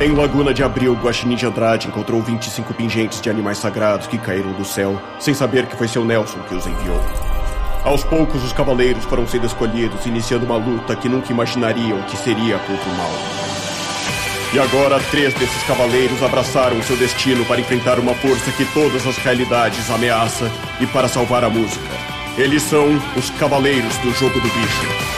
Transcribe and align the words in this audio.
Em 0.00 0.12
Laguna 0.12 0.54
de 0.54 0.62
Abril, 0.62 0.94
Guaxinim 0.94 1.36
de 1.36 1.44
Andrade 1.44 1.86
encontrou 1.86 2.22
25 2.22 2.72
pingentes 2.72 3.20
de 3.20 3.28
animais 3.28 3.58
sagrados 3.58 4.06
que 4.06 4.16
caíram 4.16 4.50
do 4.52 4.64
céu, 4.64 4.98
sem 5.18 5.34
saber 5.34 5.66
que 5.66 5.76
foi 5.76 5.88
seu 5.88 6.02
Nelson 6.06 6.38
que 6.48 6.54
os 6.54 6.66
enviou. 6.66 6.98
Aos 7.84 8.02
poucos, 8.02 8.42
os 8.42 8.52
cavaleiros 8.52 9.04
foram 9.04 9.26
sendo 9.28 9.44
escolhidos, 9.46 10.06
iniciando 10.06 10.46
uma 10.46 10.56
luta 10.56 10.96
que 10.96 11.06
nunca 11.06 11.30
imaginariam 11.30 12.00
que 12.04 12.16
seria 12.16 12.58
contra 12.58 12.88
o 12.88 12.96
mal. 12.96 13.10
E 14.54 14.58
agora, 14.58 14.98
três 15.10 15.34
desses 15.34 15.62
cavaleiros 15.64 16.22
abraçaram 16.22 16.82
seu 16.82 16.96
destino 16.96 17.44
para 17.44 17.60
enfrentar 17.60 17.98
uma 17.98 18.14
força 18.14 18.50
que 18.52 18.64
todas 18.72 19.06
as 19.06 19.18
realidades 19.18 19.90
ameaça 19.90 20.50
e 20.80 20.86
para 20.86 21.08
salvar 21.08 21.44
a 21.44 21.50
música. 21.50 21.84
Eles 22.38 22.62
são 22.62 22.86
os 23.16 23.28
Cavaleiros 23.30 23.96
do 23.98 24.12
Jogo 24.12 24.40
do 24.40 24.48
Bicho. 24.48 25.10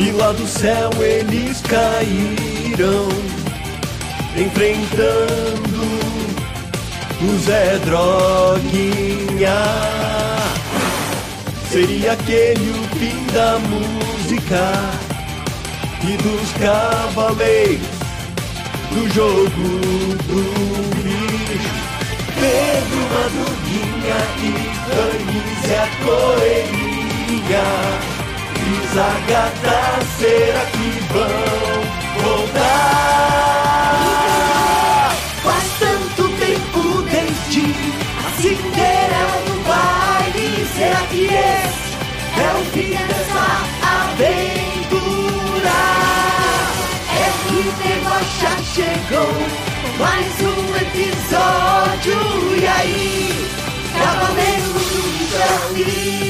E 0.00 0.10
lá 0.12 0.32
do 0.32 0.46
céu 0.46 0.90
eles 1.00 1.60
caíram, 1.62 3.08
enfrentando 4.40 5.82
o 7.20 7.38
Zé 7.38 7.78
Droguinha. 7.84 9.58
Seria 11.70 12.12
aquele 12.12 12.70
o 12.70 12.82
fim 12.98 13.26
da 13.32 13.58
música 13.58 14.72
e 16.04 16.16
dos 16.22 16.52
cavaleiros 16.52 17.86
do 18.92 19.08
jogo 19.12 19.68
do 20.28 20.42
bicho. 21.02 21.78
Pedro, 22.38 23.00
Madruguinha 23.12 24.20
e 24.38 24.50
Canis 24.88 25.62
é 25.70 25.78
a 25.78 25.88
coelhinha. 26.04 27.66
Diz 28.54 28.92
a 28.96 29.12
gata, 29.28 29.80
será 30.18 30.64
que 30.66 30.88
vão 31.12 31.28
voltar? 32.22 33.47
Dessa 42.82 43.46
aventura? 43.82 44.98
Que 47.48 47.62
debocha 47.82 48.52
chegou 48.74 49.32
mais 49.98 50.40
um 50.40 50.76
episódio. 50.76 52.18
E 52.56 52.66
aí, 52.66 53.50
Cavaleiro 53.98 54.72
do 54.72 54.78
Bicho 55.18 56.28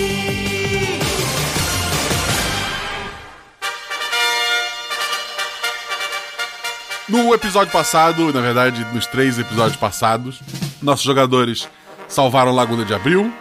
No 7.09 7.33
episódio 7.35 7.73
passado, 7.73 8.33
na 8.33 8.41
verdade, 8.41 8.85
nos 8.93 9.07
três 9.07 9.39
episódios 9.39 9.77
passados, 9.77 10.41
nossos 10.83 11.05
jogadores 11.05 11.67
salvaram 12.07 12.55
Laguna 12.55 12.85
de 12.85 12.93
Abril, 12.93 13.33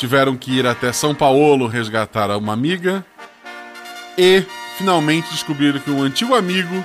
tiveram 0.00 0.36
que 0.36 0.50
ir 0.50 0.66
até 0.66 0.92
São 0.92 1.14
Paulo 1.14 1.66
resgatar 1.66 2.36
uma 2.36 2.52
amiga 2.52 3.04
e 4.18 4.42
finalmente 4.76 5.30
descobriram 5.30 5.78
que 5.78 5.90
um 5.90 6.02
antigo 6.02 6.34
amigo 6.34 6.84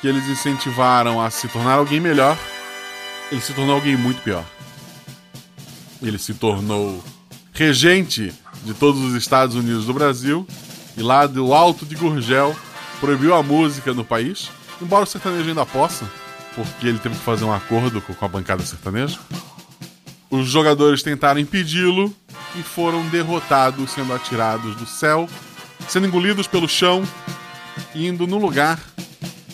que 0.00 0.06
eles 0.06 0.28
incentivaram 0.28 1.20
a 1.20 1.30
se 1.30 1.48
tornar 1.48 1.74
alguém 1.74 2.00
melhor, 2.00 2.38
ele 3.32 3.40
se 3.40 3.52
tornou 3.52 3.74
alguém 3.74 3.96
muito 3.96 4.22
pior. 4.22 4.44
Ele 6.02 6.18
se 6.18 6.34
tornou 6.34 7.02
regente 7.52 8.32
de 8.62 8.74
todos 8.74 9.02
os 9.02 9.14
Estados 9.14 9.56
Unidos 9.56 9.86
do 9.86 9.92
Brasil 9.92 10.46
e 10.96 11.02
lá 11.02 11.26
do 11.26 11.52
Alto 11.52 11.84
de 11.84 11.96
Gurgel 11.96 12.54
proibiu 13.00 13.34
a 13.34 13.42
música 13.42 13.92
no 13.92 14.04
país 14.04 14.50
Embora 14.80 15.04
o 15.04 15.06
sertanejo 15.06 15.48
ainda 15.48 15.66
possa, 15.66 16.10
porque 16.54 16.86
ele 16.86 16.98
teve 16.98 17.14
que 17.14 17.20
fazer 17.20 17.44
um 17.44 17.52
acordo 17.52 18.00
com 18.00 18.24
a 18.24 18.28
bancada 18.28 18.64
sertaneja, 18.64 19.18
os 20.30 20.46
jogadores 20.48 21.02
tentaram 21.02 21.40
impedi-lo 21.40 22.14
e 22.56 22.62
foram 22.62 23.06
derrotados, 23.08 23.90
sendo 23.90 24.14
atirados 24.14 24.76
do 24.76 24.86
céu, 24.86 25.28
sendo 25.88 26.06
engolidos 26.06 26.46
pelo 26.46 26.68
chão, 26.68 27.02
indo 27.94 28.26
no 28.26 28.38
lugar 28.38 28.80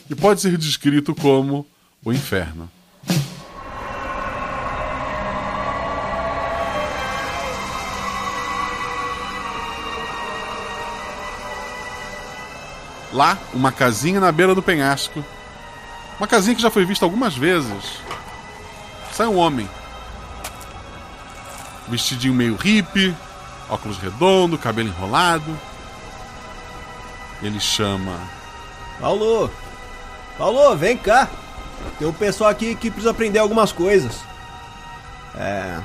que 0.06 0.14
pode 0.14 0.40
ser 0.40 0.56
descrito 0.58 1.14
como 1.14 1.66
o 2.04 2.12
inferno. 2.12 2.70
Lá, 13.12 13.38
uma 13.54 13.72
casinha 13.72 14.20
na 14.20 14.30
beira 14.30 14.54
do 14.54 14.62
penhasco. 14.62 15.24
Uma 16.18 16.26
casinha 16.26 16.54
que 16.54 16.60
já 16.60 16.70
foi 16.70 16.84
vista 16.84 17.04
algumas 17.04 17.34
vezes. 17.34 17.98
Sai 19.10 19.26
um 19.26 19.38
homem. 19.38 19.66
Vestidinho 21.88 22.34
meio 22.34 22.56
hippie, 22.56 23.14
óculos 23.68 23.98
redondo, 23.98 24.58
cabelo 24.58 24.88
enrolado. 24.88 25.56
Ele 27.42 27.60
chama. 27.60 28.18
Paulo! 29.00 29.50
Paulo, 30.36 30.76
vem 30.76 30.96
cá! 30.96 31.28
Tem 31.98 32.08
um 32.08 32.12
pessoal 32.12 32.50
aqui 32.50 32.74
que 32.74 32.90
precisa 32.90 33.10
aprender 33.10 33.38
algumas 33.38 33.72
coisas. 33.72 34.20
É. 35.34 35.78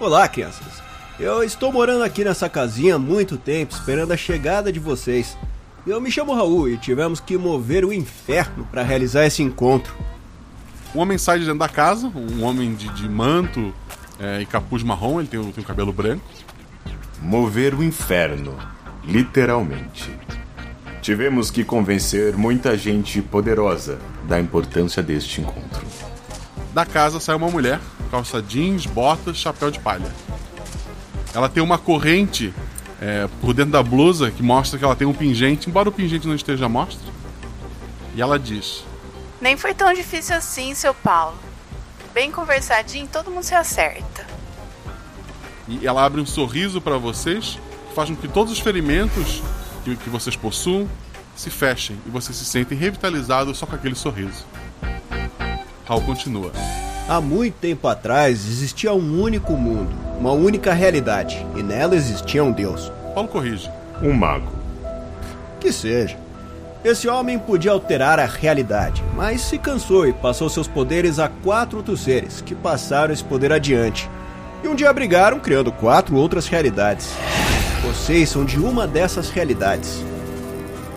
Olá, 0.00 0.26
crianças. 0.28 0.82
Eu 1.20 1.42
estou 1.42 1.72
morando 1.72 2.04
aqui 2.04 2.24
nessa 2.24 2.48
casinha 2.48 2.94
há 2.94 2.98
muito 2.98 3.36
tempo, 3.36 3.74
esperando 3.74 4.12
a 4.12 4.16
chegada 4.16 4.72
de 4.72 4.78
vocês. 4.78 5.36
Eu 5.86 6.00
me 6.00 6.10
chamo 6.10 6.34
Raul 6.34 6.68
e 6.68 6.76
tivemos 6.76 7.20
que 7.20 7.36
mover 7.36 7.84
o 7.84 7.92
inferno 7.92 8.66
para 8.70 8.82
realizar 8.82 9.26
esse 9.26 9.42
encontro. 9.42 9.94
Um 10.94 11.00
homem 11.00 11.18
sai 11.18 11.38
de 11.38 11.44
dentro 11.44 11.58
da 11.58 11.68
casa, 11.68 12.10
um 12.14 12.44
homem 12.44 12.74
de, 12.74 12.88
de 12.90 13.08
manto 13.08 13.74
é, 14.18 14.40
e 14.40 14.46
capuz 14.46 14.82
marrom, 14.82 15.20
ele 15.20 15.28
tem, 15.28 15.42
tem 15.52 15.64
o 15.64 15.66
cabelo 15.66 15.92
branco. 15.92 16.24
Mover 17.20 17.74
o 17.74 17.82
inferno, 17.82 18.56
literalmente. 19.04 20.10
Tivemos 21.00 21.50
que 21.50 21.64
convencer 21.64 22.36
muita 22.36 22.76
gente 22.76 23.22
poderosa 23.22 23.98
da 24.24 24.38
importância 24.38 25.02
deste 25.02 25.40
encontro. 25.40 25.86
Da 26.74 26.84
casa 26.84 27.18
sai 27.18 27.34
uma 27.34 27.48
mulher, 27.48 27.80
calça 28.10 28.42
jeans, 28.42 28.86
botas, 28.86 29.36
chapéu 29.36 29.70
de 29.70 29.78
palha. 29.78 30.12
Ela 31.34 31.48
tem 31.48 31.62
uma 31.62 31.78
corrente 31.78 32.52
é, 33.00 33.28
por 33.40 33.54
dentro 33.54 33.72
da 33.72 33.82
blusa 33.82 34.30
que 34.30 34.42
mostra 34.42 34.78
que 34.78 34.84
ela 34.84 34.96
tem 34.96 35.06
um 35.06 35.14
pingente, 35.14 35.68
embora 35.68 35.88
o 35.88 35.92
pingente 35.92 36.26
não 36.26 36.34
esteja 36.34 36.66
à 36.66 36.68
mostra. 36.68 37.12
E 38.14 38.20
ela 38.20 38.38
diz: 38.38 38.84
Nem 39.40 39.56
foi 39.56 39.72
tão 39.72 39.92
difícil 39.92 40.36
assim, 40.36 40.74
seu 40.74 40.92
Paulo. 40.92 41.47
Bem 42.18 42.32
conversadinho, 42.32 43.06
todo 43.06 43.30
mundo 43.30 43.44
se 43.44 43.54
acerta. 43.54 44.26
E 45.68 45.86
ela 45.86 46.04
abre 46.04 46.20
um 46.20 46.26
sorriso 46.26 46.80
para 46.80 46.98
vocês, 46.98 47.60
que 47.88 47.94
faz 47.94 48.10
com 48.10 48.16
que 48.16 48.26
todos 48.26 48.52
os 48.52 48.58
ferimentos 48.58 49.40
que, 49.84 49.94
que 49.94 50.10
vocês 50.10 50.34
possuam 50.34 50.88
se 51.36 51.48
fechem 51.48 51.96
e 52.04 52.10
vocês 52.10 52.36
se 52.36 52.44
sentem 52.44 52.76
revitalizados 52.76 53.56
só 53.56 53.66
com 53.66 53.76
aquele 53.76 53.94
sorriso. 53.94 54.44
Raul 55.86 56.02
continua. 56.02 56.50
Há 57.08 57.20
muito 57.20 57.54
tempo 57.54 57.86
atrás 57.86 58.48
existia 58.48 58.92
um 58.92 59.22
único 59.22 59.52
mundo, 59.52 59.94
uma 60.18 60.32
única 60.32 60.72
realidade, 60.72 61.46
e 61.54 61.62
nela 61.62 61.94
existia 61.94 62.42
um 62.42 62.50
Deus. 62.50 62.90
Paulo 63.14 63.28
corrige. 63.28 63.70
Um 64.02 64.12
mago. 64.12 64.50
Que 65.60 65.72
seja. 65.72 66.18
Esse 66.84 67.08
homem 67.08 67.38
podia 67.40 67.72
alterar 67.72 68.20
a 68.20 68.24
realidade, 68.24 69.02
mas 69.16 69.40
se 69.40 69.58
cansou 69.58 70.06
e 70.06 70.12
passou 70.12 70.48
seus 70.48 70.68
poderes 70.68 71.18
a 71.18 71.28
quatro 71.28 71.78
outros 71.78 72.00
seres, 72.00 72.40
que 72.40 72.54
passaram 72.54 73.12
esse 73.12 73.24
poder 73.24 73.52
adiante. 73.52 74.08
E 74.62 74.68
um 74.68 74.76
dia 74.76 74.92
brigaram, 74.92 75.40
criando 75.40 75.72
quatro 75.72 76.14
outras 76.14 76.46
realidades. 76.46 77.12
Vocês 77.82 78.28
são 78.28 78.44
de 78.44 78.60
uma 78.60 78.86
dessas 78.86 79.28
realidades. 79.28 80.04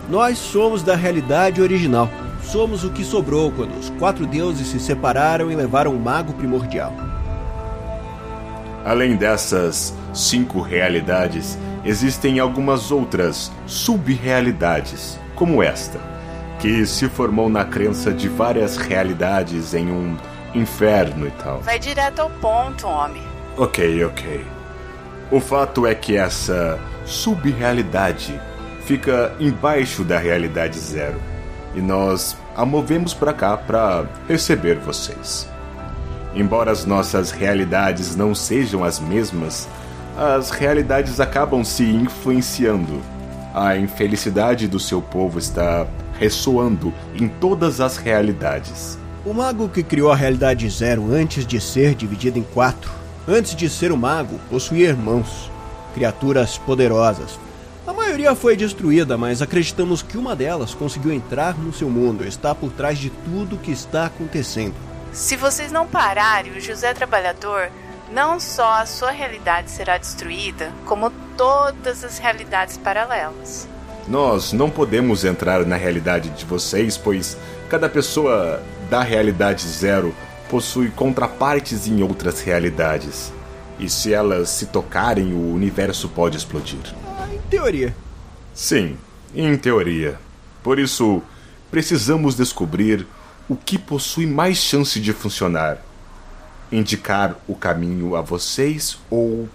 Nós 0.08 0.38
somos 0.38 0.84
da 0.84 0.94
realidade 0.94 1.60
original. 1.60 2.08
Somos 2.44 2.84
o 2.84 2.90
que 2.90 3.04
sobrou 3.04 3.50
quando 3.50 3.76
os 3.76 3.90
quatro 3.90 4.24
deuses 4.24 4.68
se 4.68 4.78
separaram 4.78 5.50
e 5.50 5.56
levaram 5.56 5.94
o 5.94 5.98
mago 5.98 6.32
primordial. 6.32 6.92
Além 8.84 9.16
dessas 9.16 9.94
cinco 10.12 10.60
realidades, 10.60 11.56
existem 11.84 12.38
algumas 12.38 12.90
outras 12.90 13.50
sub-realidades, 13.66 15.18
como 15.42 15.60
esta, 15.60 15.98
que 16.60 16.86
se 16.86 17.08
formou 17.08 17.48
na 17.48 17.64
crença 17.64 18.12
de 18.12 18.28
várias 18.28 18.76
realidades 18.76 19.74
em 19.74 19.90
um 19.90 20.16
inferno 20.54 21.26
e 21.26 21.32
tal. 21.32 21.60
Vai 21.62 21.80
direto 21.80 22.20
ao 22.20 22.30
ponto, 22.30 22.86
homem. 22.86 23.20
Ok, 23.56 24.04
ok. 24.04 24.44
O 25.32 25.40
fato 25.40 25.84
é 25.84 25.96
que 25.96 26.16
essa 26.16 26.78
sub-realidade 27.04 28.40
fica 28.84 29.34
embaixo 29.40 30.04
da 30.04 30.16
realidade 30.16 30.78
zero. 30.78 31.20
E 31.74 31.80
nós 31.80 32.36
a 32.54 32.64
movemos 32.64 33.12
para 33.12 33.32
cá 33.32 33.56
para 33.56 34.04
receber 34.28 34.78
vocês. 34.78 35.50
Embora 36.36 36.70
as 36.70 36.86
nossas 36.86 37.32
realidades 37.32 38.14
não 38.14 38.32
sejam 38.32 38.84
as 38.84 39.00
mesmas, 39.00 39.68
as 40.16 40.50
realidades 40.50 41.18
acabam 41.18 41.64
se 41.64 41.82
influenciando. 41.82 43.02
A 43.54 43.76
infelicidade 43.76 44.66
do 44.66 44.80
seu 44.80 45.02
povo 45.02 45.38
está 45.38 45.86
ressoando 46.18 46.92
em 47.14 47.28
todas 47.28 47.80
as 47.80 47.98
realidades. 47.98 48.98
O 49.26 49.34
mago 49.34 49.68
que 49.68 49.82
criou 49.82 50.10
a 50.10 50.16
realidade 50.16 50.68
zero 50.70 51.12
antes 51.12 51.46
de 51.46 51.60
ser 51.60 51.94
dividida 51.94 52.38
em 52.38 52.42
quatro, 52.42 52.90
antes 53.28 53.54
de 53.54 53.68
ser 53.68 53.92
o 53.92 53.96
mago, 53.96 54.40
possuía 54.48 54.88
irmãos, 54.88 55.50
criaturas 55.94 56.56
poderosas. 56.56 57.38
A 57.86 57.92
maioria 57.92 58.34
foi 58.34 58.56
destruída, 58.56 59.18
mas 59.18 59.42
acreditamos 59.42 60.00
que 60.00 60.16
uma 60.16 60.34
delas 60.34 60.72
conseguiu 60.72 61.12
entrar 61.12 61.56
no 61.58 61.74
seu 61.74 61.90
mundo 61.90 62.24
e 62.24 62.28
está 62.28 62.54
por 62.54 62.72
trás 62.72 62.98
de 62.98 63.10
tudo 63.10 63.58
que 63.58 63.70
está 63.70 64.06
acontecendo. 64.06 64.74
Se 65.12 65.36
vocês 65.36 65.70
não 65.70 65.86
pararem, 65.86 66.52
o 66.52 66.60
José 66.60 66.94
Trabalhador, 66.94 67.70
não 68.12 68.38
só 68.38 68.80
a 68.80 68.86
sua 68.86 69.10
realidade 69.10 69.70
será 69.70 69.96
destruída, 69.96 70.70
como 70.84 71.10
todas 71.36 72.04
as 72.04 72.18
realidades 72.18 72.76
paralelas. 72.76 73.66
Nós 74.06 74.52
não 74.52 74.68
podemos 74.68 75.24
entrar 75.24 75.64
na 75.64 75.76
realidade 75.76 76.28
de 76.30 76.44
vocês, 76.44 76.98
pois 76.98 77.36
cada 77.70 77.88
pessoa 77.88 78.62
da 78.90 79.02
realidade 79.02 79.66
zero 79.66 80.14
possui 80.50 80.90
contrapartes 80.90 81.86
em 81.86 82.02
outras 82.02 82.40
realidades. 82.42 83.32
E 83.78 83.88
se 83.88 84.12
elas 84.12 84.50
se 84.50 84.66
tocarem, 84.66 85.32
o 85.32 85.54
universo 85.54 86.08
pode 86.08 86.36
explodir. 86.36 86.80
Ah, 87.18 87.26
em 87.32 87.38
teoria. 87.48 87.96
Sim, 88.52 88.98
em 89.34 89.56
teoria. 89.56 90.18
Por 90.62 90.78
isso, 90.78 91.22
precisamos 91.70 92.34
descobrir 92.34 93.06
o 93.48 93.56
que 93.56 93.78
possui 93.78 94.26
mais 94.26 94.58
chance 94.58 95.00
de 95.00 95.12
funcionar. 95.12 95.78
Indicar 96.72 97.36
o 97.46 97.54
caminho 97.54 98.16
a 98.16 98.22
vocês 98.22 98.98
ou 99.10 99.48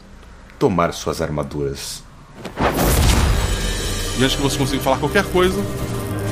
tomar 0.59 0.93
suas 0.93 1.21
armaduras. 1.21 2.03
E 4.17 4.23
antes 4.23 4.35
que 4.35 4.41
você 4.41 4.57
consiga 4.57 4.81
falar 4.81 4.99
qualquer 4.99 5.25
coisa, 5.25 5.59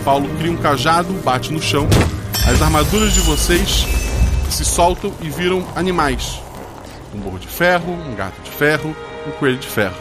Paulo 0.04 0.30
cria 0.38 0.52
um 0.52 0.58
cajado, 0.58 1.12
bate 1.24 1.52
no 1.52 1.62
chão. 1.62 1.88
As 2.48 2.62
armaduras 2.62 3.14
de 3.14 3.22
vocês 3.22 3.86
se 4.52 4.64
soltam 4.64 5.12
e 5.22 5.30
viram 5.30 5.68
animais. 5.76 6.40
Um 7.14 7.20
burro 7.20 7.40
de 7.40 7.48
ferro, 7.48 7.92
um 7.92 8.16
gato 8.16 8.40
de 8.44 8.52
ferro, 8.52 8.96
um 9.28 9.32
coelho 9.32 9.58
de 9.58 9.68
ferro. 9.68 9.96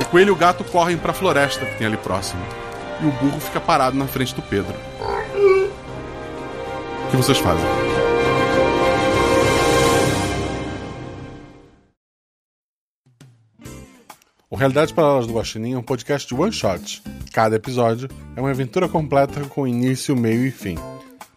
O 0.00 0.04
coelho 0.06 0.28
e 0.28 0.32
o 0.32 0.36
gato 0.36 0.64
correm 0.64 0.96
para 0.96 1.10
a 1.10 1.14
floresta 1.14 1.66
que 1.66 1.76
tem 1.76 1.86
ali 1.86 1.98
próximo. 1.98 2.42
E 3.02 3.06
o 3.06 3.10
burro 3.10 3.38
fica 3.40 3.60
parado 3.60 3.96
na 3.96 4.06
frente 4.06 4.34
do 4.34 4.42
Pedro. 4.42 4.74
O 7.06 7.10
que 7.10 7.16
vocês 7.16 7.38
fazem? 7.38 7.93
O 14.54 14.56
Realidades 14.56 14.92
Paralelas 14.92 15.26
do 15.26 15.32
Guaxinim 15.32 15.72
é 15.72 15.78
um 15.78 15.82
podcast 15.82 16.28
de 16.28 16.40
one 16.40 16.52
shot. 16.52 17.02
Cada 17.32 17.56
episódio 17.56 18.08
é 18.36 18.40
uma 18.40 18.50
aventura 18.50 18.88
completa 18.88 19.40
com 19.46 19.66
início, 19.66 20.14
meio 20.14 20.46
e 20.46 20.50
fim. 20.52 20.78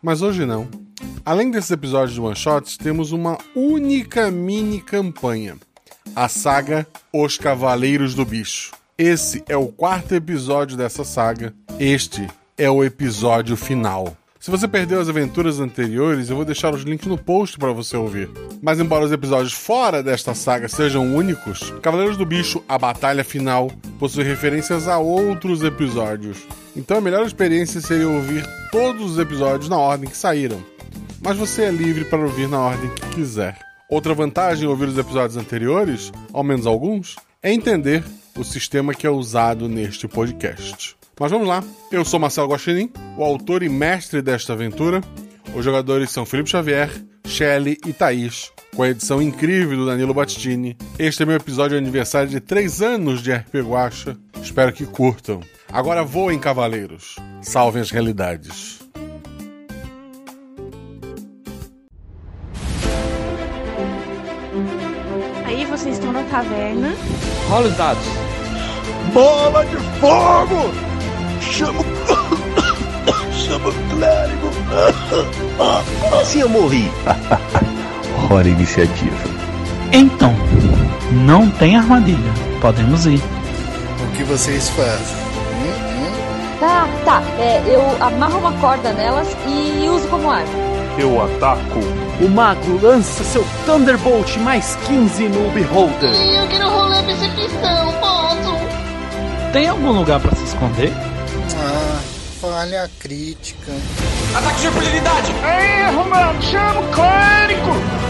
Mas 0.03 0.21
hoje 0.21 0.45
não. 0.45 0.67
Além 1.25 1.49
desses 1.49 1.71
episódios 1.71 2.13
de 2.13 2.21
one 2.21 2.35
shots, 2.35 2.77
temos 2.77 3.11
uma 3.11 3.39
única 3.55 4.29
mini 4.29 4.79
campanha. 4.79 5.57
A 6.15 6.29
saga 6.29 6.85
Os 7.11 7.39
Cavaleiros 7.39 8.13
do 8.13 8.23
Bicho. 8.23 8.71
Esse 8.95 9.43
é 9.49 9.57
o 9.57 9.69
quarto 9.69 10.13
episódio 10.13 10.77
dessa 10.77 11.03
saga. 11.03 11.55
Este 11.79 12.27
é 12.55 12.69
o 12.69 12.83
episódio 12.83 13.57
final. 13.57 14.15
Se 14.47 14.51
você 14.51 14.65
perdeu 14.65 15.01
as 15.01 15.09
aventuras 15.09 15.59
anteriores, 15.59 16.29
eu 16.29 16.37
vou 16.37 16.45
deixar 16.45 16.73
os 16.73 16.83
links 16.83 17.05
no 17.05 17.17
post 17.17 17.57
para 17.57 17.73
você 17.73 17.97
ouvir. 17.97 18.29
Mas 18.61 18.79
embora 18.79 19.03
os 19.03 19.11
episódios 19.11 19.51
fora 19.51 20.01
desta 20.01 20.33
saga 20.33 20.69
sejam 20.69 21.13
únicos, 21.13 21.73
Cavaleiros 21.81 22.15
do 22.15 22.25
Bicho, 22.25 22.63
a 22.65 22.77
batalha 22.77 23.25
final, 23.25 23.69
possui 23.99 24.23
referências 24.23 24.87
a 24.87 24.99
outros 24.99 25.63
episódios. 25.63 26.47
Então 26.77 26.95
a 26.95 27.01
melhor 27.01 27.25
experiência 27.25 27.81
seria 27.81 28.07
ouvir 28.07 28.47
todos 28.71 29.11
os 29.11 29.19
episódios 29.19 29.67
na 29.67 29.77
ordem 29.77 30.09
que 30.09 30.15
saíram. 30.15 30.63
Mas 31.21 31.35
você 31.35 31.63
é 31.63 31.69
livre 31.69 32.05
para 32.05 32.19
ouvir 32.23 32.47
na 32.47 32.61
ordem 32.61 32.89
que 32.91 33.15
quiser. 33.15 33.59
Outra 33.89 34.13
vantagem 34.13 34.63
em 34.63 34.69
ouvir 34.69 34.87
os 34.87 34.97
episódios 34.97 35.35
anteriores, 35.35 36.09
ao 36.31 36.41
menos 36.41 36.65
alguns, 36.65 37.17
é 37.43 37.51
entender 37.51 38.01
o 38.37 38.45
sistema 38.45 38.93
que 38.93 39.05
é 39.05 39.09
usado 39.09 39.67
neste 39.67 40.07
podcast. 40.07 40.96
Mas 41.19 41.31
vamos 41.31 41.47
lá. 41.47 41.63
Eu 41.91 42.05
sou 42.05 42.19
Marcelo 42.19 42.49
Guaxinim, 42.49 42.91
o 43.17 43.23
autor 43.23 43.63
e 43.63 43.69
mestre 43.69 44.21
desta 44.21 44.53
aventura. 44.53 45.01
Os 45.55 45.65
jogadores 45.65 46.11
são 46.11 46.25
Felipe 46.25 46.49
Xavier, 46.49 46.91
Shelley 47.25 47.77
e 47.85 47.91
Thaís, 47.91 48.51
com 48.75 48.83
a 48.83 48.89
edição 48.89 49.21
incrível 49.21 49.77
do 49.77 49.85
Danilo 49.87 50.13
Battini. 50.13 50.77
Este 50.99 51.23
é 51.23 51.25
meu 51.25 51.35
episódio 51.35 51.71
de 51.71 51.83
aniversário 51.83 52.29
de 52.29 52.39
3 52.39 52.81
anos 52.81 53.23
de 53.23 53.31
RP 53.33 53.55
Guacha. 53.55 54.15
Espero 54.41 54.71
que 54.71 54.85
curtam. 54.85 55.41
Agora 55.71 56.03
voem, 56.03 56.37
cavaleiros. 56.37 57.15
Salvem 57.41 57.81
as 57.81 57.89
realidades. 57.89 58.79
Aí 65.45 65.65
vocês 65.65 65.95
estão 65.95 66.13
na 66.13 66.23
taverna. 66.25 66.93
Rola 67.49 67.67
os 67.67 67.75
dados. 67.75 68.03
Bola 69.13 69.65
de 69.65 69.77
fogo! 69.99 70.96
Chama. 71.41 71.83
Chama 73.31 73.69
o 73.69 73.73
clérigo. 73.89 74.49
Assim 76.21 76.41
eu 76.41 76.49
morri. 76.49 76.91
Hora 78.29 78.47
iniciativa. 78.47 79.15
Então, 79.91 80.35
não 81.11 81.49
tem 81.49 81.77
armadilha. 81.77 82.33
Podemos 82.61 83.05
ir. 83.05 83.21
O 84.03 84.15
que 84.15 84.23
vocês 84.23 84.69
fazem? 84.69 85.27
Tá, 86.59 86.87
tá. 87.05 87.21
É, 87.37 87.61
eu 87.67 87.81
amarro 88.03 88.39
uma 88.39 88.51
corda 88.53 88.91
nelas 88.93 89.27
e 89.47 89.87
uso 89.87 90.07
como 90.07 90.29
arma. 90.29 90.49
Eu 90.97 91.23
ataco. 91.23 91.79
O 92.19 92.27
mago 92.27 92.79
lança 92.81 93.23
seu 93.23 93.45
Thunderbolt 93.65 94.37
mais 94.37 94.75
15 94.87 95.29
no 95.29 95.51
Beholder. 95.51 96.09
Eu 96.09 96.47
quero 96.47 96.67
rolar 96.67 97.03
percepção, 97.03 97.93
posso? 97.99 98.57
Tem 99.53 99.67
algum 99.67 99.91
lugar 99.91 100.19
para 100.19 100.35
se 100.35 100.43
esconder? 100.45 100.91
Ah, 101.55 102.01
falha 102.41 102.89
crítica. 102.99 103.71
Ataque 104.35 104.61
de 104.61 104.67
oportunidade! 104.67 105.31
Erro, 105.31 106.09
mano! 106.09 106.41
Chama 106.41 106.81
o 106.81 106.91
clérigo! 106.91 108.07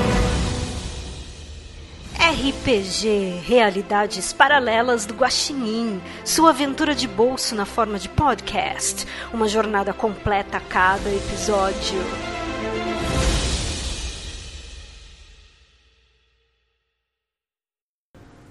RPG 2.17 3.41
Realidades 3.45 4.33
Paralelas 4.33 5.05
do 5.05 5.13
Guaxinim. 5.13 6.01
Sua 6.25 6.49
aventura 6.49 6.93
de 6.93 7.07
bolso 7.07 7.55
na 7.55 7.65
forma 7.65 7.97
de 7.97 8.09
podcast. 8.09 9.05
Uma 9.31 9.47
jornada 9.47 9.93
completa 9.93 10.57
a 10.57 10.59
cada 10.59 11.09
episódio. 11.09 11.99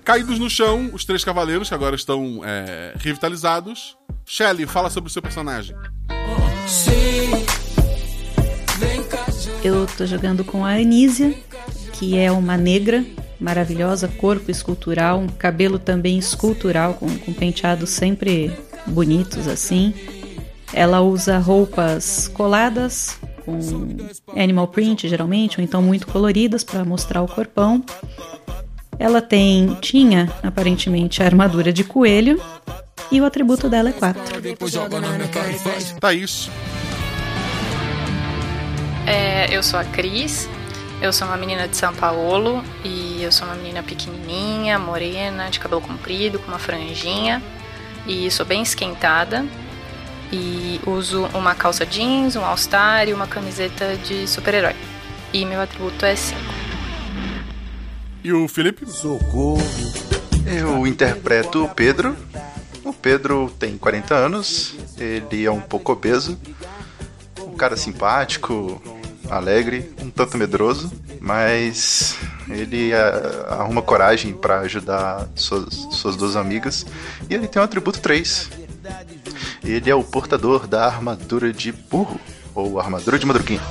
Caídos 0.05 0.39
no 0.39 0.49
chão, 0.49 0.91
os 0.93 1.05
três 1.05 1.25
cavaleiros, 1.25 1.69
que 1.69 1.75
agora 1.75 1.97
estão 1.97 2.41
é, 2.45 2.95
revitalizados. 2.97 3.97
Shelley, 4.27 4.67
fala 4.67 4.91
sobre 4.91 5.09
o 5.09 5.13
seu 5.13 5.23
personagem. 5.23 5.75
Eu 9.63 9.87
tô 9.97 10.05
jogando 10.05 10.45
com 10.45 10.65
a 10.65 10.71
Anísia, 10.71 11.33
que 11.93 12.19
é 12.19 12.31
uma 12.31 12.57
negra 12.57 13.05
maravilhosa, 13.41 14.09
corpo 14.09 14.51
escultural, 14.51 15.25
cabelo 15.39 15.79
também 15.79 16.19
escultural, 16.19 16.95
com, 16.95 17.07
com 17.19 17.33
penteados 17.33 17.91
sempre 17.91 18.53
bonitos 18.87 19.47
assim. 19.47 19.95
Ela 20.73 21.01
usa 21.01 21.39
roupas 21.39 22.27
coladas, 22.29 23.19
com 23.45 23.59
animal 24.41 24.67
print 24.67 25.09
geralmente, 25.09 25.59
ou 25.59 25.65
então 25.65 25.81
muito 25.81 26.09
coloridas 26.09 26.65
para 26.65 26.85
mostrar 26.85 27.23
o 27.23 27.29
corpão. 27.29 27.85
Ela 28.99 29.23
tem, 29.23 29.75
tinha 29.81 30.33
aparentemente 30.43 31.23
a 31.23 31.27
armadura 31.27 31.73
de 31.73 31.85
coelho 31.85 32.41
e 33.11 33.21
o 33.21 33.25
atributo 33.25 33.69
dela 33.69 33.91
é 33.91 33.93
4. 33.93 34.23
Thaís. 36.01 36.51
É, 39.07 39.55
eu 39.57 39.63
sou 39.63 39.79
a 39.79 39.85
Cris, 39.85 40.49
eu 41.01 41.13
sou 41.13 41.29
uma 41.29 41.37
menina 41.37 41.69
de 41.69 41.77
São 41.77 41.95
Paulo 41.95 42.65
e 42.85 43.23
eu 43.23 43.31
sou 43.31 43.47
uma 43.47 43.55
menina 43.55 43.83
pequenininha, 43.83 44.79
morena, 44.79 45.49
de 45.49 45.61
cabelo 45.61 45.81
comprido, 45.81 46.39
com 46.39 46.49
uma 46.49 46.59
franjinha 46.59 47.43
e 48.07 48.31
sou 48.31 48.47
bem 48.47 48.63
esquentada 48.63 49.45
e 50.33 50.81
uso 50.87 51.27
uma 51.35 51.55
calça 51.55 51.85
jeans, 51.87 52.37
um 52.37 52.45
all-star 52.45 53.09
e 53.09 53.13
uma 53.13 53.27
camiseta 53.27 53.97
de 53.97 54.27
super-herói. 54.27 54.75
E 55.33 55.45
meu 55.45 55.61
atributo 55.61 56.05
é 56.05 56.17
5. 56.17 56.41
E 58.25 58.33
o 58.33 58.49
Felipe? 58.49 58.87
Socorro. 58.91 59.63
Eu 60.47 60.87
interpreto 60.87 61.65
o 61.65 61.69
Pedro. 61.69 62.17
O 62.87 62.93
Pedro 62.93 63.53
tem 63.59 63.77
40 63.77 64.15
anos, 64.15 64.77
ele 64.97 65.45
é 65.45 65.51
um 65.51 65.61
pouco 65.61 65.91
obeso, 65.91 66.39
um 67.41 67.57
cara 67.57 67.77
simpático, 67.77 68.81
alegre, 69.29 69.93
um 70.01 70.09
tanto 70.09 70.39
medroso, 70.39 70.93
mas 71.21 72.17
ele 72.49 72.93
uh, 72.93 73.55
arruma 73.55 73.83
coragem 73.83 74.33
para 74.33 74.61
ajudar 74.61 75.27
suas, 75.35 75.75
suas 75.91 76.15
duas 76.15 76.37
amigas 76.37 76.87
e 77.29 77.35
ele 77.35 77.49
tem 77.49 77.61
o 77.61 77.65
atributo 77.65 77.99
3. 77.99 78.51
Ele 79.65 79.91
é 79.91 79.95
o 79.97 80.05
portador 80.05 80.69
da 80.69 80.87
armadura 80.87 81.53
de 81.53 81.73
burro, 81.73 82.21
ou 82.55 82.79
armadura 82.79 83.19
de 83.19 83.27
madruguinha. 83.27 83.63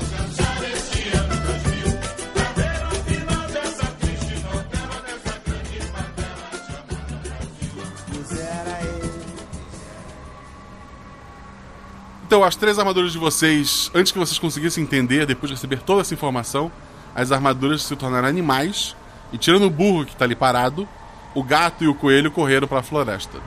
Então, 12.26 12.44
as 12.44 12.56
três 12.56 12.80
armaduras 12.80 13.12
de 13.12 13.20
vocês, 13.20 13.92
antes 13.94 14.12
que 14.12 14.18
vocês 14.18 14.40
conseguissem 14.40 14.84
entender, 14.84 15.28
depois 15.28 15.52
de 15.52 15.56
receber 15.56 15.84
toda 15.84 16.02
essa 16.02 16.12
informação, 16.12 16.72
as 17.14 17.32
armaduras 17.32 17.84
se 17.84 17.96
tornaram 17.96 18.28
animais. 18.28 18.96
E 19.32 19.38
tirando 19.38 19.68
o 19.68 19.70
burro 19.70 20.06
que 20.06 20.14
está 20.14 20.26
ali 20.26 20.34
parado, 20.34 20.88
o 21.36 21.44
gato 21.44 21.84
e 21.84 21.88
o 21.88 21.94
coelho 21.94 22.32
correram 22.32 22.68
para 22.68 22.80
a 22.80 22.84
floresta. 22.84 23.38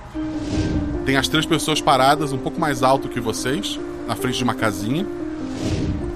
Tem 1.05 1.17
as 1.17 1.27
três 1.27 1.45
pessoas 1.45 1.81
paradas 1.81 2.33
um 2.33 2.39
pouco 2.39 2.61
mais 2.61 2.85
alto 2.85 3.09
que 3.09 3.19
vocês, 3.19 3.81
na 4.07 4.15
frente 4.15 4.39
de 4.39 4.45
uma 4.45 4.55
casinha. 4.55 5.05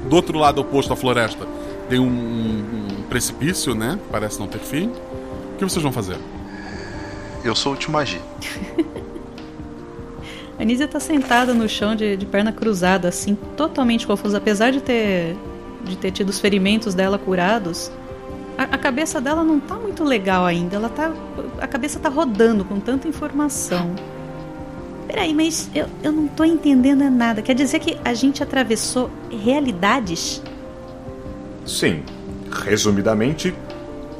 Do 0.09 0.15
outro 0.15 0.39
lado 0.39 0.61
oposto 0.61 0.93
à 0.93 0.97
floresta 0.97 1.45
tem 1.89 1.99
um, 1.99 2.07
um 2.07 3.03
precipício, 3.09 3.75
né? 3.75 3.99
Parece 4.09 4.39
não 4.39 4.47
ter 4.47 4.61
fim. 4.61 4.87
O 4.87 5.57
que 5.59 5.65
vocês 5.65 5.83
vão 5.83 5.91
fazer? 5.91 6.17
Eu 7.43 7.57
sou 7.57 7.73
o 7.73 7.77
tio 7.77 7.91
Magi. 10.53 10.63
A 10.63 10.65
Nízia 10.65 10.89
tá 10.89 11.01
sentada 11.01 11.55
no 11.55 11.69
chão 11.69 11.95
de, 11.95 12.17
de 12.17 12.27
perna 12.27 12.53
cruzada, 12.53 13.09
assim, 13.09 13.35
totalmente 13.57 14.07
confusa. 14.07 14.39
Apesar 14.39 14.71
de 14.71 14.81
ter, 14.81 15.37
de 15.85 15.97
ter 15.97 16.11
tido 16.11 16.29
os 16.29 16.39
ferimentos 16.39 16.95
dela 16.95 17.19
curados, 17.19 17.91
a, 18.57 18.65
a, 18.65 18.79
cabeça 18.79 19.21
dela 19.21 19.43
não 19.43 19.59
tá 19.59 19.75
muito 19.77 20.05
legal 20.05 20.45
ainda. 20.45 20.77
Ela 20.77 20.89
tá. 20.89 21.13
A 21.61 21.67
cabeça 21.67 21.99
tá 21.99 22.09
rodando 22.09 22.65
com 22.65 22.79
tanta 22.79 23.09
informação. 23.09 23.95
Peraí, 25.07 25.35
mas 25.35 25.71
eu, 25.75 25.87
eu 26.03 26.13
não 26.13 26.27
tô 26.29 26.45
entendendo 26.45 27.09
nada. 27.11 27.43
Quer 27.43 27.55
dizer 27.55 27.79
que 27.81 27.99
a 28.05 28.15
gente 28.15 28.43
atravessou 28.43 29.11
realidades? 29.31 30.43
Sim. 31.67 32.03
Resumidamente, 32.65 33.55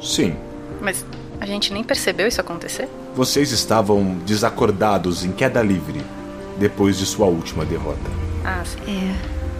sim. 0.01 0.35
Mas 0.81 1.05
a 1.39 1.45
gente 1.45 1.71
nem 1.71 1.83
percebeu 1.83 2.27
isso 2.27 2.41
acontecer? 2.41 2.89
Vocês 3.15 3.51
estavam 3.51 4.17
desacordados 4.25 5.23
em 5.23 5.31
queda 5.31 5.61
livre 5.61 6.01
depois 6.57 6.97
de 6.97 7.05
sua 7.05 7.25
última 7.25 7.65
derrota. 7.65 8.09
Ah, 8.43 8.63
sim. 8.65 8.79
É. 8.87 9.15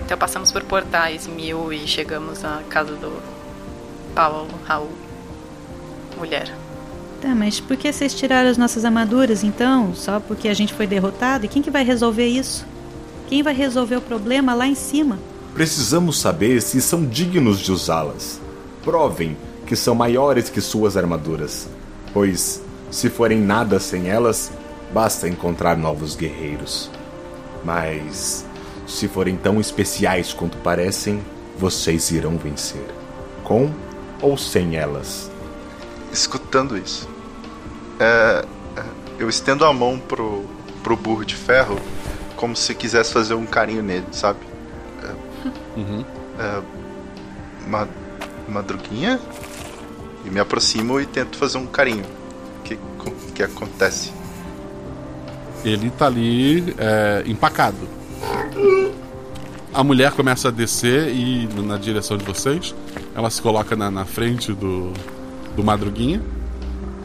Então 0.05 0.17
passamos 0.17 0.51
por 0.51 0.63
portais 0.63 1.27
mil 1.27 1.71
e 1.71 1.87
chegamos 1.87 2.43
à 2.43 2.61
casa 2.69 2.93
do 2.93 3.21
Paulo, 4.13 4.49
Raul, 4.65 4.89
mulher. 6.17 6.53
Tá, 7.21 7.33
mas 7.33 7.59
por 7.59 7.77
que 7.77 7.91
vocês 7.91 8.13
tiraram 8.13 8.49
as 8.49 8.57
nossas 8.57 8.83
armaduras 8.83 9.43
então? 9.43 9.95
Só 9.95 10.19
porque 10.19 10.49
a 10.49 10.53
gente 10.53 10.73
foi 10.73 10.85
derrotado? 10.85 11.45
E 11.45 11.47
quem 11.47 11.61
que 11.61 11.71
vai 11.71 11.83
resolver 11.83 12.27
isso? 12.27 12.65
Quem 13.27 13.41
vai 13.41 13.53
resolver 13.53 13.95
o 13.95 14.01
problema 14.01 14.53
lá 14.53 14.67
em 14.67 14.75
cima? 14.75 15.17
Precisamos 15.53 16.19
saber 16.19 16.61
se 16.61 16.81
são 16.81 17.05
dignos 17.05 17.59
de 17.59 17.71
usá-las. 17.71 18.41
Provem 18.83 19.37
que 19.65 19.75
são 19.75 19.95
maiores 19.95 20.49
que 20.49 20.59
suas 20.59 20.97
armaduras, 20.97 21.69
pois, 22.13 22.61
se 22.91 23.09
forem 23.09 23.39
nada 23.39 23.79
sem 23.79 24.09
elas, 24.09 24.51
basta 24.93 25.27
encontrar 25.27 25.75
novos 25.75 26.15
guerreiros. 26.15 26.89
Mas, 27.63 28.45
se 28.87 29.07
forem 29.07 29.35
tão 29.35 29.59
especiais 29.59 30.33
quanto 30.33 30.57
parecem, 30.57 31.23
vocês 31.57 32.11
irão 32.11 32.37
vencer. 32.37 32.85
Com 33.43 33.71
ou 34.21 34.37
sem 34.37 34.75
elas. 34.77 35.31
Escutando 36.11 36.77
isso, 36.77 37.09
é, 37.99 38.45
eu 39.17 39.27
estendo 39.27 39.65
a 39.65 39.73
mão 39.73 39.99
pro, 39.99 40.45
pro 40.83 40.95
burro 40.95 41.25
de 41.25 41.35
ferro 41.35 41.79
como 42.35 42.55
se 42.55 42.75
quisesse 42.75 43.11
fazer 43.11 43.33
um 43.33 43.45
carinho 43.45 43.81
nele, 43.81 44.05
sabe? 44.11 44.39
É, 45.01 45.79
uhum. 45.79 46.05
é, 46.39 46.61
uma 47.65 47.87
madruguinha 48.47 49.19
e 50.25 50.29
me 50.29 50.39
aproximo 50.39 50.99
e 50.99 51.05
tento 51.05 51.37
fazer 51.37 51.57
um 51.57 51.65
carinho. 51.65 52.05
O 52.59 52.63
que, 52.63 52.77
que 53.33 53.43
acontece? 53.43 54.11
Ele 55.63 55.89
tá 55.89 56.07
ali 56.07 56.75
é, 56.77 57.23
empacado. 57.25 57.87
A 59.73 59.83
mulher 59.83 60.11
começa 60.11 60.49
a 60.49 60.51
descer 60.51 61.09
e 61.09 61.47
na 61.61 61.77
direção 61.77 62.17
de 62.17 62.23
vocês. 62.23 62.75
Ela 63.15 63.29
se 63.29 63.41
coloca 63.41 63.75
na, 63.75 63.89
na 63.89 64.05
frente 64.05 64.53
do, 64.53 64.93
do 65.55 65.63
Madruguinha. 65.63 66.21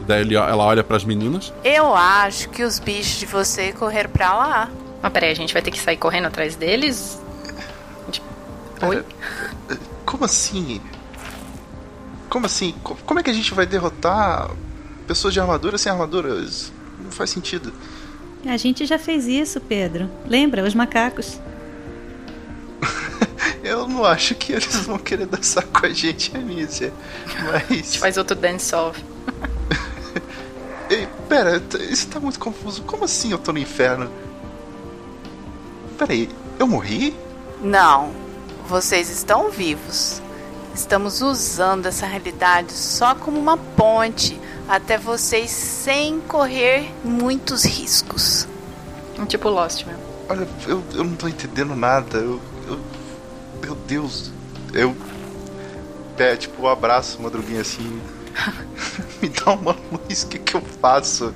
Daí 0.05 0.21
ele, 0.21 0.35
ela 0.35 0.63
olha 0.63 0.83
para 0.83 0.97
as 0.97 1.03
meninas. 1.03 1.53
Eu 1.63 1.95
acho 1.95 2.49
que 2.49 2.63
os 2.63 2.79
bichos 2.79 3.19
de 3.19 3.25
você 3.25 3.71
correram 3.71 4.09
pra 4.09 4.33
lá. 4.33 4.71
Mas 5.01 5.13
peraí, 5.13 5.31
a 5.31 5.35
gente 5.35 5.53
vai 5.53 5.61
ter 5.61 5.71
que 5.71 5.79
sair 5.79 5.97
correndo 5.97 6.25
atrás 6.25 6.55
deles? 6.55 7.19
Gente... 8.05 8.21
Oi? 8.81 9.03
Como 10.05 10.25
assim? 10.25 10.81
Como 12.29 12.45
assim? 12.45 12.75
Como 12.83 13.19
é 13.19 13.23
que 13.23 13.29
a 13.29 13.33
gente 13.33 13.53
vai 13.53 13.65
derrotar 13.65 14.49
pessoas 15.07 15.33
de 15.33 15.39
armadura 15.39 15.77
sem 15.77 15.91
armaduras? 15.91 16.71
Não 17.03 17.11
faz 17.11 17.29
sentido. 17.29 17.73
A 18.45 18.57
gente 18.57 18.85
já 18.85 18.97
fez 18.97 19.27
isso, 19.27 19.59
Pedro. 19.59 20.09
Lembra, 20.25 20.63
os 20.63 20.73
macacos. 20.73 21.39
Eu 23.63 23.87
não 23.87 24.05
acho 24.05 24.33
que 24.35 24.53
eles 24.53 24.75
vão 24.85 24.97
querer 24.97 25.25
dançar 25.25 25.65
com 25.65 25.85
a 25.85 25.89
gente, 25.89 26.35
Anísia. 26.35 26.93
Mas. 27.43 27.69
A 27.69 27.73
gente 27.73 27.99
faz 27.99 28.17
outro 28.17 28.35
dance-off. 28.35 29.03
Ei, 30.89 31.07
pera, 31.27 31.61
isso 31.89 32.07
tá 32.07 32.19
muito 32.19 32.39
confuso. 32.39 32.81
Como 32.83 33.03
assim 33.03 33.31
eu 33.31 33.37
tô 33.37 33.51
no 33.51 33.59
inferno? 33.59 34.09
Peraí, 35.97 36.29
eu 36.57 36.65
morri? 36.65 37.15
Não, 37.61 38.11
vocês 38.67 39.09
estão 39.09 39.51
vivos. 39.51 40.21
Estamos 40.73 41.21
usando 41.21 41.87
essa 41.87 42.07
realidade 42.07 42.71
só 42.71 43.13
como 43.13 43.37
uma 43.37 43.57
ponte 43.57 44.39
até 44.69 44.99
vocês 44.99 45.49
sem 45.49 46.19
correr 46.21 46.91
muitos 47.03 47.65
riscos. 47.65 48.47
Tipo 49.27 49.49
Lost 49.49 49.85
mesmo. 49.85 50.01
Olha, 50.29 50.47
eu, 50.67 50.83
eu 50.93 51.03
não 51.03 51.15
tô 51.15 51.27
entendendo 51.27 51.75
nada. 51.75 52.19
Eu, 52.19 52.39
eu, 52.67 52.79
meu 53.61 53.75
Deus. 53.75 54.31
Eu. 54.71 54.95
É, 56.17 56.35
tipo, 56.35 56.63
um 56.63 56.67
abraço, 56.67 57.21
madruguinha 57.21 57.61
assim. 57.61 57.99
Me 59.21 59.29
dá 59.29 59.53
uma 59.53 59.75
luz, 59.91 60.23
o 60.23 60.27
que, 60.27 60.39
que 60.39 60.55
eu 60.55 60.61
faço? 60.61 61.33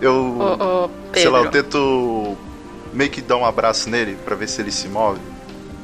Eu. 0.00 0.12
Ô, 0.12 0.84
ô, 0.84 0.90
sei 1.14 1.28
lá, 1.28 1.38
eu 1.40 1.50
tento 1.50 2.36
meio 2.92 3.10
que 3.10 3.22
dar 3.22 3.36
um 3.36 3.44
abraço 3.44 3.88
nele 3.88 4.16
para 4.24 4.34
ver 4.34 4.48
se 4.48 4.60
ele 4.60 4.72
se 4.72 4.88
move. 4.88 5.20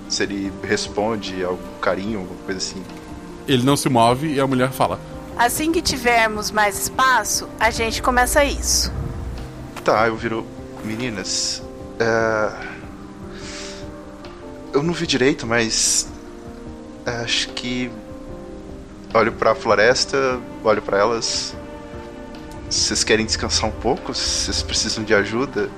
Se 0.09 0.25
ele 0.25 0.53
responde 0.63 1.43
algum 1.43 1.79
carinho, 1.81 2.21
alguma 2.21 2.41
coisa 2.43 2.59
assim. 2.59 2.83
Ele 3.49 3.63
não 3.63 3.77
se 3.77 3.89
move 3.89 4.35
e 4.35 4.41
a 4.41 4.47
mulher 4.47 4.71
fala: 4.71 5.01
Assim 5.43 5.73
que 5.73 5.83
tivermos 5.83 6.53
mais 6.53 6.79
espaço, 6.79 7.49
a 7.59 7.69
gente 7.69 8.01
começa 8.01 8.45
isso. 8.45 8.93
Tá, 9.85 10.07
eu 10.07 10.15
viro. 10.15 10.47
Meninas. 10.85 11.61
É... 11.99 12.53
Eu 14.73 14.85
não 14.85 14.93
vi 14.95 15.05
direito, 15.05 15.45
mas. 15.45 16.09
Acho 17.05 17.49
que. 17.49 17.91
Olho 19.13 19.33
pra 19.33 19.53
floresta, 19.53 20.39
olho 20.63 20.81
para 20.81 20.99
elas. 20.99 21.57
Vocês 22.71 23.03
querem 23.03 23.27
descansar 23.27 23.69
um 23.69 23.73
pouco? 23.73 24.15
Vocês 24.15 24.63
precisam 24.63 25.03
de 25.03 25.13
ajuda? 25.13 25.69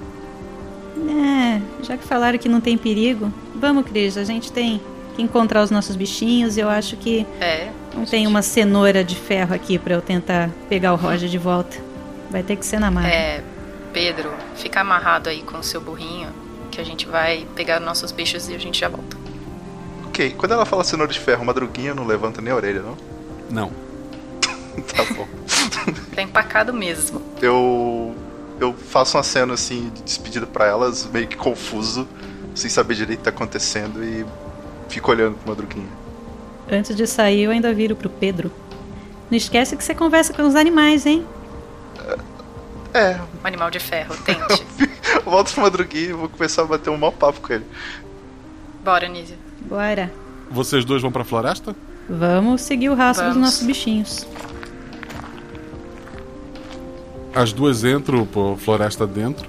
É, 1.08 1.62
já 1.82 1.96
que 1.96 2.06
falaram 2.06 2.36
que 2.38 2.50
não 2.50 2.60
tem 2.60 2.76
perigo, 2.76 3.32
vamos, 3.54 3.86
Cris, 3.86 4.18
a 4.18 4.24
gente 4.24 4.52
tem 4.52 4.78
que 5.16 5.22
encontrar 5.22 5.62
os 5.62 5.70
nossos 5.70 5.96
bichinhos. 5.96 6.58
Eu 6.58 6.68
acho 6.68 6.98
que 6.98 7.26
é, 7.40 7.72
tem 8.08 8.26
uma 8.26 8.42
cenoura 8.42 9.04
de 9.04 9.14
ferro 9.14 9.54
aqui 9.54 9.78
para 9.78 9.94
eu 9.94 10.02
tentar 10.02 10.50
pegar 10.68 10.92
o 10.92 10.96
Roger 10.96 11.28
de 11.28 11.38
volta. 11.38 11.76
Vai 12.30 12.42
ter 12.42 12.56
que 12.56 12.66
ser 12.66 12.80
na 12.80 12.90
marra. 12.90 13.08
É, 13.08 13.42
Pedro, 13.92 14.32
fica 14.56 14.80
amarrado 14.80 15.28
aí 15.28 15.42
com 15.42 15.58
o 15.58 15.62
seu 15.62 15.80
burrinho, 15.80 16.28
que 16.70 16.80
a 16.80 16.84
gente 16.84 17.06
vai 17.06 17.46
pegar 17.54 17.78
nossos 17.78 18.10
bichos 18.10 18.48
e 18.48 18.54
a 18.54 18.58
gente 18.58 18.80
já 18.80 18.88
volta. 18.88 19.16
Ok, 20.06 20.34
quando 20.36 20.52
ela 20.52 20.66
fala 20.66 20.82
cenoura 20.82 21.12
de 21.12 21.20
ferro, 21.20 21.44
madruguinha 21.44 21.94
não 21.94 22.06
levanta 22.06 22.40
nem 22.40 22.52
a 22.52 22.56
orelha, 22.56 22.82
não? 22.82 22.96
Não. 23.50 23.72
tá 24.94 25.04
bom. 25.14 25.28
tá 26.14 26.22
empacado 26.22 26.72
mesmo. 26.72 27.22
Eu. 27.40 28.14
Eu 28.60 28.72
faço 28.72 29.16
uma 29.16 29.22
cena 29.24 29.54
assim 29.54 29.90
de 29.92 30.02
despedida 30.02 30.46
para 30.46 30.66
elas, 30.66 31.08
meio 31.12 31.26
que 31.26 31.36
confuso, 31.36 32.06
sem 32.54 32.70
saber 32.70 32.94
direito 32.94 33.18
o 33.18 33.22
que 33.22 33.24
tá 33.24 33.30
acontecendo 33.30 34.02
e 34.04 34.24
fico 34.88 35.10
olhando 35.10 35.34
pro 35.34 35.48
madruguinha. 35.48 36.03
Antes 36.70 36.96
de 36.96 37.06
sair, 37.06 37.42
eu 37.42 37.50
ainda 37.50 37.72
viro 37.72 37.94
pro 37.94 38.08
Pedro. 38.08 38.50
Não 39.30 39.36
esquece 39.36 39.76
que 39.76 39.84
você 39.84 39.94
conversa 39.94 40.32
com 40.32 40.42
os 40.42 40.54
animais, 40.54 41.06
hein? 41.06 41.24
É. 42.92 43.18
Um 43.42 43.46
animal 43.46 43.70
de 43.70 43.80
ferro, 43.80 44.14
tente. 44.24 44.66
Volto 45.24 45.52
pro 45.52 45.62
madruguinha 45.62 46.10
e 46.10 46.12
vou 46.12 46.28
começar 46.28 46.62
a 46.62 46.66
bater 46.66 46.90
um 46.90 46.96
mau 46.96 47.12
papo 47.12 47.40
com 47.40 47.52
ele. 47.52 47.64
Bora, 48.84 49.08
Nízia. 49.08 49.36
Bora. 49.60 50.12
Vocês 50.50 50.84
dois 50.84 51.02
vão 51.02 51.10
pra 51.10 51.24
floresta? 51.24 51.74
Vamos 52.08 52.60
seguir 52.62 52.90
o 52.90 52.94
rastro 52.94 53.24
Vamos. 53.24 53.38
dos 53.38 53.46
nossos 53.46 53.66
bichinhos. 53.66 54.26
As 57.34 57.52
duas 57.52 57.82
entram 57.82 58.24
por 58.26 58.56
floresta 58.58 59.06
dentro. 59.06 59.48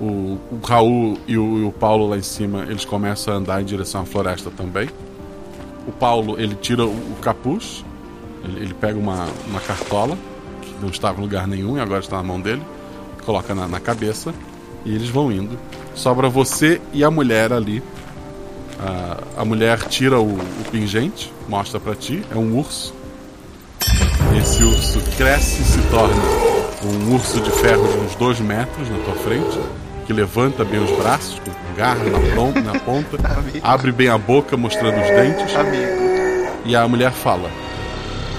O, 0.00 0.38
o 0.50 0.60
Raul 0.62 1.18
e 1.26 1.38
o, 1.38 1.58
e 1.58 1.64
o 1.64 1.72
Paulo 1.72 2.08
lá 2.08 2.18
em 2.18 2.22
cima, 2.22 2.64
eles 2.68 2.84
começam 2.84 3.32
a 3.32 3.36
andar 3.38 3.62
em 3.62 3.64
direção 3.64 4.02
à 4.02 4.04
floresta 4.04 4.50
também. 4.50 4.88
O 5.88 5.92
Paulo, 5.92 6.38
ele 6.38 6.54
tira 6.54 6.84
o, 6.84 7.16
capuz, 7.22 7.82
ele, 8.44 8.60
ele 8.60 8.74
pega 8.74 8.98
uma, 8.98 9.26
uma 9.46 9.58
cartola, 9.58 10.18
que 10.60 10.74
não 10.82 10.90
estava 10.90 11.18
em 11.18 11.22
lugar 11.22 11.46
nenhum 11.48 11.78
e 11.78 11.80
agora 11.80 12.00
está 12.00 12.18
na 12.18 12.22
mão 12.22 12.38
dele, 12.38 12.62
coloca 13.24 13.54
na, 13.54 13.66
na 13.66 13.80
cabeça 13.80 14.34
e 14.84 14.94
eles 14.94 15.08
vão 15.08 15.32
indo. 15.32 15.58
Sobra 15.94 16.28
você 16.28 16.80
e 16.92 17.02
a 17.02 17.10
mulher 17.10 17.52
ali. 17.52 17.82
A, 18.78 19.40
a 19.40 19.44
mulher 19.44 19.80
tira 19.88 20.20
o, 20.20 20.34
o 20.34 20.64
pingente, 20.70 21.32
mostra 21.48 21.80
pra 21.80 21.94
ti, 21.94 22.22
é 22.30 22.36
um 22.36 22.58
urso. 22.58 22.94
Esse 24.38 24.62
urso 24.62 25.00
cresce 25.16 25.62
e 25.62 25.64
se 25.64 25.80
torna 25.90 26.22
um 26.84 27.14
urso 27.14 27.40
de 27.40 27.50
ferro 27.50 27.88
de 27.88 27.98
uns 27.98 28.14
dois 28.14 28.38
metros 28.40 28.88
na 28.88 28.98
tua 28.98 29.14
frente, 29.14 29.58
que 30.08 30.12
levanta 30.14 30.64
bem 30.64 30.82
os 30.82 30.90
braços, 30.92 31.38
com 31.38 31.74
garra 31.76 32.02
na, 32.04 32.34
ponta, 32.34 32.60
na 32.62 32.80
ponta 32.80 33.18
abre 33.62 33.92
bem 33.92 34.08
a 34.08 34.16
boca, 34.16 34.56
mostrando 34.56 34.98
os 34.98 35.06
dentes. 35.10 35.52
E 36.64 36.74
a 36.74 36.88
mulher 36.88 37.12
fala: 37.12 37.50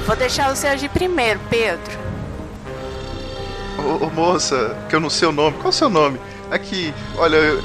Vou 0.08 0.16
deixar 0.16 0.54
você 0.54 0.66
agir 0.66 0.90
primeiro, 0.90 1.40
Pedro. 1.48 2.00
Ô, 3.78 4.04
ô, 4.04 4.10
moça, 4.10 4.76
que 4.90 4.96
eu 4.96 5.00
não 5.00 5.12
sei 5.12 5.28
o 5.28 5.32
nome. 5.32 5.58
Qual 5.58 5.68
é 5.68 5.70
o 5.70 5.72
seu 5.72 5.90
nome? 5.92 6.20
Aqui, 6.50 6.92
olha, 7.16 7.36
eu- 7.36 7.64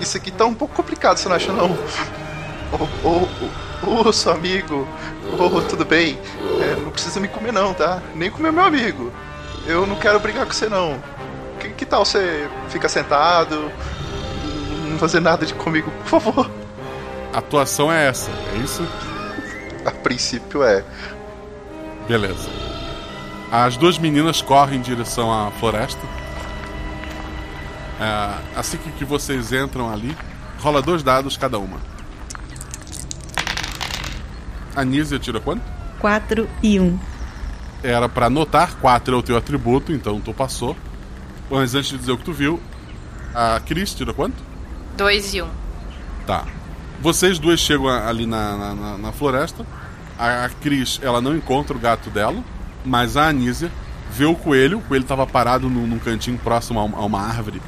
isso 0.00 0.16
aqui 0.16 0.30
tá 0.30 0.46
um 0.46 0.54
pouco 0.54 0.72
complicado, 0.76 1.16
você 1.16 1.28
não 1.28 1.34
acha 1.34 1.52
não? 1.52 1.76
Ô, 2.72 3.08
ô, 3.08 3.28
ô, 3.88 4.08
ô, 4.08 4.12
seu 4.12 4.30
amigo, 4.30 4.86
ô, 5.36 5.60
tudo 5.62 5.84
bem? 5.84 6.16
É, 6.60 6.76
não 6.80 6.92
precisa 6.92 7.18
me 7.18 7.26
comer 7.26 7.52
não, 7.52 7.74
tá? 7.74 8.00
Nem 8.14 8.30
comer 8.30 8.52
meu 8.52 8.62
amigo. 8.62 9.12
Eu 9.66 9.84
não 9.84 9.96
quero 9.96 10.20
brigar 10.20 10.46
com 10.46 10.52
você 10.52 10.68
não. 10.68 10.96
Que, 11.62 11.68
que 11.70 11.86
tal 11.86 12.04
você 12.04 12.50
fica 12.68 12.88
sentado, 12.88 13.70
não 14.90 14.98
fazer 14.98 15.20
nada 15.20 15.46
de 15.46 15.54
comigo, 15.54 15.90
por 15.90 16.20
favor? 16.20 16.50
A 17.32 17.38
atuação 17.38 17.90
é 17.90 18.08
essa, 18.08 18.32
é 18.52 18.56
isso? 18.58 18.84
A 19.86 19.92
princípio 19.92 20.64
é. 20.64 20.84
Beleza. 22.08 22.48
As 23.50 23.76
duas 23.76 23.96
meninas 23.96 24.42
correm 24.42 24.80
em 24.80 24.82
direção 24.82 25.32
à 25.32 25.52
floresta. 25.52 26.00
É, 28.00 28.58
assim 28.58 28.76
que, 28.78 28.90
que 28.90 29.04
vocês 29.04 29.52
entram 29.52 29.92
ali, 29.92 30.16
rola 30.58 30.82
dois 30.82 31.02
dados 31.04 31.36
cada 31.36 31.58
uma. 31.58 31.78
A 34.74 34.84
Nízia 34.84 35.18
tira 35.18 35.38
quanto? 35.38 35.62
4 36.00 36.48
e 36.60 36.80
1. 36.80 36.98
Era 37.84 38.08
pra 38.08 38.26
anotar, 38.26 38.74
4 38.80 39.14
é 39.14 39.18
o 39.18 39.22
teu 39.22 39.36
atributo, 39.36 39.92
então 39.92 40.20
tu 40.20 40.34
passou. 40.34 40.76
Mas 41.50 41.74
antes 41.74 41.90
de 41.90 41.98
dizer 41.98 42.12
o 42.12 42.18
que 42.18 42.24
tu 42.24 42.32
viu, 42.32 42.60
a 43.34 43.60
Cris 43.60 43.94
tira 43.94 44.12
quanto? 44.12 44.36
2 44.96 45.34
e 45.34 45.42
1. 45.42 45.44
Um. 45.44 45.48
Tá. 46.26 46.44
Vocês 47.00 47.38
duas 47.38 47.58
chegam 47.60 47.88
a- 47.88 48.08
ali 48.08 48.26
na, 48.26 48.56
na, 48.56 48.74
na- 48.74 48.98
na 48.98 49.12
floresta. 49.12 49.66
A, 50.18 50.44
a 50.44 50.48
Cris, 50.48 51.00
ela 51.02 51.20
não 51.20 51.34
encontra 51.36 51.76
o 51.76 51.80
gato 51.80 52.10
dela, 52.10 52.42
mas 52.84 53.16
a 53.16 53.28
Anísia 53.28 53.70
vê 54.10 54.24
o 54.24 54.34
coelho. 54.34 54.78
O 54.78 54.82
coelho 54.82 55.02
estava 55.02 55.26
parado 55.26 55.68
num, 55.68 55.86
num 55.86 55.98
cantinho 55.98 56.38
próximo 56.38 56.78
a, 56.78 56.82
a 56.82 57.04
uma 57.04 57.20
árvore. 57.20 57.60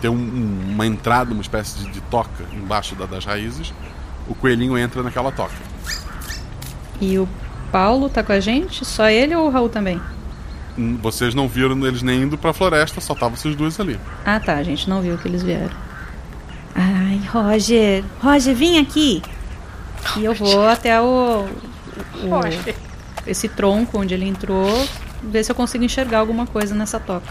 Tem 0.00 0.10
um- 0.10 0.14
um- 0.14 0.72
uma 0.72 0.86
entrada, 0.86 1.32
uma 1.32 1.42
espécie 1.42 1.78
de, 1.78 1.90
de 1.90 2.00
toca 2.02 2.44
embaixo 2.52 2.94
da- 2.94 3.06
das 3.06 3.24
raízes. 3.24 3.72
O 4.28 4.34
coelhinho 4.34 4.76
entra 4.76 5.02
naquela 5.02 5.30
toca. 5.30 5.52
E 7.00 7.18
o 7.18 7.28
Paulo 7.70 8.08
tá 8.08 8.22
com 8.22 8.32
a 8.32 8.40
gente? 8.40 8.84
Só 8.84 9.08
ele 9.08 9.34
ou 9.34 9.46
o 9.46 9.50
Raul 9.50 9.68
também? 9.68 10.00
Vocês 11.02 11.34
não 11.34 11.48
viram 11.48 11.86
eles 11.86 12.02
nem 12.02 12.22
indo 12.22 12.38
pra 12.38 12.52
floresta, 12.52 13.00
só 13.00 13.12
estavam 13.14 13.36
vocês 13.36 13.54
duas 13.56 13.78
ali. 13.80 13.98
Ah, 14.24 14.38
tá. 14.40 14.54
A 14.54 14.62
gente 14.62 14.88
não 14.88 15.02
viu 15.02 15.18
que 15.18 15.28
eles 15.28 15.42
vieram. 15.42 15.70
Ai, 16.74 17.20
Roger. 17.30 18.04
Roger, 18.22 18.54
vem 18.54 18.78
aqui. 18.78 19.22
E 20.16 20.24
eu 20.24 20.34
vou 20.34 20.66
até 20.66 21.00
o. 21.00 21.46
o- 22.22 22.28
Roger. 22.28 22.74
esse 23.26 23.48
tronco 23.48 23.98
onde 24.00 24.14
ele 24.14 24.26
entrou, 24.26 24.88
ver 25.22 25.44
se 25.44 25.52
eu 25.52 25.54
consigo 25.56 25.84
enxergar 25.84 26.18
alguma 26.20 26.46
coisa 26.46 26.74
nessa 26.74 26.98
toca. 26.98 27.26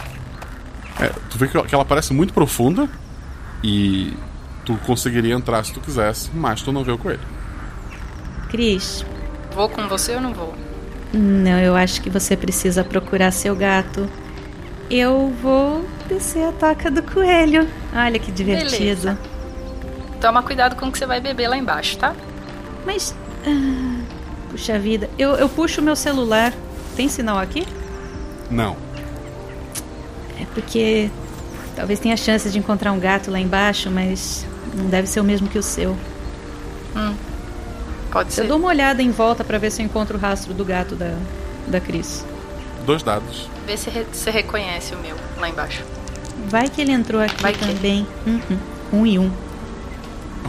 É, 0.99 1.07
tu 1.29 1.37
vê 1.37 1.47
que 1.47 1.61
que 1.63 1.73
ela 1.73 1.85
parece 1.85 2.13
muito 2.13 2.33
profunda 2.33 2.87
e 3.63 4.13
tu 4.65 4.75
conseguiria 4.85 5.33
entrar 5.33 5.63
se 5.65 5.73
tu 5.73 5.79
quisesse, 5.79 6.29
mas 6.33 6.61
tu 6.61 6.71
não 6.71 6.83
vê 6.83 6.91
o 6.91 6.97
coelho. 6.97 7.19
Cris, 8.49 9.05
Vou 9.55 9.67
com 9.67 9.87
você 9.87 10.15
ou 10.15 10.21
não 10.21 10.33
vou? 10.33 10.53
Não, 11.13 11.59
eu 11.59 11.75
acho 11.75 12.01
que 12.01 12.09
você 12.09 12.37
precisa 12.37 12.83
procurar 12.83 13.31
seu 13.31 13.55
gato. 13.55 14.07
Eu 14.89 15.33
vou 15.41 15.85
descer 16.07 16.47
a 16.47 16.51
toca 16.51 16.89
do 16.89 17.01
coelho. 17.01 17.67
Olha 17.93 18.19
que 18.19 18.31
divertido. 18.31 18.71
Beleza. 18.71 19.19
Toma 20.21 20.43
cuidado 20.43 20.75
com 20.75 20.87
o 20.87 20.91
que 20.91 20.97
você 20.97 21.05
vai 21.05 21.19
beber 21.19 21.47
lá 21.47 21.57
embaixo, 21.57 21.97
tá? 21.97 22.15
Mas. 22.85 23.15
ah, 23.45 24.01
puxa 24.51 24.77
vida, 24.77 25.09
eu, 25.17 25.31
eu 25.35 25.47
puxo 25.47 25.81
meu 25.81 25.95
celular. 25.95 26.53
Tem 26.95 27.07
sinal 27.07 27.37
aqui? 27.37 27.65
Não. 28.49 28.75
É 30.39 30.45
porque 30.53 31.09
talvez 31.75 31.99
tenha 31.99 32.17
chance 32.17 32.49
de 32.49 32.57
encontrar 32.57 32.91
um 32.91 32.99
gato 32.99 33.31
lá 33.31 33.39
embaixo, 33.39 33.89
mas 33.89 34.45
não 34.73 34.85
deve 34.85 35.07
ser 35.07 35.19
o 35.19 35.23
mesmo 35.23 35.47
que 35.47 35.57
o 35.57 35.63
seu. 35.63 35.95
Hum. 36.95 37.13
Pode 38.11 38.29
Eu 38.29 38.33
ser. 38.35 38.47
dou 38.47 38.57
uma 38.57 38.69
olhada 38.69 39.01
em 39.01 39.11
volta 39.11 39.43
pra 39.43 39.57
ver 39.57 39.71
se 39.71 39.81
eu 39.81 39.85
encontro 39.85 40.17
o 40.17 40.19
rastro 40.19 40.53
do 40.53 40.65
gato 40.65 40.95
da, 40.95 41.13
da 41.67 41.79
Cris. 41.79 42.25
Dois 42.85 43.03
dados. 43.03 43.49
Vê 43.67 43.77
se 43.77 43.89
re- 43.89 44.05
você 44.11 44.31
reconhece 44.31 44.95
o 44.95 44.97
meu 44.97 45.15
lá 45.37 45.47
embaixo. 45.49 45.83
Vai 46.47 46.67
que 46.69 46.81
ele 46.81 46.91
entrou 46.91 47.21
aqui 47.21 47.41
Vai 47.41 47.53
que- 47.53 47.59
também. 47.65 48.07
Uhum. 48.25 48.57
Um 48.91 49.05
e 49.05 49.19
um. 49.19 49.31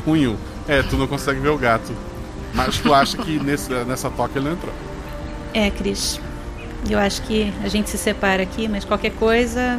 Ruim. 0.06 0.28
um. 0.28 0.36
É, 0.66 0.82
tu 0.82 0.96
não 0.96 1.06
consegue 1.06 1.40
ver 1.40 1.48
o 1.50 1.58
gato. 1.58 1.92
Mas 2.54 2.78
tu 2.78 2.94
acha 2.94 3.16
que 3.18 3.38
nesse, 3.38 3.70
nessa 3.84 4.08
toca 4.10 4.38
ele 4.38 4.48
entrou. 4.48 4.72
É, 5.52 5.70
Cris. 5.70 6.18
Eu 6.88 6.98
acho 6.98 7.20
que 7.22 7.52
a 7.62 7.68
gente 7.68 7.90
se 7.90 7.98
separa 7.98 8.42
aqui, 8.42 8.66
mas 8.68 8.84
qualquer 8.84 9.10
coisa 9.12 9.78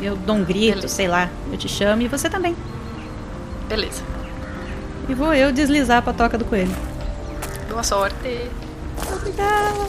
eu 0.00 0.16
dou 0.16 0.36
um 0.36 0.44
grito, 0.44 0.88
sei 0.88 1.06
lá. 1.06 1.28
Eu 1.52 1.56
te 1.56 1.68
chamo 1.68 2.02
e 2.02 2.08
você 2.08 2.28
também. 2.28 2.56
Beleza. 3.68 4.02
E 5.08 5.14
vou 5.14 5.32
eu 5.32 5.52
deslizar 5.52 6.02
pra 6.02 6.12
toca 6.12 6.36
do 6.36 6.44
coelho. 6.44 6.70
Boa 7.72 7.82
sorte. 7.82 8.50
Obrigada. 9.10 9.88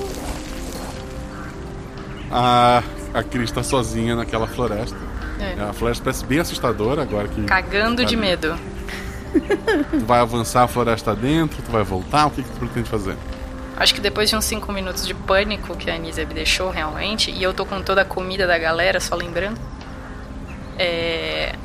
A, 2.31 2.81
a 3.13 3.23
Cris 3.23 3.51
tá 3.51 3.61
sozinha 3.61 4.15
naquela 4.15 4.47
floresta. 4.47 4.97
É. 5.37 5.61
A 5.61 5.73
floresta 5.73 6.01
parece 6.05 6.25
bem 6.25 6.39
assustadora 6.39 7.01
agora 7.01 7.27
que. 7.27 7.43
Cagando 7.43 8.05
de 8.05 8.15
tá- 8.15 8.21
medo. 8.21 8.55
Tu 9.91 10.05
vai 10.05 10.19
avançar 10.19 10.63
a 10.63 10.67
floresta 10.67 11.15
dentro, 11.15 11.61
tu 11.63 11.71
vai 11.71 11.83
voltar, 11.83 12.27
o 12.27 12.31
que, 12.31 12.43
que 12.43 12.49
tu 12.51 12.59
pretende 12.59 12.87
fazer? 12.87 13.17
Acho 13.75 13.95
que 13.95 13.99
depois 13.99 14.29
de 14.29 14.35
uns 14.35 14.45
5 14.45 14.71
minutos 14.71 15.07
de 15.07 15.15
pânico 15.15 15.75
que 15.75 15.89
a 15.89 15.95
Anísia 15.95 16.23
me 16.23 16.35
deixou 16.35 16.69
realmente, 16.69 17.31
e 17.31 17.41
eu 17.41 17.51
tô 17.51 17.65
com 17.65 17.81
toda 17.81 18.03
a 18.03 18.05
comida 18.05 18.45
da 18.45 18.59
galera, 18.59 18.99
só 18.99 19.15
lembrando, 19.15 19.59
é... 20.77 21.55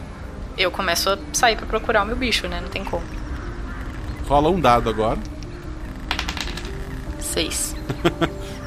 eu 0.57 0.71
começo 0.71 1.11
a 1.11 1.19
sair 1.35 1.57
pra 1.57 1.67
procurar 1.67 2.05
o 2.05 2.07
meu 2.07 2.17
bicho, 2.17 2.49
né? 2.49 2.59
Não 2.59 2.71
tem 2.71 2.83
como. 2.85 3.05
Rola 4.27 4.49
um 4.49 4.59
dado 4.59 4.89
agora. 4.89 5.19
Seis. 7.39 7.77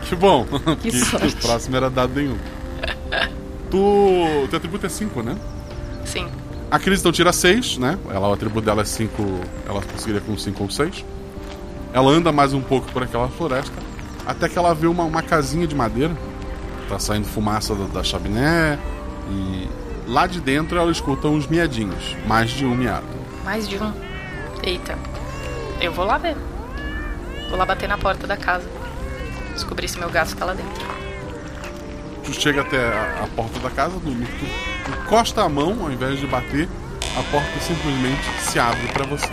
Que 0.07 0.15
bom, 0.15 0.45
sorte. 1.10 1.36
o 1.36 1.38
próximo 1.38 1.77
era 1.77 1.89
dado 1.89 2.13
nenhum. 2.15 2.38
Tu. 3.69 4.47
Teu 4.49 4.57
atributo 4.57 4.86
é 4.86 4.89
5, 4.89 5.21
né? 5.21 5.38
Sim. 6.03 6.27
A 6.69 6.79
Cris 6.79 6.99
então 6.99 7.12
tira 7.12 7.31
6, 7.31 7.77
né? 7.77 7.97
Ela, 8.10 8.27
o 8.27 8.34
atributo 8.34 8.65
dela 8.65 8.81
é 8.81 8.86
5. 8.86 9.23
Ela 9.65 9.81
conseguiria 9.81 10.19
com 10.19 10.38
5 10.38 10.63
ou 10.63 10.69
6. 10.69 11.05
Ela 11.93 12.12
anda 12.12 12.31
mais 12.31 12.51
um 12.51 12.62
pouco 12.62 12.91
por 12.91 13.03
aquela 13.03 13.29
floresta. 13.29 13.75
Até 14.25 14.49
que 14.49 14.57
ela 14.57 14.73
vê 14.73 14.88
uma, 14.88 15.03
uma 15.03 15.21
casinha 15.21 15.67
de 15.67 15.75
madeira. 15.75 16.13
Tá 16.89 16.99
saindo 16.99 17.25
fumaça 17.25 17.73
da, 17.75 17.86
da 17.86 18.03
chaminé. 18.03 18.77
E 19.29 19.69
lá 20.07 20.27
de 20.27 20.41
dentro 20.41 20.77
ela 20.77 20.91
escuta 20.91 21.27
uns 21.29 21.47
miadinhos. 21.47 22.17
Mais 22.27 22.49
de 22.49 22.65
um 22.65 22.75
miado. 22.75 23.07
Mais 23.45 23.67
de 23.67 23.77
um. 23.77 23.93
Eita. 24.63 24.97
Eu 25.79 25.93
vou 25.93 26.05
lá 26.05 26.17
ver. 26.17 26.36
Vou 27.51 27.59
lá 27.59 27.65
bater 27.65 27.89
na 27.89 27.97
porta 27.97 28.25
da 28.25 28.37
casa. 28.37 28.65
Descobrir 29.53 29.89
se 29.89 29.99
meu 29.99 30.09
gato 30.09 30.33
tá 30.37 30.45
lá 30.45 30.53
dentro. 30.53 30.85
Tu 32.23 32.33
chega 32.33 32.61
até 32.61 32.77
a, 32.77 33.25
a 33.25 33.27
porta 33.27 33.59
da 33.59 33.69
casa, 33.69 33.91
tu, 33.91 34.09
tu 34.09 34.91
encosta 35.03 35.43
a 35.43 35.49
mão 35.49 35.77
ao 35.81 35.91
invés 35.91 36.17
de 36.17 36.25
bater, 36.27 36.69
a 37.19 37.23
porta 37.23 37.59
simplesmente 37.59 38.23
se 38.39 38.57
abre 38.57 38.87
pra 38.93 39.05
você. 39.05 39.27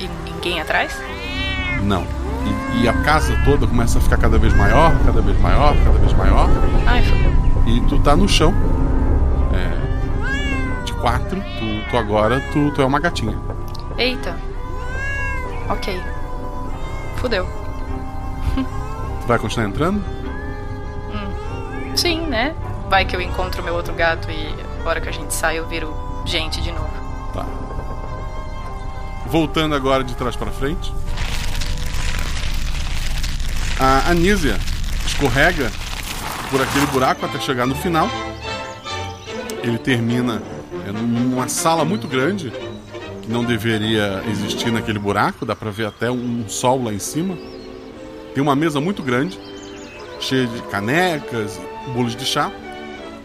E 0.00 0.08
ninguém 0.24 0.58
atrás? 0.58 0.98
Não. 1.82 2.06
E, 2.74 2.84
e 2.84 2.88
a 2.88 2.94
casa 3.02 3.38
toda 3.44 3.66
começa 3.66 3.98
a 3.98 4.00
ficar 4.00 4.16
cada 4.16 4.38
vez 4.38 4.54
maior, 4.54 4.96
cada 5.04 5.20
vez 5.20 5.38
maior, 5.38 5.76
cada 5.84 5.98
vez 5.98 6.12
maior. 6.14 6.48
Ai, 6.86 7.02
fodeu. 7.02 7.32
E 7.66 7.80
tu 7.88 7.98
tá 7.98 8.16
no 8.16 8.26
chão. 8.26 8.54
É, 9.52 10.82
de 10.82 10.94
quatro, 10.94 11.38
tu, 11.58 11.90
tu 11.90 11.96
agora 11.98 12.40
tu, 12.52 12.70
tu 12.70 12.80
é 12.80 12.86
uma 12.86 13.00
gatinha. 13.00 13.38
Eita. 13.98 14.55
Ok. 15.68 16.00
Fudeu. 17.16 17.46
Vai 19.26 19.38
continuar 19.38 19.68
entrando? 19.68 20.04
Sim, 21.96 22.20
né? 22.26 22.54
Vai 22.88 23.04
que 23.04 23.16
eu 23.16 23.20
encontro 23.20 23.62
meu 23.62 23.74
outro 23.74 23.94
gato 23.94 24.30
e 24.30 24.54
hora 24.84 25.00
que 25.00 25.08
a 25.08 25.12
gente 25.12 25.34
sai 25.34 25.58
eu 25.58 25.66
viro 25.66 25.94
gente 26.24 26.60
de 26.60 26.70
novo. 26.70 26.90
Tá. 27.32 27.44
Voltando 29.26 29.74
agora 29.74 30.04
de 30.04 30.14
trás 30.14 30.36
para 30.36 30.50
frente. 30.50 30.92
A 33.80 34.10
Anísia 34.10 34.58
escorrega 35.04 35.70
por 36.50 36.62
aquele 36.62 36.86
buraco 36.86 37.26
até 37.26 37.40
chegar 37.40 37.66
no 37.66 37.74
final. 37.74 38.08
Ele 39.62 39.78
termina 39.78 40.40
é, 40.86 40.92
numa 40.92 41.48
sala 41.48 41.84
muito 41.84 42.06
grande 42.06 42.52
que 43.26 43.32
não 43.32 43.44
deveria 43.44 44.22
existir 44.30 44.70
naquele 44.70 44.98
buraco. 44.98 45.44
Dá 45.44 45.54
para 45.54 45.70
ver 45.70 45.86
até 45.86 46.10
um 46.10 46.48
sol 46.48 46.84
lá 46.84 46.92
em 46.92 46.98
cima. 46.98 47.36
Tem 48.32 48.42
uma 48.42 48.54
mesa 48.54 48.80
muito 48.80 49.02
grande, 49.02 49.38
cheia 50.20 50.46
de 50.46 50.62
canecas, 50.62 51.60
bolos 51.92 52.14
de 52.14 52.24
chá. 52.24 52.52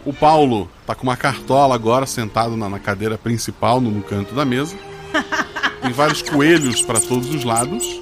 O 0.03 0.11
Paulo 0.11 0.67
tá 0.85 0.95
com 0.95 1.03
uma 1.03 1.15
cartola 1.15 1.75
agora 1.75 2.07
sentado 2.07 2.57
na, 2.57 2.67
na 2.67 2.79
cadeira 2.79 3.17
principal 3.17 3.79
no, 3.79 3.91
no 3.91 4.01
canto 4.01 4.33
da 4.33 4.43
mesa. 4.43 4.75
Tem 5.81 5.91
vários 5.91 6.21
coelhos 6.21 6.81
para 6.81 6.99
todos 6.99 7.33
os 7.33 7.43
lados. 7.43 8.01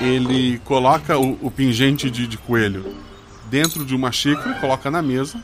Ele 0.00 0.58
coloca 0.64 1.18
o, 1.18 1.38
o 1.42 1.50
pingente 1.50 2.10
de, 2.10 2.26
de, 2.26 2.38
coelho 2.38 2.96
dentro 3.50 3.84
de 3.84 3.94
uma 3.94 4.10
xícara, 4.10 4.54
coloca 4.54 4.90
na 4.90 5.02
mesa 5.02 5.42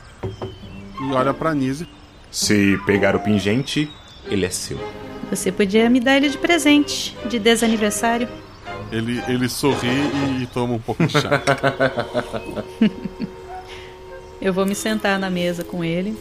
e 1.00 1.12
olha 1.12 1.34
para 1.34 1.54
Nise. 1.54 1.86
Se 2.30 2.78
pegar 2.86 3.14
o 3.14 3.20
pingente, 3.20 3.90
ele 4.26 4.46
é 4.46 4.50
seu. 4.50 4.78
Você 5.30 5.52
podia 5.52 5.88
me 5.90 6.00
dar 6.00 6.16
ele 6.16 6.28
de 6.28 6.38
presente, 6.38 7.16
de 7.26 7.38
desaniversário. 7.38 8.28
Ele, 8.90 9.22
ele 9.28 9.48
sorri 9.48 9.88
e, 9.88 10.42
e 10.42 10.46
toma 10.46 10.74
um 10.74 10.78
pouco 10.78 11.06
de 11.06 11.12
chá. 11.12 11.42
eu 14.40 14.52
vou 14.52 14.64
me 14.64 14.74
sentar 14.74 15.18
na 15.18 15.28
mesa 15.28 15.62
com 15.62 15.84
ele. 15.84 16.16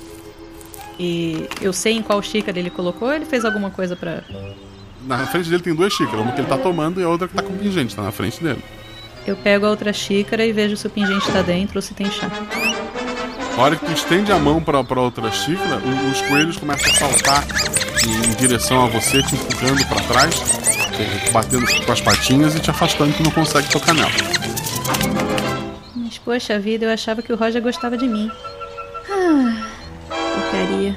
E 1.00 1.48
eu 1.62 1.72
sei 1.72 1.94
em 1.94 2.02
qual 2.02 2.22
xícara 2.22 2.60
ele 2.60 2.70
colocou, 2.70 3.14
ele 3.14 3.26
fez 3.26 3.46
alguma 3.46 3.70
coisa 3.70 3.96
para 3.96 4.24
Na 5.06 5.26
frente 5.28 5.50
dele 5.50 5.62
tem 5.62 5.76
duas 5.76 5.94
xícaras, 5.94 6.20
uma 6.22 6.32
que 6.32 6.42
ele 6.42 6.48
tá 6.48 6.58
tomando 6.58 7.00
e 7.00 7.04
a 7.04 7.10
outra 7.10 7.28
que 7.28 7.36
tá 7.36 7.44
com 7.44 7.56
pingente, 7.56 7.96
tá 7.96 8.02
na 8.02 8.12
frente 8.12 8.44
dele. 8.44 8.62
Eu 9.26 9.36
pego 9.36 9.66
a 9.66 9.70
outra 9.70 9.94
xícara 9.94 10.44
e 10.46 10.52
vejo 10.52 10.76
se 10.76 10.88
o 10.88 10.90
pingente 10.90 11.32
tá 11.32 11.42
dentro 11.42 11.78
ou 11.78 11.82
se 11.82 11.94
tem 11.94 12.10
chá. 12.10 12.30
A 13.56 13.62
hora 13.62 13.76
que 13.76 13.86
tu 13.86 13.92
estende 13.92 14.32
a 14.32 14.40
mão 14.40 14.62
pra, 14.62 14.84
pra 14.84 15.02
outra 15.02 15.32
xícara, 15.32 15.78
os 16.12 16.22
coelhos 16.22 16.58
começam 16.58 16.92
a 16.92 16.96
saltar 16.96 17.48
em, 18.08 18.36
direção 18.36 18.86
a 18.86 18.88
você, 18.88 19.22
te 19.24 19.36
empurrando 19.36 19.86
para 19.88 20.04
trás, 20.04 20.36
batendo 21.32 21.66
com 21.86 21.92
as 21.92 22.02
patinhas 22.02 22.56
e 22.56 22.60
te 22.60 22.70
afastando 22.70 23.14
que 23.14 23.24
não 23.24 23.32
consegue 23.32 23.70
tocar 23.70 23.94
nela. 23.94 24.12
Mas 25.96 26.18
poxa 26.18 26.60
vida, 26.60 26.86
eu 26.86 26.92
achava 26.92 27.22
que 27.22 27.32
o 27.34 27.36
Roger 27.36 27.62
gostava 27.62 27.98
de 27.98 28.08
mim. 28.08 28.32
Ah, 29.10 29.68
porcaria. 30.10 30.96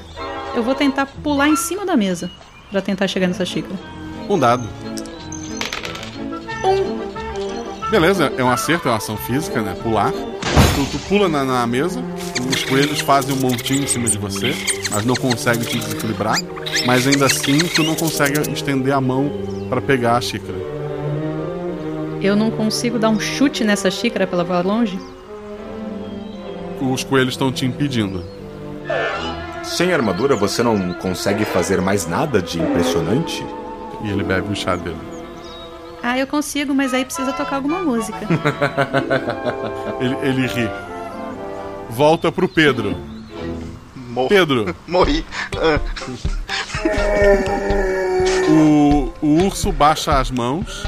Eu 0.54 0.62
vou 0.62 0.74
tentar 0.74 1.06
pular 1.06 1.48
em 1.48 1.56
cima 1.56 1.84
da 1.84 1.96
mesa 1.96 2.30
para 2.70 2.80
tentar 2.80 3.08
chegar 3.08 3.26
nessa 3.26 3.44
xícara. 3.44 3.74
Um 4.28 4.38
dado. 4.38 4.68
Um. 6.64 7.90
Beleza, 7.90 8.32
é 8.36 8.44
um 8.44 8.50
acerto, 8.50 8.88
é 8.88 8.90
uma 8.92 8.98
ação 8.98 9.16
física, 9.16 9.60
né? 9.60 9.74
Pular. 9.82 10.12
Tu, 10.12 10.84
tu 10.92 10.98
pula 11.08 11.28
na, 11.28 11.44
na, 11.44 11.66
mesa, 11.66 12.00
os 12.48 12.62
coelhos 12.64 13.00
fazem 13.00 13.34
um 13.34 13.40
montinho 13.40 13.82
em 13.82 13.86
cima 13.86 14.08
de 14.08 14.16
você, 14.16 14.54
mas 14.90 15.04
não 15.04 15.16
conseguem 15.16 15.64
te 15.64 15.78
desequilibrar. 15.78 16.38
Mas 16.86 17.06
ainda 17.06 17.26
assim, 17.26 17.58
tu 17.58 17.82
não 17.82 17.94
consegue 17.94 18.40
estender 18.52 18.92
a 18.92 19.00
mão 19.00 19.30
para 19.68 19.80
pegar 19.80 20.16
a 20.16 20.20
xícara. 20.20 20.58
Eu 22.20 22.36
não 22.36 22.50
consigo 22.50 22.98
dar 22.98 23.08
um 23.08 23.18
chute 23.18 23.64
nessa 23.64 23.90
xícara 23.90 24.26
pela 24.26 24.44
voar 24.44 24.66
longe? 24.66 24.98
Os 26.80 27.04
coelhos 27.04 27.34
estão 27.34 27.52
te 27.52 27.64
impedindo. 27.64 28.24
Sem 29.62 29.92
armadura 29.92 30.34
você 30.34 30.62
não 30.62 30.92
consegue 30.94 31.44
fazer 31.44 31.80
mais 31.80 32.06
nada 32.06 32.42
de 32.42 32.60
impressionante? 32.60 33.44
E 34.02 34.10
ele 34.10 34.22
bebe 34.22 34.52
o 34.52 34.56
chá 34.56 34.76
dele. 34.76 34.96
Ah, 36.02 36.18
eu 36.18 36.26
consigo, 36.26 36.74
mas 36.74 36.94
aí 36.94 37.04
precisa 37.04 37.30
tocar 37.30 37.56
alguma 37.56 37.80
música. 37.82 38.18
ele, 40.00 40.16
ele 40.22 40.46
ri. 40.46 40.66
Volta 41.90 42.32
pro 42.32 42.48
Pedro. 42.48 42.96
Mor 43.94 44.28
Pedro. 44.28 44.74
Morri. 44.88 45.24
O, 48.48 49.12
o 49.20 49.44
urso 49.44 49.72
baixa 49.72 50.18
as 50.18 50.30
mãos 50.30 50.84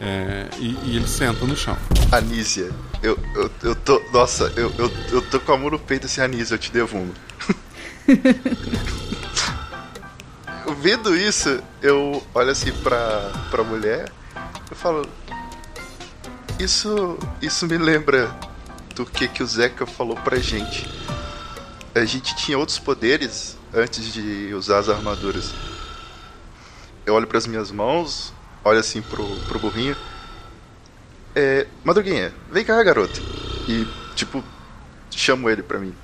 é, 0.00 0.48
e, 0.58 0.76
e, 0.84 0.96
ele 0.96 1.06
senta 1.06 1.44
no 1.44 1.56
chão. 1.56 1.76
Anísia, 2.10 2.70
eu, 3.02 3.16
eu, 3.36 3.50
eu 3.62 3.74
tô. 3.76 4.02
Nossa, 4.12 4.52
eu, 4.56 4.72
eu, 4.76 4.92
eu 5.12 5.22
tô 5.22 5.38
com 5.38 5.52
a 5.52 5.56
mão 5.56 5.70
no 5.70 5.78
peito 5.78 6.06
assim, 6.06 6.20
Anísia, 6.20 6.56
eu 6.56 6.58
te 6.58 6.72
devumo. 6.72 7.14
Vendo 10.80 11.16
isso, 11.16 11.62
eu 11.80 12.20
olho 12.34 12.50
assim 12.50 12.72
pra, 12.72 13.30
pra 13.50 13.62
mulher, 13.62 14.10
eu 14.68 14.76
falo. 14.76 15.08
Isso, 16.58 17.16
isso 17.40 17.66
me 17.68 17.78
lembra 17.78 18.34
do 18.94 19.06
que, 19.06 19.28
que 19.28 19.42
o 19.42 19.46
Zeca 19.46 19.86
falou 19.86 20.16
pra 20.16 20.38
gente. 20.38 20.88
A 21.94 22.04
gente 22.04 22.34
tinha 22.36 22.58
outros 22.58 22.78
poderes 22.78 23.56
antes 23.74 24.12
de 24.12 24.52
usar 24.54 24.78
as 24.78 24.88
armaduras. 24.88 25.54
Eu 27.04 27.14
olho 27.14 27.26
para 27.26 27.38
as 27.38 27.46
minhas 27.46 27.70
mãos, 27.70 28.32
olho 28.64 28.78
assim 28.78 29.02
pro, 29.02 29.24
pro 29.48 29.58
burrinho. 29.58 29.96
É, 31.34 31.66
Madruguinha, 31.82 32.32
vem 32.50 32.64
cá, 32.64 32.82
garoto. 32.82 33.20
E, 33.68 33.86
tipo, 34.14 34.42
chamo 35.10 35.48
ele 35.48 35.62
pra 35.62 35.78
mim. 35.78 35.94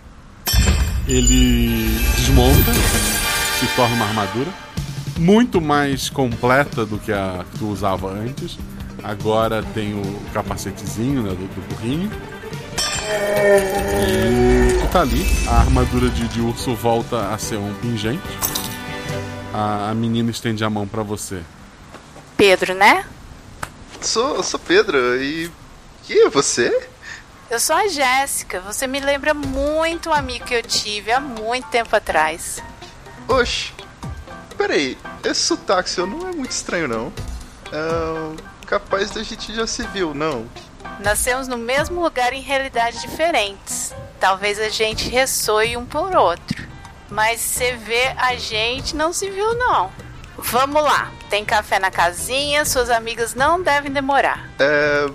Ele 1.07 1.89
desmonta, 2.17 2.73
se 3.59 3.67
torna 3.77 3.95
uma 3.95 4.07
armadura 4.07 4.53
muito 5.19 5.61
mais 5.61 6.09
completa 6.09 6.87
do 6.87 6.99
que 6.99 7.13
a 7.13 7.45
que 7.51 7.59
tu 7.59 7.69
usava 7.69 8.11
antes. 8.11 8.59
Agora 9.03 9.63
tem 9.63 9.95
o 9.95 10.21
capacetezinho 10.33 11.23
né, 11.23 11.31
do, 11.31 11.37
do 11.37 11.69
burrinho. 11.69 12.11
E 14.07 14.79
tu 14.81 14.89
tá 14.89 15.01
ali. 15.01 15.25
A 15.49 15.61
armadura 15.61 16.09
de, 16.09 16.29
de 16.29 16.41
urso 16.41 16.75
volta 16.75 17.33
a 17.33 17.39
ser 17.39 17.57
um 17.57 17.75
pingente. 17.75 18.23
A, 19.53 19.91
a 19.91 19.95
menina 19.95 20.31
estende 20.31 20.65
a 20.65 20.71
mão 20.71 20.87
para 20.87 21.03
você. 21.03 21.43
Pedro, 22.37 22.75
né? 22.75 23.05
Sou, 24.01 24.43
sou 24.43 24.61
Pedro. 24.61 24.97
E. 25.23 25.51
Quem 26.05 26.27
é 26.27 26.31
você? 26.31 26.89
Eu 27.51 27.59
sou 27.59 27.77
a 27.77 27.89
Jéssica. 27.89 28.61
Você 28.61 28.87
me 28.87 29.01
lembra 29.01 29.33
muito 29.33 30.11
um 30.11 30.13
amigo 30.13 30.45
que 30.45 30.55
eu 30.55 30.63
tive 30.63 31.11
há 31.11 31.21
muito 31.21 31.67
tempo 31.69 31.95
atrás. 31.97 32.63
Oxe. 33.27 33.73
Peraí, 34.57 34.99
esse 35.25 35.41
sotaque 35.41 35.89
seu 35.89 36.07
não 36.07 36.29
é 36.29 36.33
muito 36.33 36.51
estranho, 36.51 36.89
não. 36.89 37.13
É, 37.73 38.43
capaz 38.67 39.11
da 39.11 39.23
gente 39.23 39.55
já 39.55 39.67
se 39.67 39.87
viu, 39.89 40.13
não? 40.13 40.47
Nascemos 41.01 41.47
no 41.47 41.57
mesmo 41.57 42.03
lugar 42.03 42.33
em 42.33 42.43
realidades 42.43 43.01
diferentes. 43.01 43.95
Talvez 44.19 44.59
a 44.59 44.69
gente 44.69 45.09
ressoe 45.09 45.77
um 45.77 45.87
por 45.87 46.15
outro. 46.17 46.67
Mas 47.11 47.41
você 47.41 47.75
vê, 47.77 48.15
a 48.17 48.37
gente 48.37 48.95
não 48.95 49.13
se 49.13 49.31
viu, 49.31 49.55
não. 49.55 49.91
Vamos 50.37 50.83
lá, 50.83 51.11
tem 51.29 51.45
café 51.45 51.79
na 51.79 51.91
casinha, 51.91 52.65
suas 52.65 52.91
amigas 52.91 53.35
não 53.35 53.61
devem 53.61 53.91
demorar. 53.91 54.49
É. 54.59 55.07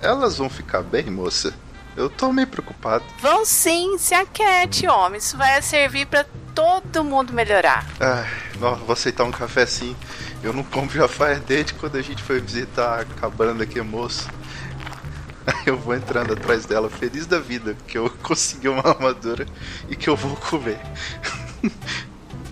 Elas 0.00 0.36
vão 0.38 0.50
ficar 0.50 0.82
bem, 0.82 1.04
moça? 1.04 1.54
Eu 1.96 2.10
tô 2.10 2.32
meio 2.32 2.48
preocupado. 2.48 3.04
Vão 3.20 3.44
sim, 3.44 3.96
se 3.98 4.14
aquete, 4.14 4.88
homem. 4.88 5.18
Isso 5.18 5.36
vai 5.36 5.60
servir 5.62 6.06
para 6.06 6.26
todo 6.54 7.04
mundo 7.04 7.32
melhorar. 7.32 7.86
Ai, 8.00 8.28
não, 8.58 8.76
vou 8.76 8.92
aceitar 8.92 9.24
um 9.24 9.30
café 9.30 9.66
sim. 9.66 9.96
Eu 10.42 10.52
não 10.52 10.64
compro 10.64 10.98
já 10.98 11.06
faz 11.06 11.38
desde 11.40 11.74
quando 11.74 11.96
a 11.96 12.02
gente 12.02 12.22
foi 12.22 12.40
visitar 12.40 13.00
a 13.00 13.04
cabana 13.04 13.54
daquele 13.54 13.82
moço. 13.82 14.28
Eu 15.66 15.76
vou 15.76 15.94
entrando 15.94 16.32
atrás 16.32 16.66
dela, 16.66 16.88
feliz 16.88 17.26
da 17.26 17.38
vida, 17.38 17.76
que 17.86 17.98
eu 17.98 18.10
consegui 18.22 18.68
uma 18.68 18.86
armadura 18.86 19.46
e 19.88 19.96
que 19.96 20.08
eu 20.08 20.16
vou 20.16 20.36
comer. 20.36 20.78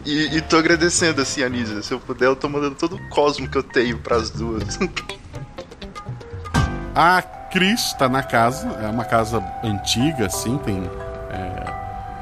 e, 0.05 0.37
e 0.37 0.41
tô 0.41 0.57
agradecendo 0.57 1.21
assim, 1.21 1.43
Anísia. 1.43 1.83
Se 1.83 1.93
eu 1.93 2.01
puder, 2.01 2.27
eu 2.27 2.37
tô 2.37 2.49
mandando 2.49 2.75
todo 2.75 2.97
o 2.97 3.09
cosmo 3.09 3.49
que 3.49 3.59
eu 3.59 3.63
tenho 3.63 3.99
pras 3.99 4.31
duas. 4.31 4.79
a 6.95 7.23
Cris 7.23 7.93
tá 7.95 8.09
na 8.09 8.23
casa, 8.23 8.69
é 8.81 8.87
uma 8.87 9.05
casa 9.05 9.43
antiga, 9.63 10.27
assim, 10.27 10.57
tem 10.59 10.89
é, 11.31 11.73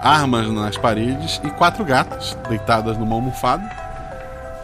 armas 0.00 0.50
nas 0.50 0.76
paredes 0.78 1.40
e 1.44 1.50
quatro 1.50 1.84
gatas 1.84 2.36
deitadas 2.48 2.96
numa 2.96 3.14
almofada. 3.14 3.88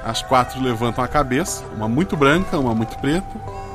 As 0.04 0.20
quatro 0.22 0.60
levantam 0.62 1.02
a 1.02 1.08
cabeça, 1.08 1.64
uma 1.74 1.88
muito 1.88 2.14
branca, 2.14 2.58
uma 2.58 2.74
muito 2.74 2.96
preta, 2.98 3.26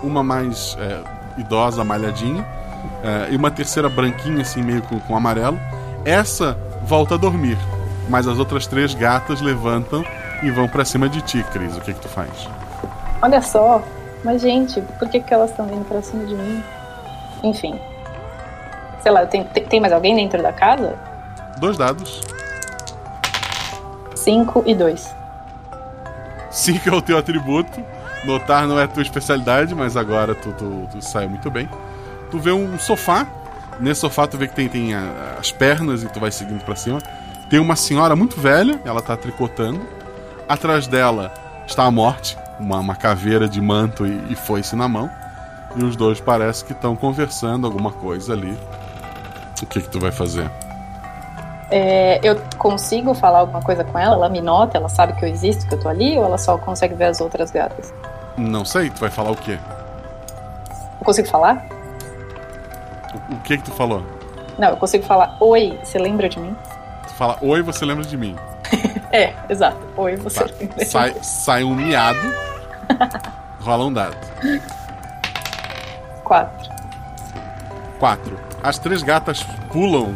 uma 0.04 0.24
mais 0.24 0.78
é, 0.80 1.19
idosa, 1.38 1.84
malhadinha, 1.84 2.46
é, 3.04 3.32
e 3.32 3.36
uma 3.36 3.52
terceira 3.52 3.90
branquinha, 3.90 4.42
assim, 4.42 4.62
meio 4.62 4.82
com, 4.84 5.00
com 5.00 5.16
amarelo. 5.16 5.60
Essa 6.06 6.58
volta 6.84 7.16
a 7.16 7.18
dormir, 7.18 7.58
mas 8.08 8.28
as 8.28 8.40
outras 8.40 8.68
três 8.68 8.94
gatas 8.94 9.42
levantam 9.42 10.04
e 10.42 10.50
vão 10.50 10.68
para 10.68 10.86
cima 10.86 11.10
de 11.10 11.22
ti, 11.22 11.44
Cris. 11.52 11.76
O 11.78 11.82
que, 11.82 11.94
que 11.94 12.00
tu 12.00 12.10
faz? 12.10 12.48
Olha 13.22 13.42
só, 13.42 13.82
mas 14.24 14.42
gente, 14.42 14.82
por 14.98 15.10
que, 15.10 15.20
que 15.20 15.34
elas 15.34 15.52
estão 15.52 15.66
vindo 15.66 15.86
pra 15.86 16.02
cima 16.02 16.26
de 16.26 16.36
mim? 16.36 16.64
Enfim. 17.44 17.80
Sei 19.02 19.12
lá, 19.12 19.26
tem, 19.26 19.44
tem 19.44 19.80
mais 19.80 19.94
alguém 19.94 20.16
dentro 20.16 20.42
da 20.42 20.52
casa? 20.52 20.96
Dois 21.58 21.78
dados. 21.78 22.22
5 24.16 24.64
e 24.66 24.76
2. 24.76 25.16
5 26.52 26.90
é 26.90 26.92
o 26.92 27.02
teu 27.02 27.18
atributo. 27.18 27.84
Notar 28.26 28.68
não 28.68 28.80
é 28.80 28.86
tua 28.88 29.02
especialidade, 29.02 29.74
mas 29.74 29.96
agora 29.96 30.36
tu, 30.36 30.52
tu, 30.54 30.88
tu 30.92 31.02
saiu 31.02 31.30
muito 31.30 31.50
bem. 31.50 31.70
Tu 32.32 32.38
vê 32.40 32.52
um 32.52 32.78
sofá. 32.78 33.26
Nesse 33.80 34.02
sofá 34.02 34.28
tu 34.28 34.38
vê 34.38 34.48
que 34.48 34.56
tem, 34.56 34.68
tem 34.68 34.94
a- 34.94 35.38
as 35.40 35.52
pernas 35.52 36.04
e 36.04 36.08
tu 36.10 36.20
vai 36.20 36.32
seguindo 36.32 36.64
pra 36.66 36.76
cima. 36.76 37.00
Tem 37.50 37.60
uma 37.60 37.76
senhora 37.76 38.16
muito 38.16 38.40
velha, 38.40 38.80
ela 38.86 39.02
tá 39.02 39.16
tricotando. 39.16 39.82
Atrás 40.48 40.86
dela 40.88 41.34
está 41.66 41.84
a 41.86 41.92
morte, 41.92 42.38
uma, 42.60 42.80
uma 42.80 42.96
caveira 42.96 43.48
de 43.48 43.62
manto 43.62 44.06
e, 44.06 44.22
e 44.34 44.36
foice 44.36 44.76
na 44.76 44.88
mão. 44.88 45.10
E 45.76 45.84
os 45.84 45.96
dois 45.96 46.20
parece 46.20 46.66
que 46.66 46.74
estão 46.74 46.96
conversando 46.96 47.66
alguma 47.66 47.92
coisa 47.92 48.34
ali. 48.34 48.58
O 49.62 49.66
que 49.66 49.82
que 49.82 49.90
tu 49.90 50.00
vai 50.00 50.12
fazer? 50.12 50.50
É, 51.72 52.20
eu 52.24 52.36
consigo 52.58 53.14
falar 53.14 53.40
alguma 53.40 53.62
coisa 53.62 53.84
com 53.84 53.98
ela? 53.98 54.16
Ela 54.16 54.30
me 54.30 54.42
nota? 54.42 54.78
Ela 54.78 54.90
sabe 54.90 55.14
que 55.14 55.24
eu 55.24 55.30
existo, 55.30 55.68
que 55.68 55.74
eu 55.76 55.80
tô 55.80 55.88
ali? 55.88 56.18
Ou 56.18 56.26
ela 56.26 56.38
só 56.38 56.58
consegue 56.58 56.96
ver 56.96 57.06
as 57.06 57.22
outras 57.22 57.52
gatas? 57.52 57.94
Não 58.38 58.66
sei, 58.66 58.90
tu 58.90 59.00
vai 59.02 59.10
falar 59.10 59.32
o 59.32 59.36
quê? 59.36 59.60
Eu 61.00 61.06
consigo 61.06 61.28
falar? 61.28 61.66
O, 63.30 63.36
o 63.36 63.40
que 63.42 63.58
que 63.58 63.64
tu 63.64 63.72
falou? 63.72 64.04
Não, 64.58 64.70
eu 64.70 64.78
consigo 64.78 65.06
falar. 65.06 65.38
Oi, 65.40 65.78
você 65.84 66.00
lembra 66.00 66.28
de 66.28 66.40
mim? 66.40 66.56
Tu 67.08 67.14
fala, 67.14 67.38
oi, 67.42 67.62
você 67.62 67.86
lembra 67.86 68.04
de 68.06 68.18
mim. 68.18 68.36
É, 69.12 69.34
exato. 69.50 69.76
Oi, 69.98 70.16
você 70.18 70.44
lembra 70.44 70.68
de 70.78 70.86
Sai, 70.86 71.10
mim? 71.12 71.24
sai 71.24 71.64
um 71.64 71.74
miado. 71.74 72.20
rola 73.60 73.86
um 73.86 73.92
dado. 73.92 74.16
Quatro. 76.24 76.70
Quatro. 77.98 78.40
As 78.62 78.78
três 78.78 79.02
gatas 79.02 79.42
pulam, 79.72 80.14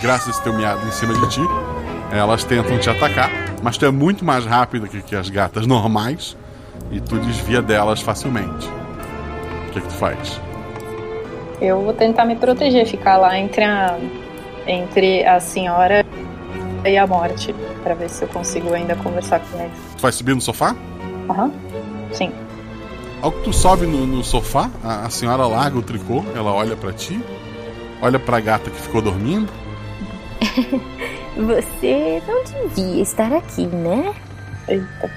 graças 0.00 0.28
a 0.28 0.30
esse 0.30 0.42
teu 0.42 0.52
miado, 0.52 0.86
em 0.86 0.90
cima 0.90 1.14
de 1.14 1.28
ti. 1.28 1.40
Elas 2.12 2.44
tentam 2.44 2.78
te 2.78 2.88
atacar, 2.88 3.30
mas 3.62 3.76
tu 3.76 3.86
é 3.86 3.90
muito 3.90 4.24
mais 4.24 4.44
rápido 4.44 4.86
que, 4.86 5.02
que 5.02 5.16
as 5.16 5.28
gatas 5.28 5.66
normais 5.66 6.36
e 6.90 7.00
tu 7.00 7.18
desvia 7.18 7.60
delas 7.60 8.00
facilmente. 8.00 8.68
O 9.68 9.72
que, 9.72 9.80
que 9.80 9.88
tu 9.88 9.94
faz? 9.94 10.40
Eu 11.60 11.82
vou 11.82 11.92
tentar 11.92 12.24
me 12.24 12.36
proteger, 12.36 12.86
ficar 12.86 13.16
lá 13.16 13.38
entre 13.38 13.64
a, 13.64 13.98
entre 14.66 15.24
a 15.24 15.40
senhora 15.40 16.04
e 16.84 16.96
a 16.98 17.06
morte, 17.06 17.54
pra 17.82 17.94
ver 17.94 18.10
se 18.10 18.22
eu 18.22 18.28
consigo 18.28 18.72
ainda 18.72 18.94
conversar 18.96 19.40
com 19.40 19.58
eles. 19.58 19.72
Tu 19.96 20.02
vai 20.02 20.12
subir 20.12 20.34
no 20.34 20.40
sofá? 20.40 20.76
Aham. 21.28 21.50
Sim. 22.12 22.32
Ao 23.22 23.32
que 23.32 23.42
tu 23.42 23.52
sobe 23.52 23.86
no, 23.86 24.06
no 24.06 24.22
sofá, 24.22 24.70
a, 24.82 25.06
a 25.06 25.10
senhora 25.10 25.46
larga 25.46 25.78
o 25.78 25.82
tricô, 25.82 26.22
ela 26.34 26.52
olha 26.52 26.76
pra 26.76 26.92
ti, 26.92 27.18
olha 28.02 28.18
pra 28.18 28.38
gata 28.38 28.70
que 28.70 28.80
ficou 28.80 29.00
dormindo. 29.00 29.50
Você 31.36 32.22
não 32.26 32.44
devia 32.44 33.02
estar 33.02 33.32
aqui, 33.32 33.66
né? 33.66 34.14
Eita. 34.68 35.10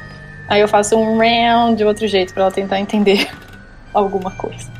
Aí 0.49 0.61
eu 0.61 0.67
faço 0.67 0.95
um 0.95 1.17
round 1.19 1.77
de 1.77 1.83
outro 1.83 2.07
jeito 2.07 2.33
pra 2.33 2.43
ela 2.43 2.51
tentar 2.51 2.79
entender 2.79 3.29
alguma 3.93 4.31
coisa. 4.31 4.71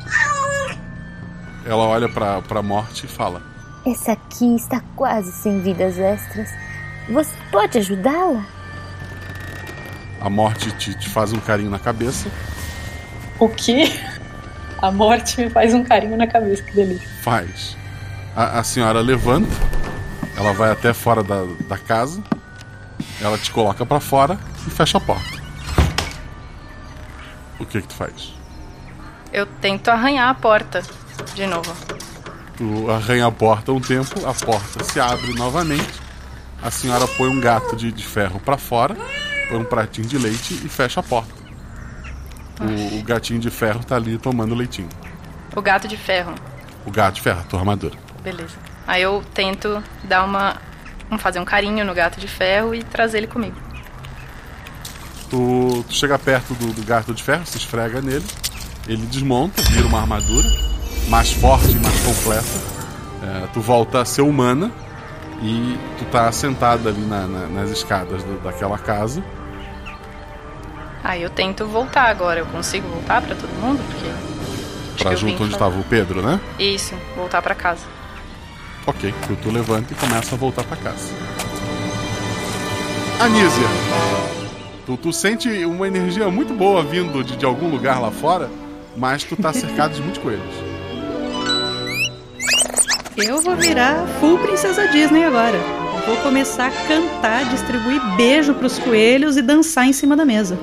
Ela 1.64 1.84
olha 1.86 2.08
pra, 2.08 2.40
pra 2.42 2.62
morte 2.62 3.04
e 3.04 3.08
fala: 3.08 3.42
Essa 3.86 4.12
aqui 4.12 4.56
está 4.56 4.80
quase 4.96 5.30
sem 5.32 5.60
vidas 5.60 5.98
extras. 5.98 6.48
Você 7.10 7.32
pode 7.52 7.78
ajudá-la? 7.78 8.44
A 10.20 10.28
morte 10.28 10.72
te, 10.72 10.94
te 10.94 11.08
faz 11.08 11.32
um 11.32 11.38
carinho 11.38 11.70
na 11.70 11.78
cabeça, 11.78 12.28
O 13.38 13.48
que? 13.48 13.92
A 14.82 14.90
morte 14.90 15.40
me 15.40 15.48
faz 15.50 15.72
um 15.74 15.84
carinho 15.84 16.16
na 16.16 16.26
cabeça, 16.26 16.62
que 16.62 16.74
delícia. 16.74 17.08
faz. 17.22 17.76
A, 18.34 18.58
a 18.60 18.64
senhora 18.64 19.00
levanta, 19.00 19.48
ela 20.38 20.52
vai 20.52 20.70
até 20.70 20.94
fora 20.94 21.20
da, 21.24 21.42
da 21.66 21.76
casa, 21.76 22.22
ela 23.20 23.36
te 23.36 23.50
coloca 23.50 23.84
pra 23.84 23.98
fora 23.98 24.38
e 24.64 24.70
fecha 24.70 24.96
a 24.96 25.00
porta. 25.00 25.36
O 27.58 27.66
que 27.66 27.82
que 27.82 27.88
tu 27.88 27.94
faz? 27.94 28.32
Eu 29.32 29.46
tento 29.46 29.88
arranhar 29.88 30.28
a 30.28 30.34
porta 30.34 30.80
de 31.34 31.44
novo. 31.44 31.74
Tu 32.56 32.88
arranha 32.88 33.26
a 33.26 33.32
porta 33.32 33.72
um 33.72 33.80
tempo, 33.80 34.24
a 34.24 34.32
porta 34.32 34.84
se 34.84 35.00
abre 35.00 35.34
novamente. 35.34 36.00
A 36.62 36.70
senhora 36.70 37.06
põe 37.08 37.28
um 37.28 37.40
gato 37.40 37.74
de, 37.74 37.90
de 37.90 38.04
ferro 38.04 38.38
pra 38.38 38.56
fora, 38.56 38.96
põe 39.48 39.58
um 39.58 39.64
pratinho 39.64 40.06
de 40.06 40.18
leite 40.18 40.54
e 40.64 40.68
fecha 40.68 41.00
a 41.00 41.02
porta. 41.02 41.34
O, 42.60 42.98
o 42.98 43.02
gatinho 43.02 43.40
de 43.40 43.50
ferro 43.50 43.82
tá 43.82 43.96
ali 43.96 44.18
tomando 44.18 44.54
leitinho. 44.54 44.88
O 45.54 45.60
gato 45.60 45.88
de 45.88 45.96
ferro. 45.96 46.32
O 46.86 46.92
gato 46.92 47.16
de 47.16 47.22
ferro, 47.22 47.40
a 47.40 47.44
tua 47.44 47.58
armadura. 47.58 47.96
Beleza. 48.22 48.67
Aí 48.88 49.02
eu 49.02 49.22
tento 49.34 49.80
dar 50.02 50.24
uma. 50.24 50.56
um- 51.10 51.18
fazer 51.18 51.38
um 51.38 51.44
carinho 51.44 51.84
no 51.84 51.94
gato 51.94 52.18
de 52.18 52.26
ferro 52.26 52.74
e 52.74 52.82
trazer 52.82 53.18
ele 53.18 53.26
comigo. 53.28 53.54
Tu, 55.30 55.84
tu 55.86 55.94
chega 55.94 56.18
perto 56.18 56.54
do, 56.54 56.72
do 56.72 56.82
gato 56.84 57.12
de 57.12 57.22
ferro, 57.22 57.44
se 57.46 57.58
esfrega 57.58 58.00
nele, 58.00 58.24
ele 58.88 59.04
desmonta, 59.06 59.60
vira 59.70 59.86
uma 59.86 60.00
armadura 60.00 60.48
mais 61.08 61.30
forte 61.32 61.70
e 61.72 61.78
mais 61.78 62.00
completa. 62.00 62.78
É, 63.22 63.46
tu 63.52 63.60
volta 63.60 64.00
a 64.00 64.04
ser 64.06 64.22
humana 64.22 64.70
e 65.42 65.78
tu 65.98 66.04
tá 66.06 66.30
sentada 66.32 66.88
ali 66.88 67.00
na- 67.02 67.26
na- 67.26 67.46
nas 67.46 67.70
escadas 67.70 68.22
do- 68.22 68.40
daquela 68.42 68.78
casa. 68.78 69.22
Aí 71.04 71.22
eu 71.22 71.30
tento 71.30 71.66
voltar 71.66 72.04
agora. 72.08 72.40
Eu 72.40 72.46
consigo 72.46 72.88
voltar 72.88 73.20
pra 73.22 73.34
todo 73.34 73.50
mundo? 73.60 73.82
Porque. 73.86 75.02
Pra 75.02 75.14
junto 75.14 75.42
onde 75.44 75.52
estava 75.52 75.78
o 75.78 75.84
Pedro, 75.84 76.22
né? 76.22 76.40
Isso, 76.58 76.94
voltar 77.14 77.40
pra 77.42 77.54
casa. 77.54 77.82
Ok, 78.88 79.12
tu 79.42 79.50
levanta 79.50 79.92
e 79.92 79.96
começa 79.96 80.34
a 80.34 80.38
voltar 80.38 80.64
pra 80.64 80.74
casa. 80.78 81.12
Anísia, 83.20 83.68
tu, 84.86 84.96
tu 84.96 85.12
sente 85.12 85.46
uma 85.66 85.86
energia 85.86 86.30
muito 86.30 86.54
boa 86.54 86.82
vindo 86.82 87.22
de, 87.22 87.36
de 87.36 87.44
algum 87.44 87.68
lugar 87.68 88.00
lá 88.00 88.10
fora, 88.10 88.48
mas 88.96 89.24
tu 89.24 89.36
tá 89.36 89.52
cercado 89.52 89.92
de 89.92 90.00
muitos 90.00 90.22
coelhos. 90.22 90.54
Eu 93.18 93.42
vou 93.42 93.56
virar 93.56 94.06
full 94.20 94.38
princesa 94.38 94.88
Disney 94.88 95.22
agora. 95.22 95.58
Vou 96.06 96.16
começar 96.22 96.68
a 96.68 96.88
cantar, 96.88 97.44
distribuir 97.50 98.00
beijo 98.16 98.54
pros 98.54 98.78
coelhos 98.78 99.36
e 99.36 99.42
dançar 99.42 99.86
em 99.86 99.92
cima 99.92 100.16
da 100.16 100.24
mesa. 100.24 100.58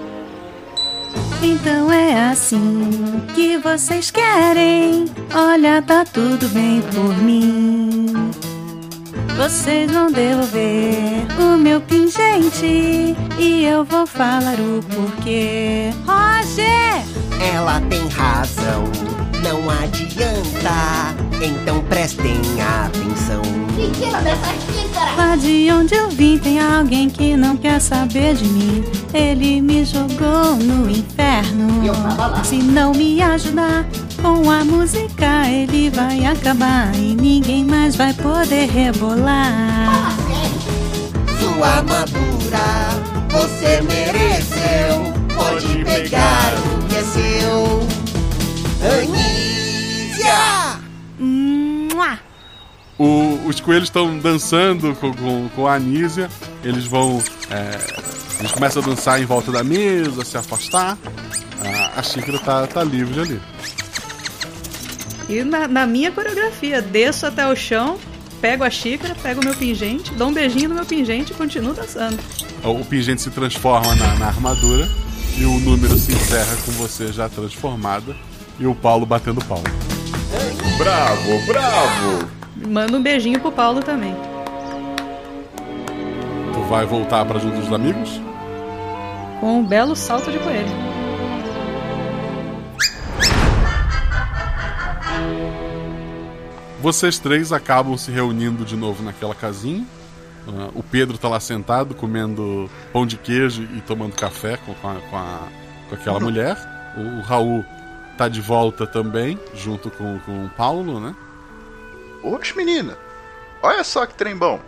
Então 1.42 1.92
é 1.92 2.30
assim 2.30 2.90
que 3.34 3.58
vocês 3.58 4.12
querem. 4.12 5.06
Olha, 5.34 5.82
tá 5.82 6.04
tudo 6.06 6.48
bem 6.50 6.82
por 6.94 7.16
mim. 7.18 8.32
Vocês 9.38 9.92
vão 9.92 10.12
devolver 10.12 11.28
o 11.38 11.58
meu 11.58 11.82
pingente 11.82 13.16
e 13.38 13.66
eu 13.66 13.84
vou 13.84 14.08
falar 14.08 14.56
o 14.60 14.82
porquê. 14.84 15.92
Roger! 16.06 17.04
Ela 17.54 17.82
tem 17.82 18.08
razão, 18.08 18.86
não 19.46 19.70
adianta. 19.70 21.16
Então 21.40 21.82
prestem 21.84 22.42
atenção. 22.60 23.42
Lá 25.16 25.36
de 25.36 25.70
onde 25.72 25.94
eu 25.94 26.10
vim 26.10 26.40
tem 26.40 26.60
alguém 26.60 27.10
que 27.10 27.38
não 27.38 27.56
quer 27.56 27.80
saber 27.80 28.34
de 28.34 28.46
mim. 28.46 28.84
Ele 29.14 29.62
me 29.62 29.86
jogou 29.86 30.56
no 30.56 30.90
inferno. 30.90 31.84
Se 32.44 32.58
não 32.58 32.92
me 32.92 33.22
ajudar 33.22 33.86
com 34.22 34.50
a 34.50 34.64
música, 34.64 35.48
ele 35.48 35.92
vai 35.92 36.26
acabar 36.26 36.96
e 36.96 37.14
ninguém 37.14 37.64
mais 37.64 37.96
vai 37.96 38.14
poder 38.14 38.68
rebolar. 38.68 40.16
Sua 41.40 41.68
armadura 41.68 42.66
você 43.30 43.82
mereceu. 43.82 45.14
Pode 45.36 45.84
pegar 45.84 46.54
o 46.56 46.88
que 46.88 46.96
é 46.96 47.04
seu. 47.04 47.86
Mua! 51.20 52.20
O- 52.98 53.40
os 53.48 53.60
coelhos 53.60 53.86
estão 53.90 54.18
dançando 54.20 54.96
com, 54.96 55.14
com, 55.14 55.50
com 55.50 55.68
a 55.68 55.76
Anísia. 55.76 56.30
Eles 56.64 56.86
vão. 56.86 57.22
é, 57.50 58.06
eles 58.40 58.52
começam 58.52 58.82
a 58.82 58.86
dançar 58.86 59.22
em 59.22 59.26
volta 59.26 59.52
da 59.52 59.64
mesa, 59.64 60.24
se 60.26 60.38
afastar. 60.38 60.98
A, 61.62 62.00
a 62.00 62.04
xícara 62.04 62.40
tá, 62.40 62.68
tá 62.68 62.84
livre 62.84 63.20
ali. 63.22 63.42
E 65.28 65.44
na, 65.44 65.68
na 65.68 65.88
minha 65.88 66.12
coreografia, 66.12 66.82
desço 66.82 67.26
até 67.26 67.48
o 67.48 67.56
chão, 67.56 67.98
pego 68.40 68.64
a 68.64 68.70
xícara, 68.70 69.16
pego 69.16 69.42
o 69.42 69.44
meu 69.44 69.56
pingente, 69.56 70.12
dou 70.14 70.28
um 70.30 70.34
beijinho 70.34 70.70
no 70.70 70.76
meu 70.76 70.86
pingente 70.86 71.32
e 71.32 71.36
continuo 71.36 71.74
dançando. 71.74 72.20
O, 72.64 72.70
o 72.82 72.86
pingente 72.86 73.22
se 73.24 73.32
transforma 73.32 73.96
na, 73.96 74.16
na 74.16 74.28
armadura 74.28 74.88
e 75.38 75.44
o 75.46 75.60
número 75.60 75.98
se 75.98 76.12
encerra 76.14 76.56
com 76.66 76.72
você 76.74 77.12
já 77.12 77.28
transformada 77.28 78.16
e 78.60 78.68
o 78.68 78.76
Paulo 78.76 79.06
batendo 79.06 79.44
palma. 79.46 79.64
Bravo, 80.78 81.46
bravo! 81.46 82.30
Manda 82.68 82.98
um 82.98 83.02
beijinho 83.02 83.40
pro 83.40 83.52
Paulo 83.52 83.82
também. 83.82 84.16
Tu 86.54 86.60
vai 86.70 86.86
voltar 86.86 87.26
pra 87.26 87.40
junto 87.40 87.60
dos 87.60 87.72
amigos? 87.72 88.22
Com 89.40 89.60
um 89.60 89.66
belo 89.66 89.96
salto 89.96 90.32
de 90.32 90.40
coelho. 90.40 90.96
Vocês 96.82 97.18
três 97.18 97.52
acabam 97.52 97.98
se 97.98 98.12
reunindo 98.12 98.64
de 98.64 98.76
novo 98.76 99.04
naquela 99.04 99.34
casinha. 99.34 99.84
Uh, 100.48 100.72
o 100.76 100.84
Pedro 100.84 101.18
tá 101.18 101.28
lá 101.28 101.40
sentado 101.40 101.96
comendo 101.96 102.70
pão 102.94 103.08
de 103.08 103.18
queijo 103.18 103.64
e 103.76 103.82
tomando 103.82 104.14
café 104.14 104.58
com, 104.58 104.74
com, 104.76 104.90
a, 104.90 104.96
com, 105.10 105.18
a, 105.18 105.40
com 105.90 105.96
aquela 105.96 106.20
mulher. 106.20 106.56
O, 106.96 107.20
o 107.20 107.22
Raul 107.22 107.66
tá 108.18 108.28
de 108.28 108.42
volta 108.42 108.88
também, 108.88 109.40
junto 109.54 109.90
com, 109.92 110.20
com 110.20 110.46
o 110.46 110.50
Paulo, 110.50 111.00
né? 111.00 111.16
Oxe, 112.24 112.56
menina, 112.56 112.98
olha 113.62 113.84
só 113.84 114.06
que 114.06 114.16
trem 114.16 114.36
bom. 114.36 114.60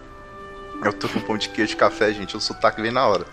Eu 0.84 0.94
tô 0.94 1.10
com 1.10 1.20
pão 1.22 1.38
de 1.38 1.50
queijo 1.50 1.74
e 1.74 1.76
café, 1.76 2.14
gente, 2.14 2.38
o 2.38 2.40
sotaque 2.40 2.82
vem 2.82 2.92
na 2.92 3.08
hora. 3.08 3.26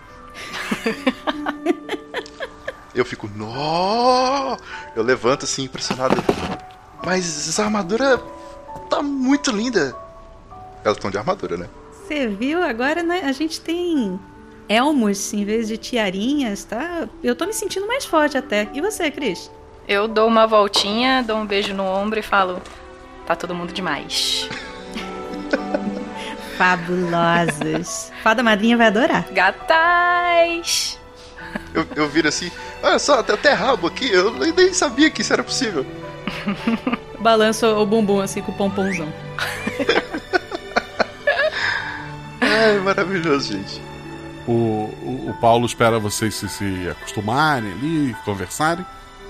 Eu 2.94 3.04
fico, 3.04 3.28
nó! 3.34 4.56
Eu 4.94 5.02
levanto 5.02 5.44
assim, 5.44 5.64
impressionado. 5.64 6.14
Mas 7.04 7.48
essa 7.48 7.64
armadura 7.64 8.18
tá 8.88 9.02
muito 9.02 9.50
linda. 9.50 9.94
Elas 10.84 10.96
estão 10.96 11.10
de 11.10 11.18
armadura, 11.18 11.56
né? 11.56 11.68
Você 11.90 12.28
viu? 12.28 12.62
Agora 12.62 13.02
né, 13.02 13.22
a 13.24 13.32
gente 13.32 13.60
tem 13.60 14.18
elmos 14.68 15.32
em 15.32 15.44
vez 15.44 15.66
de 15.66 15.76
tiarinhas, 15.76 16.64
tá? 16.64 17.08
Eu 17.22 17.34
tô 17.34 17.46
me 17.46 17.52
sentindo 17.52 17.86
mais 17.86 18.04
forte 18.04 18.38
até. 18.38 18.68
E 18.72 18.80
você, 18.80 19.10
Cris? 19.10 19.50
Eu 19.86 20.08
dou 20.08 20.26
uma 20.26 20.46
voltinha, 20.46 21.22
dou 21.22 21.36
um 21.36 21.46
beijo 21.46 21.74
no 21.74 21.84
ombro 21.84 22.18
e 22.18 22.22
falo: 22.22 22.60
tá 23.26 23.36
todo 23.36 23.54
mundo 23.54 23.72
demais. 23.72 24.48
Fabulosos. 26.56 28.10
Fada 28.22 28.42
madrinha 28.42 28.76
vai 28.76 28.86
adorar. 28.86 29.26
Gatais! 29.32 30.98
Eu, 31.72 31.86
eu 31.96 32.08
viro 32.08 32.28
assim, 32.28 32.50
olha 32.82 32.98
só, 32.98 33.22
tem 33.22 33.34
até 33.34 33.52
rabo 33.52 33.86
aqui, 33.86 34.10
eu 34.10 34.32
nem 34.32 34.72
sabia 34.72 35.10
que 35.10 35.22
isso 35.22 35.32
era 35.32 35.42
possível. 35.42 35.86
Balança 37.20 37.68
o 37.68 37.86
bumbum 37.86 38.20
assim 38.20 38.40
com 38.42 38.52
o 38.52 38.54
pomponzão. 38.54 39.08
Ai, 42.40 42.78
maravilhoso, 42.78 43.52
gente. 43.52 43.80
O, 44.46 44.52
o, 44.52 45.30
o, 45.30 45.34
Paulo 45.40 45.64
espera 45.64 45.98
vocês 45.98 46.34
se, 46.34 46.48
se 46.48 46.88
acostumarem 46.90 47.72
ali, 47.72 48.14
conversarem, 48.24 48.84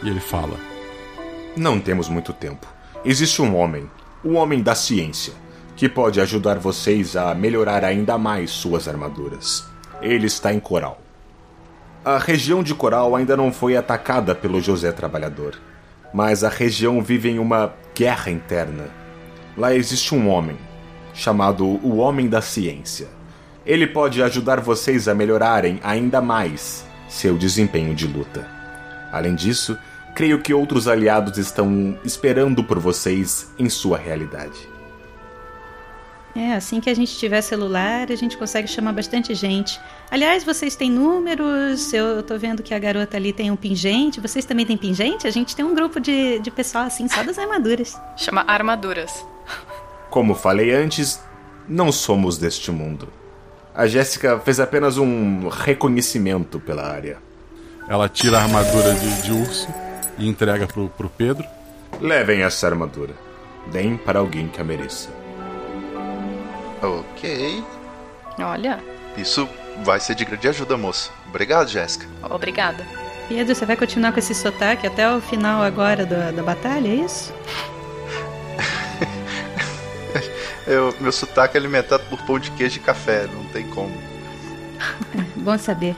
e 0.05 0.09
ele 0.09 0.21
fala: 0.21 0.57
Não 1.57 1.81
temos 1.81 2.09
muito 2.09 2.33
tempo. 2.33 2.67
Existe 3.05 3.43
um 3.43 3.57
homem, 3.57 3.91
o 4.23 4.35
homem 4.35 4.63
da 4.63 4.75
ciência, 4.75 5.33
que 5.75 5.89
pode 5.89 6.21
ajudar 6.21 6.59
vocês 6.59 7.17
a 7.17 7.35
melhorar 7.35 7.85
ainda 7.85 8.17
mais 8.17 8.51
suas 8.51 8.87
armaduras. 8.87 9.65
Ele 10.01 10.27
está 10.27 10.53
em 10.53 10.61
Coral. 10.61 11.01
A 12.05 12.19
região 12.19 12.63
de 12.63 12.75
Coral 12.75 13.17
ainda 13.17 13.37
não 13.37 13.51
foi 13.51 13.77
atacada 13.77 14.35
pelo 14.35 14.61
José 14.61 14.93
Trabalhador, 14.93 15.59
mas 16.13 16.45
a 16.45 16.51
região 16.51 17.03
vive 17.03 17.31
em 17.31 17.39
uma 17.39 17.73
guerra 17.95 18.31
interna. 18.31 18.91
Lá 19.57 19.75
existe 19.75 20.15
um 20.15 20.29
homem, 20.29 20.57
chamado 21.15 21.65
o 21.65 21.97
Homem 21.97 22.29
da 22.29 22.43
Ciência. 22.43 23.09
Ele 23.65 23.87
pode 23.87 24.23
ajudar 24.23 24.61
vocês 24.61 25.09
a 25.09 25.15
melhorarem 25.15 25.81
ainda 25.83 26.21
mais 26.21 26.85
seu 27.09 27.39
desempenho 27.39 27.95
de 27.95 28.07
luta. 28.07 28.47
Além 29.11 29.35
disso, 29.35 29.79
creio 30.15 30.41
que 30.41 30.55
outros 30.55 30.87
aliados 30.87 31.37
estão 31.39 31.99
esperando 32.05 32.63
por 32.63 32.79
vocês 32.79 33.53
em 33.59 33.69
sua 33.69 33.99
realidade. 33.99 34.75
É, 36.37 36.55
assim 36.55 36.81
que 36.81 36.91
a 36.91 36.95
gente 36.95 37.17
tiver 37.17 37.41
celular, 37.43 38.11
a 38.11 38.17
gente 38.17 38.37
consegue 38.37 38.67
chamar 38.67 38.93
bastante 38.93 39.35
gente. 39.35 39.81
Aliás, 40.11 40.43
vocês 40.43 40.75
têm 40.75 40.91
números, 40.91 41.93
eu 41.93 42.25
tô 42.25 42.37
vendo 42.37 42.61
que 42.61 42.75
a 42.75 42.79
garota 42.79 43.17
ali 43.17 43.33
tem 43.33 43.53
um 43.53 43.57
pingente. 43.57 44.21
Vocês 44.21 44.45
também 44.45 44.67
têm 44.67 44.77
pingente? 44.77 45.29
A 45.29 45.31
gente 45.31 45.55
tem 45.55 45.65
um 45.65 45.75
grupo 45.75 46.01
de, 46.01 46.41
de 46.41 46.51
pessoal 46.51 46.85
assim, 46.85 47.07
só 47.09 47.23
das 47.23 47.39
armaduras. 47.39 47.97
Chama 48.17 48.45
Armaduras. 48.49 49.25
Como 50.11 50.35
falei 50.35 50.73
antes, 50.73 51.21
não 51.69 51.93
somos 51.93 52.37
deste 52.37 52.73
mundo. 52.73 53.09
A 53.73 53.87
Jéssica 53.87 54.39
fez 54.41 54.59
apenas 54.59 54.99
um 54.99 55.49
reconhecimento 55.49 56.59
pela 56.59 56.83
área. 56.83 57.19
Ela 57.89 58.09
tira 58.09 58.39
a 58.39 58.43
armadura 58.43 58.93
de, 58.95 59.23
de 59.23 59.33
urso 59.33 59.84
e 60.19 60.29
entrega 60.29 60.67
pro, 60.67 60.89
pro 60.89 61.09
Pedro. 61.09 61.45
Levem 62.01 62.43
essa 62.43 62.67
armadura. 62.67 63.15
Deem 63.67 63.97
para 63.97 64.19
alguém 64.19 64.49
que 64.49 64.61
a 64.61 64.65
mereça. 64.65 65.09
Ok. 66.83 67.65
Olha. 68.39 68.83
Isso 69.17 69.49
vai 69.83 70.01
ser 70.01 70.15
de 70.15 70.25
grande 70.25 70.49
ajuda, 70.49 70.77
moça. 70.77 71.11
Obrigado, 71.29 71.69
Jéssica. 71.69 72.07
Obrigada. 72.23 72.85
Pedro, 73.29 73.55
você 73.55 73.65
vai 73.65 73.77
continuar 73.77 74.13
com 74.13 74.19
esse 74.19 74.35
sotaque 74.35 74.87
até 74.87 75.11
o 75.11 75.21
final 75.21 75.63
agora 75.63 76.05
da, 76.05 76.31
da 76.31 76.43
batalha, 76.43 76.89
é 76.89 76.95
isso? 76.95 77.33
Eu, 80.67 80.95
meu 81.01 81.13
sotaque 81.13 81.57
é 81.57 81.61
alimentado 81.61 82.05
por 82.11 82.21
pão 82.23 82.39
de 82.39 82.51
queijo 82.51 82.77
e 82.77 82.81
café, 82.81 83.27
não 83.27 83.45
tem 83.47 83.67
como. 83.69 83.97
Bom 85.37 85.57
saber. 85.57 85.97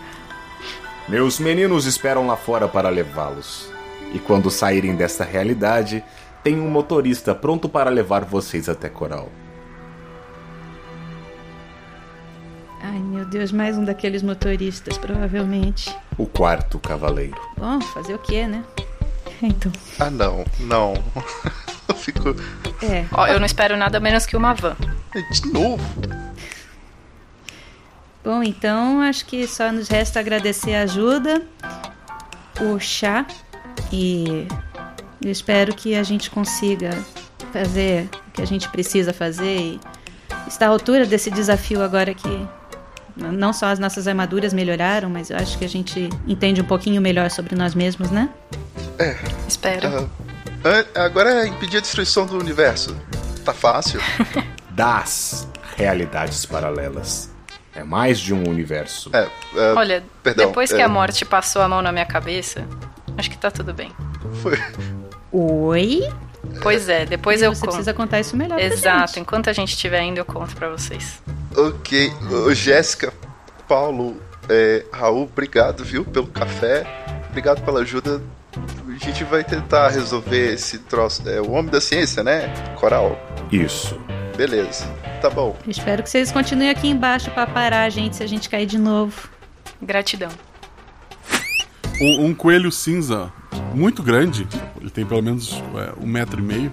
Meus 1.08 1.38
meninos 1.38 1.86
esperam 1.86 2.26
lá 2.26 2.36
fora 2.36 2.68
para 2.68 2.88
levá-los. 2.88 3.70
E 4.12 4.18
quando 4.18 4.50
saírem 4.50 4.94
desta 4.94 5.24
realidade, 5.24 6.02
tem 6.42 6.60
um 6.60 6.70
motorista 6.70 7.34
pronto 7.34 7.68
para 7.68 7.90
levar 7.90 8.24
vocês 8.24 8.68
até 8.68 8.88
Coral. 8.88 9.30
Ai 12.82 12.98
meu 13.00 13.24
Deus, 13.24 13.50
mais 13.50 13.76
um 13.76 13.84
daqueles 13.84 14.22
motoristas, 14.22 14.96
provavelmente. 14.96 15.92
O 16.16 16.26
quarto 16.26 16.78
cavaleiro. 16.78 17.36
Bom, 17.56 17.80
fazer 17.80 18.14
o 18.14 18.18
quê, 18.18 18.46
né? 18.46 18.64
Então. 19.42 19.70
Ah, 19.98 20.08
não, 20.08 20.46
não. 20.60 20.94
Eu 21.88 21.94
fico. 21.94 22.30
É. 22.82 23.04
Ó, 23.12 23.26
eu 23.26 23.38
não 23.38 23.44
espero 23.44 23.76
nada 23.76 24.00
menos 24.00 24.24
que 24.24 24.36
uma 24.36 24.54
van. 24.54 24.76
De 25.30 25.52
novo? 25.52 25.82
Bom, 28.24 28.42
então 28.42 29.02
acho 29.02 29.26
que 29.26 29.46
só 29.46 29.70
nos 29.70 29.88
resta 29.88 30.18
agradecer 30.18 30.74
a 30.74 30.82
ajuda, 30.82 31.42
o 32.60 32.78
chá 32.80 33.26
e 33.92 34.46
eu 35.22 35.30
espero 35.30 35.74
que 35.74 35.94
a 35.94 36.02
gente 36.02 36.30
consiga 36.30 36.90
fazer 37.52 38.08
o 38.28 38.32
que 38.32 38.42
a 38.42 38.46
gente 38.46 38.68
precisa 38.68 39.12
fazer 39.12 39.58
e 39.58 39.80
estar 40.46 40.66
à 40.66 40.68
altura 40.68 41.06
desse 41.06 41.30
desafio 41.30 41.82
agora 41.82 42.14
que 42.14 42.48
não 43.16 43.52
só 43.52 43.66
as 43.66 43.78
nossas 43.78 44.06
armaduras 44.06 44.52
melhoraram, 44.52 45.08
mas 45.08 45.30
eu 45.30 45.36
acho 45.36 45.56
que 45.58 45.64
a 45.64 45.68
gente 45.68 46.10
entende 46.26 46.60
um 46.60 46.64
pouquinho 46.64 47.00
melhor 47.00 47.30
sobre 47.30 47.56
nós 47.56 47.74
mesmos, 47.74 48.10
né? 48.10 48.28
É. 48.98 49.16
Espero. 49.48 50.04
Uh, 50.04 50.98
agora 50.98 51.44
é 51.44 51.46
impedir 51.46 51.78
a 51.78 51.80
destruição 51.80 52.26
do 52.26 52.38
universo. 52.38 52.94
Tá 53.44 53.54
fácil. 53.54 54.00
das 54.70 55.48
realidades 55.76 56.44
paralelas. 56.44 57.30
É 57.74 57.82
mais 57.82 58.18
de 58.18 58.32
um 58.32 58.48
universo. 58.48 59.10
É, 59.14 59.28
é 59.56 59.72
Olha, 59.74 60.04
perdão, 60.22 60.46
depois 60.46 60.72
que 60.72 60.80
é... 60.80 60.84
a 60.84 60.88
morte 60.88 61.24
passou 61.24 61.62
a 61.62 61.68
mão 61.68 61.82
na 61.82 61.92
minha 61.92 62.06
cabeça, 62.06 62.66
acho 63.16 63.30
que 63.30 63.38
tá 63.38 63.50
tudo 63.50 63.72
bem. 63.72 63.92
Foi. 64.42 64.58
Oi? 65.32 66.08
Pois 66.62 66.88
é, 66.88 67.04
depois 67.04 67.40
e 67.40 67.44
eu 67.44 67.54
você 67.54 67.60
conto. 67.60 67.70
precisa 67.70 67.92
contar 67.92 68.20
isso 68.20 68.36
melhor 68.36 68.58
Exato, 68.60 69.18
enquanto 69.18 69.50
a 69.50 69.52
gente 69.52 69.70
estiver 69.70 70.02
indo, 70.02 70.18
eu 70.18 70.24
conto 70.24 70.54
pra 70.54 70.68
vocês. 70.68 71.20
Ok. 71.56 72.12
Jéssica, 72.54 73.12
Paulo, 73.68 74.20
é, 74.48 74.84
Raul, 74.92 75.24
obrigado, 75.24 75.84
viu, 75.84 76.04
pelo 76.04 76.26
café. 76.28 76.86
Obrigado 77.28 77.62
pela 77.64 77.80
ajuda. 77.80 78.22
A 78.88 79.04
gente 79.04 79.24
vai 79.24 79.44
tentar 79.44 79.88
resolver 79.88 80.54
esse 80.54 80.78
troço. 80.78 81.28
É 81.28 81.40
o 81.40 81.50
Homem 81.50 81.70
da 81.70 81.80
Ciência, 81.80 82.24
né? 82.24 82.48
Coral. 82.76 83.18
Isso. 83.52 84.00
Beleza. 84.36 84.86
Tá 85.20 85.28
bom. 85.28 85.56
Espero 85.66 86.02
que 86.02 86.08
vocês 86.08 86.32
continuem 86.32 86.70
aqui 86.70 86.88
embaixo 86.88 87.30
para 87.30 87.46
parar 87.46 87.82
a 87.82 87.90
gente 87.90 88.16
se 88.16 88.22
a 88.22 88.26
gente 88.26 88.48
cair 88.48 88.66
de 88.66 88.78
novo. 88.78 89.28
Gratidão. 89.82 90.30
Um, 92.00 92.26
um 92.26 92.34
coelho 92.34 92.70
cinza 92.70 93.32
muito 93.74 94.02
grande, 94.02 94.46
ele 94.80 94.90
tem 94.90 95.04
pelo 95.06 95.22
menos 95.22 95.54
é, 95.76 95.92
um 96.02 96.06
metro 96.06 96.40
e 96.40 96.42
meio. 96.42 96.72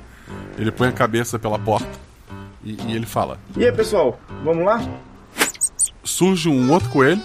Ele 0.58 0.72
põe 0.72 0.88
a 0.88 0.92
cabeça 0.92 1.40
pela 1.40 1.58
porta 1.58 1.88
e, 2.64 2.74
e 2.88 2.96
ele 2.96 3.06
fala: 3.06 3.40
E 3.56 3.66
aí, 3.66 3.72
pessoal, 3.72 4.20
vamos 4.44 4.66
lá? 4.66 4.82
Surge 6.04 6.50
um 6.50 6.72
outro 6.72 6.90
coelho, 6.90 7.22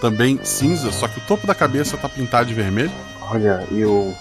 também 0.00 0.38
cinza, 0.44 0.90
só 0.90 1.06
que 1.08 1.18
o 1.18 1.22
topo 1.22 1.46
da 1.46 1.54
cabeça 1.54 1.96
tá 1.96 2.08
pintado 2.08 2.48
de 2.48 2.54
vermelho. 2.54 2.92
Olha, 3.30 3.66
eu. 3.70 4.14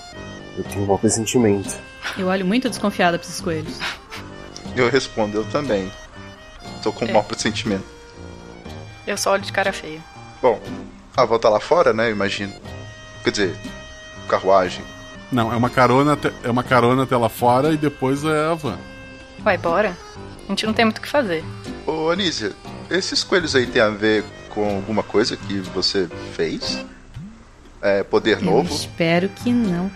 Eu 0.57 0.63
tenho 0.65 0.83
um 0.83 0.87
mau 0.87 0.99
pressentimento. 0.99 1.73
Eu 2.17 2.27
olho 2.27 2.45
muito 2.45 2.69
desconfiada 2.69 3.17
pra 3.17 3.25
esses 3.27 3.39
coelhos. 3.41 3.79
Eu 4.75 4.89
respondo, 4.89 5.37
eu 5.37 5.45
também. 5.45 5.89
Tô 6.83 6.91
com 6.91 7.05
um 7.05 7.09
É. 7.09 7.13
mau 7.13 7.23
pressentimento. 7.23 7.83
Eu 9.07 9.17
só 9.17 9.31
olho 9.33 9.41
de 9.43 9.51
cara 9.53 9.71
feia. 9.73 9.99
Bom, 10.41 10.59
a 11.15 11.25
volta 11.25 11.49
lá 11.49 11.59
fora, 11.59 11.93
né? 11.93 12.07
Eu 12.07 12.11
imagino. 12.11 12.53
Quer 13.23 13.31
dizer, 13.31 13.55
carruagem. 14.27 14.83
Não, 15.31 15.51
é 15.53 15.55
uma 15.55 15.69
carona, 15.69 16.13
até- 16.13 16.33
é 16.43 16.49
uma 16.49 16.63
carona 16.63 17.03
até 17.03 17.15
lá 17.15 17.29
fora 17.29 17.71
e 17.71 17.77
depois 17.77 18.23
é 18.23 18.47
a 18.51 18.53
van. 18.55 18.77
Vai, 19.39 19.57
bora. 19.57 19.95
A 20.45 20.49
gente 20.49 20.65
não 20.65 20.73
tem 20.73 20.85
muito 20.85 20.97
o 20.97 21.01
que 21.01 21.07
fazer. 21.07 21.43
Ô, 21.85 22.09
Anísia, 22.09 22.53
esses 22.89 23.23
coelhos 23.23 23.55
aí 23.55 23.67
tem 23.67 23.81
a 23.81 23.89
ver 23.89 24.23
com 24.49 24.77
alguma 24.77 25.03
coisa 25.03 25.37
que 25.37 25.59
você 25.59 26.09
fez? 26.33 26.83
É 27.81 28.03
poder 28.03 28.39
Eu 28.39 28.45
novo? 28.45 28.73
espero 28.73 29.29
que 29.29 29.51
não. 29.51 29.89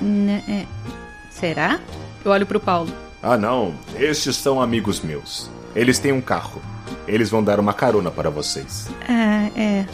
Né, 0.00 0.42
é. 0.48 0.66
Será? 1.30 1.80
Eu 2.24 2.30
olho 2.30 2.46
pro 2.46 2.60
Paulo. 2.60 2.92
Ah, 3.22 3.36
não. 3.38 3.74
Estes 3.98 4.36
são 4.36 4.60
amigos 4.60 5.00
meus. 5.00 5.50
Eles 5.74 5.98
têm 5.98 6.12
um 6.12 6.20
carro. 6.20 6.60
Eles 7.08 7.30
vão 7.30 7.42
dar 7.42 7.58
uma 7.58 7.72
carona 7.72 8.10
para 8.10 8.30
vocês. 8.30 8.88
Ah, 9.08 9.48
é. 9.56 9.86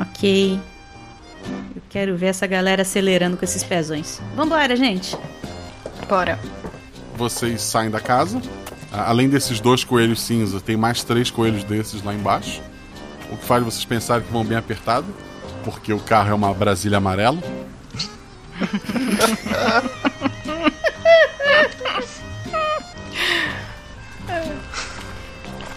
Ok. 0.00 0.58
Quero 1.88 2.16
ver 2.16 2.26
essa 2.26 2.46
galera 2.46 2.82
acelerando 2.82 3.36
com 3.36 3.44
esses 3.44 3.64
pezões. 3.64 4.20
Vambora, 4.34 4.76
gente. 4.76 5.16
Bora. 6.08 6.38
Vocês 7.16 7.62
saem 7.62 7.90
da 7.90 8.00
casa. 8.00 8.40
Além 8.92 9.28
desses 9.28 9.60
dois 9.60 9.84
coelhos 9.84 10.20
cinza, 10.20 10.60
tem 10.60 10.76
mais 10.76 11.02
três 11.02 11.30
coelhos 11.30 11.64
desses 11.64 12.02
lá 12.02 12.14
embaixo. 12.14 12.62
O 13.30 13.36
que 13.36 13.44
faz 13.44 13.62
vocês 13.64 13.84
pensarem 13.84 14.24
que 14.24 14.32
vão 14.32 14.44
bem 14.44 14.56
apertado, 14.56 15.06
porque 15.64 15.92
o 15.92 15.98
carro 15.98 16.30
é 16.30 16.34
uma 16.34 16.52
Brasília 16.54 16.98
amarela. 16.98 17.38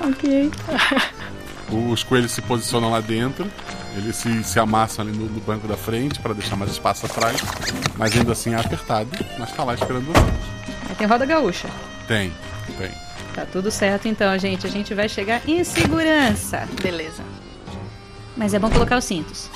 Ok. 0.03 0.51
Os 1.91 2.03
coelhos 2.03 2.31
se 2.31 2.41
posicionam 2.41 2.89
lá 2.89 2.99
dentro, 2.99 3.49
eles 3.95 4.15
se, 4.15 4.43
se 4.43 4.59
amassam 4.59 5.05
ali 5.05 5.17
no, 5.17 5.25
no 5.25 5.39
banco 5.41 5.67
da 5.67 5.77
frente 5.77 6.19
para 6.19 6.33
deixar 6.33 6.55
mais 6.55 6.71
espaço 6.71 7.05
atrás, 7.05 7.37
mas 7.97 8.15
ainda 8.15 8.31
assim 8.31 8.53
é 8.53 8.59
apertado, 8.59 9.09
mas 9.37 9.51
tá 9.51 9.63
lá 9.63 9.73
esperando 9.73 10.05
vocês. 10.05 10.33
Aí 10.89 10.95
tem 10.95 11.07
roda 11.07 11.25
gaúcha. 11.25 11.67
Tem, 12.07 12.31
tem. 12.77 12.91
Tá 13.33 13.45
tudo 13.45 13.71
certo 13.71 14.07
então, 14.07 14.37
gente. 14.37 14.67
A 14.67 14.69
gente 14.69 14.93
vai 14.93 15.07
chegar 15.07 15.41
em 15.47 15.63
segurança. 15.63 16.67
Beleza. 16.81 17.23
Mas 18.35 18.53
é 18.53 18.59
bom 18.59 18.69
colocar 18.69 18.97
os 18.97 19.05
cintos. 19.05 19.49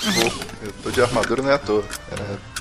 Eu 0.62 0.72
tô 0.84 0.92
de 0.92 1.02
armadura 1.02 1.42
não 1.42 1.50
é 1.50 1.56
à 1.56 1.58
toa. 1.58 1.84
É. 2.12 2.56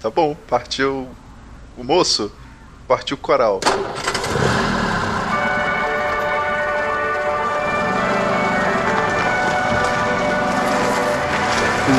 Tá 0.00 0.10
bom, 0.10 0.34
partiu 0.48 1.08
o 1.76 1.84
moço, 1.84 2.32
partiu 2.88 3.16
o 3.16 3.20
coral. 3.20 3.60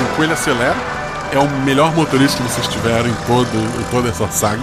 O 0.02 0.16
coelho 0.16 0.34
acelera, 0.34 0.76
é 1.32 1.40
o 1.40 1.50
melhor 1.62 1.94
motorista 1.96 2.42
que 2.42 2.50
vocês 2.50 2.68
tiveram 2.68 3.08
em, 3.10 3.14
todo, 3.28 3.48
em 3.80 3.84
toda 3.92 4.10
essa 4.10 4.28
saga. 4.30 4.62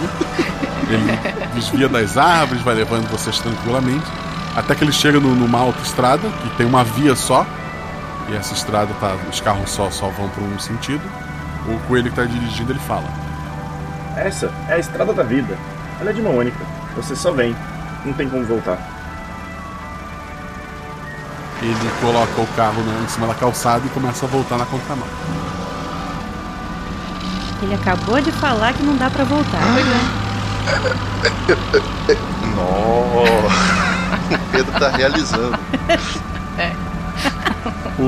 Ele 0.89 1.19
desvia 1.53 1.87
das 1.87 2.17
árvores, 2.17 2.61
vai 2.63 2.75
levando 2.75 3.09
vocês 3.09 3.39
tranquilamente, 3.39 4.05
até 4.55 4.75
que 4.75 4.83
ele 4.83 4.91
chega 4.91 5.19
no- 5.19 5.35
numa 5.35 5.59
autoestrada, 5.59 6.27
que 6.29 6.49
tem 6.57 6.65
uma 6.65 6.83
via 6.83 7.15
só, 7.15 7.45
e 8.29 8.35
essa 8.35 8.53
estrada 8.53 8.93
tá, 8.99 9.15
os 9.29 9.39
carros 9.41 9.69
só, 9.69 9.89
só 9.89 10.07
vão 10.09 10.27
para 10.29 10.43
um 10.43 10.59
sentido. 10.59 11.01
O 11.67 11.77
coelho 11.87 12.11
que 12.11 12.19
está 12.19 12.23
dirigindo 12.25 12.71
ele 12.71 12.79
fala: 12.79 13.05
Essa 14.15 14.51
é 14.67 14.73
a 14.73 14.79
estrada 14.79 15.13
da 15.13 15.23
vida. 15.23 15.57
Ela 15.99 16.09
é 16.09 16.13
de 16.13 16.21
mão 16.21 16.35
única. 16.37 16.57
Você 16.95 17.15
só 17.15 17.31
vem. 17.31 17.55
Não 18.03 18.13
tem 18.13 18.27
como 18.27 18.43
voltar. 18.45 18.77
Ele 21.61 21.91
coloca 22.01 22.41
o 22.41 22.47
carro 22.55 22.81
né, 22.81 23.01
em 23.03 23.07
cima 23.07 23.27
da 23.27 23.35
calçada 23.35 23.85
e 23.85 23.89
começa 23.89 24.25
a 24.25 24.29
voltar 24.29 24.57
na 24.57 24.65
contramão. 24.65 25.07
Ele 27.61 27.75
acabou 27.75 28.19
de 28.19 28.31
falar 28.31 28.73
que 28.73 28.81
não 28.81 28.97
dá 28.97 29.09
pra 29.09 29.23
voltar. 29.23 29.61
Nossa, 32.55 33.47
o 34.33 34.39
Pedro 34.51 34.79
tá 34.79 34.89
realizando. 34.89 35.59
O, 37.99 38.03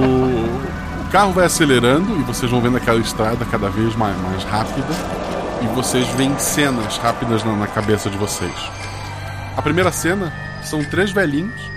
o 1.02 1.10
carro 1.12 1.32
vai 1.34 1.46
acelerando 1.46 2.20
e 2.20 2.24
vocês 2.24 2.50
vão 2.50 2.60
vendo 2.62 2.78
aquela 2.78 3.00
estrada 3.00 3.46
cada 3.46 3.70
vez 3.70 3.96
mais, 3.96 4.20
mais 4.22 4.44
rápida. 4.44 4.88
E 5.62 5.68
vocês 5.68 6.08
veem 6.10 6.38
cenas 6.40 6.98
rápidas 6.98 7.44
na, 7.44 7.54
na 7.54 7.68
cabeça 7.68 8.10
de 8.10 8.18
vocês. 8.18 8.72
A 9.56 9.62
primeira 9.62 9.92
cena 9.92 10.34
são 10.64 10.84
três 10.84 11.12
velhinhos, 11.12 11.70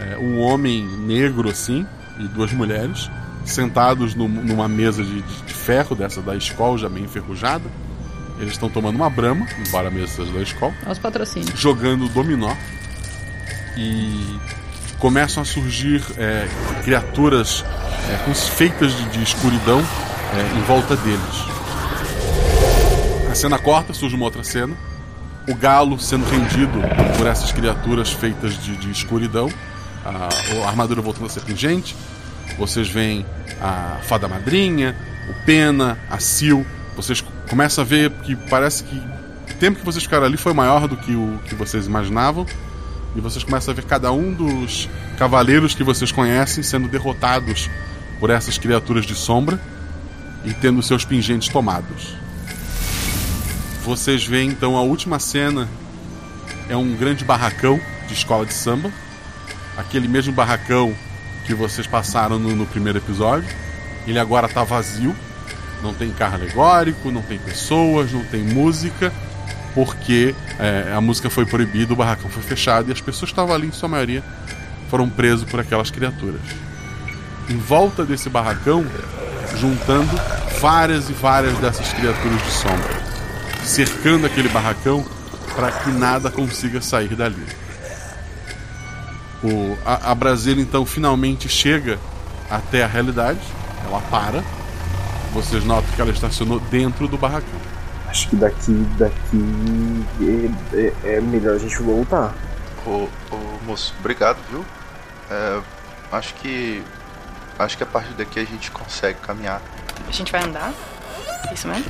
é, 0.00 0.16
um 0.18 0.38
homem 0.40 0.84
negro 0.86 1.48
assim 1.48 1.86
e 2.18 2.24
duas 2.28 2.52
mulheres, 2.52 3.10
sentados 3.44 4.14
num- 4.14 4.28
numa 4.28 4.68
mesa 4.68 5.02
de, 5.04 5.22
de- 5.22 5.42
de 5.42 5.54
ferro 5.54 5.94
dessa 5.96 6.20
da 6.20 6.34
escola 6.36 6.76
já 6.78 6.88
bem 6.88 7.04
enferrujada. 7.04 7.64
Eles 8.38 8.52
estão 8.52 8.70
tomando 8.70 8.96
uma 8.96 9.10
brama, 9.10 9.46
embora 9.66 9.88
a 9.88 9.90
mesa 9.90 10.06
seja 10.16 10.32
da 10.32 10.40
escola 10.40 10.72
Olha 10.82 10.92
os 10.92 10.98
patrocínios. 10.98 11.58
jogando 11.60 12.08
dominó 12.08 12.54
e 13.76 14.38
começam 14.98 15.42
a 15.42 15.46
surgir 15.46 16.02
é, 16.16 16.48
criaturas 16.84 17.64
é, 18.10 18.16
com- 18.24 18.34
feitas 18.34 18.92
de, 18.96 19.04
de 19.10 19.22
escuridão 19.22 19.80
é, 19.80 20.58
em 20.58 20.62
volta 20.62 20.96
deles. 20.96 21.50
A 23.30 23.34
cena 23.34 23.58
corta, 23.58 23.92
surge 23.94 24.16
uma 24.16 24.24
outra 24.24 24.42
cena. 24.42 24.74
O 25.48 25.54
galo 25.54 25.98
sendo 25.98 26.24
rendido 26.28 26.80
por 27.16 27.26
essas 27.26 27.52
criaturas 27.52 28.10
feitas 28.12 28.56
de, 28.62 28.76
de 28.76 28.90
escuridão. 28.90 29.48
A, 30.10 30.64
a 30.64 30.68
armadura 30.68 31.00
voltando 31.00 31.26
a 31.26 31.28
ser 31.28 31.42
pingente. 31.42 31.96
Vocês 32.58 32.88
veem 32.88 33.24
a 33.60 34.00
fada 34.02 34.26
madrinha, 34.26 34.96
o 35.28 35.46
pena, 35.46 35.98
a 36.10 36.18
sil. 36.18 36.66
Vocês 36.96 37.22
começam 37.48 37.82
a 37.82 37.86
ver 37.86 38.10
que 38.22 38.34
parece 38.34 38.84
que 38.84 38.96
o 38.96 39.54
tempo 39.60 39.78
que 39.78 39.84
vocês 39.84 40.02
ficaram 40.02 40.26
ali 40.26 40.36
foi 40.36 40.52
maior 40.52 40.88
do 40.88 40.96
que 40.96 41.14
o 41.14 41.38
que 41.46 41.54
vocês 41.54 41.86
imaginavam. 41.86 42.44
E 43.14 43.20
vocês 43.20 43.44
começam 43.44 43.72
a 43.72 43.74
ver 43.74 43.84
cada 43.84 44.12
um 44.12 44.32
dos 44.32 44.88
cavaleiros 45.18 45.74
que 45.74 45.82
vocês 45.82 46.12
conhecem 46.12 46.62
sendo 46.62 46.88
derrotados 46.88 47.68
por 48.18 48.30
essas 48.30 48.58
criaturas 48.58 49.04
de 49.06 49.14
sombra 49.14 49.60
e 50.44 50.52
tendo 50.52 50.82
seus 50.82 51.04
pingentes 51.04 51.48
tomados. 51.48 52.14
Vocês 53.84 54.24
veem 54.24 54.50
então 54.50 54.76
a 54.76 54.82
última 54.82 55.18
cena 55.18 55.68
é 56.68 56.76
um 56.76 56.94
grande 56.94 57.24
barracão 57.24 57.80
de 58.06 58.14
escola 58.14 58.46
de 58.46 58.52
samba, 58.52 58.92
aquele 59.80 60.06
mesmo 60.06 60.32
barracão 60.32 60.94
que 61.44 61.54
vocês 61.54 61.86
passaram 61.86 62.38
no, 62.38 62.54
no 62.54 62.66
primeiro 62.66 62.98
episódio. 62.98 63.48
Ele 64.06 64.18
agora 64.18 64.46
está 64.46 64.62
vazio, 64.62 65.14
não 65.82 65.94
tem 65.94 66.10
carro 66.10 66.34
alegórico, 66.34 67.10
não 67.10 67.22
tem 67.22 67.38
pessoas, 67.38 68.12
não 68.12 68.24
tem 68.24 68.42
música, 68.42 69.12
porque 69.74 70.34
é, 70.58 70.92
a 70.94 71.00
música 71.00 71.30
foi 71.30 71.46
proibida, 71.46 71.92
o 71.92 71.96
barracão 71.96 72.30
foi 72.30 72.42
fechado 72.42 72.88
e 72.88 72.92
as 72.92 73.00
pessoas 73.00 73.30
que 73.30 73.32
estavam 73.32 73.54
ali, 73.54 73.68
em 73.68 73.72
sua 73.72 73.88
maioria, 73.88 74.22
foram 74.88 75.08
presos 75.08 75.48
por 75.48 75.60
aquelas 75.60 75.90
criaturas. 75.90 76.40
Em 77.48 77.56
volta 77.56 78.04
desse 78.04 78.28
barracão, 78.28 78.84
juntando 79.56 80.10
várias 80.60 81.08
e 81.08 81.12
várias 81.12 81.56
dessas 81.58 81.92
criaturas 81.92 82.42
de 82.42 82.50
sombra, 82.50 83.02
cercando 83.64 84.26
aquele 84.26 84.48
barracão 84.48 85.04
para 85.54 85.72
que 85.72 85.90
nada 85.90 86.30
consiga 86.30 86.80
sair 86.80 87.14
dali. 87.14 87.44
O, 89.42 89.76
a, 89.84 90.10
a 90.10 90.14
Brasília 90.14 90.62
então 90.62 90.84
finalmente 90.84 91.48
chega 91.48 91.98
até 92.50 92.82
a 92.84 92.86
realidade, 92.86 93.40
ela 93.84 94.00
para. 94.10 94.42
Vocês 95.32 95.64
notam 95.64 95.90
que 95.94 96.00
ela 96.00 96.10
estacionou 96.10 96.58
dentro 96.58 97.06
do 97.06 97.16
barracão. 97.16 97.60
Acho 98.08 98.28
que 98.28 98.36
daqui, 98.36 98.72
daqui 98.98 100.04
é, 100.74 100.76
é- 100.76 101.16
é 101.16 101.20
melhor 101.20 101.54
a 101.54 101.58
gente 101.58 101.80
voltar. 101.80 102.34
Ô, 102.84 103.06
ô, 103.30 103.36
moço, 103.64 103.94
obrigado, 104.00 104.38
viu? 104.50 104.64
É, 105.30 105.60
acho 106.12 106.34
que. 106.34 106.82
Acho 107.58 107.76
que 107.76 107.82
a 107.82 107.86
partir 107.86 108.14
daqui 108.14 108.40
a 108.40 108.44
gente 108.44 108.70
consegue 108.70 109.18
caminhar. 109.20 109.60
A 110.08 110.10
gente 110.10 110.32
vai 110.32 110.42
andar? 110.42 110.72
Isso 111.54 111.68
mesmo? 111.68 111.84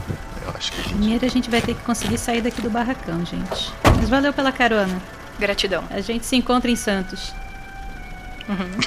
Eu 0.45 0.51
acho 0.55 0.73
que 0.73 0.81
a 0.81 0.83
gente. 0.85 0.95
Primeiro 0.95 1.25
a 1.25 1.29
gente 1.29 1.51
vai 1.51 1.63
ter 1.63 1.75
que 1.75 1.83
conseguir 1.83 2.19
sair 2.19 2.43
daqui 2.43 2.61
do 2.61 2.69
barracão, 2.69 3.25
gente. 3.25 3.73
Mas 3.97 4.09
valeu 4.11 4.33
pela 4.33 4.53
carona. 4.53 5.01
Gratidão. 5.41 5.83
A 5.91 6.01
gente 6.01 6.25
se 6.27 6.37
encontra 6.37 6.71
em 6.71 6.77
Santos. 6.77 7.35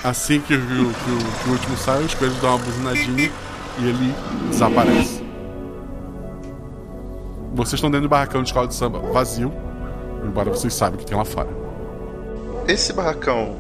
Assim 0.04 0.40
que, 0.42 0.54
o- 0.56 0.60
que 0.60 0.74
o- 0.74 0.94
que 0.94 1.10
o- 1.12 1.50
o 1.50 1.52
último 1.54 1.78
sai, 1.78 2.04
os 2.04 2.14
coelhos 2.14 2.38
dão 2.40 2.50
uma 2.52 2.58
buzinadinha 2.60 3.32
e 3.80 3.86
ele 3.88 4.14
desaparece. 4.50 5.24
Vocês 7.54 7.74
estão 7.76 7.90
dentro 7.92 8.08
do 8.08 8.10
barracão 8.10 8.42
de 8.42 8.50
escola 8.50 8.68
de 8.68 8.74
samba 8.74 9.00
vazio, 9.00 9.54
embora 10.26 10.50
vocês 10.50 10.74
saibam 10.74 10.96
o 10.98 11.00
que 11.00 11.06
tem 11.06 11.18
lá 11.18 11.24
fora. 11.26 11.50
Esse 12.68 12.92
barracão 12.94 13.56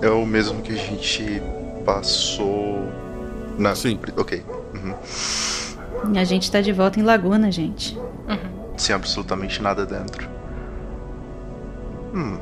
é 0.00 0.08
o 0.08 0.24
mesmo 0.24 0.62
que 0.62 0.72
a 0.72 0.76
gente 0.76 1.42
passou. 1.84 2.88
Na... 3.58 3.74
Sim. 3.74 3.98
Ok. 4.16 4.44
Uhum. 4.74 4.94
A 6.16 6.24
gente 6.24 6.50
tá 6.50 6.60
de 6.60 6.72
volta 6.72 7.00
em 7.00 7.02
Laguna, 7.02 7.50
gente. 7.50 7.98
Sem 8.76 8.94
absolutamente 8.94 9.60
nada 9.60 9.84
dentro. 9.84 10.28
Hum. 12.14 12.38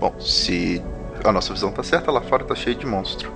Bom, 0.00 0.12
se 0.18 0.82
a 1.24 1.32
nossa 1.32 1.52
visão 1.52 1.70
tá 1.70 1.82
certa, 1.82 2.10
lá 2.10 2.20
fora 2.20 2.44
tá 2.44 2.54
cheio 2.54 2.76
de 2.76 2.86
monstro. 2.86 3.30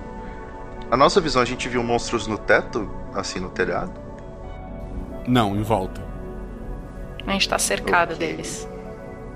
A 0.91 0.97
nossa 0.97 1.21
visão, 1.21 1.43
a 1.43 1.45
gente 1.45 1.69
viu 1.69 1.83
monstros 1.83 2.27
no 2.27 2.39
teto, 2.39 2.89
assim, 3.15 3.41
no 3.41 3.49
telhado. 3.49 3.93
Não, 5.27 5.57
em 5.57 5.63
volta. 5.63 6.01
A 7.27 7.33
gente 7.33 7.49
tá 7.49 7.59
cercado 7.59 8.15
deles. 8.15 8.69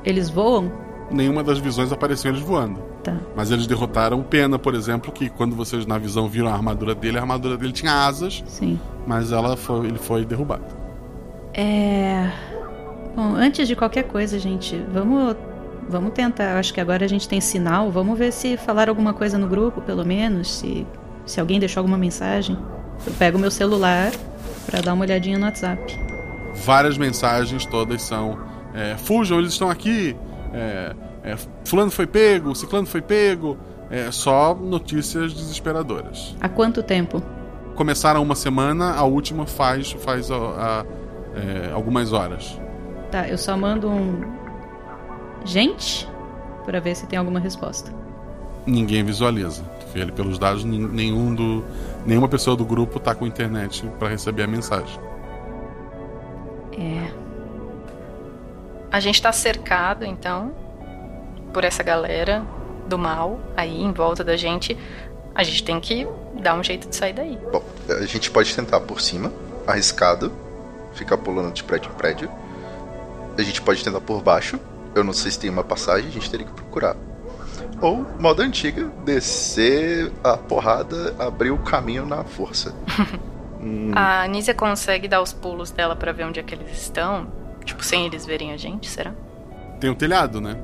Eles 0.04 0.30
voam? 0.30 0.72
Nenhuma 1.10 1.42
das 1.42 1.58
visões 1.58 1.92
apareceu 1.92 2.30
eles 2.30 2.40
voando. 2.40 2.80
Tá. 3.02 3.16
Mas 3.34 3.50
eles 3.50 3.66
derrotaram 3.66 4.20
o 4.20 4.24
Pena, 4.24 4.58
por 4.58 4.74
exemplo, 4.74 5.10
que 5.10 5.28
quando 5.28 5.56
vocês 5.56 5.86
na 5.86 5.98
visão 5.98 6.28
viram 6.28 6.48
a 6.48 6.52
armadura 6.52 6.94
dele, 6.94 7.18
a 7.18 7.22
armadura 7.22 7.56
dele 7.56 7.72
tinha 7.72 8.06
asas, 8.06 8.44
Sim. 8.46 8.78
mas 9.06 9.32
ela 9.32 9.56
foi, 9.56 9.86
ele 9.86 9.98
foi 9.98 10.24
derrubado. 10.24 10.64
É. 11.52 12.30
Bom, 13.14 13.34
antes 13.34 13.66
de 13.66 13.74
qualquer 13.74 14.04
coisa, 14.04 14.38
gente, 14.38 14.76
vamos 14.92 15.36
Vamos 15.90 16.12
tentar. 16.12 16.56
Acho 16.56 16.72
que 16.72 16.80
agora 16.80 17.04
a 17.04 17.08
gente 17.08 17.28
tem 17.28 17.40
sinal. 17.40 17.90
Vamos 17.90 18.16
ver 18.16 18.32
se 18.32 18.56
falaram 18.56 18.92
alguma 18.92 19.12
coisa 19.12 19.36
no 19.36 19.48
grupo, 19.48 19.80
pelo 19.80 20.04
menos. 20.04 20.58
Se, 20.58 20.86
se 21.26 21.40
alguém 21.40 21.58
deixou 21.58 21.80
alguma 21.80 21.98
mensagem. 21.98 22.56
Eu 23.04 23.12
pego 23.14 23.38
meu 23.38 23.50
celular 23.50 24.12
para 24.66 24.80
dar 24.80 24.94
uma 24.94 25.04
olhadinha 25.04 25.36
no 25.36 25.46
WhatsApp. 25.46 25.98
Várias 26.64 26.96
mensagens, 26.96 27.66
todas 27.66 28.02
são: 28.02 28.38
é, 28.72 28.96
fujam, 28.96 29.40
eles 29.40 29.52
estão 29.52 29.68
aqui. 29.68 30.16
É, 30.54 30.94
é, 31.24 31.36
fulano 31.64 31.90
foi 31.90 32.06
pego, 32.06 32.54
ciclano 32.54 32.86
foi 32.86 33.02
pego. 33.02 33.58
É 33.90 34.12
só 34.12 34.54
notícias 34.54 35.34
desesperadoras. 35.34 36.36
Há 36.40 36.48
quanto 36.48 36.80
tempo? 36.80 37.20
Começaram 37.74 38.22
uma 38.22 38.36
semana, 38.36 38.92
a 38.94 39.02
última 39.02 39.46
faz, 39.46 39.90
faz 39.90 40.30
a, 40.30 40.36
a, 40.36 40.84
é, 41.34 41.72
algumas 41.72 42.12
horas. 42.12 42.56
Tá, 43.10 43.28
eu 43.28 43.38
só 43.38 43.56
mando 43.56 43.88
um. 43.88 44.20
Gente? 45.44 46.08
para 46.64 46.80
ver 46.80 46.94
se 46.94 47.06
tem 47.06 47.18
alguma 47.18 47.40
resposta. 47.40 47.92
Ninguém 48.66 49.02
visualiza. 49.04 49.64
Ele 49.92 50.12
pelos 50.12 50.38
dados, 50.38 50.62
nenhum 50.64 51.34
do, 51.34 51.64
nenhuma 52.06 52.28
pessoa 52.28 52.56
do 52.56 52.64
grupo 52.64 53.00
tá 53.00 53.12
com 53.12 53.26
internet 53.26 53.84
para 53.98 54.08
receber 54.08 54.44
a 54.44 54.46
mensagem. 54.46 55.00
É. 56.78 57.10
A 58.92 59.00
gente 59.00 59.20
tá 59.20 59.32
cercado, 59.32 60.04
então, 60.04 60.54
por 61.52 61.64
essa 61.64 61.82
galera 61.82 62.44
do 62.86 62.96
mal 62.96 63.40
aí 63.56 63.82
em 63.82 63.92
volta 63.92 64.22
da 64.22 64.36
gente. 64.36 64.78
A 65.34 65.42
gente 65.42 65.64
tem 65.64 65.80
que 65.80 66.06
dar 66.40 66.54
um 66.54 66.62
jeito 66.62 66.88
de 66.88 66.94
sair 66.94 67.12
daí. 67.12 67.36
Bom, 67.50 67.64
a 67.88 68.06
gente 68.06 68.30
pode 68.30 68.54
tentar 68.54 68.80
por 68.80 69.00
cima, 69.00 69.32
arriscado, 69.66 70.32
ficar 70.92 71.18
pulando 71.18 71.52
de 71.52 71.64
prédio 71.64 71.90
em 71.90 71.94
prédio. 71.94 72.30
A 73.36 73.42
gente 73.42 73.60
pode 73.62 73.82
tentar 73.82 74.00
por 74.00 74.22
baixo. 74.22 74.58
Eu 74.94 75.04
não 75.04 75.12
sei 75.12 75.30
se 75.30 75.38
tem 75.38 75.50
uma 75.50 75.64
passagem, 75.64 76.08
a 76.08 76.12
gente 76.12 76.30
teria 76.30 76.46
que 76.46 76.52
procurar. 76.52 76.96
Ou, 77.80 78.06
moda 78.18 78.42
antiga, 78.42 78.90
descer 79.04 80.12
a 80.22 80.36
porrada, 80.36 81.14
abrir 81.18 81.50
o 81.50 81.58
caminho 81.58 82.04
na 82.04 82.24
força. 82.24 82.74
hum. 83.60 83.92
A 83.94 84.24
Anísia 84.24 84.52
consegue 84.52 85.08
dar 85.08 85.22
os 85.22 85.32
pulos 85.32 85.70
dela 85.70 85.96
para 85.96 86.12
ver 86.12 86.24
onde 86.24 86.40
é 86.40 86.42
que 86.42 86.54
eles 86.54 86.70
estão? 86.72 87.32
Tipo, 87.64 87.84
sem 87.84 88.06
eles 88.06 88.26
verem 88.26 88.52
a 88.52 88.56
gente, 88.56 88.88
será? 88.88 89.12
Tem 89.78 89.88
um 89.88 89.94
telhado, 89.94 90.40
né? 90.40 90.56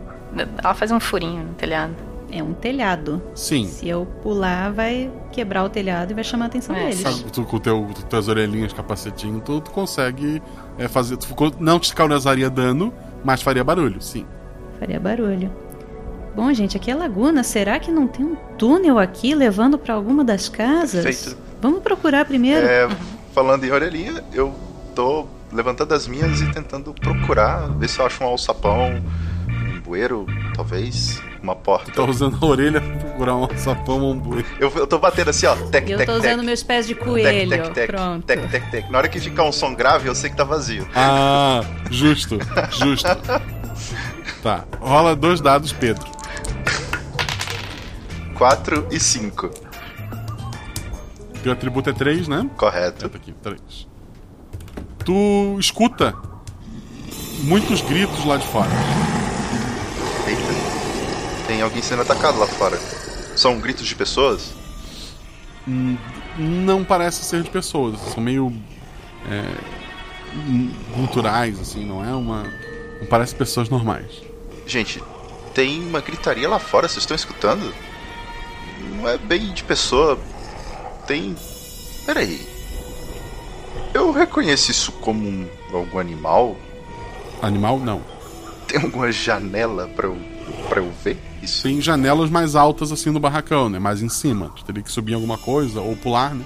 Ela 0.62 0.75
faz 0.75 0.91
um 0.91 1.01
furinho 1.01 1.45
no 1.45 1.55
telhado. 1.55 1.95
É 2.31 2.43
um 2.43 2.53
telhado. 2.53 3.22
Sim. 3.35 3.66
Se 3.66 3.89
eu 3.89 4.07
pular, 4.22 4.72
vai 4.72 5.11
quebrar 5.31 5.64
o 5.64 5.68
telhado 5.68 6.11
e 6.11 6.14
vai 6.14 6.24
chamar 6.24 6.47
a 6.47 6.49
atenção 6.49 6.74
é. 6.74 6.85
deles. 6.85 6.99
Sabe, 6.99 7.31
tu, 7.31 7.45
com 7.45 7.59
teu, 7.59 7.89
tuas 8.11 8.29
orelhinhas, 8.29 8.72
capacetinho, 8.72 9.41
tu, 9.41 9.61
tu 9.61 9.70
consegue 9.70 10.43
é, 10.77 10.89
fazer. 10.89 11.16
Tu 11.16 11.29
não 11.61 11.79
te 11.79 11.95
causaria 11.95 12.51
dano, 12.51 12.93
mas 13.24 13.43
faria 13.43 13.62
barulho, 13.62 14.01
sim. 14.03 14.27
Faria 14.79 14.99
barulho. 14.99 15.53
Bom, 16.35 16.53
gente, 16.53 16.77
aqui 16.77 16.91
é 16.91 16.95
Laguna. 16.95 17.43
Será 17.43 17.79
que 17.79 17.91
não 17.91 18.07
tem 18.07 18.24
um 18.24 18.37
túnel 18.59 18.99
aqui 18.99 19.35
levando 19.35 19.79
para 19.79 19.95
alguma 19.95 20.22
das 20.22 20.49
casas? 20.49 21.05
Perfeito. 21.05 21.39
Vamos 21.62 21.81
procurar 21.81 22.24
primeiro. 22.27 22.66
É, 22.66 22.89
falando 23.33 23.64
em 23.64 23.70
orelhinha, 23.70 24.22
eu 24.33 24.55
tô 24.95 25.27
levantando 25.53 25.95
as 25.95 26.07
minhas 26.07 26.41
e 26.41 26.53
tentando 26.53 26.93
procurar, 26.93 27.68
ver 27.79 27.89
se 27.89 27.99
eu 27.99 28.07
acho 28.07 28.22
um 28.22 28.27
alçapão, 28.27 29.03
um 29.49 29.81
bueiro, 29.81 30.27
talvez 30.55 31.22
uma 31.47 31.57
porta. 31.57 31.92
Tá 31.92 32.03
usando 32.03 32.36
a 32.40 32.47
orelha 32.47 32.80
pra 32.80 32.97
procurar 32.97 33.36
um 33.36 33.49
sapão 33.57 34.01
ou 34.01 34.12
um 34.12 34.18
boi. 34.18 34.44
Eu, 34.59 34.70
eu 34.74 34.86
tô 34.86 34.99
batendo 34.99 35.30
assim, 35.30 35.47
ó. 35.47 35.55
Tec, 35.55 35.88
eu 35.88 35.99
tec, 35.99 36.07
tô 36.07 36.20
tec. 36.20 36.24
usando 36.24 36.42
meus 36.42 36.62
pés 36.62 36.86
de 36.86 36.94
coelho. 36.94 37.51
Tec, 37.51 37.62
tec, 37.62 37.74
tec. 37.74 37.86
Pronto. 37.86 38.24
Tec, 38.24 38.51
tec, 38.51 38.70
tec. 38.70 38.90
Na 38.90 38.99
hora 38.99 39.09
que 39.09 39.20
ficar 39.20 39.44
um 39.44 39.53
som 39.53 39.74
grave, 39.74 40.09
eu 40.09 40.14
sei 40.14 40.30
que 40.30 40.36
tá 40.36 40.44
vazio. 40.44 40.86
Ah, 40.94 41.62
justo, 41.90 42.38
justo. 42.72 43.09
tá. 44.42 44.64
Rola 44.80 45.14
dois 45.14 45.40
dados, 45.40 45.72
Pedro. 45.72 46.05
4 48.34 48.88
e 48.90 49.01
5. 49.01 49.51
Teu 51.42 51.53
atributo 51.53 51.88
é 51.88 51.92
3, 51.92 52.28
né? 52.28 52.51
Correto. 52.57 53.07
Aqui, 53.07 53.32
3. 53.32 53.61
Tu 55.05 55.57
escuta 55.59 56.14
muitos 57.44 57.80
gritos 57.80 58.24
lá 58.24 58.36
de 58.36 58.47
fora. 58.47 58.68
Tem 61.57 61.62
alguém 61.62 61.80
sendo 61.80 62.02
atacado 62.02 62.38
lá 62.38 62.46
fora. 62.46 62.78
São 63.34 63.59
gritos 63.59 63.86
de 63.86 63.94
pessoas? 63.94 64.52
Hum, 65.66 65.96
não 66.36 66.84
parece 66.84 67.24
ser 67.24 67.42
de 67.42 67.48
pessoas. 67.48 67.98
São 68.12 68.22
meio. 68.22 68.52
É, 69.26 69.54
culturais, 70.94 71.59
assim, 71.59 71.82
não 71.82 72.04
é 72.04 72.14
uma. 72.14 72.42
Não 73.00 73.07
parece 73.09 73.34
pessoas 73.34 73.70
normais. 73.70 74.22
Gente, 74.66 75.02
tem 75.54 75.80
uma 75.80 76.02
gritaria 76.02 76.46
lá 76.46 76.59
fora, 76.59 76.88
vocês 76.88 77.04
estão 77.04 77.14
escutando? 77.14 77.72
Não 78.90 79.09
é 79.09 79.16
bem 79.16 79.50
de 79.54 79.64
pessoa. 79.64 80.18
Tem. 81.07 81.34
Peraí. 82.04 82.46
Eu 83.94 84.12
reconheço 84.12 84.70
isso 84.70 84.92
como 84.92 85.26
um, 85.26 85.48
algum 85.72 85.98
animal? 85.98 86.54
Animal, 87.40 87.78
não. 87.78 88.02
Tem 88.68 88.78
alguma 88.78 89.11
janela 89.11 89.88
para 89.96 90.07
eu, 90.07 90.18
pra 90.68 90.82
eu 90.82 90.92
ver? 91.02 91.16
Isso. 91.47 91.62
Tem 91.62 91.80
janelas 91.80 92.28
mais 92.28 92.55
altas 92.57 92.90
assim 92.90 93.11
no 93.11 93.20
barracão, 93.20 93.68
né? 93.68 93.78
Mais 93.78 94.03
em 94.03 94.09
cima. 94.09 94.51
Tu 94.57 94.64
teria 94.64 94.82
que 94.82 94.90
subir 94.90 95.12
em 95.12 95.14
alguma 95.14 95.38
coisa 95.38 95.80
ou 95.80 95.97
pular, 95.97 96.34
né? 96.34 96.44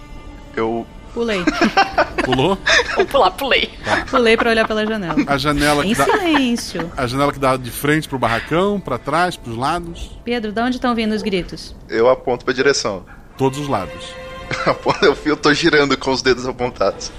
Eu. 0.55 0.87
Pulei. 1.15 1.43
Pulou? 2.25 2.57
Ou 2.97 3.07
pular, 3.07 3.31
pulei. 3.33 3.71
Tá. 3.85 4.05
Pulei 4.09 4.37
pra 4.37 4.51
olhar 4.51 4.69
pela 4.69 4.87
janela. 4.87 5.17
A 5.27 5.39
janela 5.39 5.85
em 5.85 5.89
que 5.89 5.95
dá. 5.97 6.05
silêncio. 6.05 6.93
A 6.97 7.07
janela 7.07 7.33
que 7.33 7.39
dá 7.39 7.57
de 7.57 7.71
frente 7.71 8.09
pro 8.09 8.19
barracão, 8.19 8.79
para 8.79 8.99
trás, 8.99 9.37
pros 9.37 9.57
lados. 9.57 10.11
Pedro, 10.23 10.53
de 10.53 10.61
onde 10.61 10.77
estão 10.77 10.95
vindo 10.95 11.13
os 11.13 11.23
gritos? 11.23 11.75
Eu 11.89 12.09
aponto 12.09 12.45
pra 12.45 12.55
direção. 12.55 13.05
Todos 13.37 13.59
os 13.59 13.67
lados. 13.67 14.13
eu, 15.03 15.19
eu 15.25 15.37
tô 15.37 15.53
girando 15.53 15.97
com 15.97 16.13
os 16.13 16.23
dedos 16.23 16.47
apontados. 16.47 17.11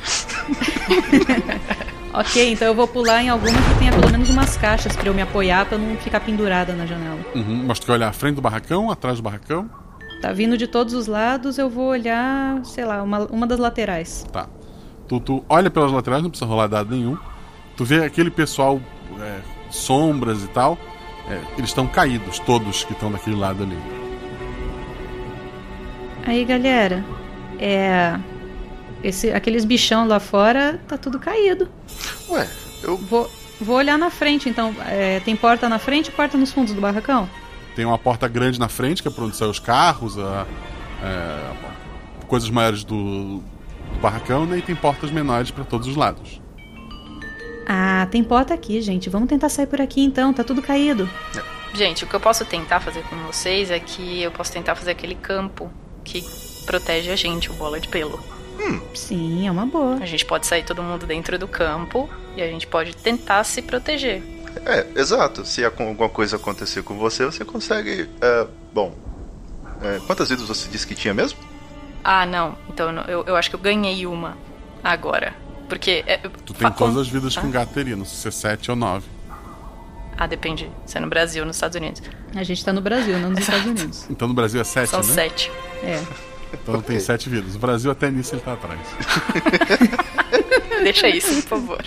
Ok, 2.14 2.52
então 2.52 2.68
eu 2.68 2.76
vou 2.76 2.88
pular 2.88 3.24
em 3.24 3.30
alguma 3.30 3.58
que 3.58 3.80
tenha 3.80 3.92
pelo 3.92 4.12
menos 4.12 4.30
umas 4.30 4.58
caixas 4.58 4.96
para 4.96 5.08
eu 5.08 5.14
me 5.14 5.22
apoiar 5.22 5.66
para 5.66 5.78
não 5.78 5.96
ficar 5.96 6.20
pendurada 6.20 6.74
na 6.74 6.86
janela. 6.86 7.20
Uhum, 7.34 7.64
mas 7.66 7.80
tu 7.80 7.86
quer 7.86 7.94
olhar 7.94 8.10
à 8.10 8.14
frente 8.14 8.36
do 8.36 8.42
barracão, 8.42 8.92
atrás 8.92 9.18
do 9.18 9.24
barracão? 9.24 9.70
Tá 10.22 10.34
vindo 10.34 10.58
de 10.58 10.68
todos 10.68 10.94
os 10.94 11.08
lados, 11.08 11.58
eu 11.58 11.70
vou 11.70 11.88
olhar, 11.88 12.64
sei 12.66 12.86
lá, 12.86 13.02
uma, 13.02 13.20
uma 13.28 13.48
das 13.48 13.60
laterais. 13.60 14.26
Tá. 14.32 14.48
Tu, 15.08 15.20
tu 15.22 15.46
olha 15.48 15.70
pelas 15.70 15.92
laterais, 15.92 16.22
não 16.22 16.30
precisa 16.30 16.50
rolar 16.50 16.68
dado 16.68 16.94
nenhum. 16.94 17.18
Tu 17.78 17.86
vê 17.86 18.04
aquele 18.04 18.30
pessoal, 18.30 18.80
é, 19.20 19.40
sombras 19.70 20.44
e 20.44 20.48
tal, 20.50 20.78
é, 21.30 21.40
eles 21.58 21.70
estão 21.70 21.88
caídos, 21.88 22.40
todos 22.40 22.84
que 22.84 22.92
estão 22.92 23.12
daquele 23.12 23.38
lado 23.38 23.64
ali. 23.64 23.78
Aí, 26.26 26.44
galera, 26.44 27.04
é. 27.58 28.20
Esse, 29.04 29.32
aqueles 29.32 29.66
bichão 29.66 30.08
lá 30.08 30.20
fora 30.20 30.80
tá 30.88 30.96
tudo 30.98 31.20
caído. 31.20 31.68
Ué, 32.30 32.50
eu. 32.84 32.98
Vou, 32.98 33.30
vou 33.60 33.76
olhar 33.76 33.98
na 33.98 34.10
frente, 34.10 34.50
então. 34.50 34.76
É, 34.88 35.20
tem 35.22 35.36
porta 35.36 35.68
na 35.70 35.80
frente 35.80 36.08
e 36.08 36.12
porta 36.12 36.38
nos 36.38 36.52
fundos 36.52 36.74
do 36.74 36.82
barracão? 36.82 37.30
Tem 37.76 37.86
uma 37.86 37.98
porta 37.98 38.28
grande 38.28 38.60
na 38.60 38.68
frente, 38.68 39.02
que 39.02 39.08
é 39.08 39.12
pra 39.12 39.24
onde 39.24 39.36
saem 39.36 39.50
os 39.50 39.60
carros, 39.60 40.18
a, 40.18 40.46
é, 41.04 41.54
coisas 42.28 42.50
maiores 42.50 42.84
do, 42.84 43.40
do, 43.40 44.00
barracão, 44.02 44.46
né? 44.46 44.58
E 44.58 44.62
tem 44.62 44.76
portas 44.76 45.12
menores 45.12 45.52
para 45.52 45.64
todos 45.64 45.88
os 45.88 45.96
lados. 45.96 46.42
Ah, 47.68 48.08
tem 48.12 48.24
porta 48.24 48.54
aqui, 48.54 48.82
gente. 48.82 49.10
Vamos 49.10 49.30
tentar 49.30 49.50
sair 49.50 49.68
por 49.68 49.80
aqui 49.80 50.02
então, 50.04 50.34
tá 50.34 50.44
tudo 50.44 50.62
caído. 50.62 51.10
Gente, 51.74 52.04
o 52.04 52.08
que 52.08 52.14
eu 52.14 52.20
posso 52.20 52.44
tentar 52.44 52.82
fazer 52.82 53.02
com 53.04 53.16
vocês 53.28 53.72
é 53.72 53.80
que 53.80 54.22
eu 54.22 54.32
posso 54.32 54.52
tentar 54.52 54.76
fazer 54.76 54.92
aquele 54.92 55.16
campo 55.16 55.72
que 56.04 56.22
protege 56.66 57.12
a 57.12 57.16
gente, 57.16 57.50
o 57.50 57.54
bola 57.54 57.80
de 57.80 57.88
pelo. 57.88 58.22
Hum. 58.62 58.80
Sim, 58.94 59.48
é 59.48 59.52
uma 59.52 59.66
boa. 59.66 59.96
A 59.96 60.06
gente 60.06 60.26
pode 60.26 60.46
sair 60.46 60.64
todo 60.64 60.84
mundo 60.84 61.06
dentro 61.06 61.38
do 61.40 61.48
campo 61.48 62.10
e 62.36 62.42
a 62.42 62.48
gente 62.48 62.68
pode 62.68 62.96
tentar 62.96 63.44
se 63.44 63.62
proteger. 63.62 64.22
É, 64.66 64.86
exato. 64.96 65.46
Se 65.46 65.64
alguma 65.66 66.10
coisa 66.10 66.36
acontecer 66.36 66.84
com 66.84 66.98
você, 66.98 67.26
você 67.26 67.44
consegue. 67.44 68.10
É, 68.22 68.48
bom. 68.74 68.94
É, 69.82 70.00
quantas 70.06 70.30
vidas 70.30 70.48
você 70.48 70.70
disse 70.70 70.86
que 70.86 70.94
tinha 70.94 71.14
mesmo? 71.14 71.40
Ah, 72.04 72.26
não. 72.26 72.56
Então 72.70 72.92
eu, 73.08 73.24
eu 73.26 73.36
acho 73.36 73.50
que 73.50 73.56
eu 73.56 73.60
ganhei 73.60 74.06
uma 74.06 74.38
agora. 74.84 75.34
Porque. 75.68 76.04
É, 76.06 76.18
tu 76.18 76.54
tem 76.54 76.72
todas 76.72 76.98
as 76.98 77.08
vidas 77.08 77.36
ah? 77.38 77.42
com 77.42 77.48
não 77.48 78.06
sei 78.06 78.18
se 78.18 78.28
é 78.28 78.32
7 78.32 78.72
ou 78.72 78.78
9. 78.78 79.06
Ah, 80.18 80.28
depende. 80.28 80.70
Se 80.86 80.98
é 80.98 81.02
no 81.02 81.08
Brasil 81.08 81.42
ou 81.42 81.48
nos 81.48 81.56
Estados 81.56 81.76
Unidos. 81.76 82.04
A 82.36 82.44
gente 82.44 82.64
tá 82.64 82.72
no 82.72 82.82
Brasil, 82.82 83.18
não 83.18 83.32
nos 83.32 83.40
Estados 83.40 83.66
Unidos. 83.66 84.06
Então 84.10 84.28
no 84.28 84.34
Brasil 84.34 84.62
é 84.62 84.64
7, 84.64 84.90
São 84.90 85.00
né? 85.00 85.06
São 85.06 85.16
7. 85.16 85.52
É. 85.84 86.31
Então 86.54 86.76
okay. 86.76 86.96
tem 86.96 87.00
7 87.00 87.30
vidas. 87.30 87.56
O 87.56 87.60
Brasil 87.60 87.92
até 87.92 88.10
nisso 88.10 88.36
ele 88.36 88.42
tá 88.42 88.54
atrás. 88.54 88.80
Deixa 90.84 91.08
isso, 91.08 91.42
por 91.44 91.50
favor. 91.50 91.86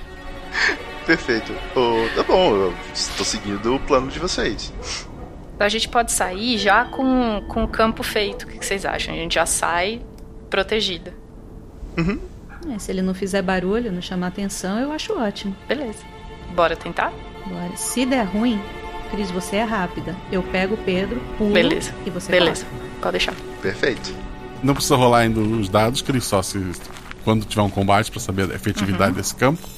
Perfeito. 1.06 1.52
Oh, 1.74 2.08
tá 2.14 2.22
bom, 2.22 2.54
eu 2.54 2.74
estou 2.94 3.24
seguindo 3.24 3.74
o 3.74 3.80
plano 3.80 4.08
de 4.08 4.18
vocês. 4.18 4.72
A 5.58 5.68
gente 5.68 5.88
pode 5.88 6.12
sair 6.12 6.58
já 6.58 6.84
com, 6.86 7.42
com 7.48 7.64
o 7.64 7.68
campo 7.68 8.02
feito. 8.02 8.44
O 8.44 8.46
que 8.46 8.64
vocês 8.64 8.84
acham? 8.84 9.14
A 9.14 9.16
gente 9.16 9.34
já 9.34 9.46
sai 9.46 10.00
protegida. 10.50 11.14
Uhum. 11.96 12.18
É, 12.74 12.78
se 12.78 12.90
ele 12.90 13.02
não 13.02 13.14
fizer 13.14 13.42
barulho, 13.42 13.92
não 13.92 14.00
chamar 14.00 14.28
atenção, 14.28 14.78
eu 14.78 14.92
acho 14.92 15.12
ótimo. 15.18 15.54
Beleza. 15.68 16.02
Bora 16.54 16.74
tentar? 16.74 17.12
Bora. 17.46 17.76
Se 17.76 18.06
der 18.06 18.24
ruim, 18.24 18.60
Cris, 19.10 19.30
você 19.30 19.56
é 19.56 19.62
rápida. 19.62 20.16
Eu 20.32 20.42
pego 20.42 20.74
o 20.74 20.78
Pedro, 20.78 21.20
pulo 21.36 21.52
Beleza. 21.52 21.94
e 22.06 22.10
você 22.10 22.32
Beleza. 22.32 22.64
corre. 22.64 23.00
Pode 23.00 23.12
deixar. 23.12 23.34
Perfeito. 23.60 24.14
Não 24.64 24.72
precisa 24.74 24.96
rolar 24.96 25.18
ainda 25.18 25.40
os 25.40 25.68
dados, 25.68 26.00
Cris, 26.00 26.24
só 26.24 26.40
se 26.42 26.58
quando 27.22 27.44
tiver 27.44 27.62
um 27.62 27.68
combate 27.70 28.10
pra 28.10 28.18
saber 28.18 28.50
a 28.50 28.54
efetividade 28.54 29.10
Uhum. 29.12 29.16
desse 29.16 29.34
campo. 29.34 29.68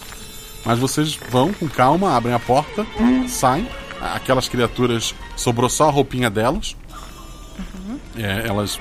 Mas 0.65 0.79
vocês 0.79 1.19
vão 1.31 1.53
com 1.53 1.69
calma, 1.69 2.17
abrem 2.17 2.33
a 2.35 2.39
porta, 2.39 2.87
saem. 3.29 3.69
Aquelas 4.01 4.49
criaturas 4.49 5.15
sobrou 5.37 5.69
só 5.69 5.89
a 5.89 5.91
roupinha 5.91 6.31
delas. 6.31 6.77
É, 8.17 8.47
elas 8.47 8.79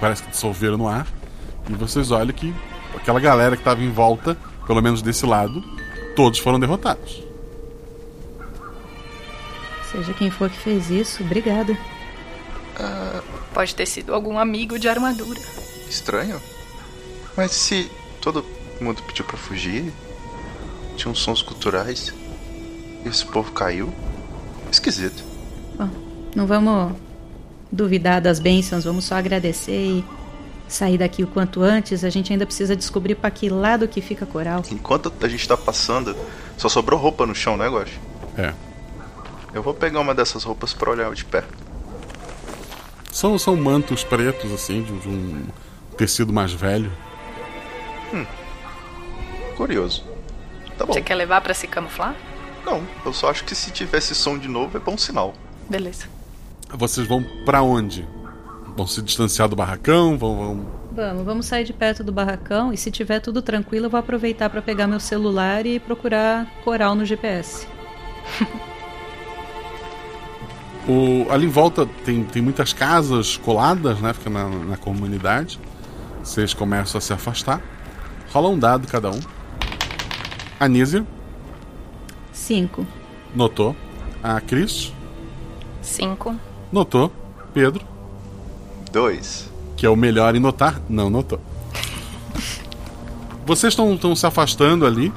parece 0.00 0.22
que 0.22 0.30
dissolveram 0.30 0.76
no 0.76 0.88
ar. 0.88 1.06
E 1.68 1.72
vocês 1.74 2.10
olham 2.10 2.32
que 2.32 2.52
aquela 2.94 3.18
galera 3.20 3.56
que 3.56 3.62
estava 3.62 3.82
em 3.82 3.90
volta, 3.90 4.36
pelo 4.66 4.82
menos 4.82 5.02
desse 5.02 5.24
lado, 5.26 5.62
todos 6.16 6.38
foram 6.38 6.58
derrotados. 6.60 7.22
Seja 9.90 10.12
quem 10.14 10.30
for 10.30 10.50
que 10.50 10.56
fez 10.58 10.90
isso, 10.90 11.22
obrigada. 11.22 11.76
Pode 13.54 13.74
ter 13.74 13.86
sido 13.86 14.12
algum 14.12 14.38
amigo 14.38 14.78
de 14.78 14.88
armadura. 14.88 15.40
Estranho. 15.88 16.42
Mas 17.36 17.52
se 17.52 17.90
todo 18.20 18.44
mundo 18.80 19.00
pediu 19.02 19.24
pra 19.24 19.36
fugir, 19.36 19.92
tinha 20.96 21.10
uns 21.10 21.20
sons 21.20 21.40
culturais, 21.40 22.12
e 23.04 23.08
esse 23.08 23.24
povo 23.24 23.52
caiu, 23.52 23.94
esquisito. 24.70 25.22
Bom, 25.76 25.88
não 26.34 26.46
vamos 26.46 26.92
duvidar 27.70 28.20
das 28.20 28.38
bênçãos, 28.38 28.84
vamos 28.84 29.04
só 29.04 29.14
agradecer 29.14 29.72
e 29.72 30.04
sair 30.68 30.98
daqui 30.98 31.22
o 31.22 31.26
quanto 31.26 31.62
antes. 31.62 32.04
A 32.04 32.10
gente 32.10 32.32
ainda 32.32 32.46
precisa 32.46 32.74
descobrir 32.74 33.14
para 33.14 33.30
que 33.30 33.48
lado 33.48 33.86
que 33.86 34.00
fica 34.00 34.26
coral. 34.26 34.62
Enquanto 34.70 35.12
a 35.20 35.28
gente 35.28 35.46
tá 35.46 35.56
passando, 35.56 36.16
só 36.56 36.68
sobrou 36.68 36.98
roupa 36.98 37.24
no 37.26 37.34
chão, 37.34 37.56
né, 37.56 37.68
Gosh? 37.68 38.00
É. 38.36 38.52
Eu 39.52 39.62
vou 39.62 39.72
pegar 39.74 40.00
uma 40.00 40.14
dessas 40.14 40.42
roupas 40.42 40.72
pra 40.72 40.90
olhar 40.90 41.12
de 41.14 41.24
perto. 41.24 41.63
São, 43.14 43.38
são 43.38 43.54
mantos 43.54 44.02
pretos, 44.02 44.50
assim, 44.50 44.82
de, 44.82 44.92
de 44.98 45.08
um 45.08 45.46
tecido 45.96 46.32
mais 46.32 46.52
velho. 46.52 46.90
Hum. 48.12 48.26
Curioso. 49.56 50.04
Tá 50.76 50.84
bom. 50.84 50.92
Você 50.92 51.00
quer 51.00 51.14
levar 51.14 51.40
pra 51.40 51.54
se 51.54 51.68
camuflar? 51.68 52.16
Não, 52.66 52.82
eu 53.06 53.12
só 53.12 53.30
acho 53.30 53.44
que 53.44 53.54
se 53.54 53.70
tivesse 53.70 54.16
som 54.16 54.36
de 54.36 54.48
novo 54.48 54.76
é 54.76 54.80
bom 54.80 54.98
sinal. 54.98 55.32
Beleza. 55.70 56.08
Vocês 56.70 57.06
vão 57.06 57.24
pra 57.44 57.62
onde? 57.62 58.04
Vão 58.76 58.84
se 58.84 59.00
distanciar 59.00 59.48
do 59.48 59.54
barracão? 59.54 60.18
Vão. 60.18 60.36
vão... 60.36 60.66
Vamos, 60.90 61.24
vamos 61.24 61.46
sair 61.46 61.62
de 61.62 61.72
perto 61.72 62.02
do 62.02 62.10
barracão 62.10 62.72
e 62.72 62.76
se 62.76 62.90
tiver 62.90 63.20
tudo 63.20 63.40
tranquilo, 63.40 63.86
eu 63.86 63.90
vou 63.90 64.00
aproveitar 64.00 64.50
para 64.50 64.60
pegar 64.60 64.88
meu 64.88 64.98
celular 64.98 65.64
e 65.66 65.78
procurar 65.78 66.46
coral 66.64 66.96
no 66.96 67.04
GPS. 67.04 67.68
O, 70.88 71.26
ali 71.30 71.46
em 71.46 71.50
volta 71.50 71.86
tem, 72.04 72.22
tem 72.24 72.42
muitas 72.42 72.72
casas 72.72 73.36
coladas, 73.38 73.98
né? 74.00 74.12
Fica 74.12 74.28
na, 74.30 74.48
na 74.48 74.76
comunidade. 74.76 75.58
Vocês 76.22 76.52
começam 76.52 76.98
a 76.98 77.00
se 77.00 77.12
afastar. 77.12 77.60
Rola 78.32 78.48
um 78.48 78.58
dado 78.58 78.86
cada 78.88 79.10
um. 79.10 79.20
Anísia, 80.60 81.06
Cinco. 82.32 82.86
notou. 83.34 83.74
A 84.22 84.40
Cris, 84.40 84.92
Cinco. 85.82 86.34
notou. 86.72 87.12
Pedro, 87.52 87.84
Dois. 88.90 89.48
que 89.76 89.84
é 89.86 89.90
o 89.90 89.94
melhor 89.96 90.34
em 90.34 90.40
notar, 90.40 90.80
não 90.88 91.08
notou. 91.10 91.38
Vocês 93.46 93.74
estão 93.78 94.16
se 94.16 94.26
afastando 94.26 94.86
ali, 94.86 95.12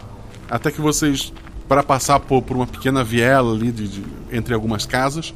até 0.49 0.69
que 0.69 0.81
vocês, 0.81 1.31
para 1.67 1.81
passar 1.81 2.19
por, 2.19 2.41
por 2.41 2.55
uma 2.57 2.67
pequena 2.67 3.03
viela 3.03 3.53
ali 3.53 3.71
de, 3.71 3.87
de- 3.87 4.03
entre 4.31 4.53
algumas 4.53 4.85
casas, 4.85 5.33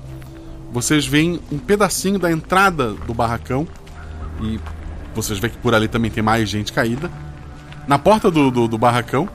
vocês 0.72 1.06
veem 1.06 1.40
um 1.52 1.58
pedacinho 1.58 2.18
da 2.18 2.32
entrada 2.32 2.94
do 2.94 3.14
barracão 3.14 3.68
e 4.42 4.60
vocês 5.14 5.38
veem 5.40 5.52
que 5.52 5.60
por 5.60 5.76
ali 5.76 5.88
também 5.88 6.10
tem 6.10 6.24
mais 6.24 6.48
gente 6.50 6.72
caída. 6.72 7.10
Na 7.88 8.00
porta 8.00 8.32
do, 8.32 8.50
do, 8.50 8.68
do 8.68 8.78
barracão, 8.78 9.28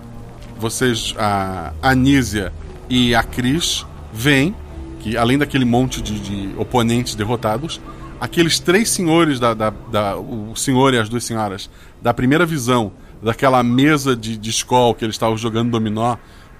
vocês, 0.59 1.15
a 1.19 1.73
Anísia 1.83 2.53
e 2.89 3.15
a 3.15 3.23
Cris, 3.23 3.85
veem 4.13 4.55
que 5.01 5.17
além 5.17 5.37
daquele 5.37 5.65
monte 5.65 6.01
de, 6.01 6.19
de 6.19 6.55
oponentes 6.59 7.15
derrotados, 7.15 7.81
aqueles 8.21 8.59
três 8.59 8.89
senhores, 8.89 9.39
da, 9.39 9.53
da- 9.53 9.71
da- 9.93 10.17
o 10.17 10.55
senhor 10.57 10.95
e 10.95 10.99
as 10.99 11.09
duas 11.09 11.25
senhoras, 11.25 11.69
da 12.01 12.15
primeira 12.15 12.47
visão 12.47 12.93
daquela 13.23 13.63
mesa 13.63 14.17
de, 14.17 14.37
de 14.37 14.51
escola 14.51 14.95
que 14.95 15.05
eles 15.05 15.15
estavam 15.17 15.37
jogando 15.37 15.71
dominó, 15.71 16.17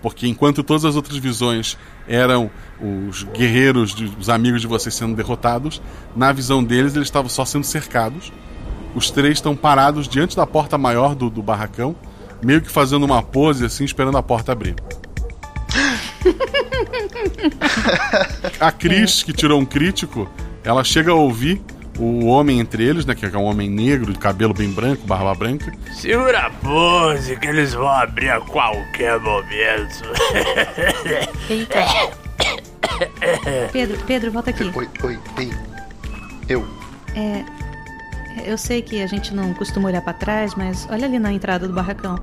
porque 0.07 0.29
enquanto 0.29 0.63
todas 0.63 0.85
as 0.85 0.95
outras 0.95 1.19
visões 1.19 1.77
eram 2.07 2.49
os 2.81 3.25
guerreiros, 3.25 3.93
de- 3.93 4.05
os 4.21 4.31
amigos 4.31 4.61
de 4.61 4.67
vocês 4.69 4.95
sendo 4.95 5.17
derrotados, 5.17 5.83
na 6.15 6.31
visão 6.31 6.63
deles 6.63 6.95
eles 6.95 7.09
estavam 7.09 7.29
só 7.29 7.45
sendo 7.45 7.65
cercados. 7.65 8.33
Os 8.95 9.11
três 9.11 9.39
estão 9.39 9.57
parados 9.57 10.07
diante 10.07 10.37
da 10.37 10.47
porta 10.47 10.79
maior 10.79 11.17
do, 11.17 11.29
do 11.29 11.43
barracão, 11.43 11.97
meio 12.41 12.61
que 12.61 12.71
fazendo 12.71 13.03
uma 13.03 13.21
pose 13.21 13.65
assim, 13.65 13.85
esperando 13.85 14.17
a 14.17 14.23
porta 14.23 14.53
abrir. 14.53 14.77
A 18.61 18.71
Cris, 18.71 19.25
que 19.25 19.33
tirou 19.33 19.61
um 19.61 19.65
crítico, 19.65 20.31
ela 20.63 20.85
chega 20.85 21.11
a 21.11 21.15
ouvir 21.17 21.61
o 21.99 22.27
homem 22.27 22.61
entre 22.61 22.85
eles, 22.85 23.05
né? 23.07 23.15
Que 23.15 23.27
é 23.27 23.39
um 23.39 23.45
homem 23.45 23.71
negro, 23.71 24.13
de 24.13 24.19
cabelo 24.19 24.53
bem 24.53 24.71
branco, 24.71 25.07
barba 25.07 25.35
branca. 25.35 25.73
Segura 25.93 26.47
a 26.47 26.51
pose 26.51 27.37
que 27.37 27.47
eles 27.47 27.75
vão 27.75 27.89
abrir 27.89 28.31
a 28.31 28.41
qualquer 28.41 29.19
momento. 29.21 30.03
Eita. 31.49 31.85
Pedro, 33.73 33.99
Pedro, 34.07 34.33
volta 34.33 34.51
aqui. 34.51 34.65
Oi, 34.75 34.89
oi, 35.03 35.19
ei. 35.39 35.53
Eu. 36.49 36.67
É. 37.15 37.45
Eu 38.45 38.59
sei 38.59 38.83
que 38.83 39.03
a 39.03 39.07
gente 39.07 39.35
não 39.35 39.55
costuma 39.55 39.89
olhar 39.89 40.03
pra 40.03 40.13
trás, 40.13 40.55
mas 40.55 40.87
olha 40.91 41.07
ali 41.07 41.19
na 41.19 41.33
entrada 41.33 41.67
do 41.67 41.75
barracão. 41.75 42.23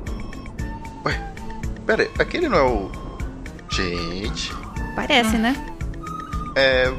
Pera 1.85 2.03
aí, 2.03 2.11
aquele 2.17 2.47
não 2.47 2.57
é 2.57 2.63
o. 2.63 2.91
Gente. 3.69 4.53
Parece, 4.95 5.37
né? 5.37 5.53
É. 6.55 6.89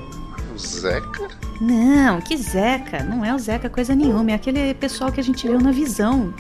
O 0.55 0.59
Zeca? 0.59 1.29
Não, 1.65 2.21
que 2.21 2.37
Zeca. 2.37 3.03
Não 3.03 3.25
é 3.25 3.35
o 3.35 3.39
Zeca 3.39 3.69
coisa 3.71 3.95
nenhuma. 3.95 4.31
É 4.33 4.35
aquele 4.35 4.75
pessoal 4.75 5.11
que 5.11 5.21
a 5.21 5.25
gente 5.25 5.47
viu 5.47 5.61
na 5.61 5.73
visão. 5.73 6.35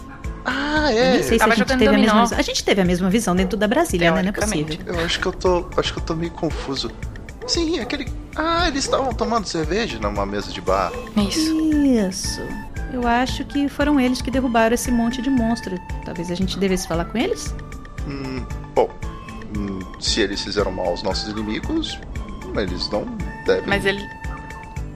Ah, 0.44 0.92
Eu 0.92 1.02
é. 1.02 1.12
nem 1.14 1.22
sei 1.22 1.38
se 1.38 1.44
a 1.44 1.54
gente 1.54 1.64
teve 1.66 1.86
a 1.88 1.92
mesma 1.92 2.22
visão. 2.22 2.38
A 2.38 2.42
gente 2.42 2.64
teve 2.64 2.80
a 2.80 2.84
mesma 2.84 3.10
visão 3.10 3.34
dentro 3.34 3.56
da 3.56 3.66
Brasília, 3.66 4.12
né? 4.12 4.22
Não 4.22 4.28
é 4.28 4.32
possível. 4.32 4.78
Eu 4.86 5.00
acho 5.04 5.18
que 5.18 5.26
eu 5.26 5.32
tô. 5.32 5.66
Acho 5.76 5.92
que 5.94 5.98
eu 6.00 6.04
tô 6.04 6.14
meio 6.14 6.32
confuso. 6.32 6.90
Sim, 7.46 7.78
aquele. 7.80 8.06
Ah, 8.36 8.68
eles 8.68 8.84
estavam 8.84 9.12
tomando 9.14 9.46
cerveja 9.46 9.98
numa 9.98 10.26
mesa 10.26 10.50
de 10.52 10.60
bar. 10.60 10.92
Isso. 11.16 11.54
Isso. 11.86 12.40
Eu 12.92 13.06
acho 13.06 13.44
que 13.44 13.68
foram 13.68 13.98
eles 13.98 14.20
que 14.20 14.30
derrubaram 14.30 14.74
esse 14.74 14.90
monte 14.90 15.22
de 15.22 15.30
monstro. 15.30 15.76
Talvez 16.04 16.30
a 16.30 16.34
gente 16.34 16.58
devesse 16.58 16.86
falar 16.86 17.06
com 17.06 17.18
eles? 17.18 17.54
Hum, 18.06 18.44
bom. 18.74 18.90
hum, 19.56 19.78
se 20.00 20.20
eles 20.20 20.42
fizeram 20.42 20.70
mal 20.70 20.86
aos 20.86 21.02
nossos 21.02 21.28
inimigos, 21.30 21.98
eles 22.56 22.88
não 22.90 23.04
devem. 23.46 23.66
Mas 23.66 23.84
ele... 23.84 24.02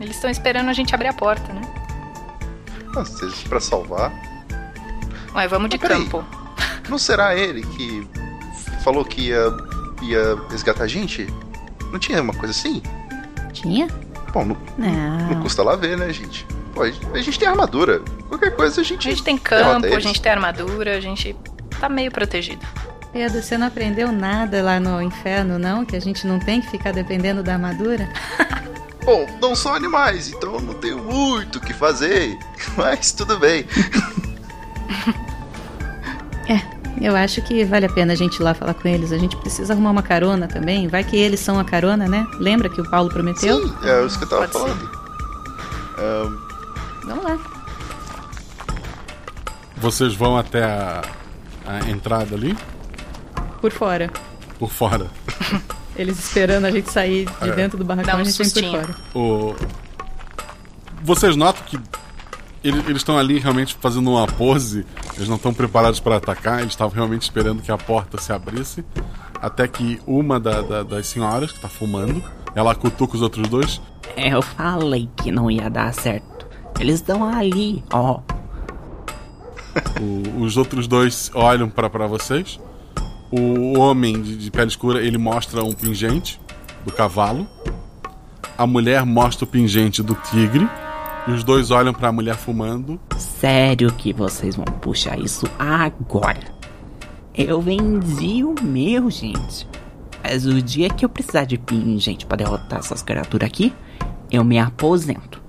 eles 0.01 0.17
estão 0.17 0.31
esperando 0.31 0.69
a 0.69 0.73
gente 0.73 0.95
abrir 0.95 1.09
a 1.09 1.13
porta, 1.13 1.53
né? 1.53 1.63
Ah, 2.97 3.05
se 3.05 3.25
eles 3.25 3.43
pra 3.43 3.61
salvar. 3.61 4.13
Ué, 5.35 5.47
vamos 5.49 5.69
de 5.71 5.79
Mas 5.79 5.89
peraí. 5.89 6.05
campo. 6.05 6.25
Não 6.89 6.99
será 6.99 7.37
ele 7.37 7.63
que 7.63 8.07
falou 8.83 9.05
que 9.05 9.29
ia, 9.29 9.43
ia 10.03 10.39
resgatar 10.51 10.85
a 10.85 10.89
gente? 10.89 11.27
Não 11.93 11.99
tinha 11.99 12.21
uma 12.23 12.33
coisa 12.35 12.51
assim? 12.53 12.83
Tinha? 13.53 13.87
Bom, 14.33 14.45
não, 14.45 14.57
não 14.79 15.31
Não. 15.35 15.43
custa 15.43 15.63
lá 15.63 15.77
ver, 15.77 15.97
né, 15.97 16.13
gente? 16.13 16.47
Pô, 16.75 16.83
a 16.83 16.91
gente- 16.91 17.07
a 17.15 17.19
gente 17.23 17.39
tem 17.39 17.49
armadura. 17.49 18.01
Qualquer 18.29 18.55
coisa 18.55 18.81
a 18.81 18.85
gente. 18.85 19.07
A 19.09 19.11
gente 19.11 19.23
tem 19.23 19.37
campo, 19.39 19.87
a 19.87 20.01
gente 20.01 20.21
tem 20.21 20.33
armadura, 20.33 20.97
a 20.97 21.01
gente 21.01 21.35
tá 21.81 21.89
meio 21.89 22.11
protegido. 22.11 22.65
Pedro, 23.13 23.43
você 23.43 23.57
não 23.57 23.67
aprendeu 23.67 24.13
nada 24.13 24.63
lá 24.63 24.79
no 24.79 25.01
inferno, 25.03 25.59
não? 25.59 25.83
Que 25.85 25.97
a 25.97 26.01
gente 26.01 26.27
não 26.27 26.39
tem 26.39 26.61
que 26.61 26.69
ficar 26.71 26.93
dependendo 26.93 27.43
da 27.43 27.55
armadura? 27.55 28.09
Bom, 29.09 29.27
não 29.41 29.57
são 29.57 29.73
animais, 29.73 30.29
então 30.29 30.53
eu 30.57 30.61
não 30.61 30.75
tenho 30.75 30.99
muito 31.03 31.57
o 31.57 31.61
que 31.63 31.73
fazer. 31.73 32.39
Mas 32.77 33.11
tudo 33.11 33.39
bem. 33.39 33.65
É, 36.47 36.61
eu 37.01 37.17
acho 37.17 37.41
que 37.41 37.65
vale 37.65 37.87
a 37.87 37.89
pena 37.89 38.13
a 38.13 38.17
gente 38.17 38.37
ir 38.37 38.43
lá 38.43 38.53
falar 38.53 38.75
com 38.75 38.87
eles. 38.87 39.11
A 39.11 39.17
gente 39.17 39.35
precisa 39.39 39.73
arrumar 39.73 39.93
uma 39.93 40.03
carona 40.03 40.47
também. 40.47 40.89
Vai 40.89 41.03
que 41.03 41.17
eles 41.17 41.41
são 41.41 41.59
a 41.59 41.65
carona, 41.65 42.07
né? 42.07 42.27
Lembra 42.39 42.69
que 42.69 42.83
o 42.83 42.91
Paulo 42.91 43.09
prometeu? 43.09 43.67
Sim, 43.67 43.75
é 43.83 44.05
isso 44.05 44.19
que 44.19 44.25
eu 44.25 44.29
tava 44.29 44.47
Pode 44.47 44.53
falando. 44.53 44.91
Ahn, 45.97 46.37
Vamos 47.07 47.25
lá. 47.25 47.39
Vocês 49.79 50.15
vão 50.15 50.37
até 50.37 50.63
a, 50.63 51.01
a 51.67 51.89
entrada 51.89 52.35
ali, 52.35 52.55
Por 53.59 53.73
fora. 53.73 54.11
por 54.59 54.71
fora. 54.71 55.07
Eles 55.99 56.19
esperando 56.19 56.65
a 56.67 56.71
gente 56.71 56.91
sair 56.91 57.27
de 57.43 57.51
É. 57.51 57.53
dentro 57.55 57.77
do 57.77 57.85
barracão, 57.85 58.19
um 58.19 58.21
a 58.21 58.25
gente 58.25 58.39
vem 58.39 58.47
por 58.51 58.53
sustinho. 58.61 58.81
fora. 58.81 58.97
O... 59.15 59.55
Vocês 61.03 61.35
notam 61.37 61.63
que 61.67 61.79
ele- 62.63 62.79
eles 62.81 62.99
estão 62.99 63.17
ali 63.19 63.39
realmente 63.39 63.77
fazendo 63.81 64.11
uma 64.11 64.27
pose, 64.27 64.85
eles 65.17 65.29
não 65.29 65.37
estão 65.37 65.53
preparados 65.53 66.01
para 66.01 66.17
atacar, 66.17 66.61
eles 66.61 66.73
estavam 66.73 66.95
realmente 66.95 67.23
esperando 67.23 67.63
que 67.63 67.71
a 67.73 67.79
porta 67.79 68.19
se 68.21 68.33
abrisse, 68.33 68.85
até 69.41 69.67
que 69.69 70.01
uma 70.07 70.39
da- 70.41 70.61
da- 70.63 70.83
das 70.83 71.07
senhoras, 71.07 71.51
que 71.51 71.59
está 71.59 71.69
fumando, 71.69 72.23
Ela 72.55 72.75
cutuca 72.75 73.15
os 73.15 73.23
outros 73.23 73.47
dois. 73.49 73.81
É, 74.17 74.35
eu 74.35 74.43
falei 74.43 75.09
que 75.19 75.31
não 75.31 75.49
ia 75.49 75.69
dar 75.71 75.93
certo. 75.95 76.47
Eles 76.81 76.97
estão 76.97 77.23
ali, 77.23 77.85
ó. 77.93 78.21
O- 80.01 80.43
os 80.43 80.57
outros 80.57 80.89
dois 80.89 81.31
olham 81.35 81.69
pra 81.69 81.89
vocês. 82.09 82.59
O 83.31 83.79
homem 83.79 84.21
de, 84.21 84.37
de 84.37 84.51
pele 84.51 84.69
escura 84.69 85.03
ele 85.03 85.19
mostra 85.19 85.63
um 85.63 85.73
pingente 85.73 86.41
do 86.85 86.93
cavalo. 86.93 87.47
A 88.57 88.67
mulher 88.67 89.05
mostra 89.05 89.45
o 89.45 89.49
pingente 89.49 90.03
do 90.03 90.15
tigre. 90.15 90.69
E 91.27 91.31
os 91.31 91.45
dois 91.45 91.71
olham 91.71 91.93
pra 91.93 92.11
mulher 92.11 92.37
fumando. 92.37 92.99
Sério 93.19 93.93
que 93.93 94.15
vocês 94.15 94.57
vão 94.57 94.65
puxar 94.65 95.19
isso 95.19 95.47
agora? 95.59 96.57
Eu 97.35 97.61
vendi 97.61 98.43
o 98.43 98.55
meu, 98.63 99.11
gente. 99.11 99.69
Mas 100.25 100.47
o 100.47 100.61
dia 100.61 100.89
que 100.89 101.05
eu 101.05 101.09
precisar 101.09 101.45
de 101.45 101.59
pingente 101.59 102.27
pra 102.27 102.37
derrotar 102.37 102.79
essas 102.79 103.03
criaturas 103.03 103.47
aqui, 103.47 103.73
eu 104.31 104.43
me 104.43 104.59
aposento. 104.59 105.41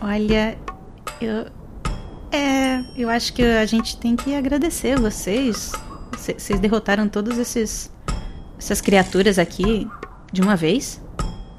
Olha, 0.00 0.58
eu. 1.20 1.46
É, 2.30 2.84
eu 2.96 3.08
acho 3.08 3.32
que 3.32 3.42
a 3.42 3.64
gente 3.64 3.96
tem 3.96 4.14
que 4.14 4.34
agradecer 4.34 4.98
vocês. 4.98 5.72
Vocês 6.16 6.60
derrotaram 6.60 7.08
todos 7.08 7.38
esses. 7.38 7.90
essas 8.58 8.80
criaturas 8.80 9.38
aqui 9.38 9.88
de 10.32 10.42
uma 10.42 10.56
vez. 10.56 11.00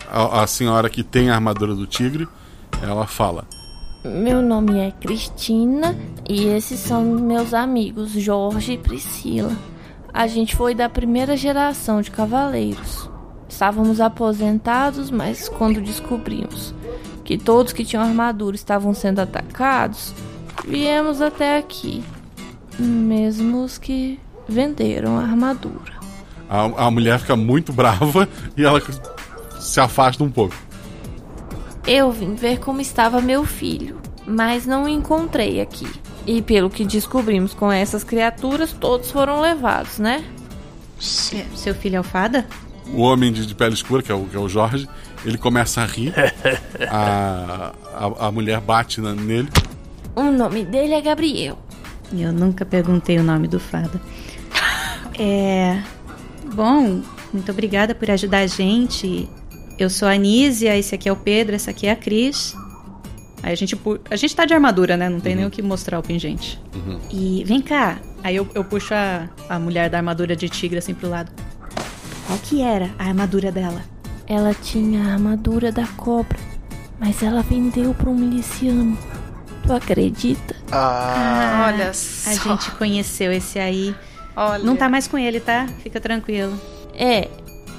A, 0.07 0.43
a 0.43 0.47
senhora 0.47 0.89
que 0.89 1.03
tem 1.03 1.29
a 1.29 1.35
armadura 1.35 1.73
do 1.73 1.87
tigre, 1.87 2.27
ela 2.81 3.07
fala: 3.07 3.45
Meu 4.03 4.41
nome 4.41 4.79
é 4.79 4.91
Cristina 4.91 5.97
e 6.27 6.45
esses 6.45 6.79
são 6.79 7.03
meus 7.03 7.53
amigos 7.53 8.11
Jorge 8.11 8.73
e 8.73 8.77
Priscila. 8.77 9.55
A 10.13 10.27
gente 10.27 10.55
foi 10.55 10.73
da 10.73 10.87
primeira 10.87 11.35
geração 11.35 12.01
de 12.01 12.09
cavaleiros. 12.09 13.09
Estávamos 13.49 13.99
aposentados, 13.99 15.11
mas 15.11 15.49
quando 15.49 15.81
descobrimos 15.81 16.73
que 17.23 17.37
todos 17.37 17.73
que 17.73 17.83
tinham 17.83 18.03
armadura 18.03 18.55
estavam 18.55 18.93
sendo 18.93 19.19
atacados, 19.19 20.13
viemos 20.65 21.21
até 21.21 21.57
aqui. 21.57 22.03
Mesmo 22.77 23.63
os 23.63 23.77
que 23.77 24.19
venderam 24.47 25.17
a 25.17 25.21
armadura. 25.23 25.93
A, 26.49 26.85
a 26.87 26.91
mulher 26.91 27.19
fica 27.19 27.35
muito 27.35 27.73
brava 27.73 28.27
e 28.55 28.63
ela 28.63 28.81
se 29.59 29.79
afasta 29.79 30.23
um 30.23 30.29
pouco. 30.29 30.55
Eu 31.87 32.11
vim 32.11 32.35
ver 32.35 32.59
como 32.59 32.81
estava 32.81 33.21
meu 33.21 33.45
filho, 33.45 33.97
mas 34.25 34.65
não 34.65 34.85
o 34.85 34.89
encontrei 34.89 35.61
aqui. 35.61 35.87
E 36.25 36.41
pelo 36.41 36.69
que 36.69 36.83
descobrimos 36.83 37.53
com 37.53 37.71
essas 37.71 38.03
criaturas, 38.03 38.71
todos 38.71 39.11
foram 39.11 39.39
levados, 39.41 39.99
né? 39.99 40.23
É, 41.33 41.45
seu 41.55 41.75
filho 41.75 41.97
é 41.97 41.99
o 41.99 42.03
fada? 42.03 42.47
O 42.91 43.01
homem 43.01 43.31
de, 43.31 43.45
de 43.45 43.53
pele 43.53 43.73
escura, 43.75 44.01
que 44.01 44.11
é, 44.11 44.15
o, 44.15 44.25
que 44.25 44.35
é 44.35 44.39
o 44.39 44.49
Jorge, 44.49 44.87
ele 45.23 45.37
começa 45.37 45.81
a 45.81 45.85
rir. 45.85 46.13
a, 46.89 47.73
a, 47.93 48.27
a 48.27 48.31
mulher 48.31 48.59
bate 48.61 49.01
na- 49.01 49.13
nele. 49.13 49.49
O 50.15 50.23
nome 50.23 50.63
dele 50.63 50.93
é 50.93 51.01
Gabriel. 51.01 51.59
Eu 52.13 52.31
nunca 52.31 52.65
perguntei 52.65 53.17
o 53.19 53.23
nome 53.23 53.47
do 53.47 53.59
fada. 53.59 53.99
É. 55.19 55.81
Bom, 56.53 57.01
muito 57.33 57.51
obrigada 57.51 57.93
por 57.95 58.09
ajudar 58.11 58.39
a 58.39 58.47
gente. 58.47 59.27
Eu 59.77 59.89
sou 59.89 60.07
a 60.07 60.11
Anísia, 60.11 60.75
esse 60.77 60.95
aqui 60.95 61.09
é 61.09 61.11
o 61.11 61.15
Pedro, 61.15 61.55
essa 61.55 61.71
aqui 61.71 61.87
é 61.87 61.91
a 61.91 61.95
Cris. 61.95 62.55
Aí 63.43 63.51
a 63.51 63.55
gente, 63.55 63.75
pu- 63.75 63.99
a 64.09 64.15
gente 64.15 64.35
tá 64.35 64.45
de 64.45 64.53
armadura, 64.53 64.95
né? 64.97 65.09
Não 65.09 65.19
tem 65.19 65.35
nem 65.35 65.45
o 65.45 65.51
que 65.51 65.61
mostrar 65.61 65.99
o 65.99 66.01
pingente. 66.03 66.59
Uhum. 66.73 66.99
E 67.11 67.43
vem 67.45 67.61
cá. 67.61 67.99
Aí 68.23 68.35
eu, 68.35 68.47
eu 68.55 68.63
puxo 68.63 68.93
a, 68.93 69.27
a 69.49 69.59
mulher 69.59 69.89
da 69.89 69.97
armadura 69.97 70.35
de 70.35 70.47
tigre 70.49 70.79
assim 70.79 70.93
pro 70.93 71.09
lado. 71.09 71.31
Qual 72.25 72.39
que 72.39 72.61
era 72.61 72.89
a 72.97 73.03
armadura 73.05 73.51
dela? 73.51 73.83
Ela 74.25 74.53
tinha 74.55 75.03
a 75.03 75.13
armadura 75.13 75.71
da 75.71 75.85
cobra, 75.85 76.39
mas 76.99 77.21
ela 77.21 77.43
vendeu 77.43 77.93
para 77.93 78.09
um 78.09 78.15
miliciano. 78.15 78.97
Tu 79.67 79.73
acredita? 79.73 80.55
Ah, 80.71 81.71
olha 81.71 81.89
A 81.89 81.93
só. 81.93 82.31
gente 82.31 82.71
conheceu 82.71 83.31
esse 83.31 83.59
aí. 83.59 83.93
Olha. 84.35 84.63
Não 84.63 84.75
tá 84.75 84.89
mais 84.89 85.07
com 85.07 85.17
ele, 85.17 85.39
tá? 85.39 85.67
Fica 85.81 85.99
tranquilo. 85.99 86.59
É, 86.93 87.29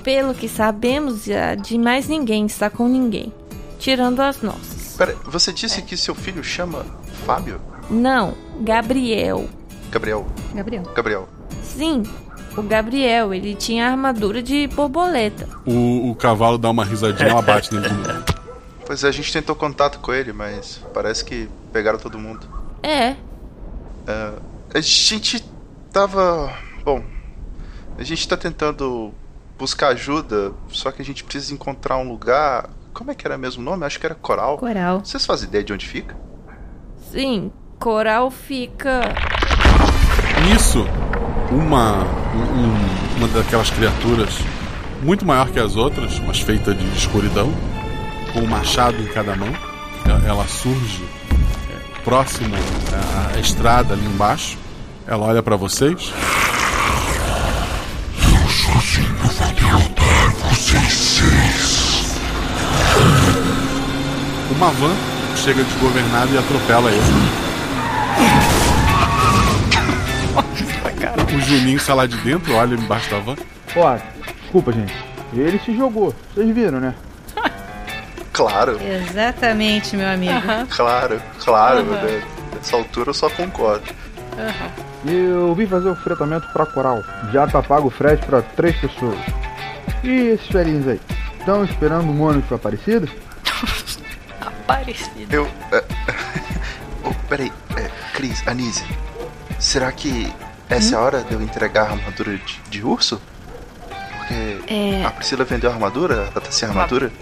pelo 0.02 0.34
que 0.34 0.48
sabemos, 0.48 1.24
já 1.24 1.54
de 1.54 1.76
mais 1.78 2.08
ninguém 2.08 2.46
está 2.46 2.70
com 2.70 2.88
ninguém, 2.88 3.32
tirando 3.78 4.20
as 4.20 4.40
nossas. 4.42 4.94
Pera, 4.96 5.14
você 5.24 5.52
disse 5.52 5.82
que 5.82 5.96
seu 5.96 6.14
filho 6.14 6.42
chama 6.42 6.84
Fábio? 7.26 7.60
Não, 7.90 8.34
Gabriel. 8.60 9.48
Gabriel. 9.90 10.26
Gabriel. 10.54 10.82
Gabriel. 10.94 11.28
Sim, 11.62 12.02
o 12.56 12.62
Gabriel, 12.62 13.34
ele 13.34 13.54
tinha 13.54 13.90
armadura 13.90 14.42
de 14.42 14.66
borboleta. 14.68 15.48
O, 15.66 16.10
o 16.10 16.14
cavalo 16.14 16.56
dá 16.56 16.70
uma 16.70 16.84
risadinha, 16.84 17.28
ela 17.30 17.42
bate 17.42 17.74
nele 17.74 17.88
de 17.88 17.94
novo. 17.94 18.36
Pois 18.86 19.02
é, 19.02 19.08
a 19.08 19.10
gente 19.10 19.32
tentou 19.32 19.56
contato 19.56 19.98
com 19.98 20.14
ele, 20.14 20.32
mas 20.32 20.80
parece 20.94 21.24
que 21.24 21.48
pegaram 21.72 21.98
todo 21.98 22.16
mundo. 22.20 22.46
É, 22.84 23.16
É, 24.06 24.32
a 24.72 24.80
gente 24.80 25.44
tava. 25.96 26.52
Bom, 26.84 27.02
a 27.96 28.02
gente 28.04 28.28
tá 28.28 28.36
tentando 28.36 29.14
buscar 29.58 29.88
ajuda, 29.88 30.52
só 30.68 30.92
que 30.92 31.00
a 31.00 31.04
gente 31.04 31.24
precisa 31.24 31.54
encontrar 31.54 31.96
um 31.96 32.06
lugar. 32.06 32.68
Como 32.92 33.10
é 33.10 33.14
que 33.14 33.26
era 33.26 33.38
mesmo 33.38 33.62
o 33.62 33.64
nome? 33.64 33.86
Acho 33.86 33.98
que 33.98 34.04
era 34.04 34.14
Coral. 34.14 34.58
Coral. 34.58 35.00
Vocês 35.02 35.24
fazem 35.24 35.48
ideia 35.48 35.64
de 35.64 35.72
onde 35.72 35.86
fica? 35.88 36.14
sim, 37.10 37.50
Coral 37.78 38.30
fica. 38.30 39.00
Nisso, 40.50 40.84
uma, 41.50 42.02
um- 42.34 43.16
uma 43.16 43.28
daquelas 43.28 43.70
criaturas, 43.70 44.34
muito 45.02 45.24
maior 45.24 45.48
que 45.48 45.58
as 45.58 45.76
outras, 45.76 46.18
mas 46.18 46.40
feita 46.40 46.74
de 46.74 46.84
escuridão, 46.96 47.50
com 48.34 48.40
um 48.40 48.46
machado 48.46 49.00
em 49.02 49.06
cada 49.06 49.34
mão, 49.34 49.48
ela, 50.26 50.46
surge 50.46 51.04
é, 51.70 52.00
próximo 52.02 52.54
à, 52.92 53.36
à 53.36 53.40
estrada 53.40 53.94
ali 53.94 54.04
embaixo. 54.04 54.58
Ela 55.06 55.26
olha 55.26 55.42
pra 55.42 55.56
vocês. 55.56 56.12
Eu 58.18 58.48
sozinho 58.48 59.14
vou 59.16 59.52
derrotar 59.54 60.30
vocês 60.50 60.92
seis. 60.92 62.16
Uma 64.50 64.70
van 64.70 64.94
chega 65.36 65.62
desgovernada 65.62 66.30
e 66.32 66.38
atropela 66.38 66.90
ele. 66.90 67.46
O 71.36 71.40
Juninho 71.40 71.78
sai 71.78 71.94
lá 71.96 72.06
de 72.06 72.16
dentro, 72.18 72.54
olha 72.54 72.74
embaixo 72.74 73.10
da 73.10 73.18
van. 73.18 73.36
Ó, 73.76 73.98
desculpa, 74.42 74.72
gente. 74.72 74.94
Ele 75.34 75.58
se 75.64 75.76
jogou. 75.76 76.14
Vocês 76.34 76.52
viram, 76.54 76.80
né? 76.80 76.94
Claro, 78.32 78.78
Exatamente, 78.82 79.96
meu 79.96 80.08
amigo. 80.08 80.34
claro, 80.74 81.20
claro. 81.42 81.78
Aham. 81.80 82.02
né? 82.02 82.22
Nessa 82.54 82.76
altura 82.76 83.10
eu 83.10 83.14
só 83.14 83.30
concordo. 83.30 83.84
Eu 85.06 85.54
vim 85.54 85.66
fazer 85.66 85.88
o 85.88 85.96
fretamento 85.96 86.48
pra 86.52 86.66
coral. 86.66 87.02
Já 87.32 87.46
tá 87.46 87.62
pago 87.62 87.88
o 87.88 87.90
frete 87.90 88.24
pra 88.26 88.42
três 88.42 88.76
pessoas. 88.76 89.18
E 90.02 90.10
esses 90.28 90.48
velhinhos 90.48 90.88
aí? 90.88 91.00
Estão 91.38 91.64
esperando 91.64 92.04
um 92.10 92.22
ônibus 92.22 92.46
pra 92.48 92.56
Aparecida? 92.56 93.08
Parecido. 94.66 95.26
Eu. 95.30 95.48
É, 95.72 95.84
oh, 97.04 97.14
peraí, 97.28 97.52
é, 97.76 97.88
Cris, 98.14 98.42
Anise, 98.48 98.84
será 99.58 99.92
que 99.92 100.32
essa 100.68 100.94
é 100.94 100.98
a 100.98 101.00
hora 101.00 101.22
de 101.22 101.32
eu 101.32 101.40
entregar 101.40 101.82
a 101.88 101.90
armadura 101.92 102.36
de, 102.36 102.60
de 102.68 102.82
urso? 102.84 103.20
Porque 104.18 104.34
É. 104.72 105.04
a 105.06 105.10
Priscila 105.10 105.44
vendeu 105.44 105.70
a 105.70 105.74
armadura, 105.74 106.14
ela 106.32 106.40
tá 106.40 106.50
sem 106.50 106.68
armadura. 106.68 107.12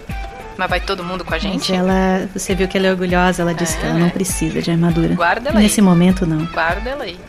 Mas 0.57 0.69
vai 0.69 0.79
todo 0.79 1.03
mundo 1.03 1.23
com 1.23 1.31
a 1.33 1.35
Mas 1.37 1.43
gente? 1.43 1.73
ela. 1.73 2.27
Você 2.33 2.55
viu 2.55 2.67
que 2.67 2.77
ela 2.77 2.87
é 2.87 2.91
orgulhosa, 2.91 3.41
ela 3.43 3.53
disse 3.53 3.77
que 3.77 3.85
ela 3.85 3.99
não 3.99 4.09
precisa 4.09 4.61
de 4.61 4.71
armadura. 4.71 5.13
Guarda 5.13 5.49
ela 5.49 5.59
aí. 5.59 5.63
Nesse 5.63 5.81
momento, 5.81 6.25
não. 6.25 6.45
Guarda 6.45 6.89
ela 6.89 7.03
aí. 7.03 7.19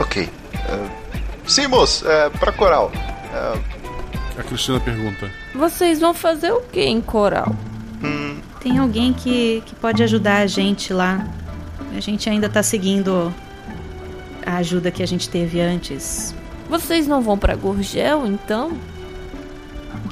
Ok. 0.00 0.28
é, 0.54 0.88
sim, 1.46 1.66
moço, 1.66 2.08
é, 2.08 2.30
pra 2.30 2.50
coral. 2.52 2.90
É, 3.32 4.40
A 4.40 4.42
Cristina 4.42 4.80
pergunta: 4.80 5.30
Vocês 5.54 6.00
vão 6.00 6.14
fazer 6.14 6.50
o 6.52 6.60
que 6.62 6.80
em 6.80 7.00
Coral? 7.00 7.54
Tem 8.60 8.78
alguém 8.78 9.12
que, 9.12 9.62
que 9.66 9.74
pode 9.74 10.02
ajudar 10.02 10.38
a 10.38 10.46
gente 10.46 10.92
lá. 10.92 11.26
A 11.96 12.00
gente 12.00 12.28
ainda 12.28 12.48
tá 12.48 12.62
seguindo 12.62 13.32
a 14.44 14.56
ajuda 14.56 14.90
que 14.90 15.02
a 15.02 15.06
gente 15.06 15.28
teve 15.28 15.60
antes. 15.60 16.34
Vocês 16.68 17.06
não 17.06 17.20
vão 17.22 17.38
pra 17.38 17.54
Gurgel, 17.56 18.26
então? 18.26 18.72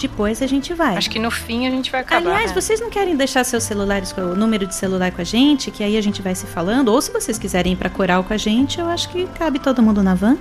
Depois 0.01 0.43
a 0.43 0.47
gente 0.47 0.75
vai. 0.75 0.97
Acho 0.97 1.11
que 1.11 1.19
no 1.19 1.31
fim 1.31 1.67
a 1.67 1.71
gente 1.71 1.91
vai 1.91 2.01
acabar. 2.01 2.31
Aliás, 2.31 2.51
né? 2.51 2.61
vocês 2.61 2.81
não 2.81 2.91
querem 2.91 3.17
deixar 3.17 3.45
seus 3.45 3.65
celulares 3.65 4.13
com 4.13 4.21
o 4.21 4.37
número 4.37 4.67
de 4.67 4.75
celular 4.75 5.11
com 5.13 5.21
a 5.21 5.25
gente, 5.25 5.71
que 5.71 5.83
aí 5.83 5.97
a 5.97 6.01
gente 6.01 6.23
vai 6.23 6.35
se 6.35 6.47
falando? 6.47 6.89
Ou 6.89 7.01
se 7.01 7.11
vocês 7.11 7.39
quiserem 7.39 7.73
ir 7.73 7.77
pra 7.77 7.91
coral 7.91 8.23
com 8.25 8.33
a 8.33 8.37
gente, 8.37 8.79
eu 8.79 8.87
acho 8.87 9.09
que 9.09 9.27
cabe 9.39 9.59
todo 9.59 9.83
mundo 9.83 10.03
na 10.03 10.15
van. 10.15 10.37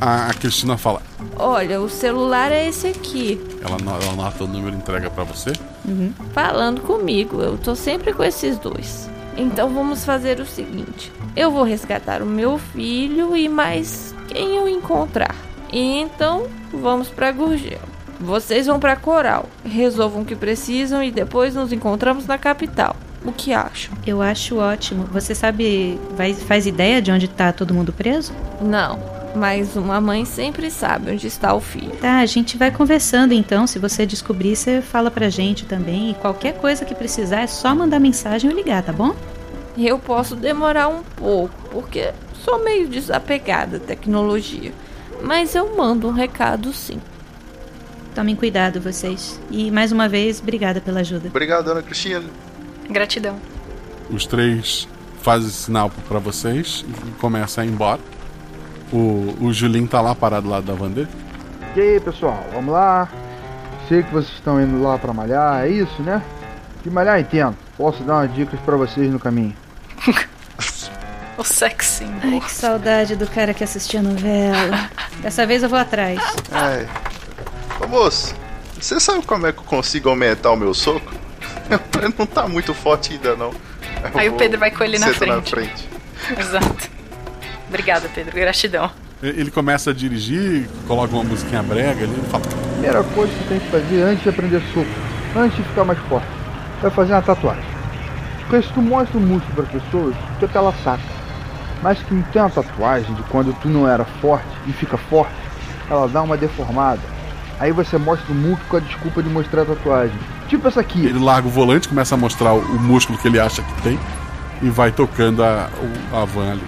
A, 0.00 0.28
a 0.28 0.34
Cristina 0.34 0.76
fala. 0.76 1.02
Olha, 1.36 1.80
o 1.80 1.88
celular 1.88 2.52
é 2.52 2.68
esse 2.68 2.86
aqui. 2.86 3.40
Ela, 3.62 3.76
ela 3.80 4.12
anota 4.12 4.44
o 4.44 4.46
número 4.46 4.74
e 4.74 4.78
entrega 4.78 5.10
pra 5.10 5.24
você. 5.24 5.52
Falando 6.32 6.82
comigo, 6.82 7.40
eu 7.40 7.56
tô 7.56 7.74
sempre 7.74 8.12
com 8.12 8.22
esses 8.22 8.58
dois. 8.58 9.08
Então 9.36 9.72
vamos 9.72 10.04
fazer 10.04 10.40
o 10.40 10.46
seguinte: 10.46 11.12
eu 11.34 11.50
vou 11.50 11.62
resgatar 11.62 12.22
o 12.22 12.26
meu 12.26 12.58
filho 12.58 13.36
e 13.36 13.48
mais 13.48 14.14
quem 14.28 14.56
eu 14.56 14.68
encontrar. 14.68 15.34
E 15.72 15.98
então 15.98 16.46
vamos 16.72 17.08
pra 17.08 17.32
Gurgel. 17.32 17.95
Vocês 18.20 18.66
vão 18.66 18.80
pra 18.80 18.96
Coral, 18.96 19.46
resolvam 19.64 20.22
o 20.22 20.24
que 20.24 20.34
precisam 20.34 21.02
e 21.02 21.10
depois 21.10 21.54
nos 21.54 21.72
encontramos 21.72 22.26
na 22.26 22.38
capital. 22.38 22.96
O 23.24 23.32
que 23.32 23.52
acham? 23.52 23.92
Eu 24.06 24.22
acho 24.22 24.56
ótimo. 24.56 25.04
Você 25.12 25.34
sabe, 25.34 26.00
vai, 26.16 26.32
faz 26.32 26.66
ideia 26.66 27.02
de 27.02 27.10
onde 27.10 27.28
tá 27.28 27.52
todo 27.52 27.74
mundo 27.74 27.92
preso? 27.92 28.32
Não, 28.60 29.00
mas 29.34 29.76
uma 29.76 30.00
mãe 30.00 30.24
sempre 30.24 30.70
sabe 30.70 31.10
onde 31.10 31.26
está 31.26 31.52
o 31.52 31.60
filho. 31.60 31.90
Tá, 32.00 32.18
a 32.18 32.26
gente 32.26 32.56
vai 32.56 32.70
conversando 32.70 33.34
então. 33.34 33.66
Se 33.66 33.78
você 33.78 34.06
descobrir, 34.06 34.56
você 34.56 34.80
fala 34.80 35.10
pra 35.10 35.28
gente 35.28 35.66
também. 35.66 36.10
E 36.10 36.14
qualquer 36.14 36.54
coisa 36.54 36.84
que 36.84 36.94
precisar 36.94 37.40
é 37.40 37.46
só 37.46 37.74
mandar 37.74 37.98
mensagem 37.98 38.48
ou 38.48 38.56
ligar, 38.56 38.82
tá 38.82 38.92
bom? 38.92 39.14
Eu 39.76 39.98
posso 39.98 40.34
demorar 40.34 40.88
um 40.88 41.02
pouco, 41.02 41.54
porque 41.70 42.12
sou 42.44 42.64
meio 42.64 42.88
desapegada 42.88 43.76
à 43.76 43.80
tecnologia. 43.80 44.72
Mas 45.22 45.54
eu 45.54 45.76
mando 45.76 46.08
um 46.08 46.12
recado 46.12 46.72
sim. 46.72 47.00
Tomem 48.16 48.34
cuidado, 48.34 48.80
vocês. 48.80 49.38
E 49.50 49.70
mais 49.70 49.92
uma 49.92 50.08
vez, 50.08 50.40
obrigada 50.40 50.80
pela 50.80 51.00
ajuda. 51.00 51.28
Obrigado, 51.28 51.70
Ana 51.70 51.82
Cristina. 51.82 52.24
Gratidão. 52.88 53.36
Os 54.08 54.24
três 54.24 54.88
fazem 55.20 55.50
sinal 55.50 55.90
pra 56.08 56.18
vocês 56.18 56.82
e 56.88 57.10
começam 57.20 57.62
a 57.62 57.66
ir 57.66 57.70
embora. 57.70 58.00
O, 58.90 59.36
o 59.38 59.52
Julinho 59.52 59.86
tá 59.86 60.00
lá 60.00 60.14
parado 60.14 60.48
lá 60.48 60.62
da 60.62 60.72
van 60.72 60.90
dele. 60.90 61.08
E 61.76 61.80
aí, 61.80 62.00
pessoal, 62.00 62.42
vamos 62.54 62.72
lá. 62.72 63.06
Sei 63.86 64.02
que 64.02 64.10
vocês 64.10 64.32
estão 64.32 64.62
indo 64.62 64.82
lá 64.82 64.96
pra 64.96 65.12
malhar, 65.12 65.66
é 65.66 65.68
isso, 65.68 66.02
né? 66.02 66.22
De 66.82 66.88
malhar 66.88 67.20
entendo. 67.20 67.54
Posso 67.76 68.02
dar 68.02 68.14
umas 68.14 68.34
dicas 68.34 68.58
pra 68.60 68.76
vocês 68.76 69.12
no 69.12 69.20
caminho. 69.20 69.54
O 71.38 71.44
sexy. 71.44 72.06
Ai, 72.22 72.40
que 72.40 72.50
saudade 72.50 73.14
do 73.14 73.26
cara 73.26 73.52
que 73.52 73.62
assistia 73.62 74.00
a 74.00 74.02
novela. 74.02 74.88
Dessa 75.20 75.44
vez 75.44 75.62
eu 75.62 75.68
vou 75.68 75.78
atrás. 75.78 76.18
Ai. 76.50 76.88
Moço, 77.86 78.34
você 78.80 78.98
sabe 78.98 79.24
como 79.24 79.46
é 79.46 79.52
que 79.52 79.58
eu 79.58 79.64
consigo 79.64 80.08
aumentar 80.08 80.50
o 80.50 80.56
meu 80.56 80.74
soco? 80.74 81.12
Ele 81.70 82.14
não 82.18 82.26
tá 82.26 82.46
muito 82.46 82.74
forte 82.74 83.12
ainda 83.12 83.36
não. 83.36 83.50
Eu 83.50 84.10
Aí 84.14 84.28
o 84.28 84.34
Pedro 84.34 84.58
vai 84.58 84.70
com 84.70 84.84
ele 84.84 84.98
na 84.98 85.12
sentar 85.12 85.28
na 85.28 85.42
frente. 85.42 85.88
Exato. 86.38 86.90
Obrigada, 87.68 88.08
Pedro. 88.14 88.34
Gratidão. 88.34 88.90
Ele 89.22 89.50
começa 89.50 89.90
a 89.90 89.94
dirigir, 89.94 90.68
coloca 90.86 91.14
uma 91.14 91.24
musiquinha 91.24 91.62
brega 91.62 92.04
ali 92.04 92.14
e 92.14 92.30
fala: 92.30 92.44
Primeira 92.72 93.02
coisa 93.02 93.32
que 93.32 93.48
tem 93.48 93.58
que 93.58 93.70
fazer 93.70 94.02
antes 94.02 94.22
de 94.22 94.28
aprender 94.28 94.62
soco, 94.72 94.86
antes 95.34 95.56
de 95.56 95.64
ficar 95.64 95.84
mais 95.84 95.98
forte, 96.00 96.28
é 96.84 96.90
fazer 96.90 97.12
uma 97.12 97.22
tatuagem. 97.22 97.64
Porque 98.40 98.66
se 98.66 98.72
tu 98.74 98.82
mostra 98.82 99.16
o 99.16 99.20
músculo 99.20 99.54
para 99.54 99.80
pessoas, 99.80 100.14
tu 100.38 100.44
até 100.44 100.58
ela 100.58 100.74
saca. 100.84 101.02
Mas 101.82 101.98
que 101.98 102.14
não 102.14 102.22
tem 102.22 102.42
uma 102.42 102.50
tatuagem 102.50 103.14
de 103.14 103.22
quando 103.24 103.52
tu 103.60 103.68
não 103.68 103.88
era 103.88 104.04
forte 104.20 104.46
e 104.66 104.72
fica 104.72 104.96
forte, 104.96 105.34
ela 105.90 106.06
dá 106.06 106.22
uma 106.22 106.36
deformada. 106.36 107.15
Aí 107.58 107.72
você 107.72 107.96
mostra 107.96 108.30
o 108.32 108.34
músculo 108.34 108.68
com 108.68 108.76
a 108.76 108.80
desculpa 108.80 109.22
de 109.22 109.28
mostrar 109.30 109.62
a 109.62 109.64
tatuagem. 109.64 110.16
Tipo 110.48 110.68
essa 110.68 110.80
aqui. 110.80 111.06
Ele 111.06 111.18
larga 111.18 111.48
o 111.48 111.50
volante, 111.50 111.88
começa 111.88 112.14
a 112.14 112.18
mostrar 112.18 112.52
o, 112.52 112.58
o 112.60 112.78
músculo 112.80 113.18
que 113.18 113.26
ele 113.28 113.40
acha 113.40 113.62
que 113.62 113.82
tem 113.82 113.98
e 114.62 114.68
vai 114.68 114.90
tocando 114.92 115.42
a, 115.42 115.68
o- 116.12 116.16
a 116.16 116.24
van 116.24 116.52
ali. 116.52 116.66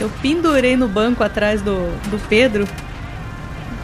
Eu 0.00 0.10
pendurei 0.20 0.76
no 0.76 0.88
banco 0.88 1.22
atrás 1.22 1.62
do, 1.62 1.74
do 2.10 2.18
Pedro 2.28 2.66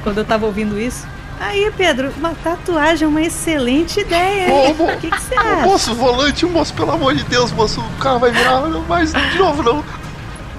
quando 0.03 0.18
eu 0.18 0.24
tava 0.24 0.47
ouvindo 0.47 0.78
isso. 0.80 1.07
Aí, 1.41 1.70
Pedro, 1.76 2.12
uma 2.16 2.34
tatuagem 2.34 3.05
é 3.05 3.09
uma 3.09 3.22
excelente 3.22 4.01
ideia. 4.01 4.49
O 4.53 4.99
que, 4.99 5.09
que 5.09 5.20
você 5.20 5.36
acha? 5.36 5.66
moço, 5.66 5.95
volante, 5.95 6.45
moço, 6.47 6.74
pelo 6.74 6.91
amor 6.91 7.14
de 7.14 7.22
Deus, 7.24 7.53
moço, 7.53 7.80
o 7.80 7.99
carro 8.03 8.18
vai 8.18 8.32
virar 8.32 8.62
não, 8.62 8.82
mais 8.82 9.12
de 9.12 9.39
novo 9.39 9.62
não. 9.62 9.84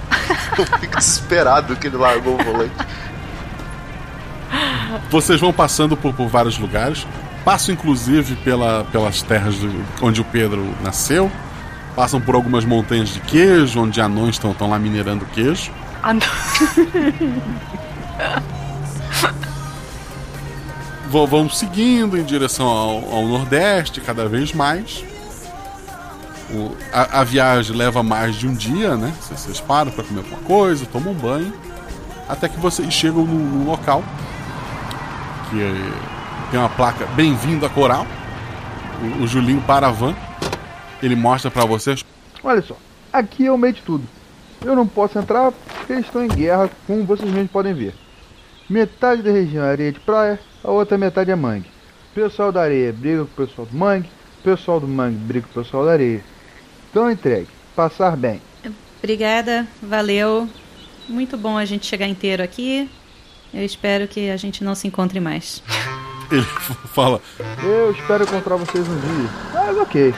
Eu 0.57 0.65
fico 0.80 0.95
desesperado 0.97 1.75
que 1.75 1.88
ele 1.88 1.97
largou 1.97 2.39
o 2.39 2.43
volante. 2.43 2.71
Vocês 5.10 5.40
vão 5.40 5.52
passando 5.54 5.96
por, 5.98 6.14
por 6.14 6.28
vários 6.28 6.58
lugares, 6.58 7.06
passam 7.46 7.74
inclusive 7.74 8.36
pela, 8.38 8.84
pelas 8.92 9.22
terras 9.22 9.56
onde 10.02 10.22
o 10.22 10.26
Pedro 10.26 10.74
nasceu, 10.84 11.32
passam 11.96 12.20
por 12.22 12.36
algumas 12.36 12.66
montanhas 12.66 13.10
de 13.10 13.20
queijo, 13.22 13.82
onde 13.82 14.00
anões 14.02 14.36
estão 14.36 14.54
lá 14.70 14.78
minerando 14.80 15.26
queijo. 15.28 15.72
Não. 16.04 16.20
Vão, 21.10 21.26
vão 21.26 21.50
seguindo 21.50 22.18
em 22.18 22.24
direção 22.24 22.68
ao, 22.68 23.16
ao 23.16 23.26
Nordeste 23.28 24.00
cada 24.00 24.28
vez 24.28 24.54
mais. 24.54 25.04
O- 26.52 26.76
a, 26.94 27.22
a 27.22 27.24
viagem 27.24 27.76
leva 27.76 28.04
mais 28.04 28.36
de 28.36 28.48
um 28.48 28.54
dia, 28.54 28.96
né? 28.96 29.12
Vocês, 29.20 29.60
param 29.60 29.92
para 29.92 30.04
comer 30.04 30.20
alguma 30.20 30.40
coisa, 30.42 30.86
tomam 30.86 31.14
um 31.14 31.16
banho, 31.16 31.52
até 32.28 32.48
que 32.48 32.60
vocês 32.60 32.94
chegam 32.94 33.26
no 33.26 33.66
local 33.66 34.04
que 35.50 36.52
tem 36.52 36.60
uma 36.60 36.70
placa 36.70 37.06
Bem-vindo 37.08 37.66
a 37.66 37.70
Coral. 37.70 38.06
O, 39.20 39.24
o 39.24 39.28
Julinho 39.28 39.62
para 39.62 39.88
a 39.88 39.91
van, 39.91 40.16
ele 41.02 41.16
mostra 41.16 41.50
para 41.50 41.66
vocês. 41.66 42.06
Olha 42.43 42.62
só, 42.62 42.78
aqui 43.12 43.45
é 43.45 43.52
o 43.52 43.58
meio 43.58 43.74
de 43.74 43.82
tudo. 43.82 44.08
Eu 44.64 44.76
não 44.76 44.86
posso 44.86 45.18
entrar 45.18 45.52
porque 45.52 45.93
eles 45.93 46.06
estão 46.06 46.24
em 46.24 46.28
guerra, 46.28 46.70
como 46.86 47.04
vocês 47.04 47.30
mesmos 47.30 47.52
podem 47.52 47.74
ver. 47.74 47.93
Metade 48.70 49.22
da 49.22 49.32
região 49.32 49.66
é 49.66 49.72
areia 49.72 49.91
de 49.91 50.00
praia, 50.00 50.39
a 50.64 50.70
outra 50.70 50.97
metade 50.97 51.32
é 51.32 51.36
mangue. 51.36 51.70
O 52.12 52.16
pessoal 52.16 52.52
da 52.52 52.62
areia 52.62 52.93
briga 52.93 53.26
com 53.26 53.41
o 53.41 53.47
pessoal 53.47 53.68
do 53.68 53.76
mangue, 53.76 54.10
o 54.39 54.43
pessoal 54.43 54.80
do 54.80 54.88
mangue 54.88 55.18
briga 55.18 55.47
com 55.52 55.60
o 55.60 55.64
pessoal 55.64 55.86
da 55.86 55.91
areia. 55.93 56.24
Então 56.89 57.10
entregue, 57.10 57.47
passar 57.76 58.16
bem. 58.16 58.41
Obrigada, 59.00 59.68
valeu. 59.82 60.47
Muito 61.08 61.38
bom 61.38 61.58
a 61.58 61.66
gente 61.66 61.86
chegar 61.86 62.08
inteiro 62.08 62.43
aqui. 62.43 62.89
Eu 63.54 63.66
espero 63.66 64.08
que 64.08 64.30
a 64.30 64.38
gente 64.38 64.64
não 64.64 64.76
se 64.76 64.88
encontre 64.88 65.20
mais. 65.20 65.62
Ele 66.32 66.45
fala, 66.93 67.20
Eu 67.64 67.91
espero 67.91 68.24
encontrar 68.24 68.56
vocês 68.58 68.88
um 68.88 69.00
dia. 69.00 69.30
Mas 69.52 69.78
ok. 69.78 70.14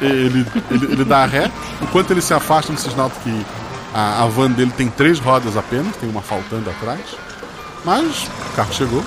ele, 0.00 0.46
ele, 0.70 0.92
ele 0.92 1.04
dá 1.04 1.24
a 1.24 1.26
ré. 1.26 1.50
Enquanto 1.82 2.12
ele 2.12 2.20
se 2.20 2.32
afasta, 2.32 2.72
vocês 2.72 2.94
notam 2.94 3.20
que 3.22 3.44
a, 3.92 4.22
a 4.22 4.26
van 4.28 4.52
dele 4.52 4.70
tem 4.76 4.88
três 4.88 5.18
rodas 5.18 5.56
apenas, 5.56 5.96
tem 5.96 6.08
uma 6.08 6.22
faltando 6.22 6.70
atrás. 6.70 7.00
Mas 7.84 8.28
o 8.52 8.54
carro 8.54 8.72
chegou. 8.72 9.02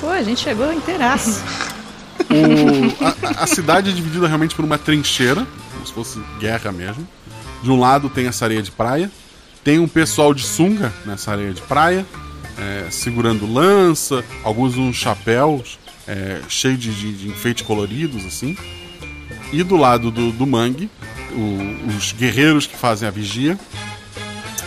Pô, 0.00 0.08
a 0.08 0.22
gente 0.22 0.40
chegou 0.40 0.72
inteiraço. 0.72 1.42
O- 2.30 3.04
a, 3.38 3.42
a 3.44 3.46
cidade 3.46 3.90
é 3.90 3.92
dividida 3.92 4.26
realmente 4.26 4.54
por 4.54 4.64
uma 4.64 4.78
trincheira, 4.78 5.46
como 5.74 5.86
se 5.86 5.92
fosse 5.92 6.20
guerra 6.38 6.72
mesmo. 6.72 7.06
De 7.62 7.70
um 7.70 7.78
lado 7.78 8.08
tem 8.08 8.26
essa 8.28 8.46
areia 8.46 8.62
de 8.62 8.70
praia, 8.70 9.10
tem 9.62 9.78
um 9.78 9.86
pessoal 9.88 10.32
de 10.32 10.42
sunga 10.42 10.90
nessa 11.04 11.32
areia 11.32 11.52
de 11.52 11.60
praia, 11.60 12.06
é, 12.60 12.90
segurando 12.90 13.50
lança, 13.50 14.24
alguns 14.44 14.76
uns 14.76 14.96
chapéus 14.96 15.78
é, 16.06 16.40
cheios 16.48 16.78
de, 16.80 16.92
de, 16.92 17.12
de 17.14 17.28
enfeites 17.28 17.64
coloridos, 17.64 18.24
assim. 18.26 18.56
E 19.52 19.62
do 19.62 19.76
lado 19.76 20.10
do, 20.10 20.30
do 20.32 20.46
mangue, 20.46 20.90
o- 21.32 21.96
os 21.96 22.12
guerreiros 22.12 22.66
que 22.66 22.76
fazem 22.76 23.06
a 23.08 23.10
vigia 23.10 23.58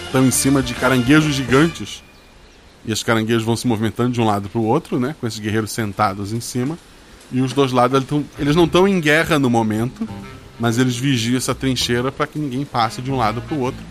estão 0.05 0.25
em 0.25 0.31
cima 0.31 0.61
de 0.61 0.73
caranguejos 0.73 1.33
gigantes. 1.35 2.03
E 2.85 2.91
os 2.91 3.01
caranguejos 3.03 3.43
vão 3.43 3.55
se 3.55 3.65
movimentando 3.67 4.11
de 4.11 4.19
um 4.21 4.25
lado 4.25 4.49
para 4.49 4.59
o 4.59 4.65
outro, 4.65 4.99
né? 4.99 5.15
Com 5.19 5.25
esses 5.27 5.39
guerreiros 5.39 5.71
sentados 5.71 6.33
em 6.33 6.41
cima. 6.41 6.77
E 7.31 7.41
os 7.41 7.53
dois 7.53 7.71
lados 7.71 8.03
eles, 8.37 8.55
não 8.55 8.65
estão 8.65 8.87
em 8.87 8.99
guerra 8.99 9.39
no 9.39 9.49
momento, 9.49 10.07
mas 10.59 10.77
eles 10.77 10.95
vigiam 10.95 11.37
essa 11.37 11.55
trincheira 11.55 12.11
para 12.11 12.27
que 12.27 12.37
ninguém 12.37 12.63
passe 12.65 13.01
de 13.01 13.09
um 13.11 13.15
lado 13.15 13.41
para 13.41 13.55
o 13.55 13.59
outro. 13.61 13.81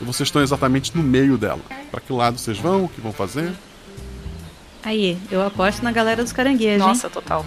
E 0.00 0.04
vocês 0.04 0.28
estão 0.28 0.42
exatamente 0.42 0.96
no 0.96 1.02
meio 1.02 1.36
dela. 1.38 1.60
Para 1.90 2.00
que 2.00 2.12
lado 2.12 2.38
vocês 2.38 2.58
vão? 2.58 2.84
O 2.84 2.88
que 2.88 3.00
vão 3.00 3.12
fazer? 3.12 3.52
Aí, 4.82 5.16
eu 5.30 5.44
aposto 5.46 5.82
na 5.82 5.92
galera 5.92 6.22
dos 6.22 6.32
caranguejos. 6.32 6.84
Nossa, 6.86 7.08
total. 7.08 7.44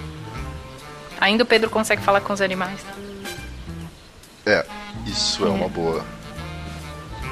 Ainda 1.19 1.43
o 1.43 1.45
Pedro 1.45 1.69
consegue 1.69 2.01
falar 2.01 2.21
com 2.21 2.33
os 2.33 2.41
animais. 2.41 2.79
É, 4.45 4.65
isso 5.05 5.45
é, 5.45 5.49
uma 5.49 5.67
boa. 5.67 6.03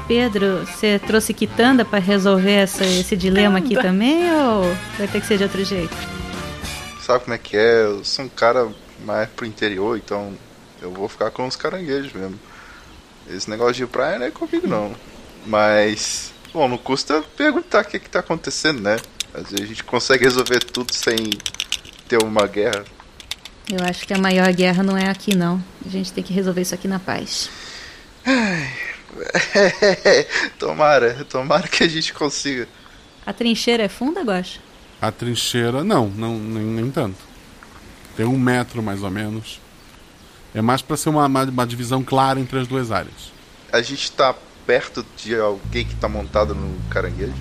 Pedro, 0.08 0.66
você 0.66 1.00
trouxe 1.00 1.34
quitanda 1.34 1.84
pra 1.84 1.98
resolver 1.98 2.52
essa- 2.52 2.86
esse 2.86 3.16
dilema 3.16 3.58
aqui 3.60 3.76
também 3.76 4.32
ou 4.32 4.64
vai 4.98 5.08
ter 5.08 5.20
que 5.22 5.26
ser 5.26 5.38
de 5.38 5.44
outro 5.44 5.64
jeito? 5.64 5.96
Sabe 7.02 7.24
como 7.24 7.34
é 7.34 7.38
que 7.38 7.56
é? 7.58 7.84
Eu 7.86 8.04
sou 8.04 8.26
um 8.26 8.30
cara 8.30 8.68
mais 9.04 9.28
pro 9.30 9.46
interior, 9.46 9.98
então 9.98 10.34
eu 10.82 10.92
vou 10.92 11.08
ficar 11.08 11.32
com 11.32 11.48
os 11.48 11.56
caranguejos 11.56 12.14
mesmo. 12.14 12.38
Esse 13.30 13.50
negócio 13.50 13.76
de 13.76 13.88
praia 13.88 14.20
não 14.20 14.26
é 14.26 14.32
comigo 14.32 14.68
não. 14.68 14.96
Mas, 15.46 16.34
bom, 16.54 16.68
não 16.68 16.78
custa 16.78 17.24
perguntar 17.36 17.82
o 17.82 17.86
que, 17.86 18.00
que 18.00 18.10
tá 18.10 18.20
acontecendo, 18.20 18.82
né? 18.82 18.98
Às 19.34 19.52
vezes 19.52 19.62
a 19.62 19.68
gente 19.68 19.84
consegue 19.84 20.24
resolver 20.24 20.60
tudo 20.60 20.94
sem 20.94 21.16
ter 22.08 22.24
uma 22.24 22.48
guerra. 22.48 22.86
Eu 23.70 23.84
acho 23.84 24.06
que 24.06 24.14
a 24.14 24.18
maior 24.18 24.52
guerra 24.54 24.84
não 24.84 24.98
é 24.98 25.10
aqui, 25.10 25.36
não. 25.36 25.62
A 25.86 25.90
gente 25.90 26.14
tem 26.14 26.24
que 26.24 26.34
resolver 26.34 26.62
isso 26.62 26.76
aqui 26.76 26.88
na 26.88 27.00
paz. 27.00 27.50
tomara, 30.60 31.26
tomara 31.26 31.68
que 31.68 31.84
a 31.84 31.88
gente 31.88 32.14
consiga. 32.14 32.68
A 33.26 33.34
trincheira 33.34 33.84
é 33.84 33.90
funda, 33.90 34.22
Guaxa? 34.22 34.60
A 35.02 35.12
trincheira, 35.12 35.84
não, 35.84 36.08
não 36.08 36.38
nem, 36.38 36.64
nem 36.64 36.92
tanto. 36.92 37.18
Tem 38.16 38.26
um 38.26 38.38
metro 38.38 38.82
mais 38.82 39.04
ou 39.04 39.12
menos. 39.12 39.60
É 40.56 40.62
mais 40.62 40.82
para 40.82 40.96
ser 40.98 41.10
uma, 41.10 41.26
uma, 41.28 41.44
uma 41.44 41.68
divisão 41.68 42.02
clara 42.02 42.40
entre 42.40 42.58
as 42.58 42.66
duas 42.68 42.90
áreas. 42.92 43.32
A 43.72 43.82
gente 43.82 44.12
tá 44.14 44.34
perto 44.66 45.06
de 45.18 45.36
alguém 45.36 45.86
que 45.86 45.94
tá 45.96 46.08
montado 46.10 46.56
no 46.56 46.74
caranguejo? 46.90 47.34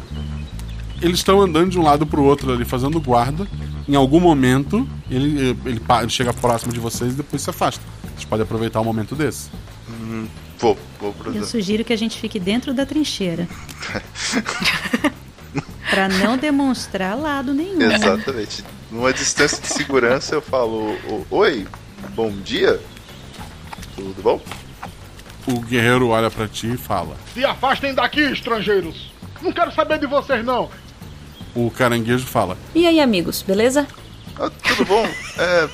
Eles 1.01 1.19
estão 1.19 1.41
andando 1.41 1.71
de 1.71 1.79
um 1.79 1.83
lado 1.83 2.07
pro 2.07 2.23
outro 2.23 2.53
ali, 2.53 2.65
fazendo 2.65 3.01
guarda. 3.01 3.47
Em 3.89 3.95
algum 3.95 4.19
momento, 4.21 4.87
ele, 5.11 5.39
ele, 5.65 5.81
ele 6.01 6.09
chega 6.11 6.33
próximo 6.35 6.73
de 6.73 6.81
vocês 6.81 7.13
e 7.13 7.17
depois 7.17 7.41
se 7.41 7.49
afasta. 7.51 7.81
Vocês 8.15 8.25
podem 8.25 8.43
aproveitar 8.43 8.81
um 8.81 8.85
momento 8.85 9.15
desse. 9.15 9.49
Hum, 9.89 10.27
vou, 10.59 10.77
vou 11.01 11.13
pro 11.13 11.33
Eu 11.35 11.45
sugiro 11.45 11.85
que 11.85 11.93
a 11.93 11.97
gente 11.99 12.19
fique 12.19 12.41
dentro 12.41 12.75
da 12.75 12.85
trincheira. 12.85 13.47
Pra 15.91 16.09
não 16.09 16.37
demonstrar 16.37 17.17
lado 17.17 17.53
nenhum. 17.55 17.81
Exatamente. 17.81 18.65
Numa 18.91 19.13
distância 19.13 19.61
de 19.61 19.69
segurança 19.69 20.35
eu 20.35 20.43
falo: 20.43 20.93
"O- 21.09 21.27
Oi, 21.31 21.67
bom 22.17 22.31
dia. 22.45 22.81
Tudo 23.95 24.23
bom? 24.23 24.41
O 25.47 25.61
guerreiro 25.61 26.09
olha 26.09 26.31
pra 26.31 26.49
ti 26.49 26.73
e 26.73 26.77
fala. 26.77 27.17
Se 27.35 27.45
afastem 27.45 27.95
daqui, 27.95 28.21
estrangeiros! 28.21 29.13
Não 29.43 29.53
quero 29.53 29.73
saber 29.73 29.99
de 29.99 30.07
vocês, 30.07 30.45
não! 30.45 30.71
O 31.55 31.71
caranguejo 31.71 32.27
fala. 32.27 32.57
E 32.75 32.87
aí, 32.87 32.99
amigos, 33.01 33.43
beleza? 33.43 33.87
Ah, 34.39 34.51
tudo 34.51 34.85
bom? 34.87 35.07
É. 35.39 35.69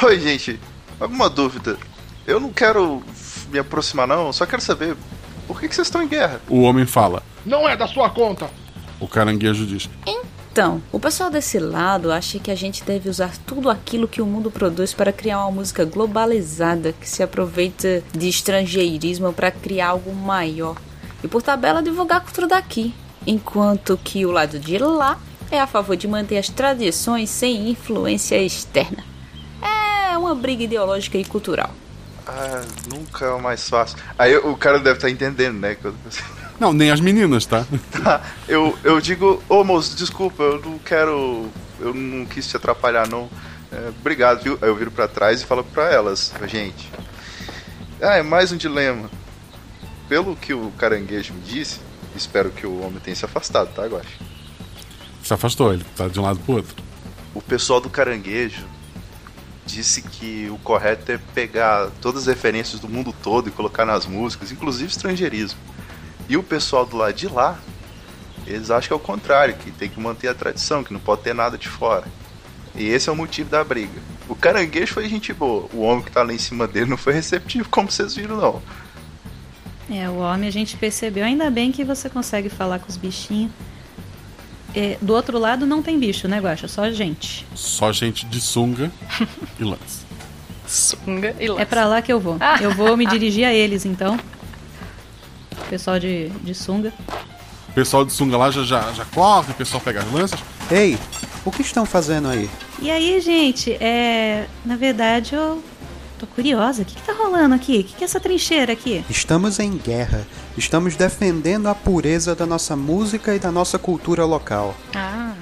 Oi, 0.04 0.20
gente. 0.20 0.60
Alguma 1.00 1.30
dúvida? 1.30 1.78
Eu 2.26 2.40
não 2.40 2.52
quero 2.52 3.02
me 3.50 3.58
aproximar, 3.58 4.06
não. 4.06 4.32
Só 4.32 4.44
quero 4.44 4.60
saber 4.60 4.96
por 5.46 5.60
que, 5.60 5.68
que 5.68 5.74
vocês 5.74 5.86
estão 5.86 6.02
em 6.02 6.08
guerra. 6.08 6.40
O 6.48 6.62
homem 6.62 6.84
fala. 6.84 7.22
Não 7.44 7.68
é 7.68 7.76
da 7.76 7.86
sua 7.86 8.10
conta! 8.10 8.50
O 8.98 9.06
caranguejo 9.06 9.64
diz. 9.66 9.88
Então, 10.02 10.22
o 10.90 10.98
pessoal 10.98 11.28
desse 11.28 11.58
lado 11.58 12.10
acha 12.10 12.38
que 12.38 12.50
a 12.50 12.54
gente 12.54 12.82
deve 12.82 13.10
usar 13.10 13.36
tudo 13.46 13.68
aquilo 13.68 14.08
que 14.08 14.22
o 14.22 14.26
mundo 14.26 14.50
produz 14.50 14.94
para 14.94 15.12
criar 15.12 15.40
uma 15.40 15.50
música 15.50 15.84
globalizada 15.84 16.92
que 16.92 17.06
se 17.06 17.22
aproveita 17.22 18.02
de 18.12 18.28
estrangeirismo 18.28 19.32
para 19.34 19.50
criar 19.50 19.88
algo 19.88 20.14
maior 20.14 20.76
e 21.22 21.28
por 21.28 21.42
tabela 21.42 21.82
divulgar 21.82 22.18
a 22.18 22.20
cultura 22.20 22.46
daqui, 22.46 22.94
enquanto 23.26 23.98
que 24.02 24.24
o 24.24 24.30
lado 24.30 24.58
de 24.58 24.78
lá 24.78 25.18
é 25.50 25.60
a 25.60 25.66
favor 25.66 25.94
de 25.94 26.08
manter 26.08 26.38
as 26.38 26.48
tradições 26.48 27.28
sem 27.28 27.68
influência 27.70 28.40
externa. 28.40 29.04
É 29.60 30.16
uma 30.16 30.34
briga 30.34 30.64
ideológica 30.64 31.18
e 31.18 31.24
cultural. 31.24 31.70
Ah, 32.26 32.62
nunca 32.88 33.26
é 33.26 33.30
o 33.30 33.40
mais 33.40 33.68
fácil. 33.68 33.98
Aí 34.18 34.36
o 34.36 34.56
cara 34.56 34.78
deve 34.78 34.96
estar 34.96 35.10
entendendo, 35.10 35.58
né? 35.58 35.76
Não, 36.58 36.72
nem 36.72 36.90
as 36.90 37.00
meninas, 37.00 37.44
tá? 37.44 37.66
Tá, 37.90 38.22
eu, 38.48 38.78
eu 38.82 39.00
digo, 39.00 39.42
ô 39.48 39.62
moço, 39.62 39.96
desculpa, 39.96 40.42
eu 40.42 40.60
não 40.60 40.78
quero. 40.78 41.48
Eu 41.78 41.92
não 41.92 42.24
quis 42.24 42.46
te 42.48 42.56
atrapalhar, 42.56 43.06
não. 43.08 43.28
É, 43.70 43.90
obrigado, 44.00 44.42
viu? 44.42 44.58
Aí 44.62 44.68
eu 44.68 44.76
viro 44.76 44.90
pra 44.90 45.06
trás 45.06 45.42
e 45.42 45.46
falo 45.46 45.62
pra 45.62 45.92
elas, 45.92 46.32
gente. 46.46 46.90
Ah, 48.00 48.16
é 48.16 48.22
mais 48.22 48.52
um 48.52 48.56
dilema. 48.56 49.10
Pelo 50.08 50.36
que 50.36 50.54
o 50.54 50.70
caranguejo 50.78 51.34
me 51.34 51.40
disse, 51.40 51.80
espero 52.14 52.50
que 52.50 52.66
o 52.66 52.80
homem 52.80 53.00
tenha 53.00 53.16
se 53.16 53.24
afastado, 53.24 53.74
tá, 53.74 53.84
Guache? 53.86 54.18
Se 55.22 55.34
afastou, 55.34 55.74
ele 55.74 55.84
tá 55.96 56.08
de 56.08 56.18
um 56.20 56.22
lado 56.22 56.38
pro 56.38 56.56
outro. 56.56 56.74
O 57.34 57.42
pessoal 57.42 57.80
do 57.80 57.90
caranguejo 57.90 58.64
disse 59.66 60.00
que 60.00 60.48
o 60.50 60.58
correto 60.58 61.10
é 61.10 61.18
pegar 61.34 61.90
todas 62.00 62.22
as 62.22 62.26
referências 62.28 62.80
do 62.80 62.88
mundo 62.88 63.12
todo 63.22 63.48
e 63.48 63.52
colocar 63.52 63.84
nas 63.84 64.06
músicas, 64.06 64.52
inclusive 64.52 64.88
estrangeirismo. 64.88 65.58
E 66.28 66.36
o 66.36 66.42
pessoal 66.42 66.84
do 66.84 66.96
lado 66.96 67.14
de 67.14 67.28
lá, 67.28 67.58
eles 68.46 68.70
acham 68.70 68.88
que 68.88 68.92
é 68.92 68.96
o 68.96 69.00
contrário, 69.00 69.54
que 69.54 69.70
tem 69.70 69.88
que 69.88 70.00
manter 70.00 70.28
a 70.28 70.34
tradição, 70.34 70.82
que 70.82 70.92
não 70.92 71.00
pode 71.00 71.22
ter 71.22 71.34
nada 71.34 71.56
de 71.56 71.68
fora. 71.68 72.04
E 72.74 72.86
esse 72.88 73.08
é 73.08 73.12
o 73.12 73.16
motivo 73.16 73.48
da 73.48 73.64
briga. 73.64 74.00
O 74.28 74.34
caranguejo 74.34 74.92
foi 74.92 75.08
gente 75.08 75.32
boa, 75.32 75.68
o 75.72 75.80
homem 75.80 76.04
que 76.04 76.10
tá 76.10 76.22
lá 76.22 76.32
em 76.32 76.38
cima 76.38 76.66
dele 76.66 76.90
não 76.90 76.96
foi 76.96 77.12
receptivo, 77.12 77.68
como 77.68 77.90
vocês 77.90 78.14
viram, 78.14 78.36
não. 78.36 78.62
É, 79.90 80.08
o 80.08 80.16
homem 80.16 80.48
a 80.48 80.52
gente 80.52 80.76
percebeu. 80.76 81.24
Ainda 81.24 81.48
bem 81.48 81.70
que 81.70 81.84
você 81.84 82.10
consegue 82.10 82.48
falar 82.48 82.80
com 82.80 82.88
os 82.88 82.96
bichinhos. 82.96 83.52
É, 84.74 84.98
do 85.00 85.14
outro 85.14 85.38
lado 85.38 85.64
não 85.64 85.80
tem 85.80 85.98
bicho, 85.98 86.28
né, 86.28 86.38
Guaxa? 86.40 86.68
Só 86.68 86.90
gente. 86.90 87.46
Só 87.54 87.92
gente 87.92 88.26
de 88.26 88.40
sunga 88.40 88.90
e 89.58 89.64
lança. 89.64 90.04
Sunga 90.66 91.34
e 91.38 91.46
É 91.46 91.64
pra 91.64 91.86
lá 91.86 92.02
que 92.02 92.12
eu 92.12 92.18
vou. 92.18 92.36
Eu 92.60 92.72
vou 92.72 92.96
me 92.96 93.06
dirigir 93.06 93.46
a 93.46 93.54
eles, 93.54 93.86
então. 93.86 94.18
Pessoal 95.68 95.98
de, 95.98 96.28
de 96.28 96.54
sunga. 96.54 96.92
O 97.68 97.72
pessoal 97.72 98.04
de 98.04 98.12
sunga 98.12 98.36
lá 98.36 98.50
já, 98.50 98.62
já, 98.64 98.92
já 98.92 99.04
corre, 99.06 99.52
o 99.52 99.54
pessoal 99.54 99.80
pega 99.82 100.00
as 100.00 100.10
lanças. 100.12 100.40
Ei, 100.70 100.98
o 101.44 101.50
que 101.50 101.62
estão 101.62 101.84
fazendo 101.84 102.28
aí? 102.28 102.48
E 102.80 102.90
aí, 102.90 103.20
gente, 103.20 103.72
é. 103.74 104.46
Na 104.64 104.76
verdade, 104.76 105.34
eu 105.34 105.62
tô 106.18 106.26
curiosa. 106.26 106.82
O 106.82 106.84
que, 106.84 106.94
que 106.94 107.02
tá 107.02 107.12
rolando 107.12 107.54
aqui? 107.54 107.78
O 107.80 107.84
que, 107.84 107.94
que 107.94 108.04
é 108.04 108.06
essa 108.06 108.18
trincheira 108.20 108.72
aqui? 108.72 109.04
Estamos 109.10 109.58
em 109.58 109.76
guerra. 109.76 110.26
Estamos 110.56 110.96
defendendo 110.96 111.66
a 111.68 111.74
pureza 111.74 112.34
da 112.34 112.46
nossa 112.46 112.74
música 112.76 113.34
e 113.34 113.38
da 113.38 113.52
nossa 113.52 113.78
cultura 113.78 114.24
local. 114.24 114.74
Ah. 114.94 115.32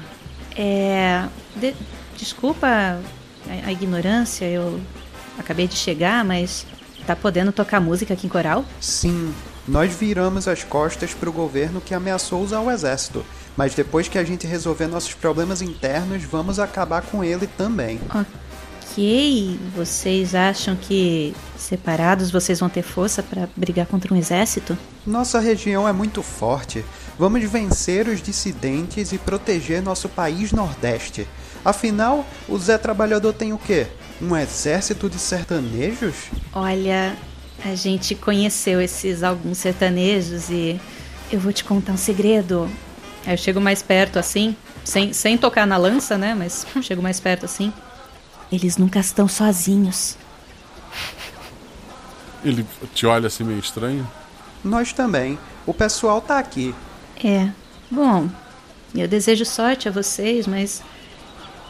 É. 0.56 1.24
de- 1.56 1.74
desculpa 2.16 2.66
a, 2.66 3.66
a 3.68 3.72
ignorância, 3.72 4.44
eu 4.46 4.80
acabei 5.38 5.66
de 5.68 5.76
chegar, 5.76 6.24
mas. 6.24 6.66
Tá 7.06 7.14
podendo 7.14 7.52
tocar 7.52 7.82
música 7.82 8.14
aqui 8.14 8.26
em 8.26 8.30
coral? 8.30 8.64
Sim, 8.80 9.34
nós 9.66 9.94
viramos 9.94 10.46
as 10.46 10.62
costas 10.62 11.14
para 11.14 11.28
o 11.28 11.32
governo 11.32 11.80
que 11.80 11.94
ameaçou 11.94 12.42
usar 12.42 12.60
o 12.60 12.70
exército. 12.70 13.24
Mas 13.56 13.74
depois 13.74 14.08
que 14.08 14.18
a 14.18 14.24
gente 14.24 14.46
resolver 14.46 14.86
nossos 14.86 15.14
problemas 15.14 15.62
internos, 15.62 16.22
vamos 16.24 16.58
acabar 16.58 17.02
com 17.02 17.22
ele 17.22 17.46
também. 17.46 18.00
Ok, 18.10 19.58
vocês 19.74 20.34
acham 20.34 20.76
que 20.76 21.34
separados 21.56 22.30
vocês 22.30 22.60
vão 22.60 22.68
ter 22.68 22.82
força 22.82 23.22
pra 23.22 23.48
brigar 23.56 23.86
contra 23.86 24.12
um 24.12 24.16
exército? 24.16 24.76
Nossa 25.06 25.38
região 25.38 25.88
é 25.88 25.92
muito 25.92 26.22
forte. 26.22 26.84
Vamos 27.18 27.44
vencer 27.44 28.08
os 28.08 28.20
dissidentes 28.20 29.12
e 29.12 29.18
proteger 29.18 29.80
nosso 29.80 30.08
país 30.08 30.52
Nordeste. 30.52 31.28
Afinal, 31.64 32.26
o 32.48 32.58
Zé 32.58 32.76
Trabalhador 32.76 33.32
tem 33.32 33.52
o 33.52 33.58
quê? 33.58 33.86
Um 34.20 34.36
exército 34.36 35.08
de 35.08 35.18
sertanejos? 35.18 36.14
Olha, 36.52 37.16
a 37.64 37.74
gente 37.74 38.14
conheceu 38.14 38.80
esses 38.80 39.22
alguns 39.22 39.58
sertanejos 39.58 40.50
e 40.50 40.78
eu 41.32 41.40
vou 41.40 41.52
te 41.52 41.64
contar 41.64 41.92
um 41.92 41.96
segredo. 41.96 42.70
Aí 43.26 43.32
eu 43.32 43.38
chego 43.38 43.60
mais 43.60 43.82
perto 43.82 44.18
assim, 44.18 44.54
sem, 44.84 45.14
sem 45.14 45.38
tocar 45.38 45.66
na 45.66 45.78
lança, 45.78 46.18
né? 46.18 46.34
Mas 46.34 46.66
chego 46.82 47.02
mais 47.02 47.18
perto 47.18 47.46
assim. 47.46 47.72
Eles 48.52 48.76
nunca 48.76 49.00
estão 49.00 49.26
sozinhos. 49.26 50.16
Ele 52.44 52.66
te 52.94 53.06
olha 53.06 53.28
assim 53.28 53.42
meio 53.42 53.58
estranho. 53.58 54.06
Nós 54.62 54.92
também. 54.92 55.38
O 55.66 55.72
pessoal 55.72 56.20
tá 56.20 56.38
aqui. 56.38 56.74
É. 57.24 57.48
Bom, 57.90 58.28
eu 58.94 59.08
desejo 59.08 59.46
sorte 59.46 59.88
a 59.88 59.92
vocês, 59.92 60.46
mas. 60.46 60.82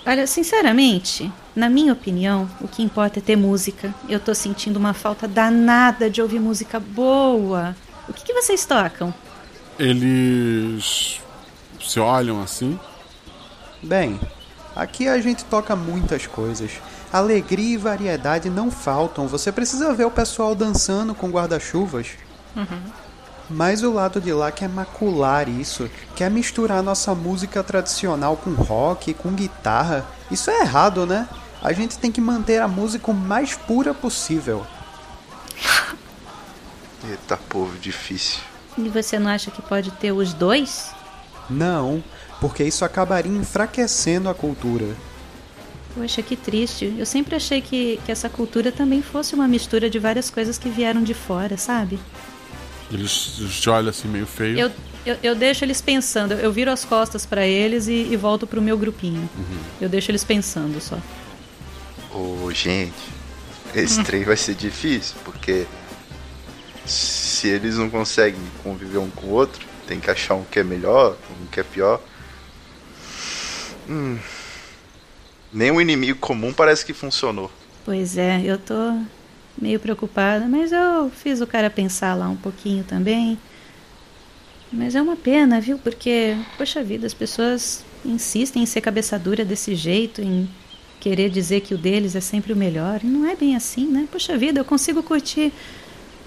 Olha, 0.05 0.27
sinceramente, 0.27 1.33
na 1.55 1.69
minha 1.69 1.93
opinião, 1.93 2.49
o 2.61 2.67
que 2.67 2.83
importa 2.83 3.21
é 3.21 3.23
ter 3.23 3.37
música. 3.37 3.95
Eu 4.09 4.19
tô 4.19 4.35
sentindo 4.35 4.77
uma 4.77 4.93
falta 4.93 5.29
danada 5.29 6.11
de 6.11 6.21
ouvir 6.21 6.41
música 6.41 6.81
boa. 6.81 7.77
O 8.09 8.13
que, 8.13 8.25
que 8.25 8.35
vocês 8.35 8.65
tocam? 8.67 9.15
Eles 9.79 11.21
se 11.81 12.01
olham 12.01 12.43
assim. 12.43 12.79
Bem, 13.83 14.19
aqui 14.75 15.07
a 15.07 15.21
gente 15.21 15.45
toca 15.45 15.77
muitas 15.77 16.27
coisas. 16.27 16.73
Alegria 17.13 17.75
e 17.75 17.77
variedade 17.77 18.51
não 18.51 18.71
faltam. 18.71 19.29
Você 19.29 19.53
precisa 19.53 19.95
ver 19.95 20.07
o 20.07 20.11
pessoal 20.11 20.55
dançando 20.57 21.15
com 21.15 21.31
guarda-chuvas. 21.31 22.09
Mas 23.49 23.83
o 23.83 23.93
lado 23.93 24.21
de 24.21 24.33
lá 24.33 24.51
quer 24.51 24.69
macular 24.69 25.49
isso, 25.49 25.89
quer 26.17 26.31
misturar 26.31 26.83
nossa 26.83 27.15
música 27.15 27.63
tradicional 27.63 28.37
com 28.37 28.51
rock, 28.55 29.15
com 29.15 29.31
guitarra. 29.31 30.05
Isso 30.31 30.51
é 30.51 30.61
errado, 30.63 31.07
né? 31.07 31.29
A 31.65 31.73
gente 31.73 31.99
tem 31.99 32.13
que 32.13 32.21
manter 32.21 32.61
a 32.61 32.69
música 32.69 33.11
o 33.11 33.15
mais 33.15 33.57
pura 33.57 33.95
possível. 33.95 34.67
Eita, 37.09 37.39
povo, 37.49 37.79
difícil. 37.79 38.41
E 38.77 38.87
você 38.91 39.19
não 39.19 39.31
acha 39.31 39.51
que 39.51 39.63
pode 39.63 39.91
ter 39.93 40.13
os 40.13 40.35
dois? 40.35 40.93
Não, 41.49 42.05
porque 42.39 42.63
isso 42.63 42.85
acabaria 42.85 43.33
enfraquecendo 43.33 44.29
a 44.29 44.35
cultura. 44.35 44.95
Poxa, 45.95 46.21
que 46.21 46.37
triste. 46.37 46.95
Eu 46.99 47.07
sempre 47.07 47.35
achei 47.35 47.63
que, 47.63 47.99
que 48.05 48.13
essa 48.13 48.29
cultura 48.29 48.71
também 48.71 49.01
fosse 49.01 49.35
uma 49.35 49.49
mistura 49.49 49.89
de 49.89 49.99
várias 49.99 50.29
coisas 50.29 50.59
que 50.59 50.69
vieram 50.69 51.03
de 51.03 51.15
fora, 51.15 51.57
sabe? 51.57 51.99
Eles 52.93 53.11
te 53.59 53.71
olham 53.71 53.89
assim 53.89 54.09
meio 54.09 54.27
feio. 54.27 54.59
Eu, 54.59 54.71
eu, 55.07 55.17
eu 55.23 55.35
deixo 55.35 55.65
eles 55.65 55.81
pensando, 55.81 56.33
eu 56.35 56.53
viro 56.53 56.71
as 56.71 56.85
costas 56.85 57.25
pra 57.25 57.47
eles 57.47 57.89
e, 57.89 58.09
e 58.11 58.17
volto 58.17 58.47
pro 58.47 58.61
meu 58.61 58.77
grupinho. 58.77 59.27
Eu 59.81 59.89
deixo 59.89 60.11
eles 60.11 60.25
pensando 60.25 60.79
só. 60.79 60.99
Ô, 62.15 62.51
gente, 62.53 62.95
esse 63.75 64.03
trem 64.05 64.23
vai 64.23 64.37
ser 64.37 64.55
difícil, 64.55 65.17
porque 65.25 65.67
se 66.87 67.49
eles 67.49 67.77
não 67.77 67.91
conseguem 67.91 68.41
conviver 68.63 68.99
um 68.99 69.11
com 69.11 69.27
o 69.27 69.31
outro, 69.31 69.67
tem 69.87 69.99
que 69.99 70.09
achar 70.09 70.35
um 70.35 70.45
que 70.45 70.61
é 70.61 70.65
melhor, 70.65 71.17
um 71.43 71.47
que 71.47 71.59
é 71.59 71.65
pior. 71.65 72.01
Hum. 73.89 74.17
Nem 75.53 75.71
o 75.71 75.81
inimigo 75.81 76.19
comum 76.21 76.53
parece 76.53 76.85
que 76.87 76.93
funcionou. 76.93 77.51
Pois 77.85 78.17
é, 78.17 78.41
eu 78.45 78.59
tô 78.59 78.99
meio 79.61 79.79
preocupada, 79.81 80.47
mas 80.47 80.73
eu 80.73 81.11
fiz 81.11 81.41
o 81.41 81.47
cara 81.47 81.69
pensar 81.69 82.15
lá 82.15 82.29
um 82.29 82.37
pouquinho 82.37 82.85
também. 82.85 83.39
Mas 84.73 84.95
é 84.95 85.03
uma 85.03 85.17
pena, 85.17 85.61
viu? 85.61 85.79
Porque, 85.79 86.37
poxa 86.57 86.83
vida, 86.83 87.07
as 87.07 87.15
pessoas 87.15 87.85
insistem 88.05 88.63
em 88.63 88.67
ser 88.67 88.81
cabeça 88.81 89.19
dura 89.19 89.45
desse 89.45 89.75
jeito, 89.75 90.21
em 90.21 90.49
querer 91.05 91.29
dizer 91.29 91.61
que 91.61 91.75
o 91.75 91.79
deles 91.79 92.17
é 92.17 92.21
sempre 92.21 92.55
o 92.55 92.57
melhor. 92.57 93.01
E 93.05 93.07
não 93.07 93.29
é 93.29 93.37
bem 93.37 93.55
assim, 93.55 93.87
né? 93.87 94.09
Poxa 94.11 94.39
vida, 94.39 94.61
eu 94.61 94.65
consigo 94.65 95.03
curtir 95.03 95.53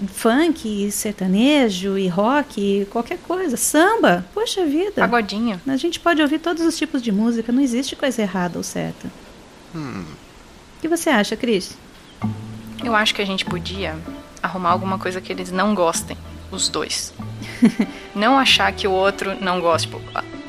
funk, 0.06 0.92
sertanejo 0.92 1.98
e 1.98 2.08
rock, 2.08 2.62
e 2.62 2.86
qualquer 2.86 3.18
coisa, 3.18 3.58
samba. 3.58 4.24
Poxa 4.36 4.64
vida. 4.68 5.02
Pagodinho. 5.02 5.60
A 5.68 5.78
gente 5.78 6.00
pode 6.00 6.22
ouvir 6.22 6.38
todos 6.38 6.64
os 6.64 6.78
tipos 6.78 7.02
de 7.02 7.12
música, 7.12 7.52
não 7.52 7.60
existe 7.60 7.96
coisa 7.96 8.22
errada 8.22 8.60
ou 8.60 8.64
certa. 8.64 9.12
Hum. 9.76 10.06
O 10.78 10.82
que 10.82 10.88
você 10.88 11.10
acha, 11.10 11.36
Cris? 11.36 11.76
Eu 12.84 12.96
acho 12.96 13.16
que 13.16 13.22
a 13.24 13.26
gente 13.26 13.46
podia 13.46 13.98
arrumar 14.44 14.70
alguma 14.70 15.00
coisa 15.00 15.20
que 15.20 15.34
eles 15.34 15.52
não 15.52 15.74
gostem, 15.74 16.16
os 16.52 16.70
dois. 16.70 17.16
não 18.14 18.38
achar 18.38 18.72
que 18.74 18.88
o 18.88 18.92
outro 18.92 19.36
não 19.42 19.60
goste. 19.60 19.88
Tipo, 19.88 20.00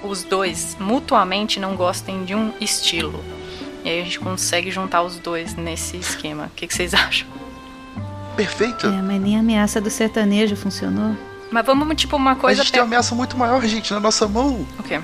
os 0.07 0.23
dois 0.23 0.77
mutuamente 0.79 1.59
não 1.59 1.75
gostem 1.75 2.27
de 2.27 2.35
um 2.35 2.53
estilo. 2.61 3.25
E 3.89 3.91
aí 3.91 4.01
a 4.03 4.05
gente 4.05 4.21
consegue 4.21 4.71
juntar 4.71 5.01
os 5.03 5.19
dois 5.19 5.57
nesse 5.57 5.97
esquema. 5.97 6.45
O 6.45 6.51
que, 6.51 6.67
que 6.67 6.75
vocês 6.75 6.93
acham? 6.93 7.27
Perfeito. 8.37 8.87
É, 8.87 8.91
mas 9.01 9.19
nem 9.19 9.37
a 9.37 9.41
ameaça 9.41 9.81
do 9.81 9.89
sertanejo 9.89 10.55
funcionou. 10.57 11.17
Mas 11.51 11.65
vamos, 11.65 11.97
tipo, 11.97 12.15
uma 12.15 12.33
A 12.33 12.37
coisa. 12.37 12.63
gente 12.63 12.71
tem 12.71 12.83
uma 12.83 12.87
ameaça 12.87 13.15
muito 13.15 13.35
maior, 13.39 13.65
gente, 13.65 13.91
na 13.95 13.99
nossa 13.99 14.29
mão. 14.29 14.67
O 14.79 14.83
quê? 14.83 15.01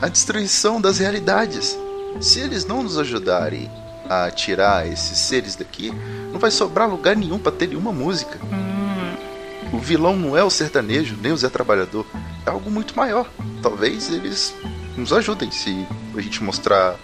A 0.00 0.06
destruição 0.06 0.80
das 0.80 0.98
realidades. 0.98 1.76
Se 2.20 2.38
eles 2.38 2.64
não 2.64 2.84
nos 2.84 2.96
ajudarem 2.96 3.68
a 4.08 4.30
tirar 4.30 4.86
esses 4.86 5.18
seres 5.18 5.56
daqui, 5.56 5.92
não 6.32 6.38
vai 6.38 6.52
sobrar 6.52 6.88
lugar 6.88 7.16
nenhum 7.16 7.40
pra 7.40 7.50
ter 7.50 7.66
nenhuma 7.66 7.90
música. 7.90 8.38
O 9.72 9.78
vilão 9.78 10.14
não 10.14 10.36
é 10.36 10.44
o 10.44 10.48
sertanejo, 10.50 11.16
nem 11.20 11.32
o 11.32 11.36
Zé 11.36 11.48
Trabalhador. 11.48 12.06
É 12.46 12.50
algo 12.50 12.70
muito 12.70 12.96
maior. 12.96 13.28
Talvez 13.60 14.12
eles 14.12 14.54
nos 14.96 15.12
ajudem 15.12 15.50
se 15.50 15.84
a 16.16 16.20
gente 16.20 16.40
mostrar 16.44 16.94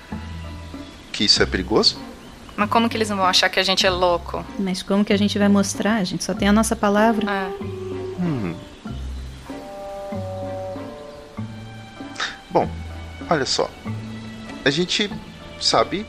que 1.12 1.24
isso 1.24 1.42
é 1.42 1.46
perigoso. 1.46 1.96
Mas 2.56 2.68
como 2.68 2.88
que 2.88 2.96
eles 2.96 3.08
não 3.08 3.16
vão 3.16 3.26
achar 3.26 3.48
que 3.48 3.58
a 3.60 3.62
gente 3.62 3.86
é 3.86 3.90
louco? 3.90 4.44
Mas 4.58 4.82
como 4.82 5.04
que 5.04 5.12
a 5.12 5.16
gente 5.16 5.38
vai 5.38 5.48
mostrar? 5.48 5.96
A 5.96 6.04
gente 6.04 6.22
só 6.24 6.34
tem 6.34 6.48
a 6.48 6.52
nossa 6.52 6.74
palavra. 6.76 7.50
Hum. 8.20 8.54
Bom, 12.50 12.68
olha 13.30 13.46
só. 13.46 13.70
A 14.64 14.70
gente 14.70 15.10
sabe 15.60 16.06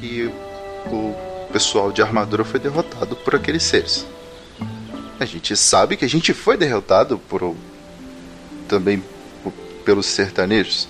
que 0.00 0.30
o 0.90 1.14
pessoal 1.52 1.92
de 1.92 2.02
armadura 2.02 2.44
foi 2.44 2.58
derrotado 2.58 3.14
por 3.16 3.34
aqueles 3.34 3.62
seres. 3.62 4.06
A 5.20 5.24
gente 5.24 5.56
sabe 5.56 5.96
que 5.96 6.04
a 6.04 6.08
gente 6.08 6.32
foi 6.34 6.56
derrotado 6.56 7.18
por 7.18 7.54
também 8.68 9.02
por- 9.42 9.52
pelos 9.84 10.06
sertanejos. 10.06 10.88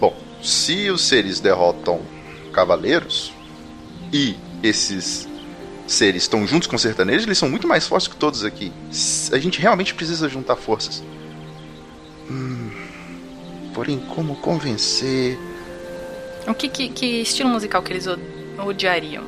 Bom, 0.00 0.16
se 0.42 0.90
os 0.90 1.02
seres 1.02 1.40
derrotam 1.40 2.00
cavaleiros 2.60 3.32
e 4.12 4.36
esses 4.62 5.26
seres 5.86 6.24
estão 6.24 6.46
juntos 6.46 6.68
com 6.68 6.76
os 6.76 6.82
sertanejos, 6.82 7.24
eles 7.24 7.38
são 7.38 7.48
muito 7.48 7.66
mais 7.66 7.86
fortes 7.86 8.06
que 8.06 8.16
todos 8.16 8.44
aqui. 8.44 8.70
A 9.32 9.38
gente 9.38 9.58
realmente 9.58 9.94
precisa 9.94 10.28
juntar 10.28 10.56
forças. 10.56 11.02
Hum, 12.30 12.70
porém, 13.72 13.98
como 14.14 14.36
convencer? 14.36 15.38
O 16.46 16.52
que, 16.52 16.68
que, 16.68 16.88
que 16.90 17.22
estilo 17.22 17.48
musical 17.48 17.82
que 17.82 17.92
eles 17.92 18.06
odiariam? 18.58 19.24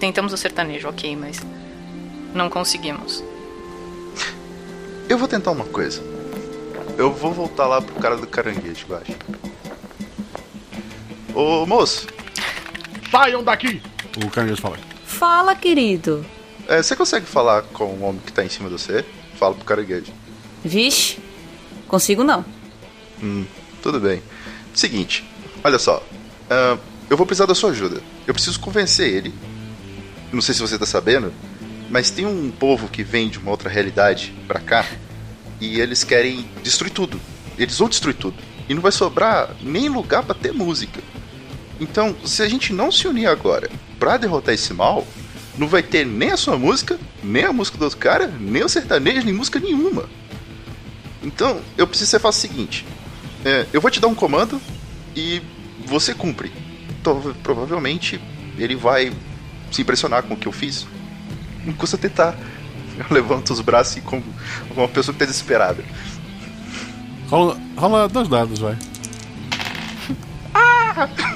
Tentamos 0.00 0.32
o 0.32 0.36
sertanejo, 0.36 0.88
ok, 0.88 1.16
mas 1.16 1.40
não 2.34 2.50
conseguimos. 2.50 3.22
Eu 5.08 5.16
vou 5.16 5.28
tentar 5.28 5.52
uma 5.52 5.64
coisa. 5.66 6.02
Eu 6.98 7.12
vou 7.12 7.32
voltar 7.32 7.66
lá 7.68 7.80
pro 7.80 7.94
cara 7.94 8.16
do 8.16 8.26
caranguejo, 8.26 8.86
eu 8.88 8.96
acho. 8.96 9.12
Ô 11.34 11.66
moço, 11.66 12.06
Saiam 13.14 13.44
daqui! 13.44 13.80
O 14.24 14.28
caranguejo 14.28 14.60
fala. 14.60 14.76
Fala, 15.06 15.54
querido. 15.54 16.26
é, 16.66 16.82
você 16.82 16.96
consegue 16.96 17.24
falar 17.24 17.62
com 17.62 17.84
o 17.84 18.02
homem 18.02 18.20
que 18.26 18.32
tá 18.32 18.44
em 18.44 18.48
cima 18.48 18.68
de 18.68 18.74
você? 18.76 19.04
Fala 19.38 19.54
pro 19.54 19.64
caranguejo. 19.64 20.12
Vixe, 20.64 21.20
consigo 21.86 22.24
não. 22.24 22.44
Hum, 23.22 23.44
tudo 23.80 24.00
bem. 24.00 24.20
Seguinte, 24.74 25.24
olha 25.62 25.78
só. 25.78 26.04
ah, 26.50 26.76
eu 27.08 27.16
vou 27.16 27.24
precisar 27.24 27.46
da 27.46 27.54
sua 27.54 27.70
ajuda. 27.70 28.02
Eu 28.26 28.34
preciso 28.34 28.58
convencer 28.58 29.08
ele. 29.08 29.32
Não 30.32 30.42
sei 30.42 30.52
se 30.52 30.60
você 30.60 30.76
tá 30.76 30.84
sabendo, 30.84 31.32
mas 31.88 32.10
tem 32.10 32.26
um 32.26 32.50
povo 32.50 32.88
que 32.88 33.04
vem 33.04 33.28
de 33.28 33.38
uma 33.38 33.52
outra 33.52 33.70
realidade 33.70 34.34
pra 34.48 34.58
cá 34.58 34.84
e 35.60 35.78
eles 35.80 36.02
querem 36.02 36.44
destruir 36.64 36.90
tudo. 36.90 37.20
Eles 37.56 37.78
vão 37.78 37.88
destruir 37.88 38.14
tudo. 38.16 38.36
E 38.68 38.74
não 38.74 38.82
vai 38.82 38.90
sobrar 38.90 39.54
nem 39.62 39.88
lugar 39.88 40.24
pra 40.24 40.34
ter 40.34 40.52
música. 40.52 41.00
Então, 41.80 42.14
se 42.24 42.42
a 42.42 42.48
gente 42.48 42.72
não 42.72 42.90
se 42.92 43.06
unir 43.08 43.26
agora 43.26 43.70
pra 43.98 44.16
derrotar 44.16 44.54
esse 44.54 44.72
mal, 44.72 45.06
não 45.56 45.68
vai 45.68 45.82
ter 45.82 46.04
nem 46.04 46.30
a 46.30 46.36
sua 46.36 46.58
música, 46.58 46.98
nem 47.22 47.44
a 47.44 47.52
música 47.52 47.78
do 47.78 47.84
outro 47.84 47.98
cara, 47.98 48.26
nem 48.26 48.62
o 48.62 48.68
sertanejo, 48.68 49.24
nem 49.24 49.34
música 49.34 49.58
nenhuma. 49.58 50.08
Então, 51.22 51.60
eu 51.76 51.86
preciso 51.86 52.08
que 52.08 52.16
você 52.16 52.20
faça 52.20 52.38
o 52.38 52.40
seguinte: 52.40 52.86
é, 53.44 53.66
eu 53.72 53.80
vou 53.80 53.90
te 53.90 54.00
dar 54.00 54.08
um 54.08 54.14
comando 54.14 54.60
e 55.16 55.42
você 55.86 56.14
cumpre. 56.14 56.52
Então, 57.00 57.34
provavelmente 57.42 58.20
ele 58.58 58.76
vai 58.76 59.12
se 59.70 59.82
impressionar 59.82 60.22
com 60.22 60.34
o 60.34 60.36
que 60.36 60.46
eu 60.46 60.52
fiz. 60.52 60.86
Não 61.64 61.72
custa 61.72 61.98
tentar. 61.98 62.36
Eu 62.96 63.06
levanto 63.10 63.52
os 63.52 63.60
braços 63.60 63.96
e 63.96 64.00
como 64.00 64.22
uma 64.70 64.86
pessoa 64.86 65.12
que 65.12 65.18
tá 65.18 65.24
desesperada. 65.24 65.84
Rola, 67.28 67.58
rola 67.76 68.08
dois 68.08 68.28
dados, 68.28 68.60
vai. 68.60 68.78
Ah! 70.54 71.33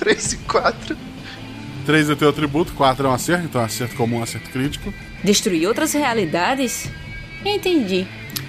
3 0.00 0.32
e 0.32 0.36
4. 0.38 0.96
3 1.86 2.10
é 2.10 2.14
teu 2.14 2.28
atributo, 2.28 2.72
4 2.72 3.06
é 3.06 3.10
um 3.10 3.12
acerto, 3.14 3.44
então 3.44 3.60
é 3.60 3.64
um 3.64 3.66
acerto 3.66 3.94
comum, 3.96 4.18
um 4.18 4.22
acerto 4.22 4.50
crítico. 4.50 4.92
Destruir 5.22 5.66
outras 5.68 5.92
realidades? 5.92 6.90
Entendi. 7.44 8.06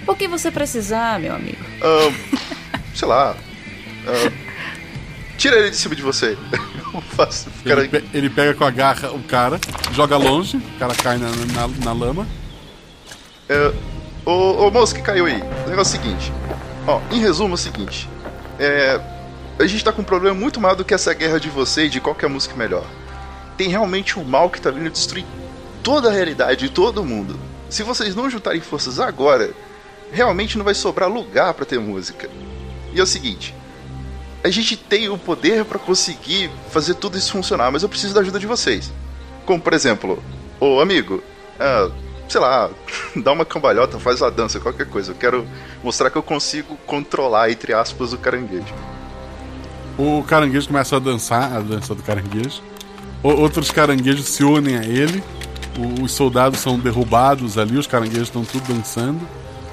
O 0.07 0.15
que 0.15 0.27
você 0.27 0.49
precisar, 0.51 1.19
meu 1.19 1.35
amigo? 1.35 1.57
sei 2.95 3.07
lá. 3.07 3.35
tira 5.37 5.57
ele 5.57 5.69
de 5.69 5.75
cima 5.77 5.95
de 5.95 6.01
você. 6.01 6.37
Faço. 7.15 7.49
Ele, 7.65 7.87
pe- 7.87 8.03
ele 8.13 8.29
pega 8.29 8.53
com 8.53 8.65
a 8.65 8.71
garra 8.71 9.11
o 9.11 9.19
cara, 9.23 9.59
joga 9.93 10.17
longe, 10.17 10.57
o 10.57 10.79
cara 10.79 10.93
cai 10.93 11.17
na, 11.17 11.29
na, 11.29 11.67
na 11.85 11.93
lama. 11.93 12.27
É, 13.47 13.73
ô, 14.25 14.67
ô 14.67 14.71
moço 14.71 14.93
que 14.95 15.01
caiu 15.01 15.25
aí, 15.25 15.41
o 15.65 15.69
negócio 15.69 15.95
é 15.97 15.99
o 15.99 16.03
seguinte. 16.03 16.33
Ó, 16.87 16.99
em 17.11 17.19
resumo 17.19 17.51
é 17.51 17.53
o 17.53 17.57
seguinte. 17.57 18.09
É, 18.59 18.99
a 19.59 19.65
gente 19.65 19.83
tá 19.83 19.91
com 19.91 20.01
um 20.01 20.05
problema 20.05 20.35
muito 20.35 20.59
maior 20.59 20.75
do 20.75 20.85
que 20.85 20.93
essa 20.93 21.13
guerra 21.13 21.39
de 21.39 21.49
você 21.49 21.85
e 21.85 21.89
de 21.89 22.01
qualquer 22.01 22.27
música 22.27 22.55
melhor. 22.55 22.85
Tem 23.57 23.69
realmente 23.69 24.19
um 24.19 24.23
mal 24.23 24.49
que 24.49 24.61
tá 24.61 24.71
vindo 24.71 24.89
destruir 24.89 25.25
toda 25.83 26.09
a 26.09 26.11
realidade 26.11 26.67
de 26.67 26.73
todo 26.73 27.03
mundo. 27.03 27.39
Se 27.69 27.83
vocês 27.83 28.15
não 28.15 28.29
juntarem 28.29 28.61
forças 28.61 28.99
agora, 28.99 29.51
realmente 30.11 30.57
não 30.57 30.65
vai 30.65 30.73
sobrar 30.73 31.09
lugar 31.09 31.53
pra 31.53 31.65
ter 31.65 31.79
música. 31.79 32.29
E 32.93 32.99
é 32.99 33.03
o 33.03 33.07
seguinte. 33.07 33.55
A 34.43 34.49
gente 34.49 34.75
tem 34.75 35.07
o 35.07 35.17
poder 35.17 35.63
pra 35.65 35.77
conseguir 35.77 36.49
fazer 36.71 36.95
tudo 36.95 37.17
isso 37.17 37.31
funcionar, 37.31 37.71
mas 37.71 37.83
eu 37.83 37.89
preciso 37.89 38.13
da 38.13 38.21
ajuda 38.21 38.39
de 38.39 38.47
vocês. 38.47 38.91
Como 39.45 39.61
por 39.61 39.73
exemplo, 39.73 40.21
ô 40.59 40.79
amigo, 40.79 41.23
ah, 41.59 41.91
sei 42.27 42.41
lá, 42.41 42.69
dá 43.15 43.31
uma 43.31 43.45
cambalhota, 43.45 43.99
faz 43.99 44.21
uma 44.21 44.31
dança, 44.31 44.59
qualquer 44.59 44.87
coisa. 44.87 45.11
Eu 45.11 45.15
quero 45.15 45.47
mostrar 45.83 46.09
que 46.09 46.17
eu 46.17 46.23
consigo 46.23 46.75
controlar, 46.85 47.51
entre 47.51 47.73
aspas, 47.73 48.13
o 48.13 48.17
caranguejo. 48.17 48.73
O 49.97 50.23
caranguejo 50.23 50.67
começa 50.67 50.95
a 50.95 50.99
dançar, 50.99 51.53
a 51.55 51.59
dança 51.59 51.93
do 51.93 52.01
caranguejo. 52.03 52.61
O- 53.21 53.29
outros 53.29 53.69
caranguejos 53.71 54.25
se 54.27 54.43
unem 54.43 54.77
a 54.77 54.83
ele. 54.83 55.23
O- 55.77 56.03
os 56.03 56.11
soldados 56.11 56.59
são 56.59 56.77
derrubados 56.79 57.57
ali, 57.57 57.77
os 57.77 57.87
caranguejos 57.87 58.27
estão 58.29 58.43
tudo 58.43 58.73
dançando. 58.73 59.19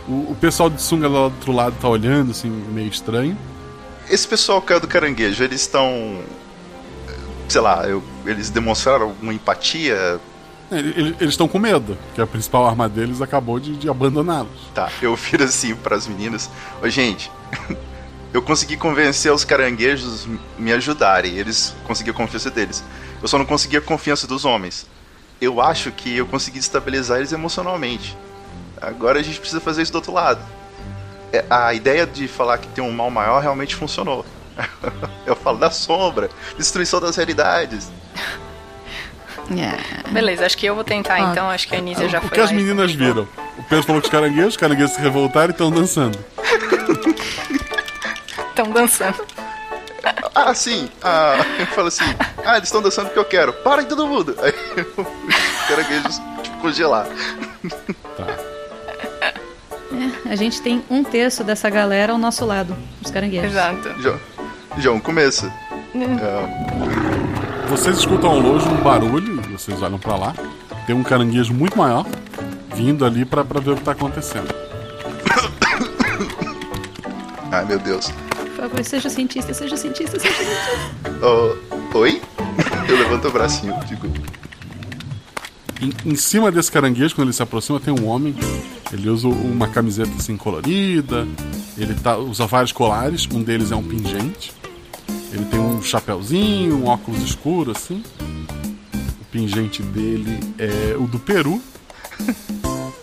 O, 0.06 0.32
o 0.32 0.36
pessoal 0.40 0.68
de 0.70 0.80
sunga 0.80 1.08
lá 1.08 1.18
do 1.18 1.24
outro 1.24 1.52
lado 1.52 1.74
tá 1.80 1.88
olhando, 1.88 2.30
assim, 2.30 2.48
meio 2.50 2.88
estranho. 2.88 3.36
Esse 4.08 4.26
pessoal 4.26 4.60
que 4.62 4.72
é 4.72 4.80
do 4.80 4.86
caranguejo, 4.88 5.42
eles 5.44 5.60
estão. 5.62 6.18
Sei 7.48 7.60
lá, 7.60 7.86
eu- 7.88 8.02
eles 8.26 8.50
demonstraram 8.50 9.06
alguma 9.06 9.32
empatia. 9.32 10.20
Ele- 10.70 10.88
ele- 10.96 11.16
Eles 11.20 11.32
estão 11.32 11.48
com 11.48 11.58
medo, 11.58 11.96
que 12.14 12.20
a 12.20 12.26
principal 12.26 12.66
arma 12.66 12.88
deles 12.88 13.22
acabou 13.22 13.58
de, 13.58 13.74
de 13.76 13.88
abandoná-los. 13.88 14.50
Tá, 14.74 14.90
eu 15.00 15.16
viro 15.16 15.44
assim 15.44 15.74
pras 15.74 16.06
meninas: 16.06 16.50
Ô 16.82 16.88
gente, 16.88 17.30
eu 18.32 18.42
consegui 18.42 18.76
convencer 18.76 19.32
os 19.32 19.44
caranguejos 19.44 20.28
me 20.58 20.72
ajudarem. 20.72 21.36
Eles 21.36 21.74
conseguiram 21.84 22.16
a 22.16 22.18
confiança 22.18 22.50
deles. 22.50 22.84
Eu 23.22 23.28
só 23.28 23.38
não 23.38 23.46
consegui 23.46 23.76
a 23.76 23.80
confiança 23.80 24.26
dos 24.26 24.44
homens. 24.44 24.86
Eu 25.40 25.60
acho 25.60 25.90
que 25.92 26.16
eu 26.16 26.26
consegui 26.26 26.58
estabilizar 26.58 27.18
eles 27.18 27.32
emocionalmente. 27.32 28.16
Agora 28.80 29.18
a 29.18 29.22
gente 29.22 29.38
precisa 29.38 29.60
fazer 29.60 29.82
isso 29.82 29.92
do 29.92 29.96
outro 29.96 30.12
lado. 30.12 30.40
É, 31.32 31.44
A 31.48 31.74
ideia 31.74 32.06
de 32.06 32.28
falar 32.28 32.58
que 32.58 32.68
tem 32.68 32.82
um 32.82 32.92
mal 32.92 33.10
maior 33.10 33.40
realmente 33.40 33.74
funcionou. 33.74 34.24
Eu 35.26 35.36
falo 35.36 35.58
da 35.58 35.70
sombra, 35.70 36.30
destruição 36.56 37.00
das 37.00 37.16
realidades. 37.16 37.90
Beleza, 40.10 40.44
acho 40.44 40.58
que 40.58 40.66
eu 40.66 40.74
vou 40.74 40.84
tentar 40.84 41.14
Ah, 41.14 41.30
então. 41.30 41.48
Acho 41.48 41.66
que 41.68 41.74
a 41.74 41.78
Anísia 41.78 42.06
já 42.06 42.18
o 42.18 42.20
foi 42.20 42.30
que 42.30 42.40
as 42.40 42.52
meninas 42.52 42.92
viram? 42.92 43.26
O 43.56 43.62
Pedro 43.62 43.82
falou 43.82 44.02
que 44.02 44.06
os 44.06 44.12
caranguejos, 44.12 44.50
os 44.50 44.56
caranguejos 44.58 44.94
se 44.94 45.00
revoltaram 45.00 45.48
e 45.48 45.52
estão 45.52 45.70
dançando. 45.70 46.18
Estão 48.58 48.72
dançando. 48.72 49.24
Ah, 50.34 50.52
sim. 50.52 50.88
Ah, 51.00 51.36
eu 51.60 51.66
falo 51.66 51.86
assim. 51.86 52.02
Ah, 52.44 52.56
eles 52.56 52.66
estão 52.68 52.82
dançando 52.82 53.06
porque 53.06 53.20
eu 53.20 53.24
quero. 53.24 53.52
Para 53.52 53.82
aí 53.82 53.86
todo 53.86 54.04
mundo. 54.04 54.34
Aí 54.42 54.52
os 54.96 55.06
caranguejos, 55.68 56.20
tipo, 56.42 56.58
congelar. 56.58 57.06
É, 60.26 60.32
a 60.32 60.34
gente 60.34 60.60
tem 60.60 60.84
um 60.90 61.04
terço 61.04 61.44
dessa 61.44 61.70
galera 61.70 62.12
ao 62.12 62.18
nosso 62.18 62.44
lado, 62.44 62.76
os 63.00 63.12
caranguejos. 63.12 63.52
Exato. 63.52 63.94
Já 64.76 64.90
um 64.90 64.98
começo. 64.98 65.46
É. 65.94 67.68
Vocês 67.68 67.98
escutam 67.98 68.30
ao 68.30 68.40
longe 68.40 68.66
um 68.66 68.76
barulho, 68.78 69.40
vocês 69.52 69.80
olham 69.82 70.00
pra 70.00 70.16
lá. 70.16 70.34
Tem 70.84 70.96
um 70.96 71.04
caranguejo 71.04 71.54
muito 71.54 71.78
maior 71.78 72.04
vindo 72.74 73.04
ali 73.04 73.24
pra, 73.24 73.44
pra 73.44 73.60
ver 73.60 73.70
o 73.70 73.76
que 73.76 73.82
tá 73.82 73.92
acontecendo. 73.92 74.52
Ai, 77.52 77.64
meu 77.64 77.78
Deus. 77.78 78.12
Favor, 78.68 78.84
seja 78.84 79.08
cientista, 79.08 79.54
seja 79.54 79.76
cientista, 79.78 80.18
seja 80.20 80.34
cientista. 80.34 81.26
Oh, 81.26 81.98
oi? 81.98 82.20
Eu 82.86 82.98
levanto 82.98 83.28
o 83.28 83.30
bracinho, 83.30 83.74
digo. 83.86 84.06
Em, 85.80 86.10
em 86.10 86.14
cima 86.16 86.52
desse 86.52 86.70
caranguejo, 86.70 87.14
quando 87.14 87.28
ele 87.28 87.32
se 87.32 87.42
aproxima, 87.42 87.80
tem 87.80 87.94
um 87.94 88.06
homem. 88.06 88.34
Ele 88.92 89.08
usa 89.08 89.26
uma 89.26 89.68
camiseta 89.68 90.10
assim 90.18 90.36
colorida. 90.36 91.26
Ele 91.78 91.94
tá, 91.94 92.18
usa 92.18 92.46
vários 92.46 92.70
colares. 92.72 93.26
Um 93.32 93.42
deles 93.42 93.72
é 93.72 93.76
um 93.76 93.82
pingente. 93.82 94.52
Ele 95.32 95.46
tem 95.46 95.58
um 95.58 95.80
chapéuzinho, 95.82 96.76
um 96.76 96.88
óculos 96.88 97.22
escuro 97.22 97.70
assim. 97.70 98.02
O 98.20 99.24
pingente 99.30 99.82
dele 99.82 100.40
é 100.58 100.94
o 100.94 101.06
do 101.06 101.18
Peru. 101.18 101.62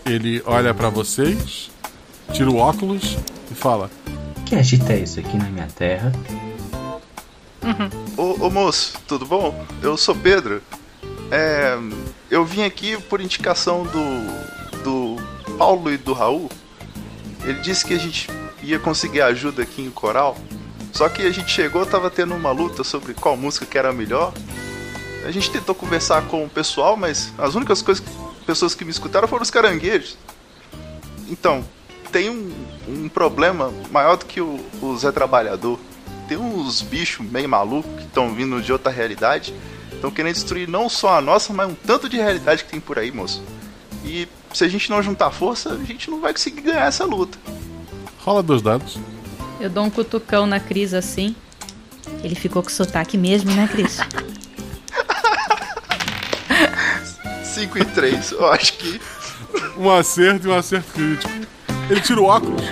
Ele 0.04 0.40
olha 0.46 0.72
pra 0.72 0.90
vocês, 0.90 1.70
tira 2.32 2.48
o 2.48 2.56
óculos 2.56 3.16
e 3.50 3.54
fala: 3.54 3.90
Que 4.46 4.54
agita 4.54 4.92
é 4.92 5.00
isso 5.00 5.18
aqui 5.18 5.36
na 5.36 5.50
minha 5.50 5.66
terra? 5.66 6.12
Ô, 8.16 8.46
ô 8.46 8.48
moço, 8.48 8.96
tudo 9.08 9.26
bom? 9.26 9.66
Eu 9.82 9.96
sou 9.96 10.14
Pedro. 10.14 10.62
É, 11.32 11.76
eu 12.30 12.44
vim 12.44 12.62
aqui 12.62 12.96
por 12.96 13.20
indicação 13.20 13.82
do, 13.82 14.84
do 14.84 15.16
Paulo 15.58 15.92
e 15.92 15.96
do 15.96 16.12
Raul. 16.12 16.48
Ele 17.42 17.58
disse 17.58 17.84
que 17.84 17.92
a 17.92 17.98
gente 17.98 18.28
ia 18.62 18.78
conseguir 18.78 19.20
ajuda 19.22 19.64
aqui 19.64 19.82
em 19.82 19.90
Coral. 19.90 20.36
Só 20.92 21.08
que 21.08 21.22
a 21.22 21.32
gente 21.32 21.50
chegou, 21.50 21.84
tava 21.84 22.08
tendo 22.08 22.32
uma 22.32 22.52
luta 22.52 22.84
sobre 22.84 23.14
qual 23.14 23.36
música 23.36 23.66
que 23.66 23.76
era 23.76 23.90
a 23.90 23.92
melhor. 23.92 24.32
A 25.24 25.32
gente 25.32 25.50
tentou 25.50 25.74
conversar 25.74 26.22
com 26.28 26.44
o 26.44 26.48
pessoal, 26.48 26.96
mas 26.96 27.32
as 27.36 27.56
únicas 27.56 27.82
coisas, 27.82 28.04
pessoas 28.46 28.76
que 28.76 28.84
me 28.84 28.92
escutaram 28.92 29.26
foram 29.26 29.42
os 29.42 29.50
caranguejos. 29.50 30.16
Então, 31.28 31.64
tem 32.12 32.30
um, 32.30 32.52
um 32.88 33.08
problema 33.08 33.72
maior 33.90 34.16
do 34.16 34.24
que 34.24 34.40
o, 34.40 34.60
o 34.80 34.96
Zé 34.96 35.12
Trabalhador. 35.12 35.78
Tem 36.28 36.36
uns 36.36 36.82
bichos 36.82 37.24
meio 37.26 37.48
malucos 37.48 37.90
que 37.96 38.02
estão 38.02 38.34
vindo 38.34 38.60
de 38.60 38.72
outra 38.72 38.90
realidade. 38.90 39.54
Estão 39.92 40.10
querendo 40.10 40.34
destruir 40.34 40.68
não 40.68 40.88
só 40.88 41.16
a 41.16 41.20
nossa, 41.20 41.52
mas 41.52 41.70
um 41.70 41.74
tanto 41.74 42.08
de 42.08 42.16
realidade 42.16 42.64
que 42.64 42.70
tem 42.70 42.80
por 42.80 42.98
aí, 42.98 43.10
moço. 43.10 43.42
E 44.04 44.28
se 44.52 44.64
a 44.64 44.68
gente 44.68 44.90
não 44.90 45.02
juntar 45.02 45.30
força, 45.30 45.72
a 45.72 45.84
gente 45.84 46.10
não 46.10 46.20
vai 46.20 46.32
conseguir 46.32 46.62
ganhar 46.62 46.86
essa 46.86 47.04
luta. 47.04 47.38
Rola 48.18 48.42
dois 48.42 48.62
dados. 48.62 48.98
Eu 49.60 49.70
dou 49.70 49.84
um 49.84 49.90
cutucão 49.90 50.46
na 50.46 50.60
Cris 50.60 50.92
assim. 50.92 51.34
Ele 52.22 52.34
ficou 52.34 52.62
com 52.62 52.68
sotaque 52.68 53.16
mesmo, 53.16 53.52
né, 53.52 53.68
Cris? 53.70 53.98
5 57.42 57.78
e 57.78 57.84
3, 57.86 58.32
eu 58.32 58.52
acho 58.52 58.74
que. 58.74 59.00
Um 59.78 59.90
acerto 59.90 60.46
e 60.46 60.50
um 60.50 60.54
acerto 60.54 60.92
crítico. 60.92 61.32
Ele 61.88 62.00
tira 62.00 62.20
o 62.20 62.24
óculos. 62.24 62.62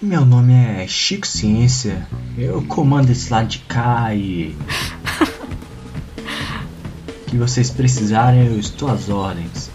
Meu 0.00 0.24
nome 0.24 0.52
é 0.52 0.86
Chico 0.86 1.26
Ciência. 1.26 2.06
Eu 2.36 2.62
comando 2.62 3.10
esse 3.10 3.30
lado 3.30 3.46
de 3.48 3.58
cá 3.60 4.14
e. 4.14 4.56
que 7.28 7.36
vocês 7.36 7.70
precisarem, 7.70 8.46
eu 8.46 8.58
estou 8.58 8.90
às 8.90 9.08
ordens. 9.08 9.70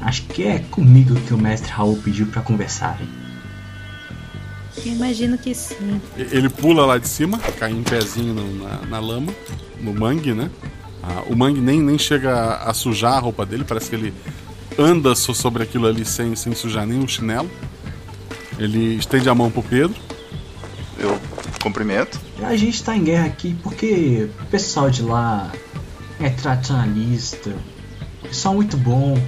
Acho 0.00 0.22
que 0.24 0.44
é 0.44 0.58
comigo 0.70 1.14
que 1.22 1.32
o 1.32 1.38
mestre 1.38 1.70
Raul 1.72 1.96
pediu 1.96 2.26
para 2.26 2.42
conversarem. 2.42 3.08
Eu 4.84 4.92
imagino 4.92 5.38
que 5.38 5.54
sim. 5.54 6.00
Ele 6.16 6.48
pula 6.48 6.84
lá 6.84 6.98
de 6.98 7.08
cima, 7.08 7.38
cai 7.58 7.70
em 7.72 7.82
pezinho 7.82 8.34
no- 8.34 8.62
na, 8.64 8.76
na 8.86 8.98
lama, 9.00 9.32
no 9.80 9.94
mangue, 9.94 10.34
né? 10.34 10.50
Ah, 11.02 11.22
o 11.28 11.34
mangue 11.36 11.60
nem, 11.60 11.80
nem 11.80 11.98
chega 11.98 12.34
a, 12.34 12.70
a 12.70 12.74
sujar 12.74 13.14
a 13.14 13.18
roupa 13.18 13.46
dele, 13.46 13.64
parece 13.64 13.88
que 13.90 13.96
ele 13.96 14.12
anda 14.78 15.14
so- 15.14 15.34
sobre 15.34 15.62
aquilo 15.62 15.86
ali 15.86 16.04
sem, 16.04 16.34
sem 16.36 16.54
sujar 16.54 16.86
nem 16.86 17.02
o 17.02 17.08
chinelo. 17.08 17.48
Ele 18.58 18.96
estende 18.96 19.28
a 19.28 19.34
mão 19.34 19.50
pro 19.50 19.62
Pedro. 19.62 19.96
Eu 20.98 21.18
cumprimento. 21.62 22.20
A 22.42 22.56
gente 22.56 22.82
tá 22.82 22.96
em 22.96 23.04
guerra 23.04 23.26
aqui 23.26 23.56
porque 23.62 24.28
o 24.40 24.46
pessoal 24.46 24.90
de 24.90 25.02
lá 25.02 25.50
é 26.20 26.30
tradicionalista. 26.30 27.54
Pessoal 28.22 28.54
muito 28.54 28.76
bom. 28.76 29.18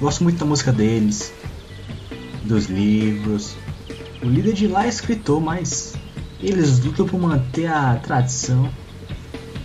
Gosto 0.00 0.22
muito 0.22 0.38
da 0.38 0.46
música 0.46 0.72
deles. 0.72 1.32
Dos 2.44 2.66
livros. 2.66 3.54
O 4.22 4.26
líder 4.26 4.54
de 4.54 4.66
lá 4.66 4.86
é 4.86 4.88
escritor, 4.88 5.40
mas 5.40 5.94
eles 6.42 6.78
lutam 6.80 7.06
por 7.06 7.20
manter 7.20 7.66
a 7.66 7.96
tradição. 7.96 8.70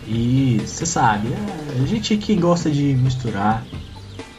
E 0.08 0.62
você 0.66 0.86
sabe, 0.86 1.30
é, 1.30 1.82
a 1.82 1.86
gente 1.88 2.16
que 2.18 2.36
gosta 2.36 2.70
de 2.70 2.94
misturar. 2.94 3.66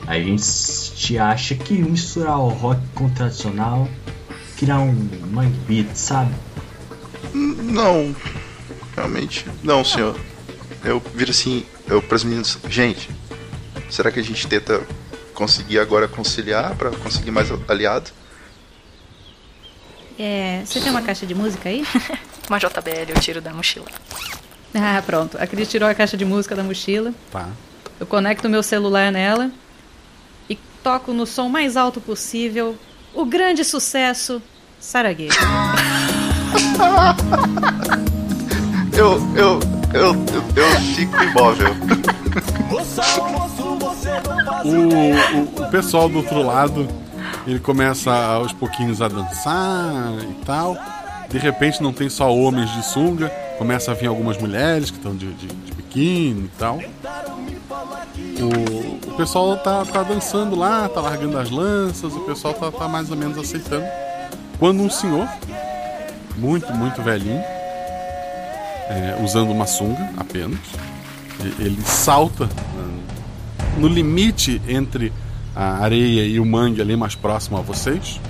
A 0.06 0.18
gente 0.20 1.18
acha 1.18 1.54
que 1.56 1.74
misturar 1.74 2.38
o 2.38 2.48
rock 2.48 2.80
com 2.94 3.06
o 3.06 3.10
tradicional 3.10 3.88
criar 4.56 4.78
um 4.78 4.92
mangue 5.30 5.58
beat, 5.66 5.94
sabe? 5.94 6.34
Não. 7.32 8.14
Realmente. 8.94 9.46
Não, 9.62 9.84
senhor. 9.84 10.18
Eu 10.82 11.02
viro 11.14 11.30
assim, 11.30 11.64
eu 11.86 12.00
pras 12.00 12.24
meninas. 12.24 12.58
Gente, 12.68 13.10
será 13.90 14.10
que 14.10 14.20
a 14.20 14.22
gente 14.22 14.46
tenta 14.46 14.82
conseguir 15.34 15.78
agora 15.78 16.08
conciliar 16.08 16.74
pra 16.76 16.90
conseguir 16.90 17.30
mais 17.30 17.48
aliado? 17.68 18.10
É, 20.18 20.62
você 20.64 20.80
tem 20.80 20.90
uma 20.90 21.02
caixa 21.02 21.26
de 21.26 21.34
música 21.34 21.68
aí? 21.68 21.84
Uma 22.48 22.58
JBL 22.58 23.10
eu 23.10 23.20
tiro 23.20 23.40
da 23.40 23.52
mochila. 23.52 23.86
Ah, 24.72 25.02
pronto. 25.04 25.36
A 25.36 25.46
Cris 25.48 25.68
tirou 25.68 25.88
a 25.88 25.94
caixa 25.94 26.16
de 26.16 26.24
música 26.24 26.54
da 26.54 26.62
mochila. 26.62 27.12
Tá. 27.32 27.48
Eu 27.98 28.06
conecto 28.06 28.46
o 28.46 28.50
meu 28.50 28.62
celular 28.62 29.10
nela 29.10 29.50
e 30.48 30.54
toco 30.80 31.12
no 31.12 31.26
som 31.26 31.48
mais 31.48 31.76
alto 31.76 32.00
possível 32.00 32.78
o 33.16 33.24
grande 33.24 33.64
sucesso 33.64 34.40
Saraguê. 34.78 35.28
Eu, 38.92 39.20
eu, 39.34 39.60
eu, 39.94 40.12
eu, 40.14 40.14
eu 40.54 40.80
fico 40.94 41.22
imóvel. 41.22 41.74
O, 44.64 45.62
o, 45.62 45.66
o 45.66 45.70
pessoal 45.70 46.08
do 46.08 46.18
outro 46.18 46.42
lado, 46.42 46.86
ele 47.46 47.58
começa 47.58 48.12
aos 48.12 48.52
pouquinhos 48.52 49.00
a 49.00 49.08
dançar 49.08 50.12
e 50.22 50.44
tal. 50.44 50.76
De 51.28 51.38
repente 51.38 51.82
não 51.82 51.92
tem 51.92 52.08
só 52.08 52.32
homens 52.32 52.70
de 52.72 52.84
sunga, 52.84 53.28
começa 53.58 53.90
a 53.90 53.94
vir 53.94 54.06
algumas 54.06 54.38
mulheres 54.38 54.90
que 54.90 54.98
estão 54.98 55.16
de, 55.16 55.32
de, 55.32 55.46
de 55.46 55.72
biquíni 55.72 56.44
e 56.44 56.50
tal. 56.58 56.80
O, 58.40 59.10
o 59.12 59.16
pessoal 59.16 59.56
tá, 59.56 59.84
tá 59.84 60.02
dançando 60.02 60.56
lá, 60.56 60.88
tá 60.88 61.00
largando 61.00 61.38
as 61.38 61.50
lanças, 61.50 62.14
o 62.14 62.20
pessoal 62.20 62.54
tá, 62.54 62.70
tá 62.70 62.88
mais 62.88 63.10
ou 63.10 63.16
menos 63.16 63.38
aceitando. 63.38 63.86
Quando 64.58 64.82
um 64.82 64.90
senhor, 64.90 65.28
muito, 66.36 66.72
muito 66.72 67.02
velhinho, 67.02 67.42
é, 68.88 69.18
usando 69.22 69.50
uma 69.50 69.66
sunga 69.66 70.10
apenas, 70.16 70.60
ele 71.58 71.80
salta 71.82 72.46
né, 72.46 73.00
no 73.78 73.88
limite 73.88 74.60
entre 74.66 75.12
a 75.54 75.82
areia 75.82 76.26
e 76.26 76.38
o 76.38 76.44
mangue 76.44 76.80
ali 76.80 76.96
mais 76.96 77.14
próximo 77.14 77.58
a 77.58 77.60
vocês. 77.60 78.20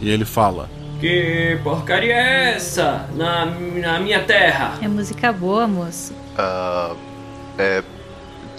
E 0.00 0.08
ele 0.08 0.24
fala: 0.24 0.68
Que 1.00 1.58
porcaria 1.62 2.14
é 2.14 2.54
essa 2.54 3.08
na, 3.14 3.46
na 3.46 3.98
minha 4.00 4.22
terra? 4.22 4.74
É 4.80 4.88
música 4.88 5.32
boa, 5.32 5.66
moço. 5.66 6.12
Ah, 6.36 6.94
é. 7.58 7.82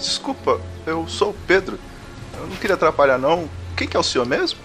Desculpa, 0.00 0.60
eu 0.86 1.06
sou 1.06 1.30
o 1.30 1.36
Pedro. 1.46 1.78
Eu 2.34 2.46
não 2.46 2.56
queria 2.56 2.74
atrapalhar, 2.74 3.18
não. 3.18 3.48
Quem 3.76 3.86
que 3.86 3.96
é 3.96 4.00
o 4.00 4.02
senhor 4.02 4.26
mesmo? 4.26 4.58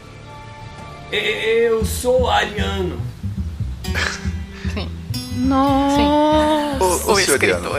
Eu 1.12 1.86
sou 1.86 2.30
ariano. 2.30 3.00
Nossa! 5.36 6.84
Ô, 6.84 7.12
ô, 7.12 7.16
senhor 7.18 7.42
Ariano. 7.42 7.70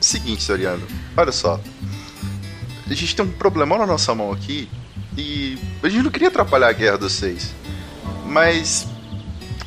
Seguinte, 0.00 0.42
senhor 0.42 0.58
Ariano. 0.58 0.86
Olha 1.16 1.32
só. 1.32 1.60
A 2.88 2.94
gente 2.94 3.14
tem 3.14 3.24
um 3.24 3.30
problemão 3.30 3.78
na 3.78 3.86
nossa 3.86 4.14
mão 4.14 4.32
aqui. 4.32 4.68
E 5.16 5.58
a 5.82 5.88
gente 5.88 6.04
não 6.04 6.10
queria 6.10 6.28
atrapalhar 6.28 6.68
a 6.68 6.72
guerra 6.72 6.98
dos 6.98 7.12
seis. 7.12 7.54
Mas. 8.26 8.86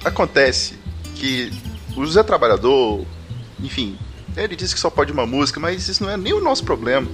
Acontece 0.03 0.77
que 1.15 1.51
o 1.95 2.05
José 2.05 2.23
Trabalhador. 2.23 3.05
Enfim. 3.61 3.97
Ele 4.35 4.55
disse 4.55 4.73
que 4.73 4.79
só 4.79 4.89
pode 4.89 5.11
uma 5.11 5.25
música, 5.25 5.59
mas 5.59 5.87
isso 5.87 6.03
não 6.03 6.09
é 6.09 6.17
nem 6.17 6.33
o 6.33 6.41
nosso 6.41 6.63
problema. 6.63 7.07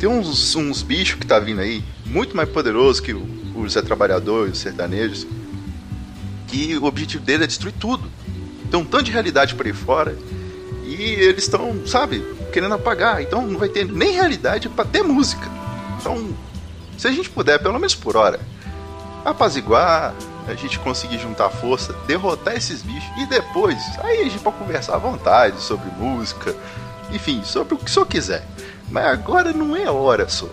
Tem 0.00 0.08
uns, 0.08 0.54
uns 0.56 0.82
bichos 0.82 1.18
que 1.18 1.26
tá 1.26 1.38
vindo 1.38 1.60
aí, 1.60 1.84
muito 2.06 2.36
mais 2.36 2.48
poderoso 2.48 3.02
que 3.02 3.12
o 3.12 3.42
o 3.54 3.68
Zé 3.68 3.82
Trabalhador 3.82 4.48
e 4.48 4.52
os 4.52 4.58
sertanejos, 4.58 5.26
que 6.48 6.76
o 6.76 6.84
objetivo 6.84 7.24
dele 7.24 7.44
é 7.44 7.46
destruir 7.46 7.74
tudo. 7.78 8.10
Tem 8.70 8.80
um 8.80 8.84
tanto 8.84 9.04
de 9.04 9.12
realidade 9.12 9.54
por 9.54 9.66
aí 9.66 9.72
fora 9.72 10.16
e 10.84 10.94
eles 10.94 11.44
estão, 11.44 11.86
sabe, 11.86 12.24
querendo 12.52 12.74
apagar. 12.74 13.22
Então 13.22 13.46
não 13.46 13.58
vai 13.58 13.68
ter 13.68 13.84
nem 13.84 14.12
realidade 14.12 14.68
para 14.68 14.84
ter 14.84 15.02
música. 15.02 15.48
Então, 16.00 16.34
se 16.98 17.06
a 17.06 17.12
gente 17.12 17.30
puder, 17.30 17.58
pelo 17.58 17.74
menos 17.74 17.94
por 17.94 18.16
hora, 18.16 18.40
apaziguar, 19.24 20.14
a 20.48 20.54
gente 20.54 20.78
conseguir 20.78 21.18
juntar 21.18 21.48
força, 21.50 21.92
derrotar 22.06 22.54
esses 22.56 22.82
bichos 22.82 23.10
e 23.18 23.26
depois, 23.26 23.78
aí 23.98 24.20
a 24.20 24.24
gente 24.24 24.38
pode 24.40 24.56
conversar 24.56 24.94
à 24.96 24.98
vontade 24.98 25.60
sobre 25.60 25.90
música, 25.96 26.54
enfim, 27.12 27.42
sobre 27.44 27.74
o 27.74 27.78
que 27.78 27.90
só 27.90 28.04
quiser. 28.04 28.46
Mas 28.90 29.06
agora 29.06 29.52
não 29.52 29.74
é 29.76 29.88
hora 29.90 30.28
só. 30.28 30.48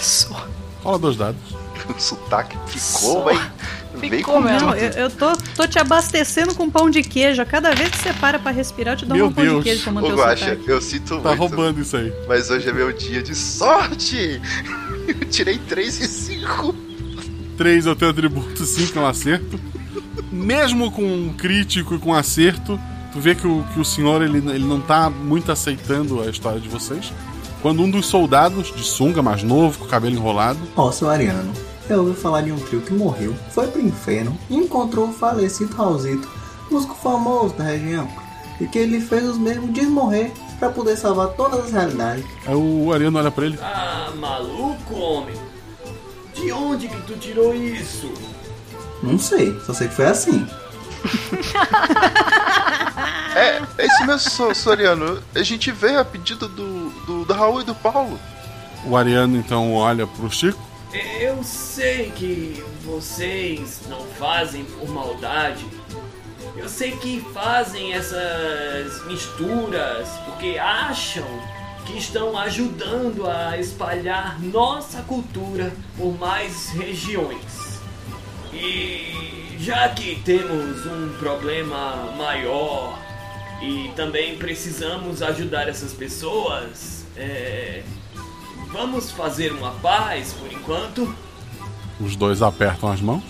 Só. 0.00 0.46
Rola 0.82 0.98
dois 0.98 1.16
dados. 1.16 1.40
O 1.88 1.98
sotaque 1.98 2.56
ficou, 2.68 3.24
vai. 3.24 3.50
Ficou, 3.98 4.40
meu. 4.40 4.52
Eu, 4.74 4.90
eu 4.92 5.10
tô, 5.10 5.32
tô 5.56 5.66
te 5.66 5.78
abastecendo 5.78 6.54
com 6.54 6.70
pão 6.70 6.88
de 6.88 7.02
queijo. 7.02 7.42
A 7.42 7.44
cada 7.46 7.74
vez 7.74 7.88
que 7.90 7.96
você 7.98 8.12
para 8.12 8.38
pra 8.38 8.52
respirar, 8.52 8.94
eu 8.94 8.98
te 8.98 9.06
dou 9.06 9.16
Meu 9.16 9.26
um 9.26 9.32
pão 9.32 9.42
Deus. 9.42 9.56
de 9.56 9.62
queijo 9.64 9.82
pra 9.82 9.92
manter 9.94 10.12
Ô, 10.12 10.14
o 10.14 10.16
Guaxa, 10.16 10.58
eu 10.66 10.80
sinto 10.80 11.20
Tá 11.20 11.30
muito. 11.30 11.38
roubando 11.40 11.80
isso 11.80 11.96
aí. 11.96 12.12
Mas 12.28 12.48
hoje 12.50 12.68
é 12.68 12.72
meu 12.72 12.92
dia 12.92 13.22
de 13.22 13.34
sorte! 13.34 14.40
Eu 15.08 15.28
tirei 15.28 15.58
3 15.58 16.00
e 16.00 16.06
5. 16.06 16.74
3 17.60 17.84
é 17.84 17.90
o 17.90 17.94
teu 17.94 18.08
atributo, 18.08 18.64
5 18.64 18.98
é 18.98 19.02
um 19.02 19.06
acerto. 19.06 19.60
Mesmo 20.32 20.90
com 20.90 21.02
um 21.02 21.34
crítico 21.36 21.94
e 21.94 21.98
com 21.98 22.14
acerto, 22.14 22.80
tu 23.12 23.20
vê 23.20 23.34
que 23.34 23.46
o, 23.46 23.62
que 23.74 23.78
o 23.78 23.84
senhor 23.84 24.22
ele, 24.22 24.38
ele 24.38 24.64
não 24.64 24.80
tá 24.80 25.10
muito 25.10 25.52
aceitando 25.52 26.22
a 26.22 26.30
história 26.30 26.58
de 26.58 26.70
vocês. 26.70 27.12
Quando 27.60 27.82
um 27.82 27.90
dos 27.90 28.06
soldados, 28.06 28.74
de 28.74 28.82
sunga, 28.82 29.20
mais 29.20 29.42
novo, 29.42 29.78
com 29.78 29.84
o 29.84 29.88
cabelo 29.88 30.14
enrolado, 30.14 30.58
Ó, 30.74 30.90
seu 30.90 31.10
Ariano, 31.10 31.52
eu 31.90 31.98
ouvi 31.98 32.18
falar 32.18 32.40
de 32.40 32.50
um 32.50 32.58
trio 32.58 32.80
que 32.80 32.94
morreu, 32.94 33.36
foi 33.50 33.66
pro 33.66 33.82
inferno 33.82 34.38
e 34.48 34.56
encontrou 34.56 35.10
o 35.10 35.12
falecido 35.12 35.76
Raulzito, 35.76 36.30
músico 36.70 36.94
famoso 36.94 37.54
da 37.56 37.64
região, 37.64 38.08
e 38.58 38.66
que 38.66 38.78
ele 38.78 39.02
fez 39.02 39.28
os 39.28 39.36
mesmos 39.36 39.70
desmorrer 39.74 40.32
pra 40.58 40.70
poder 40.70 40.96
salvar 40.96 41.28
todas 41.34 41.66
as 41.66 41.72
realidades. 41.72 42.24
aí 42.46 42.54
o 42.54 42.90
Ariano 42.90 43.18
olha 43.18 43.30
pra 43.30 43.44
ele. 43.44 43.58
Ah, 43.60 44.10
maluco, 44.18 44.94
homem. 44.94 45.49
De 46.40 46.52
onde 46.52 46.88
que 46.88 47.00
tu 47.02 47.16
tirou 47.18 47.54
isso? 47.54 48.12
Não 49.02 49.18
sei, 49.18 49.58
só 49.60 49.72
sei 49.74 49.88
que 49.88 49.94
foi 49.94 50.06
assim. 50.06 50.46
É, 53.34 53.62
é 53.78 53.86
isso 53.86 54.04
mesmo, 54.06 54.30
So- 54.30 54.54
Soriano. 54.54 55.22
A 55.34 55.42
gente 55.42 55.70
veio 55.70 56.00
a 56.00 56.04
pedido 56.04 56.48
do, 56.48 56.90
do, 57.06 57.24
do 57.24 57.32
Raul 57.32 57.60
e 57.60 57.64
do 57.64 57.74
Paulo. 57.74 58.18
O 58.84 58.96
Ariano 58.96 59.36
então 59.36 59.74
olha 59.74 60.06
pro 60.06 60.30
Chico. 60.30 60.60
Eu 61.20 61.42
sei 61.44 62.10
que 62.16 62.64
vocês 62.84 63.80
não 63.88 64.04
fazem 64.18 64.64
por 64.64 64.88
maldade. 64.88 65.64
Eu 66.56 66.68
sei 66.68 66.92
que 66.92 67.24
fazem 67.32 67.92
essas 67.92 69.04
misturas 69.06 70.08
porque 70.24 70.58
acham 70.58 71.24
que 71.90 71.98
estão 71.98 72.38
ajudando 72.38 73.26
a 73.26 73.58
espalhar 73.58 74.40
nossa 74.40 75.02
cultura 75.02 75.72
por 75.96 76.16
mais 76.18 76.68
regiões. 76.70 77.80
E 78.52 79.56
já 79.58 79.88
que 79.88 80.20
temos 80.22 80.86
um 80.86 81.16
problema 81.18 82.12
maior 82.16 82.98
e 83.60 83.90
também 83.96 84.36
precisamos 84.38 85.20
ajudar 85.20 85.68
essas 85.68 85.92
pessoas, 85.92 87.04
é, 87.16 87.82
vamos 88.68 89.10
fazer 89.10 89.52
uma 89.52 89.72
paz 89.72 90.32
por 90.32 90.52
enquanto. 90.52 91.14
Os 92.00 92.16
dois 92.16 92.40
apertam 92.40 92.90
as 92.90 93.00
mãos. 93.00 93.24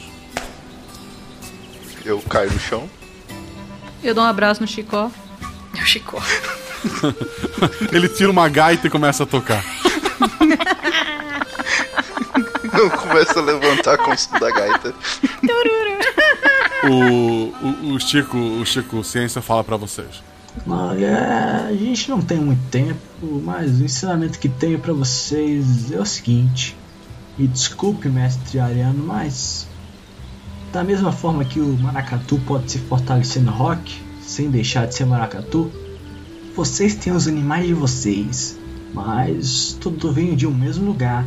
Eu 2.04 2.20
caio 2.22 2.52
no 2.52 2.60
chão. 2.60 2.88
Eu 4.02 4.14
dou 4.14 4.22
um 4.22 4.26
abraço 4.26 4.60
no 4.60 4.66
Chicó. 4.66 5.10
O 5.74 5.86
Chico. 5.86 6.22
ele 7.92 8.08
tira 8.08 8.30
uma 8.30 8.48
gaita 8.48 8.86
e 8.86 8.90
começa 8.90 9.24
a 9.24 9.26
tocar. 9.26 9.64
Eu 12.72 12.90
começo 12.90 13.38
a 13.38 13.42
levantar 13.42 13.98
com 13.98 14.10
o 14.10 14.16
som 14.16 14.38
da 14.38 14.50
gaita. 14.50 14.94
O, 16.84 17.52
o, 17.90 17.94
o 17.94 18.00
Chico, 18.00 18.36
o 18.38 18.64
Chico 18.64 19.04
Ciência 19.04 19.42
fala 19.42 19.62
pra 19.62 19.76
vocês. 19.76 20.22
Olha, 20.66 21.66
a 21.68 21.72
gente 21.72 22.10
não 22.10 22.20
tem 22.20 22.38
muito 22.38 22.62
tempo, 22.70 23.00
mas 23.44 23.80
o 23.80 23.84
ensinamento 23.84 24.38
que 24.38 24.48
tenho 24.48 24.78
pra 24.78 24.92
vocês 24.92 25.92
é 25.92 26.00
o 26.00 26.06
seguinte. 26.06 26.76
Me 27.38 27.46
desculpe, 27.46 28.08
mestre 28.08 28.58
Ariano, 28.58 29.04
mas 29.04 29.66
da 30.72 30.84
mesma 30.84 31.12
forma 31.12 31.44
que 31.44 31.60
o 31.60 31.76
maracatu 31.78 32.38
pode 32.46 32.70
se 32.70 32.78
fortalecer 32.78 33.42
no 33.42 33.50
rock, 33.50 34.00
sem 34.22 34.50
deixar 34.50 34.86
de 34.86 34.94
ser 34.94 35.04
maracatu, 35.04 35.70
vocês 36.60 36.94
têm 36.94 37.10
os 37.10 37.26
animais 37.26 37.66
de 37.66 37.72
vocês, 37.72 38.58
mas 38.92 39.74
tudo 39.80 40.12
vem 40.12 40.36
de 40.36 40.46
um 40.46 40.50
mesmo 40.50 40.84
lugar, 40.84 41.24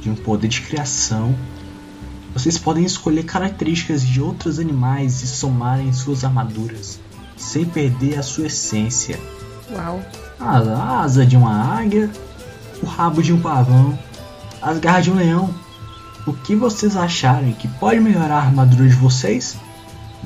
de 0.00 0.10
um 0.10 0.16
poder 0.16 0.48
de 0.48 0.62
criação. 0.62 1.32
Vocês 2.32 2.58
podem 2.58 2.84
escolher 2.84 3.22
características 3.22 4.04
de 4.04 4.20
outros 4.20 4.58
animais 4.58 5.22
e 5.22 5.28
somarem 5.28 5.92
suas 5.92 6.24
armaduras, 6.24 6.98
sem 7.36 7.64
perder 7.64 8.18
a 8.18 8.22
sua 8.24 8.48
essência. 8.48 9.16
Uau. 9.70 10.02
A 10.40 11.02
asa 11.02 11.24
de 11.24 11.36
uma 11.36 11.78
águia, 11.78 12.10
o 12.82 12.86
rabo 12.86 13.22
de 13.22 13.32
um 13.32 13.40
pavão, 13.40 13.96
as 14.60 14.80
garras 14.80 15.04
de 15.04 15.12
um 15.12 15.14
leão. 15.14 15.54
O 16.26 16.32
que 16.32 16.56
vocês 16.56 16.96
acharem 16.96 17.52
que 17.52 17.68
pode 17.68 18.00
melhorar 18.00 18.38
a 18.38 18.46
armadura 18.46 18.88
de 18.88 18.96
vocês? 18.96 19.56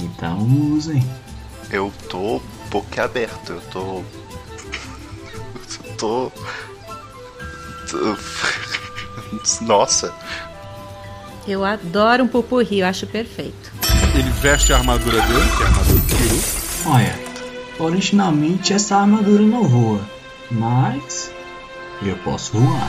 Então 0.01 0.39
usem. 0.73 1.05
Eu 1.70 1.93
tô 2.09 2.41
boquiaberto, 2.70 3.53
eu 3.53 3.61
tô. 3.70 4.18
Eu 5.99 6.31
tô. 6.31 6.33
tô- 7.91 8.16
Nossa, 9.65 10.15
Eu 11.47 11.65
adoro 11.65 12.25
um 12.25 12.29
pupurri, 12.29 12.81
eu 12.81 12.87
acho 12.87 13.07
perfeito. 13.07 13.73
Ele 14.15 14.31
veste 14.31 14.73
a 14.73 14.77
armadura 14.77 15.20
dele, 15.23 15.49
que 15.57 15.62
é 15.62 15.66
a 15.66 15.69
armadura 15.69 15.99
do 15.99 16.07
Kiru. 16.07 16.41
Olha, 16.87 17.19
originalmente 17.79 18.73
essa 18.73 18.97
armadura 18.97 19.43
não 19.43 19.65
voa, 19.65 20.01
mas 20.51 21.33
eu 22.03 22.16
posso 22.19 22.53
voar. 22.59 22.89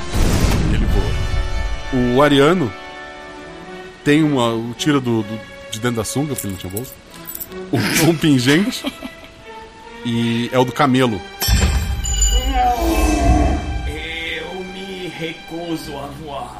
Ele 0.74 0.86
voa. 0.86 2.16
O 2.16 2.22
Ariano 2.22 2.72
tem 4.04 4.24
uma. 4.24 4.54
o- 4.54 4.74
tira 4.78 5.00
do, 5.00 5.24
do- 5.24 5.40
de 5.72 5.80
dentro 5.80 5.98
da 5.98 6.04
sunga, 6.04 6.36
porque 6.36 6.46
ele 6.48 6.54
não 6.54 6.60
tinha 6.60 6.72
bolsa. 6.72 6.94
Um, 7.72 8.10
um 8.10 8.16
pingente. 8.16 8.84
E 10.06 10.50
é 10.54 10.60
o 10.60 10.64
do 10.66 10.72
camelo. 10.72 11.20
Recuso 15.20 15.98
a 15.98 16.08
voar. 16.08 16.58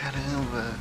Caramba. 0.00 0.72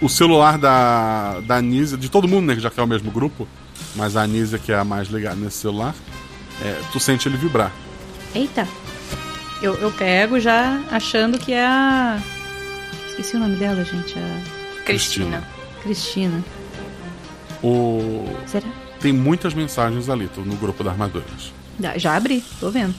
O 0.00 0.08
celular 0.08 0.56
da, 0.58 1.40
da 1.40 1.56
Anísia, 1.56 1.98
de 1.98 2.08
todo 2.08 2.26
mundo, 2.26 2.46
né? 2.46 2.54
Que 2.54 2.60
já 2.60 2.70
que 2.70 2.80
é 2.80 2.82
o 2.82 2.86
mesmo 2.86 3.10
grupo, 3.10 3.46
mas 3.94 4.16
a 4.16 4.22
Anísia, 4.22 4.58
que 4.58 4.72
é 4.72 4.78
a 4.78 4.84
mais 4.84 5.08
ligada 5.08 5.36
nesse 5.36 5.58
celular, 5.58 5.94
é, 6.64 6.80
tu 6.92 6.98
sente 6.98 7.28
ele 7.28 7.36
vibrar. 7.36 7.70
Eita. 8.34 8.66
Eu, 9.60 9.74
eu 9.74 9.90
pego 9.92 10.40
já 10.40 10.80
achando 10.90 11.38
que 11.38 11.52
é 11.52 11.66
a. 11.66 12.18
Esqueci 13.08 13.36
o 13.36 13.40
nome 13.40 13.56
dela, 13.56 13.84
gente. 13.84 14.14
A 14.18 14.82
Cristina. 14.84 15.42
Cristina. 15.82 16.42
O... 17.62 18.24
Será? 18.46 18.68
Tem 19.00 19.12
muitas 19.12 19.52
mensagens 19.52 20.08
ali, 20.08 20.28
tô 20.28 20.40
no 20.42 20.54
grupo 20.56 20.82
da 20.84 20.92
Armaduras. 20.92 21.52
Já- 21.80 21.98
Já 21.98 22.16
abri, 22.16 22.42
tô 22.60 22.70
vendo. 22.70 22.94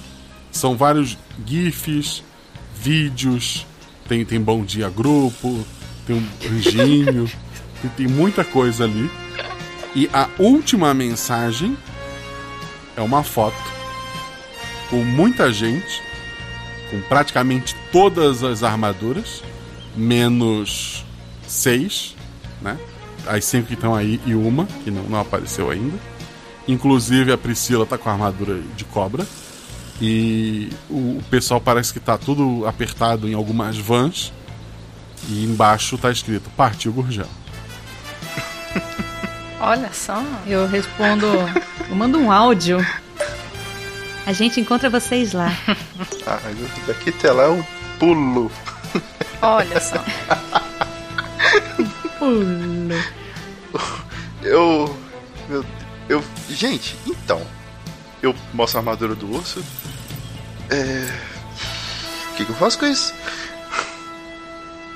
São 0.51 0.75
vários 0.75 1.17
GIFs, 1.45 2.23
vídeos, 2.75 3.65
tem, 4.07 4.25
tem 4.25 4.41
bom 4.41 4.63
dia 4.63 4.89
grupo, 4.89 5.65
tem 6.05 6.15
um 6.15 6.27
anjinho, 6.51 7.29
tem, 7.81 7.91
tem 7.91 8.07
muita 8.07 8.43
coisa 8.43 8.85
ali. 8.85 9.09
E 9.95 10.09
a 10.13 10.29
última 10.37 10.93
mensagem 10.93 11.77
é 12.95 13.01
uma 13.01 13.23
foto 13.23 13.57
com 14.89 15.03
muita 15.03 15.53
gente, 15.53 16.01
com 16.89 16.99
praticamente 17.01 17.75
todas 17.91 18.43
as 18.43 18.63
armaduras, 18.63 19.43
menos 19.95 21.05
seis, 21.47 22.15
né? 22.61 22.77
As 23.27 23.45
cinco 23.45 23.67
que 23.67 23.73
estão 23.73 23.93
aí 23.93 24.19
e 24.25 24.33
uma, 24.33 24.65
que 24.83 24.89
não, 24.89 25.03
não 25.03 25.19
apareceu 25.19 25.69
ainda. 25.69 25.97
Inclusive 26.67 27.31
a 27.31 27.37
Priscila 27.37 27.85
tá 27.85 27.97
com 27.97 28.09
a 28.09 28.13
armadura 28.13 28.59
de 28.75 28.85
cobra. 28.85 29.25
E 30.01 30.69
o, 30.89 31.21
pessoal 31.29 31.59
parece 31.59 31.91
que 31.91 31.99
tá 31.99 32.17
tudo 32.17 32.65
apertado 32.65 33.27
em 33.27 33.33
algumas 33.33 33.77
vans. 33.77 34.31
E 35.27 35.43
embaixo 35.43 35.97
tá 35.97 36.09
escrito 36.09 36.49
Partiu 36.51 36.93
Gurgel. 36.93 37.27
Olha 39.59 39.91
só. 39.91 40.23
Eu 40.47 40.65
respondo. 40.67 41.27
Eu 41.89 41.95
mando 41.95 42.17
um 42.17 42.31
áudio. 42.31 42.79
A 44.25 44.31
gente 44.31 44.61
encontra 44.61 44.89
vocês 44.89 45.33
lá. 45.33 45.51
Ah, 46.25 46.39
daqui 46.85 47.09
até 47.09 47.31
lá 47.31 47.45
eu 47.45 47.65
pulo. 47.97 48.51
Olha 49.41 49.79
só. 49.81 50.03
Pulo. 52.19 52.93
Eu. 54.43 54.95
Eu. 55.49 55.65
eu 56.07 56.23
gente, 56.49 56.95
então. 57.07 57.41
Eu 58.21 58.35
mostro 58.53 58.77
a 58.77 58.81
armadura 58.81 59.15
do 59.15 59.31
urso. 59.33 59.63
É. 60.69 61.07
O 62.31 62.35
que, 62.35 62.45
que 62.45 62.51
eu 62.51 62.55
faço 62.55 62.79
com 62.79 62.85
isso? 62.85 63.13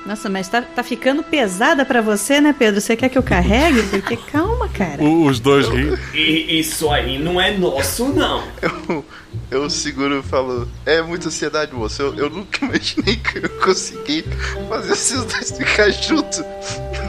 Nossa, 0.06 0.28
mas 0.28 0.46
tá, 0.48 0.60
tá 0.60 0.82
ficando 0.82 1.22
pesada 1.22 1.82
pra 1.82 2.02
você, 2.02 2.38
né, 2.38 2.54
Pedro? 2.56 2.78
Você 2.78 2.94
quer 2.94 3.08
que 3.08 3.16
eu 3.16 3.22
carregue? 3.22 3.82
Porque 3.84 4.16
calma, 4.30 4.68
cara. 4.68 5.02
O- 5.02 5.24
Os 5.26 5.40
dois 5.40 5.66
riem. 5.66 5.96
E 6.12 6.60
isso 6.60 6.90
aí 6.90 7.18
não 7.18 7.40
é 7.40 7.56
nosso, 7.56 8.08
não. 8.08 8.46
Eu, 8.60 9.04
eu 9.50 9.70
seguro 9.70 10.18
e 10.18 10.22
falo. 10.22 10.68
É 10.84 11.00
muita 11.00 11.28
ansiedade, 11.28 11.74
moço. 11.74 12.02
Eu, 12.02 12.14
eu 12.16 12.28
nunca 12.30 12.62
imaginei 12.66 13.16
que 13.16 13.38
eu 13.38 13.42
ia 13.44 13.48
conseguir 13.48 14.24
fazer 14.68 14.92
esses 14.92 15.24
dois 15.24 15.50
ficar 15.52 15.90
juntos. 15.90 16.40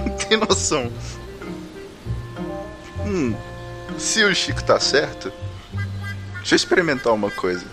Não 0.06 0.10
tem 0.16 0.38
noção. 0.38 0.90
Hum. 3.06 3.36
Se 3.98 4.24
o 4.24 4.34
Chico 4.34 4.64
tá 4.64 4.80
certo. 4.80 5.32
Deixa 6.46 6.54
eu 6.54 6.58
experimentar 6.58 7.12
uma 7.12 7.32
coisa. 7.32 7.66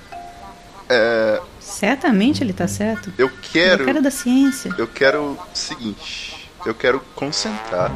É. 0.89 1.39
Certamente 1.61 2.43
ele 2.43 2.55
tá 2.55 2.67
certo. 2.67 3.13
Eu 3.19 3.31
quero. 3.53 3.83
É 3.83 3.85
o 3.85 3.87
cara 3.87 4.01
da 4.01 4.11
ciência. 4.11 4.75
Eu 4.79 4.87
quero 4.87 5.23
o 5.23 5.39
seguinte. 5.53 6.51
Eu 6.65 6.75
quero 6.75 6.99
concentrar 7.15 7.93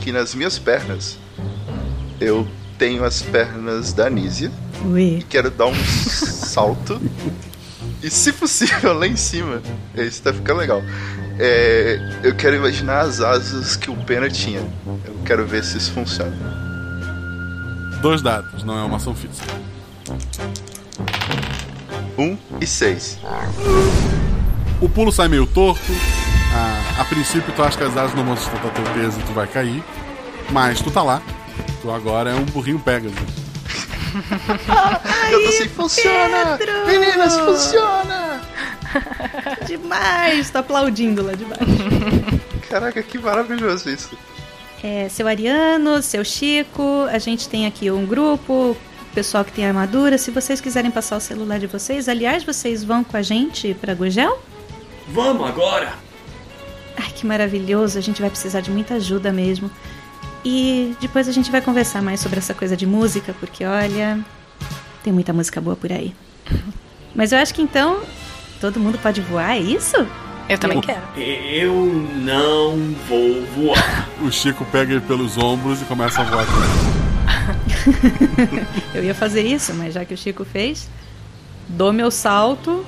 que 0.00 0.12
nas 0.12 0.32
minhas 0.32 0.56
pernas 0.56 1.18
eu 2.20 2.46
tenho 2.78 3.02
as 3.02 3.22
pernas 3.22 3.92
da 3.92 4.08
Nísia. 4.08 4.52
Ui. 4.84 5.18
E 5.18 5.22
quero 5.24 5.50
dar 5.50 5.66
um 5.66 5.74
salto. 5.74 7.00
E 8.00 8.08
se 8.08 8.32
possível, 8.34 8.92
lá 8.96 9.08
em 9.08 9.16
cima. 9.16 9.60
Isso 9.96 10.22
tá 10.22 10.32
ficando 10.32 10.60
legal. 10.60 10.80
É, 11.40 12.20
eu 12.22 12.36
quero 12.36 12.54
imaginar 12.54 13.00
as 13.00 13.20
asas 13.20 13.74
que 13.74 13.90
o 13.90 13.96
Pena 14.04 14.30
tinha. 14.30 14.60
Eu 15.04 15.18
quero 15.26 15.44
ver 15.44 15.64
se 15.64 15.76
isso 15.76 15.90
funciona. 15.90 16.36
Dois 18.00 18.22
dados, 18.22 18.62
não 18.62 18.78
é 18.78 18.84
uma 18.84 18.98
ação 18.98 19.12
física. 19.12 19.73
Um 22.16 22.36
e 22.60 22.66
seis. 22.66 23.18
O 24.80 24.88
pulo 24.88 25.10
sai 25.10 25.28
meio 25.28 25.46
torto. 25.46 25.92
A, 26.54 27.00
a 27.00 27.04
princípio, 27.04 27.52
tu 27.54 27.62
acha 27.62 27.76
que 27.76 27.84
as 27.84 27.96
asas 27.96 28.14
não 28.14 28.24
vão 28.24 28.36
sustentar 28.36 28.70
teu 28.72 28.84
peso 28.94 29.18
e 29.18 29.22
tu 29.24 29.32
vai 29.32 29.46
cair. 29.46 29.82
Mas 30.50 30.80
tu 30.80 30.90
tá 30.90 31.02
lá. 31.02 31.22
Tu 31.82 31.90
agora 31.90 32.30
é 32.30 32.34
um 32.34 32.44
burrinho 32.44 32.78
Pegasus. 32.78 33.14
eu 35.30 35.42
tô 35.42 35.48
assim, 35.48 35.68
funciona! 35.68 36.56
Pedro! 36.56 36.86
Meninas, 36.86 37.38
funciona! 37.38 38.40
Demais! 39.66 40.50
Tô 40.50 40.58
aplaudindo 40.58 41.24
lá 41.24 41.32
de 41.32 41.44
baixo. 41.44 41.64
Caraca, 42.68 43.02
que 43.02 43.18
maravilhoso 43.18 43.90
isso. 43.90 44.16
É, 44.82 45.08
seu 45.08 45.26
Ariano, 45.26 46.02
seu 46.02 46.24
Chico, 46.24 47.06
a 47.10 47.18
gente 47.18 47.48
tem 47.48 47.66
aqui 47.66 47.90
um 47.90 48.04
grupo, 48.04 48.76
pessoal 49.14 49.44
que 49.44 49.52
tem 49.52 49.66
armadura. 49.66 50.18
Se 50.18 50.30
vocês 50.30 50.60
quiserem 50.60 50.90
passar 50.90 51.16
o 51.16 51.20
celular 51.20 51.58
de 51.58 51.66
vocês, 51.66 52.08
aliás, 52.08 52.42
vocês 52.44 52.82
vão 52.84 53.04
com 53.04 53.16
a 53.16 53.22
gente 53.22 53.74
pra 53.80 53.94
Gurgel? 53.94 54.42
Vamos 55.08 55.46
agora! 55.48 55.94
Ai, 56.96 57.10
que 57.14 57.26
maravilhoso, 57.26 57.98
a 57.98 58.00
gente 58.00 58.20
vai 58.20 58.30
precisar 58.30 58.60
de 58.60 58.70
muita 58.70 58.94
ajuda 58.94 59.32
mesmo. 59.32 59.70
E 60.44 60.94
depois 61.00 61.28
a 61.28 61.32
gente 61.32 61.50
vai 61.50 61.60
conversar 61.60 62.02
mais 62.02 62.20
sobre 62.20 62.38
essa 62.38 62.52
coisa 62.54 62.76
de 62.76 62.86
música, 62.86 63.34
porque 63.40 63.64
olha, 63.64 64.18
tem 65.02 65.12
muita 65.12 65.32
música 65.32 65.60
boa 65.60 65.76
por 65.76 65.90
aí. 65.92 66.14
Mas 67.14 67.32
eu 67.32 67.38
acho 67.38 67.54
que 67.54 67.62
então 67.62 68.00
todo 68.60 68.78
mundo 68.80 68.98
pode 68.98 69.20
voar, 69.20 69.56
é 69.56 69.60
isso? 69.60 69.96
Eu 70.48 70.58
também 70.58 70.78
O- 70.78 70.82
quero. 70.82 71.00
Eu 71.16 71.74
não 72.16 72.76
vou 73.08 73.44
voar. 73.56 74.08
O 74.22 74.30
Chico 74.30 74.64
pega 74.72 74.92
ele 74.92 75.00
pelos 75.02 75.36
ombros 75.36 75.82
e 75.82 75.84
começa 75.84 76.20
a 76.20 76.24
voar 76.24 76.46
com 76.46 76.52
ele. 76.52 77.03
Eu 78.94 79.04
ia 79.04 79.14
fazer 79.14 79.42
isso, 79.42 79.74
mas 79.74 79.94
já 79.94 80.04
que 80.04 80.14
o 80.14 80.16
Chico 80.16 80.44
fez, 80.44 80.88
dou 81.68 81.92
meu 81.92 82.10
salto 82.10 82.84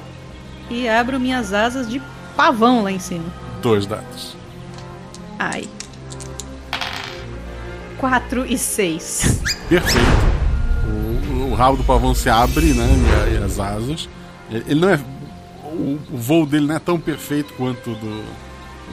e 0.70 0.88
abro 0.88 1.18
minhas 1.20 1.52
asas 1.52 1.88
de 1.88 2.00
pavão 2.36 2.82
lá 2.82 2.90
em 2.92 2.98
cima. 2.98 3.24
Dois 3.62 3.86
dados. 3.86 4.36
Ai. 5.38 5.68
4 7.98 8.46
e 8.46 8.58
6. 8.58 9.42
Perfeito. 9.68 10.06
O, 10.86 11.50
o 11.50 11.54
rabo 11.54 11.76
do 11.76 11.84
pavão 11.84 12.14
se 12.14 12.28
abre, 12.28 12.72
né? 12.72 12.86
E, 13.32 13.42
as 13.42 13.58
asas. 13.58 14.08
Ele 14.50 14.64
ele 14.68 14.80
não 14.80 14.88
é. 14.88 15.00
O, 15.64 15.98
o 16.10 16.16
voo 16.16 16.46
dele 16.46 16.66
não 16.66 16.76
é 16.76 16.78
tão 16.78 16.98
perfeito 16.98 17.52
quanto 17.54 17.94
do, 17.94 18.24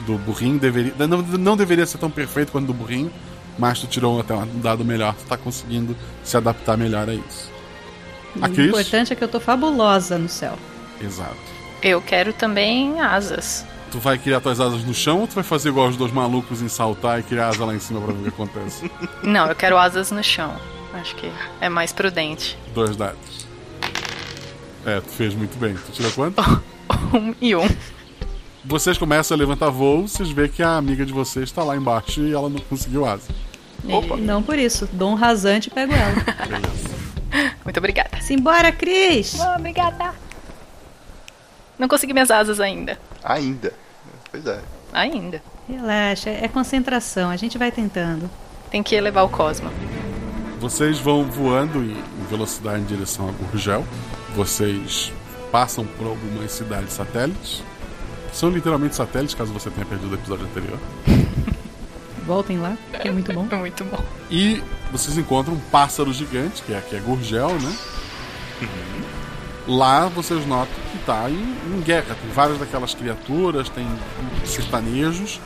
do 0.06 0.18
burrinho. 0.18 0.58
Deveria, 0.58 0.94
não, 1.06 1.22
não 1.22 1.56
deveria 1.56 1.86
ser 1.86 1.98
tão 1.98 2.10
perfeito 2.10 2.52
quanto 2.52 2.66
do 2.66 2.74
burrinho, 2.74 3.10
mas 3.58 3.80
tu 3.80 3.86
tirou 3.86 4.20
até 4.20 4.34
um 4.34 4.60
dado 4.60 4.84
melhor. 4.84 5.14
Tu 5.14 5.24
tá 5.24 5.36
conseguindo 5.36 5.96
se 6.22 6.36
adaptar 6.36 6.76
melhor 6.76 7.08
a 7.08 7.14
isso. 7.14 7.50
A 8.40 8.48
O 8.48 8.60
importante 8.60 9.12
é 9.12 9.16
que 9.16 9.22
eu 9.22 9.28
tô 9.28 9.38
fabulosa 9.38 10.18
no 10.18 10.28
céu. 10.28 10.58
Exato. 11.00 11.36
Eu 11.82 12.00
quero 12.00 12.32
também 12.32 13.00
asas. 13.00 13.64
Tu 13.90 13.98
vai 14.00 14.18
criar 14.18 14.40
tuas 14.40 14.58
asas 14.58 14.82
no 14.84 14.92
chão 14.94 15.20
ou 15.20 15.26
tu 15.28 15.34
vai 15.34 15.44
fazer 15.44 15.68
igual 15.68 15.88
os 15.88 15.96
dois 15.96 16.10
malucos 16.12 16.60
em 16.60 16.68
saltar 16.68 17.20
e 17.20 17.22
criar 17.22 17.48
asa 17.48 17.64
lá 17.64 17.74
em 17.74 17.78
cima 17.78 18.00
pra 18.00 18.12
ver 18.12 18.20
o 18.20 18.22
que 18.22 18.28
acontece? 18.28 18.90
Não, 19.22 19.46
eu 19.46 19.54
quero 19.54 19.78
asas 19.78 20.10
no 20.10 20.22
chão. 20.24 20.52
Acho 20.94 21.14
que 21.16 21.30
é 21.60 21.68
mais 21.68 21.92
prudente. 21.92 22.58
Dois 22.74 22.96
dados. 22.96 23.46
É, 24.84 25.00
tu 25.00 25.10
fez 25.10 25.34
muito 25.34 25.56
bem. 25.58 25.74
Tu 25.74 25.92
tirou 25.92 26.10
quanto? 26.12 26.42
Um 27.14 27.34
e 27.40 27.54
um. 27.54 27.68
Vocês 28.64 28.96
começam 28.96 29.36
a 29.36 29.38
levantar 29.38 29.68
voo, 29.68 30.08
vocês 30.08 30.30
veem 30.30 30.48
que 30.48 30.62
a 30.62 30.76
amiga 30.76 31.04
de 31.04 31.12
vocês 31.12 31.52
tá 31.52 31.62
lá 31.62 31.76
embaixo 31.76 32.22
e 32.22 32.32
ela 32.32 32.48
não 32.48 32.58
conseguiu 32.60 33.04
asa. 33.04 33.28
Opa. 33.86 34.16
Não 34.16 34.42
por 34.42 34.58
isso, 34.58 34.88
dou 34.92 35.10
um 35.10 35.14
rasante 35.14 35.68
e 35.68 35.70
pego 35.70 35.92
ela. 35.92 36.14
Muito 37.64 37.76
obrigada. 37.76 38.20
Simbora, 38.22 38.72
Cris! 38.72 39.38
obrigada. 39.56 40.14
Não 41.78 41.88
consegui 41.88 42.12
minhas 42.12 42.30
asas 42.30 42.60
ainda. 42.60 42.98
Ainda. 43.22 43.72
Pois 44.30 44.46
é. 44.46 44.60
Ainda. 44.92 45.42
Relaxa, 45.68 46.30
é 46.30 46.48
concentração, 46.48 47.30
a 47.30 47.36
gente 47.36 47.58
vai 47.58 47.70
tentando. 47.70 48.30
Tem 48.70 48.82
que 48.82 48.94
elevar 48.94 49.24
o 49.24 49.28
Cosmo. 49.28 49.70
Vocês 50.58 50.98
vão 50.98 51.24
voando 51.24 51.82
em 51.82 51.96
em 52.24 52.26
velocidade 52.26 52.80
em 52.80 52.84
direção 52.84 53.28
a 53.28 53.32
Gurgel. 53.32 53.84
Vocês 54.34 55.12
passam 55.52 55.86
por 55.86 56.06
algumas 56.06 56.50
cidades 56.52 56.92
satélites. 56.92 57.62
São 58.34 58.50
literalmente 58.50 58.96
satélites, 58.96 59.34
caso 59.34 59.52
você 59.52 59.70
tenha 59.70 59.86
perdido 59.86 60.10
o 60.10 60.14
episódio 60.14 60.44
anterior. 60.44 60.78
Voltem 62.26 62.58
lá, 62.58 62.76
que 63.00 63.06
é 63.06 63.10
muito 63.12 63.32
bom. 63.32 63.44
muito 63.56 63.84
bom. 63.84 64.02
E 64.30 64.60
vocês 64.90 65.16
encontram 65.16 65.54
um 65.54 65.60
pássaro 65.70 66.12
gigante, 66.12 66.62
que 66.62 66.72
é, 66.72 66.80
que 66.80 66.96
é 66.96 66.98
Gurgel, 66.98 67.50
né? 67.60 67.76
Lá 69.68 70.08
vocês 70.08 70.44
notam 70.46 70.74
que 70.90 70.98
tá 71.06 71.30
em, 71.30 71.56
em 71.76 71.80
guerra. 71.82 72.16
Tem 72.20 72.30
várias 72.30 72.58
daquelas 72.58 72.92
criaturas, 72.92 73.68
tem 73.68 73.86
sertanejos 74.44 75.40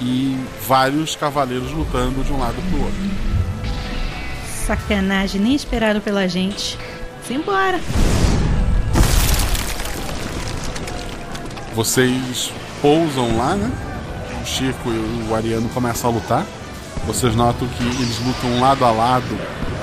e 0.00 0.36
vários 0.66 1.16
cavaleiros 1.16 1.70
lutando 1.72 2.22
de 2.22 2.32
um 2.32 2.38
lado 2.38 2.56
pro 2.70 2.82
outro. 2.82 3.00
Sacanagem, 4.66 5.40
nem 5.40 5.54
esperaram 5.54 6.00
pela 6.00 6.28
gente. 6.28 6.78
Simbora! 7.26 7.80
Vocês 11.78 12.52
pousam 12.82 13.38
lá, 13.38 13.54
né? 13.54 13.70
O 14.42 14.44
Chico 14.44 14.90
e 14.90 15.28
o 15.30 15.32
Ariano 15.32 15.68
começam 15.68 16.10
a 16.10 16.12
lutar. 16.12 16.44
Vocês 17.06 17.36
notam 17.36 17.68
que 17.68 17.84
eles 17.84 18.18
lutam 18.18 18.58
lado 18.58 18.84
a 18.84 18.90
lado, 18.90 19.38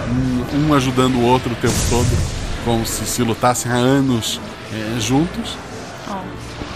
um, 0.09 0.67
um 0.67 0.73
ajudando 0.73 1.15
o 1.15 1.23
outro 1.23 1.53
o 1.53 1.55
tempo 1.55 1.73
todo, 1.89 2.05
como 2.65 2.85
se 2.85 3.05
se 3.05 3.23
lutassem 3.23 3.71
há 3.71 3.75
anos 3.75 4.41
é, 4.73 4.99
juntos. 4.99 5.57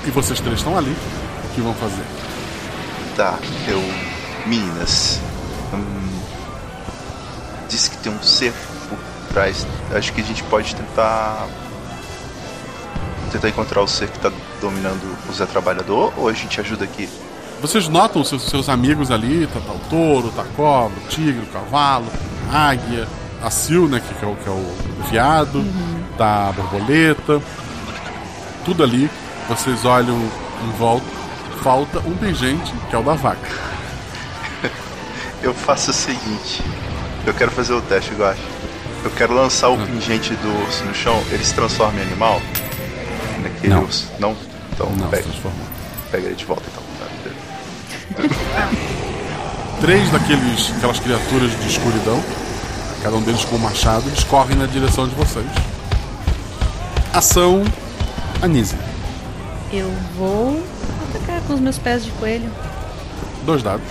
E 0.08 0.12
vocês 0.12 0.40
três 0.40 0.60
estão 0.60 0.78
ali. 0.78 0.96
O 1.44 1.54
que 1.54 1.60
vão 1.60 1.74
fazer? 1.74 2.06
Tá, 3.18 3.38
eu. 3.68 3.84
Meninas. 4.48 5.20
Hum, 5.74 6.20
disse 7.68 7.90
que 7.90 7.98
tem 7.98 8.10
um 8.10 8.24
cerco 8.24 8.58
por 8.88 8.98
trás. 9.34 9.68
Acho 9.92 10.14
que 10.14 10.22
a 10.22 10.24
gente 10.24 10.44
pode 10.44 10.74
tentar. 10.74 11.46
Tentar 13.32 13.50
encontrar 13.50 13.82
o 13.82 13.88
ser 13.88 14.10
que 14.10 14.20
tá 14.20 14.32
dominando 14.60 15.02
o 15.30 15.34
Zé 15.34 15.46
Trabalhador 15.46 16.12
ou 16.18 16.28
a 16.28 16.34
gente 16.34 16.60
ajuda 16.60 16.84
aqui? 16.84 17.08
Vocês 17.62 17.88
notam 17.88 18.22
os 18.22 18.30
seus, 18.30 18.44
seus 18.44 18.70
amigos 18.70 19.12
ali, 19.12 19.46
tá, 19.48 19.60
tá 19.60 19.74
o 19.74 19.80
touro, 19.90 20.30
tá 20.30 20.44
a 20.44 20.46
cobra, 20.46 20.98
o 20.98 21.08
tigre, 21.08 21.42
o 21.42 21.46
cavalo, 21.48 22.08
a 22.52 22.70
águia, 22.70 23.08
a 23.44 23.50
sil, 23.52 23.88
né, 23.88 24.00
que, 24.00 24.14
que 24.14 24.26
é, 24.26 24.28
o, 24.28 24.36
que 24.36 24.48
é 24.48 24.52
o 24.52 24.66
viado, 25.10 25.64
tá 26.18 26.50
a 26.50 26.52
borboleta, 26.54 27.42
tudo 28.66 28.84
ali. 28.84 29.10
Vocês 29.48 29.84
olham 29.86 30.18
em 30.18 30.72
volta, 30.78 31.06
falta 31.62 32.00
um 32.00 32.16
pingente, 32.16 32.74
que 32.90 32.96
é 32.96 33.00
o 33.00 33.04
da 33.04 33.14
vaca. 33.14 33.50
Eu 35.44 35.54
faço 35.54 35.92
o 35.92 35.94
seguinte: 35.94 36.64
eu 37.26 37.34
quero 37.34 37.52
fazer 37.52 37.74
o 37.74 37.82
teste, 37.82 38.12
eu 38.18 38.26
acho. 38.26 38.42
Eu 39.04 39.12
quero 39.12 39.34
lançar 39.34 39.70
o 39.70 39.78
pingente 39.78 40.34
do 40.36 40.64
urso 40.64 40.84
no 40.84 40.94
chão, 40.94 41.22
ele 41.32 41.44
se 41.44 41.54
transforma 41.54 42.00
em 42.00 42.04
animal? 42.04 42.42
Naquele 43.64 43.74
Não. 43.74 43.88
Não? 44.20 44.36
Então 44.74 44.90
Não, 44.98 45.10
pega, 45.10 45.26
pega 46.12 46.26
ele 46.28 46.36
de 46.36 46.46
volta 46.46 46.64
então. 46.72 46.84
Tá, 47.00 47.08
beleza. 48.22 48.40
Três 49.82 50.10
daqueles 50.10 50.72
aquelas 50.78 51.00
criaturas 51.00 51.52
de 51.60 51.68
escuridão, 51.68 52.22
cada 53.02 53.16
um 53.16 53.22
deles 53.22 53.46
com 53.46 53.56
um 53.56 53.60
machado, 53.60 54.08
eles 54.08 54.24
correm 54.24 54.58
na 54.58 54.66
direção 54.66 55.08
de 55.08 55.16
vocês. 55.16 55.46
Ação 57.14 57.64
Anise. 58.42 58.76
Eu 59.72 59.92
vou 60.18 60.64
atacar 61.10 61.42
com 61.42 61.54
os 61.54 61.60
meus 61.60 61.78
pés 61.78 62.04
de 62.06 62.12
coelho. 62.12 62.52
Dois 63.46 63.64
dados. 63.64 63.88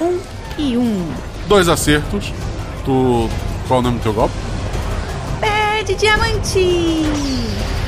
Um 0.00 0.18
e 0.58 0.76
um. 0.76 1.12
Dois 1.48 1.68
acertos. 1.68 2.32
Tu. 2.84 3.28
Qual 3.68 3.78
é 3.78 3.80
o 3.80 3.82
nome 3.82 3.98
do 3.98 4.02
teu 4.02 4.12
golpe? 4.12 4.34
De 5.84 5.96
diamante! 5.96 7.02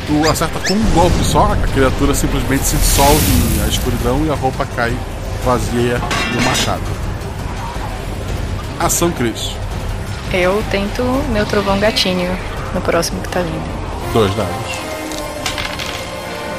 Tu 0.08 0.28
acerta 0.28 0.58
com 0.66 0.74
um 0.74 0.90
golpe 0.90 1.24
só, 1.24 1.52
a 1.52 1.56
criatura 1.68 2.12
simplesmente 2.12 2.64
se 2.64 2.76
dissolve 2.76 3.60
na 3.60 3.68
escuridão 3.68 4.26
e 4.26 4.30
a 4.30 4.34
roupa 4.34 4.66
cai 4.74 4.92
vazia 5.44 6.00
no 6.34 6.42
machado. 6.42 6.82
Ação 8.80 9.12
Cris. 9.12 9.52
Eu 10.32 10.60
tento 10.72 11.04
meu 11.30 11.46
trovão 11.46 11.78
gatinho 11.78 12.36
no 12.74 12.80
próximo 12.80 13.20
que 13.22 13.28
tá 13.28 13.40
vindo. 13.40 14.12
Dois 14.12 14.34
dados. 14.34 14.72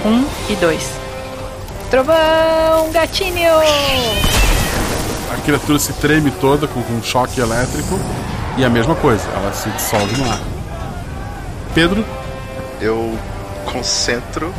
Um 0.06 0.26
e 0.49 0.56
dois. 0.56 0.90
Trovão 1.91 2.91
gatinho! 2.94 3.52
A 5.34 5.38
criatura 5.44 5.80
se 5.80 5.91
treme 5.94 6.32
toda 6.32 6.66
com, 6.66 6.82
com 6.82 6.94
um 6.94 7.03
choque 7.03 7.41
elétrico 7.41 7.99
e 8.57 8.64
a 8.64 8.70
mesma 8.70 8.95
coisa, 8.95 9.28
ela 9.36 9.52
se 9.52 9.70
dissolve 9.72 10.16
no 10.16 10.32
ar. 10.32 10.55
Pedro? 11.76 12.06
Eu 12.80 13.19
concentro 13.65 14.53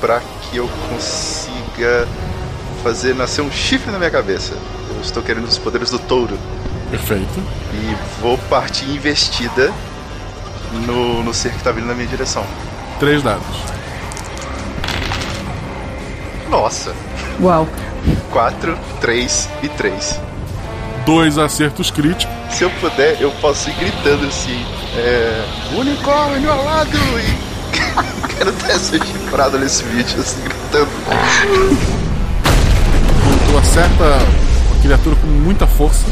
para 0.00 0.20
que 0.20 0.56
eu 0.56 0.66
consiga 0.88 2.08
fazer 2.82 3.14
nascer 3.14 3.42
um 3.42 3.52
chifre 3.52 3.92
na 3.92 3.98
minha 3.98 4.10
cabeça. 4.10 4.54
Eu 4.88 5.02
estou 5.02 5.22
querendo 5.22 5.44
os 5.44 5.58
poderes 5.58 5.90
do 5.90 5.98
touro. 5.98 6.38
Perfeito. 6.90 7.42
E 7.74 8.22
vou 8.22 8.38
partir 8.48 8.86
investida 8.86 9.70
no, 10.86 11.22
no 11.22 11.34
ser 11.34 11.52
que 11.52 11.62
tá 11.62 11.72
vindo 11.72 11.86
na 11.86 11.94
minha 11.94 12.08
direção. 12.08 12.46
Três 12.98 13.22
dados. 13.22 13.44
Nossa. 16.48 16.94
Uau. 17.38 17.68
Quatro, 18.32 18.78
três 18.98 19.46
e 19.62 19.68
três. 19.68 20.18
Dois 21.04 21.38
acertos 21.38 21.90
críticos. 21.90 22.34
Se 22.50 22.64
eu 22.64 22.70
puder, 22.80 23.20
eu 23.20 23.30
posso 23.40 23.70
ir 23.70 23.74
gritando 23.74 24.26
assim: 24.26 24.64
é. 24.96 25.44
Unicórnio 25.74 26.50
ao 26.50 26.64
lado! 26.64 26.90
E 27.18 27.50
quero 28.36 28.50
até 28.50 28.78
ser 28.78 29.04
chifrado 29.04 29.58
nesse 29.58 29.82
vídeo, 29.84 30.20
assim, 30.20 30.42
gritando. 30.42 30.88
Tu 33.48 33.58
acerta 33.58 34.04
a 34.04 34.82
criatura 34.82 35.16
com 35.16 35.26
muita 35.26 35.66
força. 35.66 36.04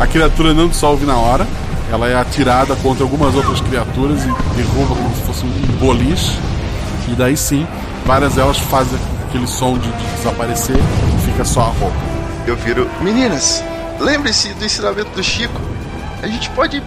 A 0.00 0.06
criatura 0.06 0.54
não 0.54 0.68
dissolve 0.68 1.04
na 1.04 1.16
hora. 1.16 1.46
Ela 1.90 2.08
é 2.08 2.14
atirada 2.14 2.76
contra 2.76 3.02
algumas 3.02 3.34
outras 3.34 3.60
criaturas 3.60 4.22
e 4.22 4.56
derruba 4.56 4.94
como 4.94 5.14
se 5.14 5.22
fosse 5.22 5.44
um 5.44 5.50
boliche. 5.78 6.38
E 7.08 7.14
daí 7.16 7.36
sim, 7.36 7.66
várias 8.06 8.34
delas 8.34 8.58
fazem 8.58 8.96
aquele 9.28 9.46
som 9.46 9.76
de, 9.76 9.90
de 9.90 10.06
desaparecer 10.16 10.76
e 10.76 11.26
fica 11.26 11.44
só 11.44 11.62
a 11.62 11.80
roupa. 11.80 11.96
Eu 12.46 12.56
viro: 12.56 12.88
Meninas, 13.00 13.64
lembre-se 14.00 14.54
do 14.54 14.64
ensinamento 14.64 15.10
do 15.10 15.22
Chico. 15.22 15.60
A 16.22 16.26
gente 16.26 16.50
pode. 16.50 16.82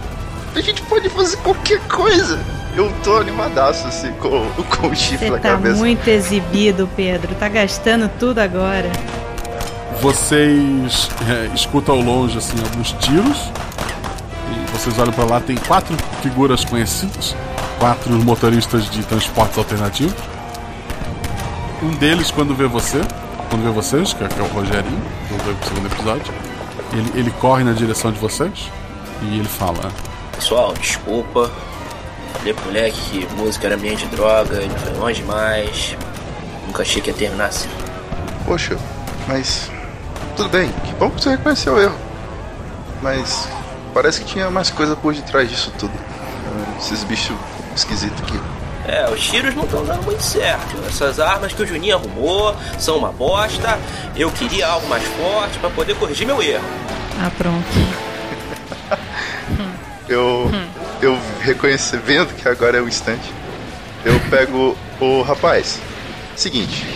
A 0.54 0.60
gente 0.60 0.82
pode 0.82 1.08
fazer 1.08 1.36
qualquer 1.38 1.80
coisa. 1.88 2.38
Eu 2.76 2.92
tô 3.02 3.16
animadaço 3.18 3.86
assim 3.86 4.12
com, 4.14 4.50
com 4.76 4.88
o 4.88 4.94
chifre 4.96 5.26
Você 5.26 5.30
na 5.30 5.38
tá 5.38 5.50
cabeça. 5.50 5.76
muito 5.76 6.06
exibido, 6.08 6.88
Pedro. 6.96 7.34
Tá 7.34 7.48
gastando 7.48 8.08
tudo 8.18 8.40
agora. 8.40 8.90
Vocês 10.00 11.08
é, 11.28 11.54
escutam 11.54 11.94
ao 11.94 12.00
longe 12.00 12.38
assim 12.38 12.56
alguns 12.60 12.92
tiros. 12.92 13.38
E 14.50 14.72
vocês 14.72 14.98
olham 14.98 15.12
pra 15.12 15.24
lá, 15.24 15.40
tem 15.40 15.56
quatro 15.56 15.96
figuras 16.20 16.64
conhecidas, 16.64 17.34
quatro 17.78 18.12
motoristas 18.12 18.88
de 18.90 19.02
transportes 19.04 19.56
alternativos. 19.56 20.14
Um 21.82 21.90
deles, 21.90 22.30
quando 22.30 22.54
vê 22.54 22.66
você, 22.66 23.00
quando 23.50 23.62
vê 23.62 23.70
vocês, 23.70 24.12
que 24.12 24.24
é, 24.24 24.28
que 24.28 24.38
é 24.38 24.42
o 24.42 24.46
Rogerinho, 24.46 25.02
do 25.28 25.66
segundo 25.66 25.86
episódio, 25.86 26.32
ele, 26.92 27.20
ele 27.20 27.30
corre 27.32 27.64
na 27.64 27.72
direção 27.72 28.12
de 28.12 28.18
vocês 28.18 28.70
e 29.22 29.38
ele 29.38 29.48
fala: 29.48 29.90
Pessoal, 30.34 30.72
desculpa. 30.74 31.50
Falei 32.34 32.52
pro 32.52 32.64
moleque 32.66 33.00
que 33.10 33.34
música 33.36 33.66
era 33.66 33.76
ambiente 33.76 34.06
de 34.06 34.16
droga, 34.16 34.56
ele 34.56 34.74
foi 34.78 34.92
longe 34.94 35.20
demais. 35.20 35.96
Nunca 36.66 36.82
achei 36.82 37.00
que 37.00 37.10
ia 37.10 37.16
terminar 37.16 37.46
assim. 37.46 37.68
Poxa, 38.44 38.76
mas. 39.26 39.70
Tudo 40.36 40.48
bem, 40.48 40.68
que 40.84 40.92
bom 40.94 41.10
que 41.10 41.22
você 41.22 41.30
reconheceu 41.30 41.74
o 41.74 41.80
erro. 41.80 41.98
Mas. 43.02 43.48
Parece 43.92 44.22
que 44.22 44.26
tinha 44.26 44.50
mais 44.50 44.70
coisa 44.70 44.96
por 44.96 45.14
detrás 45.14 45.48
disso 45.48 45.72
tudo. 45.78 45.92
Esses 46.78 47.04
bichos 47.04 47.36
esquisitos 47.76 48.20
aqui. 48.22 48.40
É, 48.86 49.10
os 49.10 49.20
tiros 49.20 49.54
não 49.54 49.64
estão 49.64 49.84
dando 49.84 50.02
muito 50.02 50.22
certo. 50.22 50.76
Essas 50.86 51.18
armas 51.18 51.52
que 51.52 51.62
o 51.62 51.66
Juninho 51.66 51.96
arrumou 51.96 52.54
são 52.78 52.98
uma 52.98 53.10
bosta. 53.12 53.78
Eu 54.14 54.30
queria 54.30 54.66
algo 54.66 54.86
mais 54.88 55.02
forte 55.04 55.58
pra 55.58 55.70
poder 55.70 55.96
corrigir 55.96 56.26
meu 56.26 56.42
erro. 56.42 56.64
Ah, 57.18 57.30
pronto. 57.36 57.64
Eu. 60.08 60.50
Eu 61.00 61.18
reconheci, 61.40 61.96
vendo 61.96 62.34
que 62.34 62.48
agora 62.48 62.78
é 62.78 62.80
o 62.80 62.88
instante. 62.88 63.32
Eu 64.04 64.18
pego 64.30 64.76
o 65.00 65.22
rapaz. 65.22 65.80
Seguinte, 66.36 66.86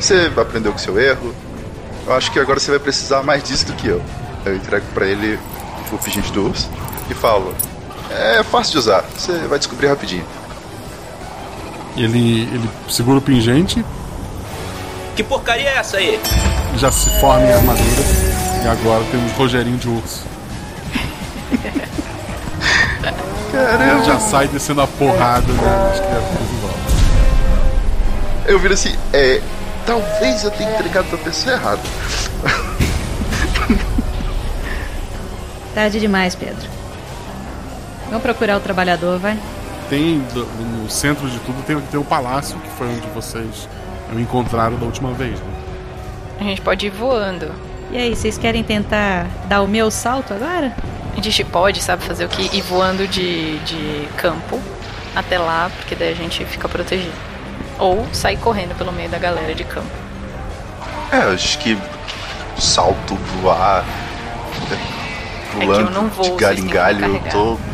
você 0.00 0.30
aprendeu 0.36 0.72
com 0.72 0.78
seu 0.78 0.98
erro. 1.00 1.34
Eu 2.06 2.14
acho 2.14 2.30
que 2.32 2.38
agora 2.38 2.58
você 2.58 2.70
vai 2.70 2.80
precisar 2.80 3.22
mais 3.22 3.42
disso 3.42 3.66
do 3.66 3.74
que 3.74 3.88
eu. 3.88 4.02
Eu 4.44 4.56
entrego 4.56 4.86
pra 4.94 5.06
ele 5.06 5.38
o 5.92 5.98
pingente 5.98 6.32
do 6.32 6.48
urso 6.48 6.68
e 7.10 7.14
falo: 7.14 7.54
É 8.10 8.42
fácil 8.42 8.72
de 8.72 8.78
usar, 8.78 9.04
você 9.16 9.32
vai 9.46 9.58
descobrir 9.58 9.88
rapidinho. 9.88 10.24
Ele, 11.96 12.42
ele 12.42 12.70
segura 12.88 13.18
o 13.18 13.20
pingente, 13.20 13.84
Que 15.16 15.22
porcaria 15.24 15.68
é 15.68 15.76
essa 15.78 15.96
aí? 15.96 16.20
já 16.76 16.92
se 16.92 17.10
forma 17.20 17.44
em 17.44 17.52
armadura 17.52 18.02
e 18.64 18.68
agora 18.68 19.02
tem 19.10 19.18
um 19.18 19.28
Rogerinho 19.36 19.76
de 19.78 19.88
urso. 19.88 20.22
Ele 23.52 24.04
já 24.04 24.20
sai 24.20 24.46
descendo 24.48 24.82
a 24.82 24.86
porrada 24.86 25.52
nas 25.52 25.98
criaturas 25.98 26.50
em 26.52 26.60
volta. 26.60 26.78
Eu 28.46 28.58
viro 28.60 28.74
assim: 28.74 28.94
É. 29.12 29.40
Talvez 29.86 30.44
eu 30.44 30.50
tenha 30.50 30.70
entregado 30.74 31.06
pra 31.08 31.16
pessoa 31.18 31.54
errada. 31.54 31.80
Tarde 35.74 35.98
demais, 35.98 36.34
Pedro. 36.34 36.68
Vamos 38.08 38.22
procurar 38.22 38.58
o 38.58 38.60
trabalhador, 38.60 39.18
vai? 39.18 39.38
Tem 39.88 40.22
no 40.82 40.90
centro 40.90 41.28
de 41.28 41.38
tudo 41.40 41.64
tem, 41.66 41.80
tem 41.80 41.98
o 41.98 42.04
palácio 42.04 42.58
que 42.58 42.68
foi 42.70 42.88
onde 42.88 43.06
vocês 43.08 43.68
o 44.14 44.18
encontraram 44.18 44.76
da 44.76 44.86
última 44.86 45.12
vez. 45.12 45.38
Né? 45.38 45.46
A 46.40 46.44
gente 46.44 46.60
pode 46.60 46.86
ir 46.86 46.90
voando. 46.90 47.50
E 47.90 47.96
aí, 47.96 48.14
vocês 48.14 48.36
querem 48.36 48.62
tentar 48.62 49.26
dar 49.46 49.62
o 49.62 49.68
meu 49.68 49.90
salto 49.90 50.34
agora? 50.34 50.74
A 51.16 51.20
gente 51.20 51.42
pode, 51.44 51.82
sabe, 51.82 52.04
fazer 52.04 52.26
o 52.26 52.28
que? 52.28 52.54
Ir 52.56 52.62
voando 52.62 53.08
de, 53.08 53.58
de 53.60 54.08
campo 54.16 54.60
até 55.16 55.38
lá, 55.38 55.70
porque 55.76 55.94
daí 55.94 56.12
a 56.12 56.14
gente 56.14 56.44
fica 56.44 56.68
protegido. 56.68 57.12
Ou 57.78 58.06
sair 58.12 58.36
correndo 58.36 58.76
pelo 58.76 58.92
meio 58.92 59.08
da 59.08 59.18
galera 59.18 59.54
de 59.54 59.64
campo. 59.64 59.88
É, 61.10 61.24
eu 61.24 61.32
acho 61.32 61.58
que 61.58 61.78
salto, 62.58 63.14
voar, 63.40 63.84
É 64.70 65.58
que 65.58 65.64
eu 65.64 65.66
pulando 65.66 65.90
não 65.90 66.08
vou, 66.08 66.24
de 66.24 66.30
galho 66.32 66.58
em 66.58 66.66
galho, 66.66 67.04
eu 67.04 67.20
tô. 67.30 67.67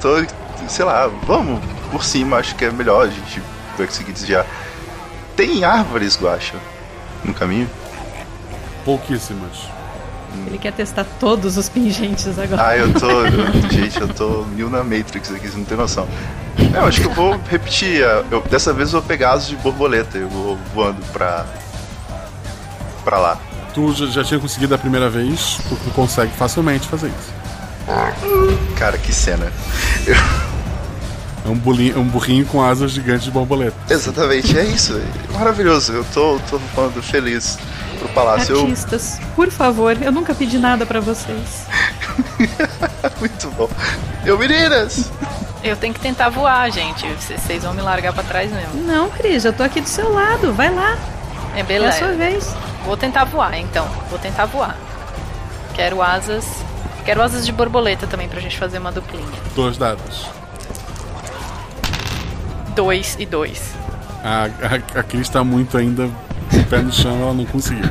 Tô, 0.00 0.24
sei 0.68 0.84
lá, 0.84 1.06
vamos 1.26 1.60
por 1.90 2.04
cima, 2.04 2.38
acho 2.38 2.54
que 2.54 2.64
é 2.64 2.70
melhor 2.70 3.06
a 3.06 3.10
gente 3.10 3.42
conseguir 3.76 4.12
desviar. 4.12 4.46
Tem 5.36 5.64
árvores, 5.64 6.16
Guacha, 6.20 6.56
no 7.24 7.34
caminho? 7.34 7.68
Pouquíssimas. 8.84 9.68
Ele 10.46 10.58
quer 10.58 10.72
testar 10.72 11.04
todos 11.18 11.56
os 11.56 11.68
pingentes 11.68 12.38
agora. 12.38 12.68
Ah, 12.68 12.76
eu 12.76 12.92
tô. 12.94 13.08
gente, 13.74 14.00
eu 14.00 14.08
tô 14.08 14.44
mil 14.44 14.70
na 14.70 14.84
Matrix 14.84 15.30
aqui, 15.32 15.48
você 15.48 15.58
não 15.58 15.64
tem 15.64 15.76
noção. 15.76 16.06
É, 16.72 16.78
eu 16.78 16.84
acho 16.84 17.00
que 17.00 17.06
eu 17.08 17.12
vou 17.12 17.40
repetir. 17.48 18.00
Eu, 18.30 18.40
dessa 18.42 18.72
vez 18.72 18.92
eu 18.92 19.00
vou 19.00 19.08
pegar 19.08 19.32
asas 19.32 19.48
de 19.48 19.56
borboleta, 19.56 20.18
eu 20.18 20.28
vou 20.28 20.56
voando 20.72 21.04
pra. 21.12 21.46
pra 23.04 23.18
lá. 23.18 23.38
Tu 23.74 23.92
já, 23.94 24.06
já 24.06 24.24
tinha 24.24 24.38
conseguido 24.38 24.74
a 24.74 24.78
primeira 24.78 25.08
vez, 25.08 25.58
tu 25.68 25.76
consegue 25.92 26.32
facilmente 26.32 26.88
fazer 26.88 27.08
isso. 27.08 27.39
Cara, 28.78 28.98
que 28.98 29.12
cena. 29.12 29.52
É 31.44 31.48
um, 31.48 31.54
bolinho, 31.56 31.98
um 31.98 32.04
burrinho 32.04 32.44
com 32.46 32.62
asas 32.62 32.90
gigantes 32.92 33.24
de 33.24 33.30
borboleta. 33.30 33.74
Exatamente, 33.88 34.58
é 34.58 34.64
isso. 34.64 35.00
é 35.32 35.32
Maravilhoso. 35.38 35.92
Eu 35.92 36.04
tô, 36.12 36.38
tô 36.50 36.58
falando 36.74 37.02
feliz 37.02 37.58
pro 37.98 38.08
palácio. 38.10 38.54
Eu- 38.54 38.60
Artistas, 38.62 39.18
por 39.34 39.50
favor, 39.50 39.96
eu 40.00 40.12
nunca 40.12 40.34
pedi 40.34 40.58
nada 40.58 40.84
pra 40.84 41.00
vocês. 41.00 41.66
Muito 43.18 43.50
bom. 43.52 43.68
Eu, 44.24 44.38
meninas! 44.38 45.10
Eu 45.62 45.76
tenho 45.76 45.92
que 45.92 46.00
tentar 46.00 46.28
voar, 46.30 46.70
gente. 46.70 47.06
Vocês 47.14 47.62
vão 47.62 47.74
me 47.74 47.82
largar 47.82 48.12
pra 48.12 48.22
trás 48.22 48.50
mesmo. 48.50 48.82
Não, 48.86 49.10
Cris, 49.10 49.44
eu 49.44 49.52
tô 49.52 49.62
aqui 49.62 49.80
do 49.80 49.88
seu 49.88 50.12
lado. 50.12 50.52
Vai 50.54 50.72
lá. 50.74 50.96
É 51.54 51.62
beleza. 51.62 51.96
É 51.98 52.02
a 52.04 52.06
sua 52.08 52.16
vez. 52.16 52.56
Vou 52.84 52.96
tentar 52.96 53.24
voar, 53.24 53.54
então. 53.58 53.86
Vou 54.08 54.18
tentar 54.18 54.46
voar. 54.46 54.76
Quero 55.74 56.00
asas. 56.02 56.44
Quero 57.04 57.22
asas 57.22 57.44
de 57.44 57.52
borboleta 57.52 58.06
também 58.06 58.28
pra 58.28 58.40
gente 58.40 58.58
fazer 58.58 58.78
uma 58.78 58.92
duplinha. 58.92 59.26
Dois 59.54 59.76
dados. 59.76 60.26
Dois 62.74 63.16
e 63.18 63.26
dois. 63.26 63.74
A, 64.22 64.44
a, 64.44 65.00
a 65.00 65.02
Cris 65.02 65.28
tá 65.28 65.42
muito 65.42 65.76
ainda 65.76 66.10
pé 66.70 66.80
no 66.80 66.92
chão, 66.92 67.20
ela 67.20 67.34
não 67.34 67.44
conseguiu. 67.44 67.90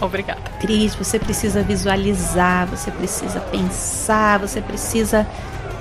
Obrigada. 0.00 0.42
Cris, 0.60 0.94
você 0.94 1.18
precisa 1.18 1.62
visualizar, 1.62 2.66
você 2.66 2.90
precisa 2.90 3.40
pensar, 3.40 4.38
você 4.38 4.60
precisa 4.60 5.26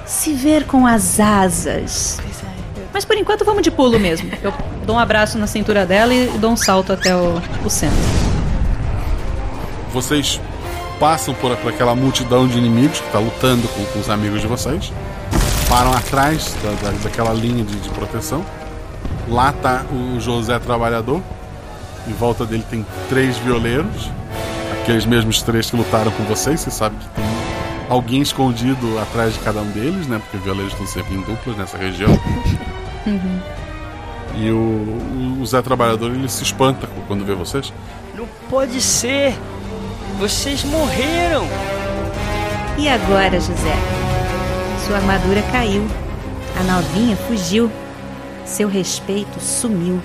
se 0.06 0.34
ver 0.34 0.66
com 0.66 0.88
as 0.88 1.20
asas. 1.20 2.18
Mas 2.94 3.04
por 3.04 3.18
enquanto 3.18 3.44
vamos 3.44 3.62
de 3.62 3.70
pulo 3.70 4.00
mesmo. 4.00 4.32
Eu 4.42 4.54
dou 4.86 4.96
um 4.96 5.00
abraço 5.00 5.38
na 5.38 5.48
cintura 5.48 5.86
dela 5.86 6.14
e 6.14 6.28
dou 6.38 6.52
um 6.52 6.56
salto 6.56 6.94
até 6.94 7.14
o, 7.14 7.42
o 7.66 7.70
centro. 7.70 7.98
Vocês 9.92 10.40
passam 11.00 11.34
por, 11.36 11.56
por 11.58 11.72
aquela 11.74 11.96
multidão 11.96 12.48
de 12.48 12.58
inimigos 12.58 13.00
que 13.00 13.12
tá 13.12 13.20
lutando 13.20 13.68
com, 13.70 13.84
com 13.86 14.00
os 14.00 14.10
amigos 14.10 14.42
de 14.42 14.48
vocês. 14.48 14.92
Param 15.70 15.92
atrás 15.94 16.56
da, 16.64 16.90
da- 16.90 16.98
daquela 17.04 17.34
linha 17.34 17.64
de, 17.64 17.76
de 17.76 17.90
proteção. 17.90 18.44
Lá 19.28 19.52
tá 19.52 19.84
o 19.92 20.20
José 20.20 20.58
Trabalhador. 20.60 21.22
Em 22.08 22.14
volta 22.14 22.46
dele 22.46 22.64
tem 22.70 22.86
três 23.10 23.38
violeiros. 23.38 24.10
Aqueles 24.82 25.06
mesmos 25.06 25.42
três 25.42 25.70
que 25.70 25.76
lutaram 25.76 26.12
com 26.12 26.24
vocês. 26.26 26.60
Você 26.62 26.70
sabe 26.72 26.96
que 26.98 27.08
tem 27.10 27.26
alguém 27.90 28.22
escondido 28.22 29.00
atrás 29.00 29.34
de 29.34 29.40
cada 29.40 29.60
um 29.62 29.70
deles, 29.72 30.08
né? 30.08 30.20
Porque 30.20 30.38
violeiros 30.38 30.74
estão 30.74 30.86
sempre 30.88 31.16
em 31.16 31.22
duplas 31.22 31.58
nessa 31.58 31.78
região. 31.78 32.10
E 34.38 34.52
o, 34.52 35.38
o 35.42 35.46
Zé 35.46 35.62
Trabalhador 35.62 36.12
ele 36.12 36.28
se 36.28 36.44
espanta 36.44 36.90
quando 37.08 37.24
vê 37.26 37.34
vocês. 37.34 37.72
Não 38.18 38.28
pode 38.50 38.82
ser! 38.82 39.34
Vocês 40.18 40.64
morreram! 40.64 41.46
E 42.78 42.88
agora, 42.88 43.38
José? 43.40 43.76
Sua 44.86 44.96
armadura 44.98 45.42
caiu. 45.52 45.86
A 46.58 46.64
novinha 46.64 47.18
fugiu. 47.18 47.70
Seu 48.46 48.70
respeito 48.70 49.42
sumiu. 49.42 50.02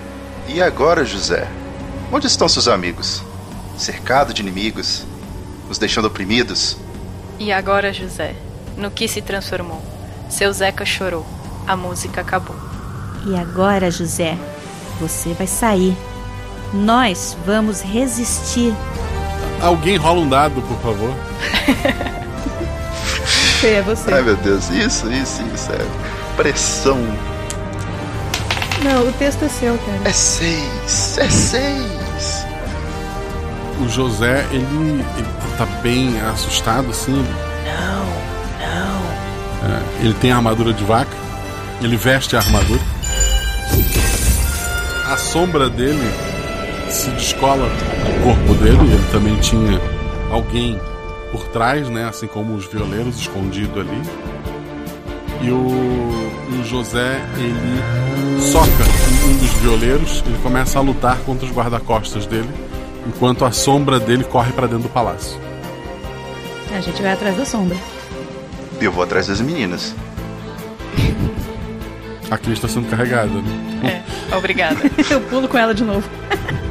E 0.49 0.61
agora, 0.61 1.05
José? 1.05 1.47
Onde 2.13 2.27
estão 2.27 2.49
seus 2.49 2.67
amigos? 2.67 3.23
Cercado 3.79 4.35
de 4.35 4.43
inimigos? 4.43 5.05
Nos 5.69 5.79
deixando 5.79 6.07
oprimidos? 6.07 6.77
E 7.39 7.53
agora, 7.53 7.93
José? 7.93 8.35
No 8.77 8.91
que 8.91 9.07
se 9.07 9.23
transformou? 9.23 9.81
Seu 10.29 10.53
Zeca 10.53 10.85
chorou. 10.85 11.25
A 11.69 11.77
música 11.77 12.21
acabou. 12.21 12.57
E 13.27 13.37
agora, 13.37 13.91
José? 13.93 14.37
Você 15.01 15.35
vai 15.35 15.47
sair. 15.47 15.97
Nós 16.73 17.37
vamos 17.47 17.81
resistir. 17.81 18.75
Alguém 19.61 19.97
rola 19.97 20.21
um 20.21 20.29
dado, 20.29 20.61
por 20.63 20.79
favor. 20.81 21.15
É 23.63 23.83
você. 23.83 24.13
Ai 24.13 24.23
meu 24.23 24.37
Deus, 24.37 24.71
isso, 24.71 25.13
isso, 25.13 25.43
isso. 25.55 25.71
É 25.73 26.35
pressão. 26.35 26.99
Não, 28.83 29.07
o 29.07 29.13
texto 29.13 29.45
é 29.45 29.49
seu, 29.49 29.77
cara. 29.77 30.01
É 30.05 30.13
seis, 30.13 31.19
é 31.19 31.29
seis. 31.29 32.47
O 33.79 33.89
José, 33.89 34.47
ele, 34.51 34.65
ele 35.17 35.29
tá 35.59 35.67
bem 35.83 36.19
assustado, 36.23 36.89
assim. 36.89 37.13
Não, 37.13 38.05
não. 38.59 39.75
É, 39.77 40.05
ele 40.05 40.15
tem 40.15 40.33
a 40.33 40.37
armadura 40.37 40.73
de 40.73 40.85
vaca. 40.85 41.15
Ele 41.83 41.97
veste 41.97 42.37
a 42.37 42.39
armadura. 42.39 42.81
A 45.11 45.17
sombra 45.19 45.69
dele 45.69 46.01
se 46.91 47.11
descola 47.11 47.69
do 47.69 48.25
corpo 48.25 48.55
dele. 48.55 48.79
Ele 48.81 49.11
também 49.13 49.37
tinha 49.37 49.81
alguém 50.31 50.79
por 51.31 51.45
trás, 51.49 51.89
né? 51.89 52.09
Assim 52.09 52.27
como 52.27 52.55
os 52.55 52.67
violeiros 52.67 53.19
escondido 53.19 53.81
ali. 53.81 54.03
E 55.43 55.51
o, 55.51 55.57
o 55.57 56.65
José, 56.65 57.21
ele 57.37 58.41
soca 58.41 58.67
um, 58.67 59.31
um 59.31 59.37
dos 59.39 59.53
violeiros. 59.63 60.23
Ele 60.27 60.39
começa 60.43 60.79
a 60.79 60.83
lutar 60.83 61.19
contra 61.19 61.47
os 61.47 61.53
guarda-costas 61.53 62.27
dele. 62.27 62.51
Enquanto 63.07 63.45
a 63.45 63.53
sombra 63.53 63.99
dele 63.99 64.25
corre 64.25 64.53
para 64.53 64.67
dentro 64.67 64.85
do 64.85 64.89
palácio. 64.91 65.39
A 66.75 66.81
gente 66.81 67.03
vai 67.03 67.13
atrás 67.13 67.37
da 67.37 67.45
sombra. 67.45 67.77
Eu 68.81 68.93
vou 68.93 69.03
atrás 69.03 69.27
das 69.27 69.41
meninas. 69.41 69.95
A 72.31 72.39
Cris 72.39 72.55
está 72.55 72.69
sendo 72.69 72.89
carregada, 72.89 73.29
né? 73.29 74.05
É, 74.31 74.37
obrigada. 74.37 74.79
Eu 75.11 75.21
pulo 75.23 75.49
com 75.49 75.59
ela 75.59 75.75
de 75.75 75.83
novo. 75.83 76.09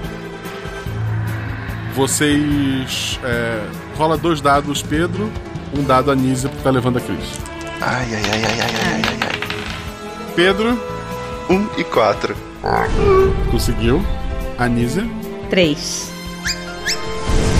Vocês. 1.96 3.20
É, 3.24 3.62
rola 3.98 4.18
dois 4.18 4.42
dados, 4.42 4.82
Pedro. 4.82 5.30
Um 5.78 5.84
dado 5.84 6.12
a 6.12 6.16
Nízia, 6.16 6.50
porque 6.50 6.64
tá 6.64 6.70
levando 6.70 6.98
a 6.98 7.02
Cris. 7.02 7.40
Ai, 7.82 8.08
ai, 8.14 8.22
ai, 8.24 8.44
ai, 8.44 8.62
ai, 8.62 8.72
ai, 8.86 9.02
ai, 9.08 9.20
ai. 9.22 10.34
Pedro. 10.36 10.80
Um 11.50 11.68
e 11.78 11.84
quatro. 11.84 12.36
Conseguiu. 13.52 14.04
Anísia. 14.58 15.08
Três. 15.50 16.12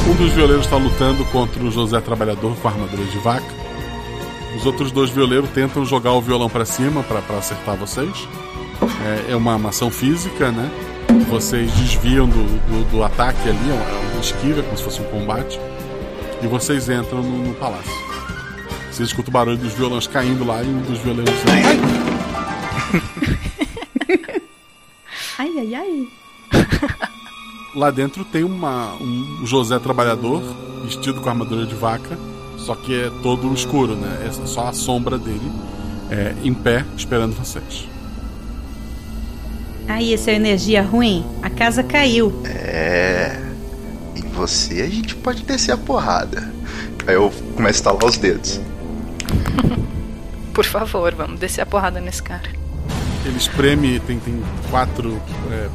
Um 0.08 0.14
dos 0.16 0.32
violeiros 0.34 0.66
está 0.66 0.78
lutando 0.78 1.24
contra 1.26 1.64
o 1.64 1.72
José 1.72 2.00
Trabalhador 2.02 2.56
com 2.58 2.68
a 2.68 2.72
armadura 2.72 3.04
de 3.06 3.18
vaca. 3.20 3.46
Os 4.58 4.66
outros 4.66 4.92
dois 4.92 5.10
violeiros 5.10 5.50
tentam 5.52 5.86
jogar 5.86 6.14
o 6.14 6.22
violão 6.22 6.50
para 6.50 6.66
cima 6.66 7.04
para 7.04 7.20
acertar 7.38 7.76
vocês. 7.78 8.28
É, 9.28 9.32
é 9.32 9.36
uma, 9.36 9.56
uma 9.56 9.70
ação 9.70 9.90
física, 9.90 10.52
né? 10.52 10.70
Vocês 11.30 11.72
desviam 11.74 12.28
do, 12.28 12.44
do, 12.44 12.92
do 12.92 13.04
ataque 13.04 13.48
ali, 13.48 13.72
uma, 13.72 14.12
uma 14.12 14.22
esquiva, 14.22 14.64
como 14.64 14.78
se 14.78 14.84
fosse 14.84 15.02
um 15.02 15.06
combate. 15.06 15.60
E 16.42 16.48
vocês 16.48 16.90
entram 16.90 17.22
no, 17.22 17.48
no 17.50 17.54
palácio. 17.56 17.92
Vocês 18.92 19.10
escutam 19.10 19.30
o 19.30 19.34
barulho 19.34 19.58
dos 19.58 19.74
violões 19.74 20.08
caindo 20.08 20.44
lá 20.44 20.64
e 20.64 20.68
um 20.68 20.82
dos 20.82 21.00
violeiros. 21.00 21.34
Ai! 21.48 22.00
Ai, 25.40 25.54
ai, 25.58 25.74
ai. 25.74 26.08
Lá 27.74 27.90
dentro 27.92 28.26
tem 28.26 28.44
uma, 28.44 28.94
um 28.96 29.46
José 29.46 29.80
Trabalhador 29.80 30.42
vestido 30.84 31.22
com 31.22 31.30
armadura 31.30 31.66
de 31.66 31.76
vaca, 31.76 32.20
só 32.58 32.76
que 32.76 32.94
é 32.94 33.10
todo 33.24 33.54
escuro, 33.54 33.96
né? 33.96 34.28
É 34.28 34.32
só 34.46 34.68
a 34.68 34.74
sombra 34.74 35.18
dele 35.18 35.50
é, 36.12 36.36
em 36.44 36.54
pé 36.54 36.86
esperando 36.98 37.36
vocês. 37.36 37.89
Aí, 39.90 40.14
essa 40.14 40.30
é 40.30 40.36
energia 40.36 40.84
ruim. 40.84 41.26
A 41.42 41.50
casa 41.50 41.82
caiu. 41.82 42.32
É. 42.46 43.36
Em 44.16 44.22
você 44.30 44.84
a 44.84 44.88
gente 44.88 45.16
pode 45.16 45.42
descer 45.44 45.72
a 45.72 45.78
porrada. 45.78 46.48
Aí 47.08 47.16
eu 47.16 47.34
começo 47.56 47.80
a 47.80 47.92
estalar 47.92 48.06
os 48.06 48.18
dedos. 48.18 48.62
Por 50.54 50.64
favor, 50.64 51.14
vamos 51.16 51.40
descer 51.40 51.62
a 51.62 51.66
porrada 51.66 52.00
nesse 52.00 52.22
cara. 52.22 52.50
Ele 53.26 53.38
espreme, 53.38 54.00
tem, 54.02 54.20
tem 54.20 54.44
quatro 54.70 55.20
é, 55.52 55.70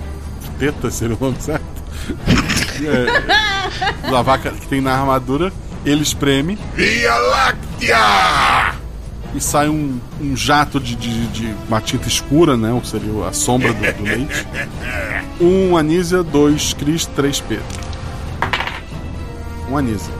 tetas, 0.60 0.94
seria 0.94 1.16
o 1.16 1.20
nome 1.20 1.36
certo? 1.40 1.64
é, 2.84 4.10
da 4.10 4.22
vaca 4.22 4.50
que 4.52 4.66
tem 4.68 4.80
na 4.80 4.94
armadura. 4.94 5.52
Ele 5.84 6.02
espreme. 6.02 6.56
Via 6.74 7.16
Láctea! 7.16 8.83
E 9.34 9.40
sai 9.40 9.68
um, 9.68 9.98
um 10.20 10.36
jato 10.36 10.78
de, 10.78 10.94
de, 10.94 11.26
de 11.28 11.54
uma 11.68 11.80
tinta 11.80 12.06
escura, 12.06 12.56
né? 12.56 12.72
Ou 12.72 12.84
seria 12.84 13.26
a 13.26 13.32
sombra 13.32 13.72
do, 13.72 13.80
do 13.80 14.04
leite. 14.04 14.46
Um 15.40 15.76
Anísia, 15.76 16.22
dois 16.22 16.72
Cris, 16.72 17.04
três 17.06 17.40
Pedro. 17.40 17.64
Um 19.68 19.76
Anísia. 19.76 20.12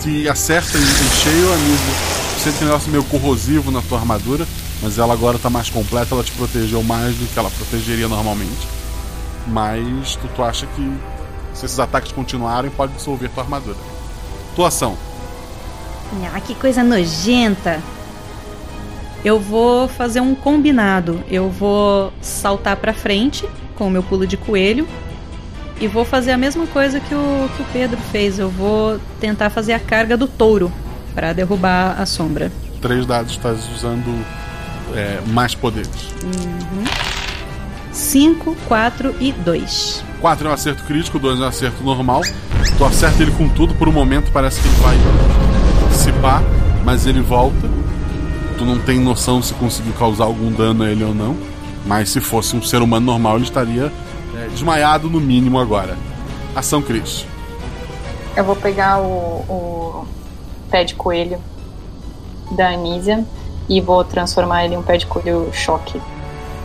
Se 0.00 0.28
acerta 0.28 0.76
em, 0.76 0.80
em 0.80 1.10
cheio, 1.22 1.52
Anísia. 1.52 1.94
Você 2.38 2.52
tem 2.52 2.62
um 2.62 2.70
negócio 2.70 2.90
meio 2.90 3.04
corrosivo 3.04 3.70
na 3.70 3.82
tua 3.82 3.98
armadura, 3.98 4.46
mas 4.82 4.98
ela 4.98 5.12
agora 5.12 5.38
tá 5.38 5.50
mais 5.50 5.70
completa, 5.70 6.14
ela 6.14 6.24
te 6.24 6.32
protegeu 6.32 6.82
mais 6.82 7.14
do 7.16 7.26
que 7.26 7.38
ela 7.38 7.50
protegeria 7.50 8.08
normalmente. 8.08 8.68
Mas 9.46 10.16
tu, 10.16 10.28
tu 10.34 10.42
acha 10.42 10.66
que 10.66 10.92
se 11.54 11.66
esses 11.66 11.78
ataques 11.78 12.12
continuarem, 12.12 12.70
pode 12.70 12.92
dissolver 12.92 13.30
tua 13.30 13.42
armadura. 13.42 13.76
Tua 14.54 14.68
ação. 14.68 14.96
Ah, 16.32 16.40
que 16.40 16.54
coisa 16.54 16.82
nojenta. 16.82 17.82
Eu 19.24 19.38
vou 19.40 19.88
fazer 19.88 20.20
um 20.20 20.34
combinado. 20.34 21.22
Eu 21.28 21.50
vou 21.50 22.12
saltar 22.20 22.76
pra 22.76 22.92
frente 22.92 23.48
com 23.74 23.86
o 23.88 23.90
meu 23.90 24.02
pulo 24.02 24.26
de 24.26 24.36
coelho 24.36 24.86
e 25.80 25.86
vou 25.86 26.04
fazer 26.04 26.32
a 26.32 26.36
mesma 26.36 26.66
coisa 26.66 27.00
que 27.00 27.14
o, 27.14 27.50
que 27.56 27.62
o 27.62 27.66
Pedro 27.72 27.98
fez. 28.10 28.38
Eu 28.38 28.48
vou 28.48 29.00
tentar 29.20 29.50
fazer 29.50 29.72
a 29.72 29.80
carga 29.80 30.16
do 30.16 30.26
touro 30.26 30.72
para 31.14 31.32
derrubar 31.32 32.00
a 32.00 32.06
sombra. 32.06 32.50
Três 32.80 33.04
dados, 33.06 33.32
estás 33.32 33.68
usando 33.74 34.24
é, 34.94 35.20
mais 35.26 35.54
poderes. 35.54 36.14
5, 37.92 38.56
4 38.66 39.14
e 39.20 39.32
2. 39.32 40.04
4 40.20 40.46
é 40.46 40.50
um 40.50 40.54
acerto 40.54 40.84
crítico, 40.84 41.18
2 41.18 41.40
é 41.40 41.42
um 41.42 41.46
acerto 41.46 41.82
normal. 41.82 42.22
Tu 42.76 42.84
acerta 42.84 43.22
ele 43.22 43.32
com 43.32 43.48
tudo, 43.48 43.74
por 43.74 43.88
um 43.88 43.92
momento 43.92 44.30
parece 44.32 44.60
que 44.60 44.68
ele 44.68 44.76
vai 44.76 44.96
dissipar, 45.90 46.42
mas 46.84 47.06
ele 47.06 47.20
volta. 47.20 47.77
Tu 48.58 48.64
não 48.64 48.78
tem 48.78 48.98
noção 48.98 49.40
se 49.40 49.54
conseguiu 49.54 49.92
causar 49.94 50.24
algum 50.24 50.50
dano 50.50 50.82
a 50.82 50.90
ele 50.90 51.04
ou 51.04 51.14
não. 51.14 51.36
Mas 51.86 52.10
se 52.10 52.20
fosse 52.20 52.56
um 52.56 52.62
ser 52.62 52.82
humano 52.82 53.06
normal, 53.06 53.36
ele 53.36 53.44
estaria 53.44 53.92
é, 54.36 54.48
desmaiado 54.48 55.08
no 55.08 55.20
mínimo 55.20 55.58
agora. 55.58 55.96
Ação 56.54 56.82
Cris. 56.82 57.24
Eu 58.36 58.44
vou 58.44 58.56
pegar 58.56 59.00
o, 59.00 59.44
o 59.48 60.06
pé 60.70 60.84
de 60.84 60.94
coelho 60.94 61.38
da 62.50 62.70
Anísia 62.70 63.24
e 63.68 63.80
vou 63.80 64.04
transformar 64.04 64.64
ele 64.64 64.74
em 64.74 64.78
um 64.78 64.82
pé 64.82 64.96
de 64.96 65.06
coelho 65.06 65.50
choque. 65.52 66.00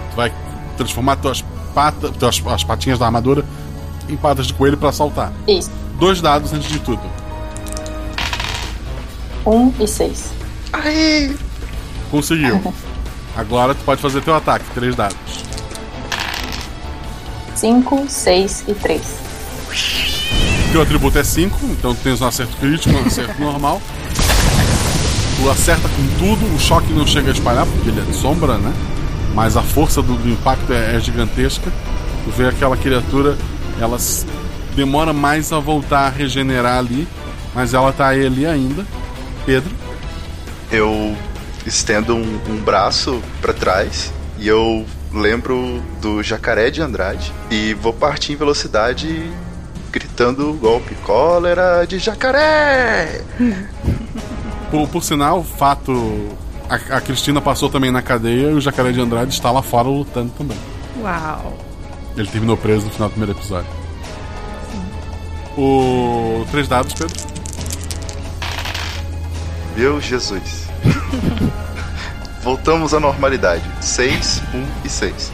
Tu 0.09 0.15
vai 0.15 0.33
transformar 0.75 1.15
tuas 1.17 1.43
patas, 1.73 2.11
tuas, 2.17 2.41
as 2.47 2.63
patinhas 2.63 2.99
da 2.99 3.05
armadura 3.05 3.45
em 4.09 4.17
patas 4.17 4.47
de 4.47 4.53
coelho 4.53 4.77
pra 4.77 4.91
saltar. 4.91 5.31
Isso. 5.47 5.71
Dois 5.99 6.21
dados 6.21 6.51
antes 6.53 6.69
de 6.69 6.79
tudo. 6.79 7.01
Um 9.45 9.71
e 9.79 9.87
seis. 9.87 10.31
Aí! 10.71 11.35
Conseguiu. 12.13 12.61
Agora 13.35 13.73
tu 13.73 13.83
pode 13.83 13.99
fazer 13.99 14.21
teu 14.21 14.35
ataque. 14.35 14.65
Três 14.75 14.95
dados. 14.95 15.17
Cinco, 17.55 18.05
seis 18.07 18.63
e 18.67 18.73
três. 18.75 19.01
Teu 20.71 20.83
atributo 20.83 21.17
é 21.17 21.23
5, 21.23 21.57
então 21.71 21.95
tu 21.95 22.01
tens 22.03 22.21
um 22.21 22.27
acerto 22.27 22.55
crítico, 22.57 22.95
um 22.95 23.07
acerto 23.07 23.33
normal. 23.41 23.81
Tu 25.37 25.49
acerta 25.49 25.89
com 25.89 26.07
tudo, 26.19 26.55
o 26.55 26.59
choque 26.59 26.93
não 26.93 27.07
chega 27.07 27.29
a 27.29 27.33
espalhar, 27.33 27.65
porque 27.65 27.89
ele 27.89 27.99
é 27.99 28.03
de 28.03 28.15
sombra, 28.15 28.59
né? 28.59 28.71
Mas 29.33 29.57
a 29.57 29.63
força 29.63 29.99
do, 29.99 30.15
do 30.15 30.29
impacto 30.29 30.71
é, 30.71 30.95
é 30.95 30.99
gigantesca. 30.99 31.71
Tu 32.25 32.29
vê 32.29 32.47
aquela 32.47 32.77
criatura, 32.77 33.35
ela 33.81 33.97
demora 34.75 35.13
mais 35.13 35.51
a 35.51 35.57
voltar 35.59 36.05
a 36.05 36.09
regenerar 36.09 36.77
ali, 36.77 37.07
mas 37.55 37.73
ela 37.73 37.91
tá 37.91 38.09
aí 38.09 38.23
ali 38.23 38.45
ainda. 38.45 38.85
Pedro, 39.47 39.71
Eu 40.71 41.15
estendo 41.65 42.15
um, 42.15 42.39
um 42.49 42.57
braço 42.57 43.21
pra 43.41 43.53
trás 43.53 44.11
e 44.37 44.47
eu 44.47 44.85
lembro 45.13 45.81
do 46.01 46.23
jacaré 46.23 46.69
de 46.69 46.81
Andrade 46.81 47.31
e 47.49 47.73
vou 47.75 47.93
partir 47.93 48.33
em 48.33 48.35
velocidade 48.35 49.31
gritando 49.91 50.49
o 50.49 50.53
golpe 50.53 50.95
cólera 50.95 51.85
de 51.85 51.99
jacaré. 51.99 53.21
por, 54.71 54.87
por 54.89 55.03
sinal, 55.03 55.39
o 55.39 55.43
fato. 55.43 56.29
A, 56.67 56.97
a 56.97 57.01
Cristina 57.01 57.39
passou 57.39 57.69
também 57.69 57.91
na 57.91 58.01
cadeia 58.01 58.49
e 58.49 58.53
o 58.53 58.61
jacaré 58.61 58.91
de 58.91 58.99
Andrade 58.99 59.33
está 59.33 59.51
lá 59.51 59.61
fora 59.61 59.87
lutando 59.87 60.31
também. 60.31 60.57
Uau. 60.99 61.57
Ele 62.17 62.27
terminou 62.27 62.57
preso 62.57 62.85
no 62.85 62.91
final 62.91 63.09
do 63.09 63.11
primeiro 63.11 63.37
episódio. 63.37 63.69
O. 65.55 66.43
Três 66.49 66.67
dados, 66.67 66.93
Pedro. 66.93 67.15
Meu 69.77 70.01
Jesus. 70.01 70.67
Voltamos 72.43 72.93
à 72.93 72.99
normalidade. 72.99 73.63
6, 73.81 74.41
1 74.53 74.65
e 74.85 74.89
6. 74.89 75.31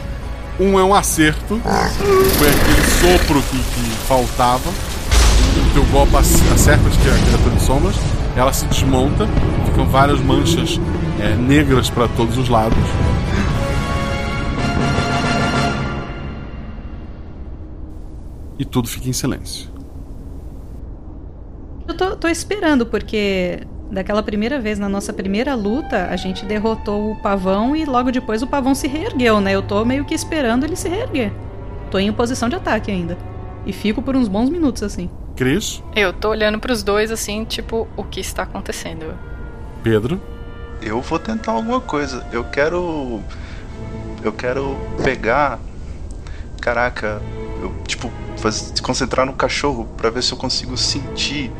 Um 0.60 0.78
é 0.78 0.84
um 0.84 0.94
acerto. 0.94 1.60
Foi 1.60 2.48
aquele 2.48 3.18
sopro 3.18 3.42
que, 3.42 3.56
que 3.58 3.90
faltava. 4.06 4.68
O 4.70 5.74
teu 5.74 5.84
golpe 5.86 6.16
ac- 6.16 6.52
acerta 6.54 6.84
a 6.88 7.24
criatura 7.24 7.56
de 7.56 7.62
sombras. 7.62 7.96
Ela 8.36 8.52
se 8.52 8.64
desmonta. 8.66 9.26
Ficam 9.66 9.86
várias 9.86 10.20
manchas 10.20 10.78
é, 11.18 11.34
negras 11.34 11.90
para 11.90 12.06
todos 12.08 12.36
os 12.38 12.48
lados. 12.48 12.78
E 18.58 18.64
tudo 18.64 18.88
fica 18.88 19.08
em 19.08 19.12
silêncio. 19.12 19.70
Eu 21.88 21.96
tô, 21.96 22.16
tô 22.16 22.28
esperando, 22.28 22.86
porque 22.86 23.60
daquela 23.90 24.22
primeira 24.22 24.58
vez, 24.60 24.78
na 24.78 24.88
nossa 24.88 25.12
primeira 25.12 25.54
luta, 25.54 26.06
a 26.10 26.16
gente 26.16 26.44
derrotou 26.46 27.12
o 27.12 27.16
pavão 27.16 27.74
e 27.74 27.84
logo 27.84 28.10
depois 28.12 28.42
o 28.42 28.46
pavão 28.46 28.74
se 28.74 28.86
reergueu, 28.86 29.40
né? 29.40 29.52
Eu 29.52 29.62
tô 29.62 29.84
meio 29.84 30.04
que 30.04 30.14
esperando 30.14 30.64
ele 30.64 30.76
se 30.76 30.88
reerguer. 30.88 31.32
Tô 31.90 31.98
em 31.98 32.12
posição 32.12 32.48
de 32.48 32.56
ataque 32.56 32.90
ainda. 32.90 33.18
E 33.66 33.72
fico 33.72 34.00
por 34.00 34.16
uns 34.16 34.28
bons 34.28 34.48
minutos 34.48 34.82
assim. 34.82 35.08
Cris, 35.36 35.82
Eu 35.96 36.12
tô 36.12 36.28
olhando 36.30 36.58
pros 36.58 36.82
dois 36.82 37.10
assim, 37.10 37.44
tipo, 37.44 37.88
o 37.96 38.04
que 38.04 38.20
está 38.20 38.42
acontecendo? 38.42 39.14
Pedro. 39.82 40.20
Eu 40.82 41.00
vou 41.00 41.18
tentar 41.18 41.52
alguma 41.52 41.80
coisa. 41.80 42.24
Eu 42.32 42.44
quero. 42.44 43.20
Eu 44.22 44.32
quero 44.32 44.76
pegar. 45.02 45.58
Caraca, 46.60 47.20
eu, 47.62 47.74
tipo, 47.86 48.10
faz- 48.36 48.72
se 48.74 48.82
concentrar 48.82 49.24
no 49.26 49.32
cachorro 49.32 49.86
pra 49.96 50.10
ver 50.10 50.22
se 50.22 50.32
eu 50.32 50.38
consigo 50.38 50.76
sentir 50.76 51.50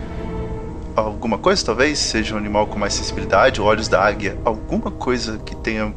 alguma 0.96 1.38
coisa, 1.38 1.64
talvez. 1.64 1.98
Seja 1.98 2.34
um 2.34 2.38
animal 2.38 2.66
com 2.66 2.78
mais 2.78 2.94
sensibilidade, 2.94 3.60
olhos 3.60 3.88
da 3.88 4.02
águia, 4.04 4.38
alguma 4.44 4.90
coisa 4.90 5.38
que 5.38 5.54
tenha 5.56 5.94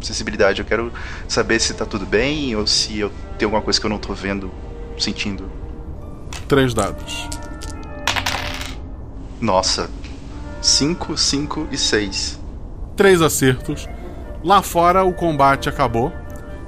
sensibilidade. 0.00 0.60
Eu 0.60 0.66
quero 0.66 0.92
saber 1.28 1.60
se 1.60 1.74
tá 1.74 1.84
tudo 1.84 2.06
bem 2.06 2.54
ou 2.56 2.66
se 2.66 2.98
eu 2.98 3.10
tenho 3.38 3.48
alguma 3.48 3.62
coisa 3.62 3.78
que 3.80 3.86
eu 3.86 3.90
não 3.90 3.98
tô 3.98 4.12
vendo, 4.14 4.50
sentindo. 4.98 5.50
Três 6.48 6.72
dados. 6.74 7.28
Nossa. 9.40 9.90
5, 10.62 11.16
5 11.16 11.68
e 11.70 11.76
6. 11.78 12.40
três 12.96 13.20
acertos. 13.20 13.88
Lá 14.42 14.62
fora 14.62 15.04
o 15.04 15.12
combate 15.12 15.68
acabou. 15.68 16.12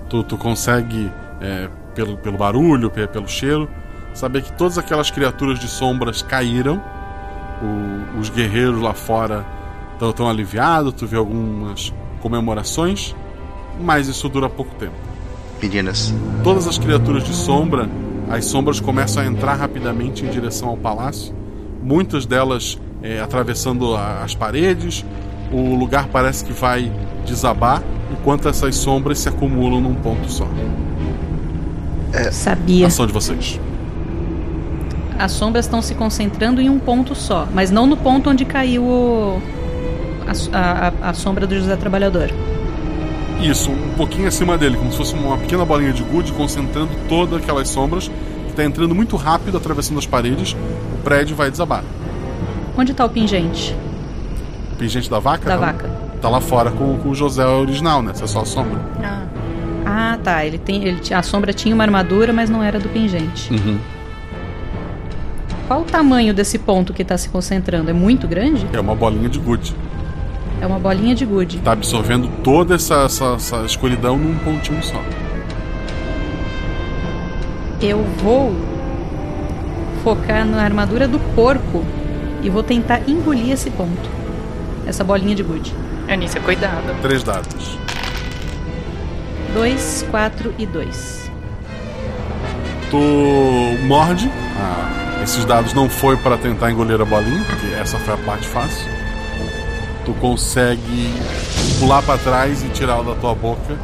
Tu, 0.09 0.23
tu 0.25 0.37
consegue, 0.37 1.11
é, 1.41 1.69
pelo, 1.95 2.17
pelo 2.19 2.37
barulho, 2.37 2.91
pe- 2.91 3.07
pelo 3.09 3.27
cheiro, 3.29 3.69
saber 4.15 4.43
que 4.43 4.53
todas 4.53 4.79
aquelas 4.79 5.11
criaturas 5.11 5.59
de 5.59 5.69
sombras 5.69 6.23
caíram. 6.23 6.83
O- 7.63 8.21
os 8.21 8.29
guerreiros 8.31 8.81
lá 8.81 8.95
fora 8.95 9.45
estão 9.95 10.13
tão 10.13 10.29
aliviados. 10.29 10.93
Tu 10.95 11.07
vê 11.07 11.17
algumas 11.17 11.93
comemorações. 12.21 13.15
Mas 13.81 14.09
isso 14.09 14.29
dura 14.29 14.49
pouco 14.49 14.75
tempo. 14.75 14.95
Meninas, 15.63 16.13
Todas 16.45 16.67
as 16.69 16.79
criaturas 16.79 17.25
de 17.25 17.33
sombra, 17.35 17.89
as 18.31 18.45
sombras 18.45 18.79
começam 18.81 19.23
a 19.23 19.27
entrar 19.27 19.55
rapidamente 19.55 20.25
em 20.25 20.29
direção 20.29 20.69
ao 20.69 20.77
palácio. 20.77 21.35
Muitas 21.83 22.27
delas 22.27 22.79
é, 23.03 23.21
atravessando 23.21 23.95
a- 23.95 24.23
as 24.25 24.35
paredes. 24.35 25.05
O 25.53 25.75
lugar 25.77 26.09
parece 26.09 26.45
que 26.45 26.53
vai 26.53 26.93
desabar, 27.27 27.83
enquanto 28.13 28.49
essas 28.49 28.75
sombras 28.77 29.19
se 29.21 29.29
acumulam 29.29 29.81
num 29.81 29.95
ponto 29.95 30.31
só. 30.31 30.47
Sabia. 32.33 32.87
Ação 32.87 33.07
de 33.07 33.13
vocês. 33.13 33.61
As 35.19 35.33
sombras 35.33 35.65
estão 35.65 35.83
se 35.83 35.95
concentrando 35.95 36.61
em 36.61 36.69
um 36.71 36.79
ponto 36.79 37.15
só, 37.15 37.47
mas 37.53 37.71
não 37.71 37.87
no 37.87 37.97
ponto 37.97 38.31
onde 38.31 38.45
caiu 38.45 38.85
o... 38.85 39.43
a, 40.53 40.93
a- 41.03 41.11
a 41.11 41.15
sombra 41.15 41.47
do 41.47 41.55
José 41.57 41.75
Trabalhador. 41.77 42.31
Isso, 43.41 43.71
um 43.71 43.95
pouquinho 43.97 44.29
acima 44.29 44.57
dele, 44.59 44.77
como 44.77 44.91
se 44.91 44.97
fosse 44.97 45.15
uma 45.15 45.37
pequena 45.39 45.65
bolinha 45.65 45.93
de 45.93 46.03
gude 46.03 46.33
concentrando 46.33 46.91
todas 47.09 47.41
aquelas 47.43 47.69
sombras. 47.69 48.09
Que 48.47 48.51
está 48.51 48.65
entrando 48.65 48.95
muito 48.95 49.17
rápido, 49.17 49.57
atravessando 49.57 49.99
as 49.99 50.07
paredes. 50.07 50.57
O 50.99 51.03
prédio 51.03 51.37
vai 51.37 51.51
desabar. 51.51 51.83
Onde 52.77 52.93
tá 52.95 53.05
o 53.05 53.09
pingente? 53.09 53.75
O 54.73 54.77
pingente 54.77 55.09
da 55.11 55.19
vaca? 55.19 55.49
Da 55.49 55.57
tá, 55.59 55.67
vaca. 55.67 55.91
Tá 56.21 56.29
lá 56.29 56.41
fora 56.41 56.71
com, 56.73 56.97
com 56.99 57.11
o 57.11 57.15
José 57.15 57.45
original, 57.47 58.03
né? 58.03 58.11
Essa 58.13 58.25
é 58.25 58.27
só 58.27 58.41
a 58.41 58.45
sombra. 58.45 58.81
Ah, 59.87 60.19
tá. 60.23 60.45
Ele 60.45 60.59
tem, 60.59 60.85
ele, 60.85 61.01
a 61.15 61.23
sombra 61.23 61.53
tinha 61.53 61.75
uma 61.75 61.85
armadura, 61.85 62.33
mas 62.33 62.51
não 62.51 62.63
era 62.63 62.79
do 62.81 62.89
pingente. 62.89 63.53
Uhum. 63.53 63.79
Qual 65.69 65.83
o 65.83 65.85
tamanho 65.85 66.33
desse 66.33 66.59
ponto 66.59 66.95
que 66.95 67.05
tá 67.05 67.19
se 67.19 67.29
concentrando? 67.29 67.91
É 67.91 67.93
muito 67.93 68.27
grande? 68.27 68.67
É 68.73 68.81
uma 68.81 68.95
bolinha 68.95 69.29
de 69.29 69.39
gude. 69.39 69.77
É 70.63 70.67
uma 70.67 70.79
bolinha 70.79 71.15
de 71.15 71.27
gude. 71.27 71.59
Tá 71.59 71.73
absorvendo 71.73 72.27
toda 72.43 72.75
essa, 72.77 73.03
essa, 73.03 73.35
essa 73.35 73.59
escuridão 73.67 74.17
num 74.17 74.39
pontinho 74.39 74.83
só. 74.83 74.99
Eu 77.83 78.03
vou 78.23 78.57
focar 80.03 80.47
na 80.47 80.63
armadura 80.63 81.07
do 81.07 81.19
porco 81.35 81.85
e 82.43 82.49
vou 82.49 82.63
tentar 82.63 83.07
engolir 83.07 83.51
esse 83.51 83.71
ponto. 83.71 84.11
Essa 84.87 85.05
bolinha 85.05 85.35
de 85.35 85.43
gude. 85.43 85.75
Anícia, 86.09 86.41
cuidado. 86.41 86.99
Três 87.03 87.23
dados. 87.23 87.79
2, 89.53 90.07
4 90.11 90.55
e 90.59 90.65
2. 90.65 91.31
Tu 92.91 92.97
morde. 93.87 94.31
Ah, 94.57 95.08
esses 95.23 95.45
dados 95.45 95.73
não 95.73 95.89
foi 95.89 96.17
para 96.17 96.37
tentar 96.37 96.71
engolir 96.71 97.01
a 97.01 97.05
bolinha, 97.05 97.45
porque 97.45 97.67
essa 97.75 97.99
foi 97.99 98.15
a 98.15 98.17
parte 98.19 98.47
fácil. 98.47 98.89
Tu 100.05 100.13
consegue 100.15 101.15
pular 101.79 102.03
para 102.03 102.19
trás 102.19 102.63
e 102.63 102.69
tirá-la 102.69 103.15
da 103.15 103.21
tua 103.21 103.35
boca 103.35 103.77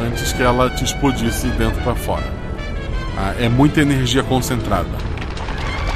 antes 0.00 0.32
que 0.32 0.42
ela 0.42 0.68
te 0.70 0.84
explodisse 0.84 1.46
dentro 1.48 1.80
para 1.82 1.94
fora. 1.94 2.26
Ah, 3.16 3.34
é 3.38 3.48
muita 3.48 3.80
energia 3.80 4.22
concentrada. 4.22 4.88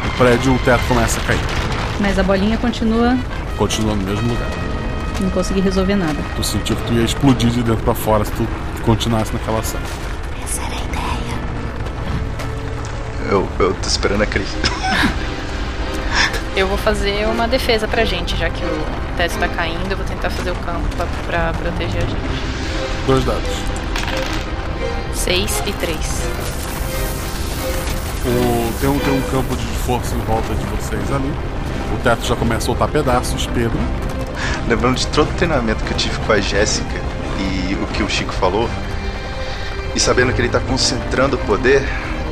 O 0.06 0.18
prédio, 0.18 0.54
o 0.54 0.58
teto 0.60 0.82
começa 0.86 1.20
a 1.20 1.24
cair. 1.24 1.40
Mas 2.00 2.18
a 2.18 2.22
bolinha 2.22 2.56
continua. 2.58 3.16
Continua 3.56 3.94
no 3.94 4.02
mesmo 4.02 4.28
lugar. 4.28 4.48
Não 5.20 5.30
consegui 5.30 5.60
resolver 5.60 5.96
nada. 5.96 6.16
Tu 6.36 6.44
sentiu 6.44 6.76
que 6.76 6.82
tu 6.82 6.92
ia 6.92 7.04
explodir 7.04 7.50
de 7.50 7.62
dentro 7.62 7.82
para 7.82 7.94
fora 7.94 8.24
se 8.24 8.32
tu 8.32 8.46
continuasse 8.84 9.32
naquela 9.32 9.60
ação. 9.60 9.80
Eu, 13.30 13.48
eu 13.58 13.74
tô 13.74 13.88
esperando 13.88 14.22
a 14.22 14.26
Cris. 14.26 14.48
Eu 16.56 16.66
vou 16.66 16.78
fazer 16.78 17.26
uma 17.28 17.46
defesa 17.46 17.86
pra 17.86 18.02
gente, 18.06 18.34
já 18.34 18.48
que 18.48 18.64
o 18.64 18.86
teto 19.14 19.38
tá 19.38 19.46
caindo, 19.46 19.90
eu 19.90 19.96
vou 19.98 20.06
tentar 20.06 20.30
fazer 20.30 20.52
o 20.52 20.54
campo 20.54 20.88
pra, 20.96 21.06
pra 21.26 21.52
proteger 21.52 22.02
a 22.02 22.06
gente. 22.06 22.16
Dois 23.06 23.22
dados. 23.26 23.50
6 25.12 25.62
e 25.66 25.72
3. 25.74 25.98
O, 28.24 28.72
tem, 28.80 28.88
um, 28.88 28.98
tem 28.98 29.12
um 29.12 29.22
campo 29.30 29.54
de 29.54 29.66
força 29.84 30.14
em 30.14 30.20
volta 30.20 30.54
de 30.54 30.64
vocês 30.64 31.12
ali. 31.12 31.30
O 31.92 31.98
teto 32.02 32.24
já 32.24 32.34
começa 32.34 32.62
a 32.62 32.66
soltar 32.66 32.88
pedaços. 32.88 33.46
Pedro. 33.48 33.78
Lembrando 34.66 34.96
de 34.96 35.06
todo 35.08 35.28
o 35.28 35.34
treinamento 35.34 35.84
que 35.84 35.92
eu 35.92 35.96
tive 35.98 36.18
com 36.20 36.32
a 36.32 36.40
Jéssica 36.40 37.00
e 37.38 37.74
o 37.74 37.86
que 37.88 38.02
o 38.02 38.08
Chico 38.08 38.32
falou, 38.32 38.68
e 39.94 40.00
sabendo 40.00 40.32
que 40.32 40.40
ele 40.40 40.48
está 40.48 40.60
concentrando 40.60 41.36
o 41.36 41.38
poder, 41.40 41.82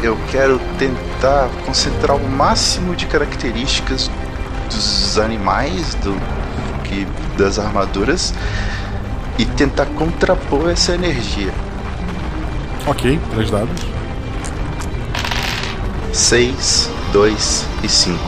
eu 0.05 0.19
quero 0.31 0.61
tentar 0.79 1.49
concentrar 1.65 2.15
o 2.15 2.29
máximo 2.29 2.95
de 2.95 3.07
características 3.07 4.11
dos 4.71 5.19
animais, 5.19 5.95
do 5.95 6.15
que 6.85 7.07
das 7.39 7.59
armaduras 7.59 8.35
e 9.39 9.47
tentar 9.47 9.87
contrapor 9.87 10.69
essa 10.69 10.95
energia. 10.95 11.53
Ok, 12.87 13.19
três 13.33 13.51
dados. 13.51 13.81
6, 16.13 16.91
2 17.11 17.67
e 17.83 17.89
5. 17.89 18.19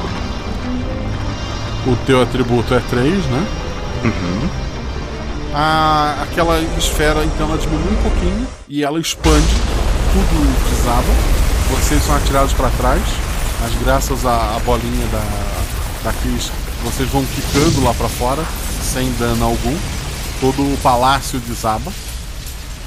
O 1.86 1.97
teu 2.07 2.23
atributo 2.23 2.73
é 2.73 2.81
3, 2.81 3.12
né? 3.27 3.47
Uhum. 4.03 4.48
A, 5.55 6.23
aquela 6.23 6.59
esfera 6.78 7.23
então 7.23 7.48
ela 7.48 7.59
diminui 7.59 7.93
um 7.93 8.03
pouquinho 8.03 8.47
e 8.66 8.82
ela 8.82 8.98
expande, 8.98 9.55
tudo 10.12 10.70
desaba. 10.70 11.45
Vocês 11.70 12.02
são 12.05 12.14
atirados 12.16 12.52
para 12.52 12.70
trás, 12.70 13.02
mas 13.60 13.74
graças 13.82 14.24
à, 14.24 14.56
à 14.56 14.60
bolinha 14.60 15.06
da, 15.09 15.22
da 16.05 16.12
vocês 16.84 17.09
vão 17.10 17.24
quicando 17.24 17.82
lá 17.82 17.93
para 17.93 18.09
fora, 18.09 18.43
sem 18.80 19.12
dano 19.14 19.44
algum. 19.44 19.76
Todo 20.40 20.62
o 20.62 20.78
palácio 20.82 21.40
desaba. 21.40 21.93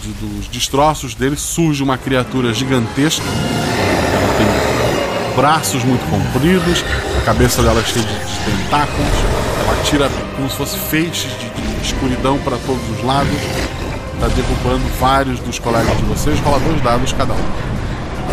De, 0.01 0.14
dos 0.14 0.47
destroços 0.47 1.14
dele 1.14 1.35
surge 1.35 1.84
uma 1.84 1.97
criatura 1.97 2.53
gigantesca. 2.53 3.26
Ela 3.26 4.34
tem 4.38 5.35
braços 5.35 5.84
muito 5.84 6.10
compridos, 6.10 6.85
a 7.18 7.22
cabeça 7.26 7.61
dela 7.61 7.81
é 7.81 7.84
cheia 7.84 8.06
de, 8.06 8.14
de 8.14 8.39
tentáculos. 8.45 9.14
Ela 9.61 9.84
tira 9.84 10.10
como 10.38 10.49
se 10.49 10.56
fosse 10.56 10.77
feixes 10.77 11.31
de, 11.38 11.49
de 11.49 11.85
escuridão 11.85 12.38
para 12.39 12.57
todos 12.60 12.89
os 12.97 13.03
lados. 13.03 13.35
Está 14.14 14.27
derrubando 14.30 14.85
vários 14.99 15.39
dos 15.41 15.60
colegas 15.60 15.97
de 15.97 16.03
vocês. 16.03 16.39
Rola 16.39 16.60
dois 16.60 16.81
dados 16.81 17.11
cada 17.11 17.34
um. 17.34 17.78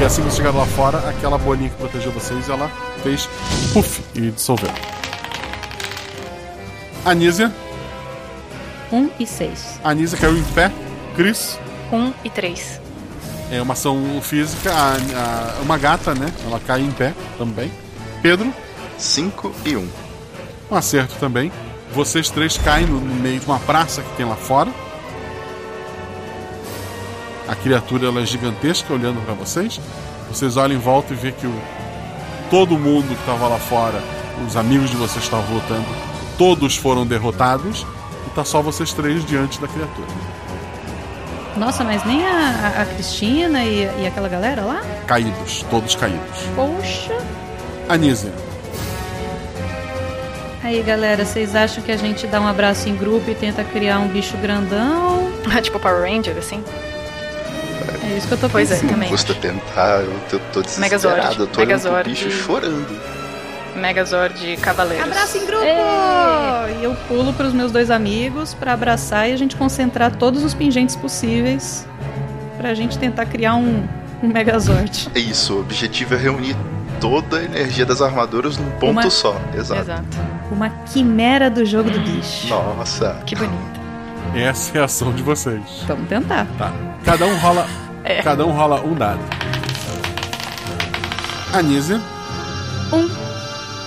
E 0.00 0.04
assim 0.04 0.16
que 0.22 0.28
vocês 0.28 0.36
chegaram 0.36 0.58
lá 0.58 0.66
fora, 0.66 0.98
aquela 1.08 1.38
bolinha 1.38 1.70
que 1.70 1.76
protegeu 1.76 2.12
vocês, 2.12 2.48
ela 2.48 2.70
fez 3.02 3.28
puff 3.72 4.02
e 4.14 4.30
dissolveu. 4.30 4.70
Anísia. 7.04 7.52
1 8.92 9.10
e 9.18 9.26
6. 9.26 9.80
Anísia 9.82 10.18
caiu 10.18 10.36
em 10.36 10.42
pé. 10.44 10.70
Cris. 11.14 11.58
1 11.92 12.12
e 12.24 12.30
3. 12.30 12.80
É 13.50 13.62
uma 13.62 13.72
ação 13.72 14.20
física. 14.22 14.70
A, 14.72 14.94
a- 14.94 15.62
uma 15.62 15.78
gata, 15.78 16.14
né? 16.14 16.26
Ela 16.44 16.60
cai 16.60 16.80
em 16.82 16.90
pé 16.90 17.14
também. 17.38 17.70
Pedro. 18.22 18.52
5 18.98 19.52
e 19.64 19.76
1. 19.76 19.80
Um. 19.80 19.88
Um 20.70 20.76
acerto 20.76 21.14
também. 21.18 21.50
Vocês 21.92 22.28
três 22.28 22.58
caem 22.58 22.86
no 22.86 23.00
meio 23.00 23.38
de 23.40 23.46
uma 23.46 23.58
praça 23.60 24.02
que 24.02 24.16
tem 24.16 24.26
lá 24.26 24.36
fora. 24.36 24.70
A 27.48 27.54
criatura 27.54 28.06
ela 28.08 28.20
é 28.20 28.26
gigantesca 28.26 28.92
olhando 28.92 29.24
para 29.24 29.34
vocês. 29.34 29.80
Vocês 30.30 30.56
olham 30.56 30.76
em 30.76 30.80
volta 30.80 31.12
e 31.12 31.16
vê 31.16 31.30
que 31.32 31.46
o, 31.46 31.54
todo 32.50 32.76
mundo 32.78 33.06
que 33.08 33.20
estava 33.20 33.46
lá 33.48 33.58
fora, 33.58 34.02
os 34.46 34.56
amigos 34.56 34.90
de 34.90 34.96
vocês 34.96 35.18
que 35.18 35.34
estavam 35.34 35.54
lutando, 35.54 35.86
todos 36.36 36.76
foram 36.76 37.06
derrotados. 37.06 37.86
E 38.26 38.30
tá 38.30 38.44
só 38.44 38.60
vocês 38.60 38.92
três 38.92 39.24
diante 39.24 39.60
da 39.60 39.68
criatura. 39.68 40.08
Nossa, 41.56 41.84
mas 41.84 42.04
nem 42.04 42.26
a, 42.26 42.74
a- 42.78 42.82
a 42.82 42.84
Cristina 42.86 43.64
e, 43.64 43.88
e 44.02 44.06
aquela 44.06 44.28
galera 44.28 44.62
lá? 44.62 44.82
Caídos, 45.06 45.64
todos 45.70 45.94
caídos. 45.94 46.40
Poxa. 46.54 47.16
Anísia. 47.88 48.32
Aí, 50.62 50.82
galera, 50.82 51.24
vocês 51.24 51.54
acham 51.54 51.82
que 51.82 51.92
a 51.92 51.96
gente 51.96 52.26
dá 52.26 52.40
um 52.40 52.46
abraço 52.48 52.88
em 52.88 52.96
grupo 52.96 53.30
e 53.30 53.34
tenta 53.34 53.62
criar 53.62 54.00
um 54.00 54.08
bicho 54.08 54.36
grandão? 54.38 55.30
tipo 55.62 55.78
Power 55.78 56.02
Ranger, 56.02 56.36
assim? 56.36 56.62
É 58.06 58.16
isso 58.18 58.28
que 58.28 58.34
eu 58.34 58.38
tô 58.38 58.48
Pois 58.48 58.70
é, 58.70 58.74
pensando. 58.76 58.90
também. 58.90 59.08
Custa 59.08 59.34
tentar, 59.34 60.00
eu 60.02 60.12
tô, 60.30 60.38
tô 60.52 60.62
desesperado. 60.62 60.80
Megazord, 60.80 61.40
Eu 61.40 61.46
tô 61.46 61.60
Megazord. 61.60 62.10
bicho 62.10 62.30
chorando. 62.30 63.00
Megazord 63.74 64.56
Cavaleiros. 64.58 65.04
Abraço 65.06 65.36
em 65.36 65.44
grupo! 65.46 65.64
E 65.64 66.84
eu 66.84 66.94
pulo 67.08 67.32
pros 67.34 67.52
meus 67.52 67.70
dois 67.70 67.90
amigos 67.90 68.54
pra 68.54 68.72
abraçar 68.72 69.28
e 69.28 69.32
a 69.32 69.36
gente 69.36 69.54
concentrar 69.56 70.16
todos 70.16 70.42
os 70.42 70.54
pingentes 70.54 70.96
possíveis 70.96 71.86
pra 72.56 72.72
gente 72.74 72.98
tentar 72.98 73.26
criar 73.26 73.54
um, 73.56 73.86
um 74.22 74.28
Megazord. 74.28 75.10
É 75.14 75.18
isso, 75.18 75.54
o 75.54 75.60
objetivo 75.60 76.14
é 76.14 76.16
reunir 76.16 76.56
toda 77.00 77.36
a 77.38 77.42
energia 77.44 77.84
das 77.84 78.00
armaduras 78.00 78.56
num 78.56 78.70
ponto 78.72 78.92
Uma- 78.92 79.10
só. 79.10 79.36
Exato. 79.54 80.02
Uma 80.50 80.70
quimera 80.90 81.50
do 81.50 81.66
jogo 81.66 81.90
do 81.90 81.98
bicho. 82.00 82.48
Nossa. 82.48 83.20
Que 83.26 83.34
bonito. 83.36 83.80
Essa 84.34 84.78
é 84.78 84.80
a 84.80 84.84
ação 84.84 85.12
de 85.12 85.22
vocês. 85.22 85.60
Vamos 85.86 86.08
tentar. 86.08 86.46
Tá. 86.56 86.72
Cada 87.04 87.26
um 87.26 87.36
rola. 87.36 87.66
É. 88.08 88.22
Cada 88.22 88.46
um 88.46 88.52
rola 88.52 88.80
um 88.80 88.94
dado. 88.94 89.18
Anísia. 91.52 92.00
Um. 92.92 93.08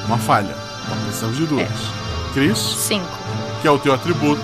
Uma 0.07 0.17
falha. 0.17 0.53
Então, 0.85 0.97
precisamos 1.05 1.37
de 1.37 1.45
duas. 1.45 1.67
Cris. 2.33 2.57
Cinco. 2.57 3.05
Que 3.61 3.67
é 3.67 3.71
o 3.71 3.79
teu 3.79 3.93
atributo. 3.93 4.43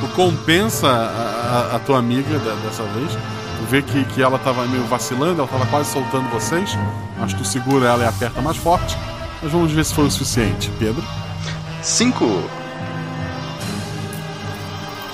Tu 0.00 0.06
compensa 0.16 0.88
a, 0.88 1.72
a- 1.72 1.76
a 1.76 1.78
tua 1.80 1.98
amiga 1.98 2.38
da- 2.38 2.54
dessa 2.66 2.82
vez. 2.84 3.12
Tu 3.12 3.64
vê 3.68 3.82
que, 3.82 4.04
que 4.06 4.22
ela 4.22 4.38
tava 4.38 4.64
meio 4.66 4.84
vacilando, 4.84 5.40
ela 5.40 5.48
tava 5.48 5.66
quase 5.66 5.90
soltando 5.92 6.28
vocês. 6.30 6.76
Mas 7.18 7.34
tu 7.34 7.44
segura 7.44 7.88
ela 7.88 8.04
e 8.04 8.06
aperta 8.06 8.40
mais 8.40 8.56
forte. 8.56 8.96
Mas 9.42 9.52
vamos 9.52 9.70
ver 9.72 9.84
se 9.84 9.92
foi 9.94 10.06
o 10.06 10.10
suficiente. 10.10 10.70
Pedro. 10.78 11.02
Cinco. 11.82 12.48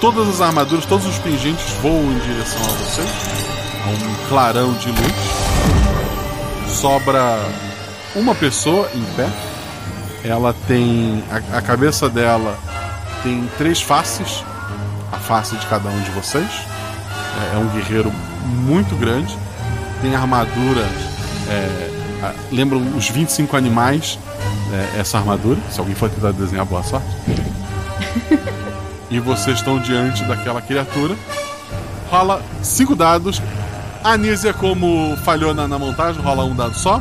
Todas 0.00 0.28
as 0.28 0.40
armaduras, 0.40 0.84
todos 0.86 1.06
os 1.06 1.18
pingentes 1.18 1.64
voam 1.82 2.04
em 2.12 2.18
direção 2.20 2.60
a 2.62 2.68
vocês. 2.84 3.08
Um 3.88 4.28
clarão 4.28 4.72
de 4.74 4.88
luz. 4.88 5.12
Sobra 6.68 7.38
uma 8.14 8.34
pessoa 8.34 8.88
em 8.94 9.02
pé. 9.16 9.28
Ela 10.24 10.54
tem. 10.66 11.22
A, 11.30 11.58
a 11.58 11.62
cabeça 11.62 12.08
dela 12.08 12.58
tem 13.22 13.48
três 13.56 13.80
faces. 13.80 14.44
A 15.12 15.16
face 15.16 15.56
de 15.56 15.66
cada 15.66 15.88
um 15.88 16.00
de 16.02 16.10
vocês. 16.10 16.48
É, 17.52 17.56
é 17.56 17.58
um 17.58 17.68
guerreiro 17.68 18.12
muito 18.44 18.94
grande. 18.96 19.36
Tem 20.02 20.14
armadura. 20.14 20.82
é, 21.48 21.90
a- 22.22 22.34
lembram 22.52 22.80
os 22.96 23.08
25 23.08 23.56
animais. 23.56 24.18
é, 24.96 25.00
essa 25.00 25.18
armadura. 25.18 25.58
Se 25.70 25.78
alguém 25.80 25.94
for 25.94 26.10
tentar 26.10 26.32
desenhar, 26.32 26.66
boa 26.66 26.82
sorte. 26.82 27.06
e 29.10 29.18
vocês 29.18 29.58
estão 29.58 29.78
diante 29.78 30.22
daquela 30.24 30.60
criatura. 30.60 31.16
Rola 32.10 32.42
cinco 32.62 32.94
dados. 32.94 33.40
A 34.02 34.12
Anísia, 34.12 34.52
como 34.52 35.16
falhou 35.18 35.52
na, 35.52 35.66
na 35.66 35.78
montagem, 35.78 36.22
rola 36.22 36.44
um 36.44 36.54
dado 36.54 36.74
só. 36.74 37.00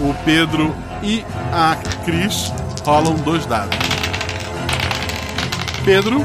O 0.00 0.14
Pedro 0.24 0.74
e 1.02 1.24
a 1.52 1.76
Cris 2.04 2.52
rolam 2.84 3.14
dois 3.14 3.46
dados. 3.46 3.78
Pedro. 5.84 6.24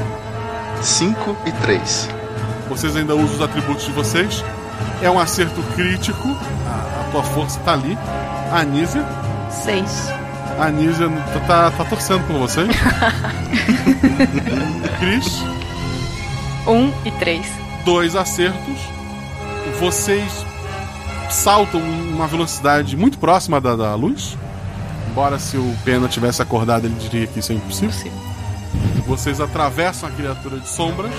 5 0.82 1.36
e 1.46 1.52
3. 1.52 2.08
Vocês 2.68 2.96
ainda 2.96 3.14
usam 3.14 3.36
os 3.36 3.40
atributos 3.40 3.84
de 3.84 3.92
vocês. 3.92 4.44
É 5.00 5.08
um 5.08 5.18
acerto 5.18 5.62
crítico. 5.74 6.28
A, 6.66 7.00
a 7.00 7.10
tua 7.12 7.22
força 7.22 7.60
tá 7.60 7.74
ali. 7.74 7.96
A 8.50 8.60
Anísia. 8.60 9.04
Seis. 9.50 10.08
A 10.58 10.66
Anísia 10.66 11.08
tá, 11.08 11.40
tá, 11.40 11.70
tá 11.70 11.84
torcendo 11.84 12.26
por 12.26 12.38
vocês. 12.38 12.68
Cris. 14.98 15.42
Um 16.66 16.92
e 17.04 17.10
três. 17.12 17.46
dois 17.84 18.16
acertos. 18.16 18.91
Vocês 19.82 20.46
saltam 21.28 21.80
em 21.80 22.12
uma 22.12 22.28
velocidade 22.28 22.96
muito 22.96 23.18
próxima 23.18 23.60
da, 23.60 23.74
da 23.74 23.92
luz. 23.96 24.38
Embora 25.10 25.40
se 25.40 25.56
o 25.56 25.76
Pena 25.84 26.06
tivesse 26.06 26.40
acordado, 26.40 26.84
ele 26.84 26.94
diria 26.94 27.26
que 27.26 27.40
isso 27.40 27.50
é 27.50 27.56
impossível. 27.56 28.12
Vocês 29.08 29.40
atravessam 29.40 30.08
a 30.08 30.12
criatura 30.12 30.60
de 30.60 30.68
sombras. 30.68 31.10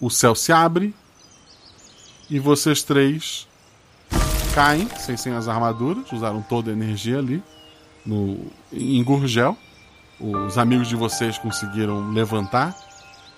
O 0.00 0.08
céu 0.08 0.36
se 0.36 0.52
abre 0.52 0.94
e 2.30 2.38
vocês 2.38 2.84
três 2.84 3.48
caem 4.54 4.88
sem, 4.98 5.16
sem 5.16 5.34
as 5.34 5.48
armaduras, 5.48 6.10
usaram 6.12 6.42
toda 6.42 6.70
a 6.70 6.72
energia 6.72 7.18
ali 7.18 7.42
no, 8.04 8.38
em 8.72 9.02
Gurgel. 9.02 9.56
Os 10.20 10.56
amigos 10.58 10.88
de 10.88 10.94
vocês 10.94 11.36
conseguiram 11.38 12.10
levantar 12.12 12.74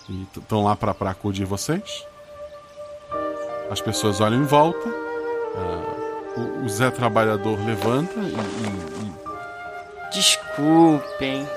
e 0.09 0.27
estão 0.37 0.65
lá 0.65 0.77
para 0.77 0.93
acudir 1.11 1.45
vocês. 1.47 2.05
As 3.71 3.81
pessoas 3.81 4.21
olham 4.21 4.41
em 4.43 4.45
volta. 4.45 4.87
ah, 5.57 5.95
o, 6.37 6.65
o 6.65 6.69
Zé 6.69 6.91
Trabalhador 6.91 7.59
levanta 7.65 8.13
e, 8.21 8.27
e- 8.27 9.07
e 9.07 9.15
Desculpem. 10.13 11.49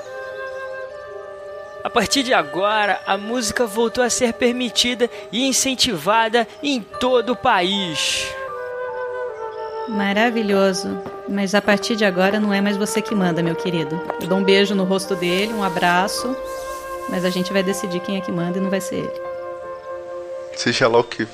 A 1.84 1.90
partir 1.90 2.22
de 2.22 2.32
agora, 2.34 3.00
a 3.06 3.16
música 3.16 3.66
voltou 3.66 4.02
a 4.02 4.10
ser 4.10 4.32
permitida 4.32 5.08
e 5.30 5.46
incentivada 5.46 6.46
em 6.62 6.80
todo 6.80 7.30
o 7.32 7.36
país. 7.36 8.26
Maravilhoso. 9.88 10.98
Mas 11.28 11.54
a 11.54 11.62
partir 11.62 11.96
de 11.96 12.04
agora 12.04 12.38
não 12.40 12.52
é 12.52 12.60
mais 12.60 12.76
você 12.76 13.00
que 13.02 13.14
manda, 13.14 13.42
meu 13.42 13.54
querido. 13.54 14.00
Eu 14.20 14.28
dou 14.28 14.38
um 14.38 14.44
beijo 14.44 14.74
no 14.74 14.84
rosto 14.84 15.14
dele, 15.16 15.52
um 15.52 15.62
abraço. 15.62 16.36
Mas 17.08 17.24
a 17.24 17.30
gente 17.30 17.52
vai 17.52 17.62
decidir 17.62 18.00
quem 18.00 18.16
é 18.18 18.20
que 18.20 18.30
manda 18.30 18.58
e 18.58 18.60
não 18.60 18.70
vai 18.70 18.80
ser 18.80 18.96
ele. 18.96 19.20
Seja 20.56 20.88
lá 20.88 20.98
o 20.98 21.04
que, 21.04 21.26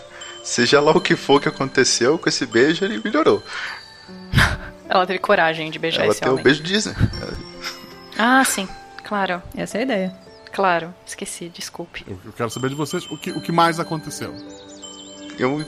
seja 0.43 0.81
lá 0.81 0.93
o 0.93 1.01
que 1.01 1.16
for 1.16 1.40
que 1.40 1.48
aconteceu 1.48 2.18
com 2.18 2.28
esse 2.28 2.47
beijo, 2.47 2.85
ele 2.85 3.01
melhorou. 3.05 3.43
Ela 4.89 5.06
teve 5.06 5.18
coragem 5.18 5.70
de 5.70 5.78
beijar 5.78 6.02
Ela 6.02 6.12
esse 6.12 6.20
tem 6.20 6.28
o 6.28 6.32
homem. 6.32 6.44
beijo 6.44 6.62
Disney. 6.62 6.94
Ah, 8.18 8.44
sim. 8.44 8.68
Claro. 9.02 9.43
Essa 9.56 9.78
é 9.78 9.81
a 9.81 9.82
ideia. 9.82 10.14
Claro. 10.52 10.94
Esqueci, 11.06 11.48
desculpe. 11.48 12.05
eu, 12.06 12.18
eu 12.24 12.32
quero 12.32 12.51
saber 12.51 12.68
de 12.68 12.74
vocês 12.76 13.05
o 13.10 13.16
que, 13.16 13.31
o 13.31 13.40
que 13.40 13.51
mais 13.51 13.81
aconteceu. 13.81 14.32
Eu. 15.39 15.64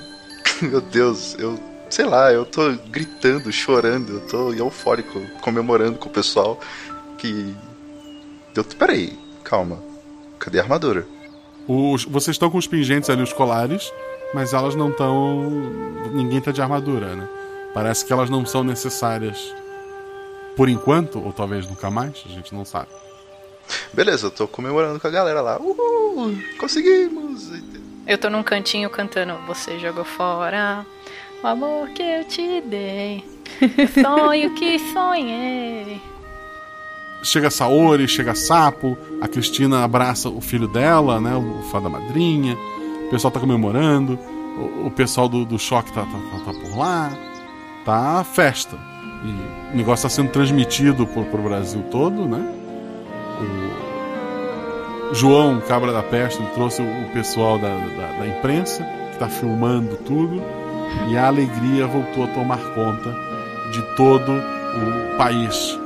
Meu 0.62 0.80
Deus, 0.80 1.34
eu. 1.38 1.58
Sei 1.96 2.04
lá, 2.04 2.30
eu 2.30 2.44
tô 2.44 2.74
gritando, 2.90 3.50
chorando, 3.50 4.12
eu 4.12 4.20
tô 4.28 4.52
eufórico, 4.52 5.18
comemorando 5.40 5.96
com 5.96 6.10
o 6.10 6.12
pessoal 6.12 6.60
que. 7.16 7.56
Eu, 8.54 8.62
peraí, 8.62 9.18
calma. 9.42 9.82
Cadê 10.38 10.58
a 10.58 10.62
armadura? 10.62 11.06
Os, 11.66 12.04
vocês 12.04 12.34
estão 12.34 12.50
com 12.50 12.58
os 12.58 12.66
pingentes 12.66 13.08
ali, 13.08 13.22
os 13.22 13.32
colares, 13.32 13.90
mas 14.34 14.52
elas 14.52 14.74
não 14.74 14.90
estão. 14.90 15.48
Ninguém 16.12 16.38
tá 16.38 16.52
de 16.52 16.60
armadura, 16.60 17.16
né? 17.16 17.26
Parece 17.72 18.04
que 18.04 18.12
elas 18.12 18.28
não 18.28 18.44
são 18.44 18.62
necessárias 18.62 19.54
por 20.54 20.68
enquanto, 20.68 21.18
ou 21.18 21.32
talvez 21.32 21.66
nunca 21.66 21.90
mais, 21.90 22.22
a 22.26 22.28
gente 22.28 22.54
não 22.54 22.66
sabe. 22.66 22.88
Beleza, 23.94 24.26
eu 24.26 24.30
tô 24.30 24.46
comemorando 24.46 25.00
com 25.00 25.06
a 25.06 25.10
galera 25.10 25.40
lá. 25.40 25.58
Uhul, 25.58 26.36
conseguimos! 26.58 27.50
Eu 28.06 28.18
tô 28.18 28.28
num 28.28 28.42
cantinho 28.42 28.90
cantando 28.90 29.34
Você 29.46 29.78
jogou 29.78 30.04
fora 30.04 30.84
o 31.46 31.48
amor 31.48 31.90
que 31.90 32.02
eu 32.02 32.24
te 32.24 32.60
dei, 32.62 33.24
o 33.62 34.02
sonho 34.02 34.52
que 34.54 34.80
sonhei. 34.92 36.00
Chega 37.22 37.50
Saori, 37.50 38.08
chega 38.08 38.34
Sapo, 38.34 38.98
a 39.20 39.28
Cristina 39.28 39.84
abraça 39.84 40.28
o 40.28 40.40
filho 40.40 40.66
dela, 40.66 41.20
né? 41.20 41.36
O 41.36 41.62
fada 41.70 41.88
madrinha. 41.88 42.56
O 43.06 43.10
pessoal 43.10 43.30
tá 43.30 43.38
comemorando. 43.38 44.18
O, 44.58 44.88
o 44.88 44.90
pessoal 44.90 45.28
do, 45.28 45.44
do 45.44 45.56
choque 45.58 45.92
tá, 45.92 46.02
tá, 46.02 46.06
tá- 46.08 46.52
tá 46.52 46.58
por 46.60 46.76
lá. 46.76 47.12
Tá 47.84 48.24
festa. 48.24 48.76
E 49.24 49.72
o 49.72 49.76
negócio 49.76 50.02
tá 50.02 50.08
sendo 50.08 50.30
transmitido 50.30 51.06
por, 51.06 51.24
pro 51.26 51.42
Brasil 51.42 51.82
todo, 51.92 52.26
né? 52.26 52.54
O 55.10 55.14
João, 55.14 55.60
cabra 55.60 55.92
da 55.92 56.02
peste, 56.02 56.42
trouxe 56.54 56.82
o 56.82 56.84
o 56.84 57.10
pessoal 57.12 57.56
da, 57.56 57.68
da, 57.68 58.18
da 58.18 58.26
imprensa, 58.26 58.84
que 59.12 59.18
tá 59.18 59.28
filmando 59.28 59.96
tudo. 59.98 60.42
E 61.08 61.16
a 61.16 61.26
alegria 61.26 61.86
voltou 61.86 62.24
a 62.24 62.28
tomar 62.28 62.58
conta 62.74 63.14
de 63.70 63.82
todo 63.94 64.32
o 64.32 65.16
país. 65.16 65.78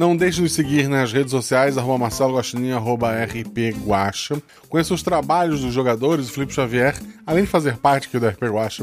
Não 0.00 0.16
deixe 0.16 0.36
de 0.36 0.44
nos 0.44 0.54
seguir 0.54 0.88
nas 0.88 1.12
redes 1.12 1.30
sociais, 1.30 1.76
arroba 1.76 1.98
Marcelo 1.98 2.34
Guaxinim, 2.34 2.72
arroba 2.72 3.12
RP 3.22 3.76
Guaxa. 3.84 4.42
Conheça 4.66 4.94
os 4.94 5.02
trabalhos 5.02 5.60
dos 5.60 5.74
jogadores, 5.74 6.26
o 6.26 6.32
Felipe 6.32 6.54
Xavier, 6.54 6.98
além 7.26 7.44
de 7.44 7.50
fazer 7.50 7.76
parte 7.76 8.08
aqui 8.08 8.18
do 8.18 8.26
RP 8.26 8.44
Guaxa, 8.44 8.82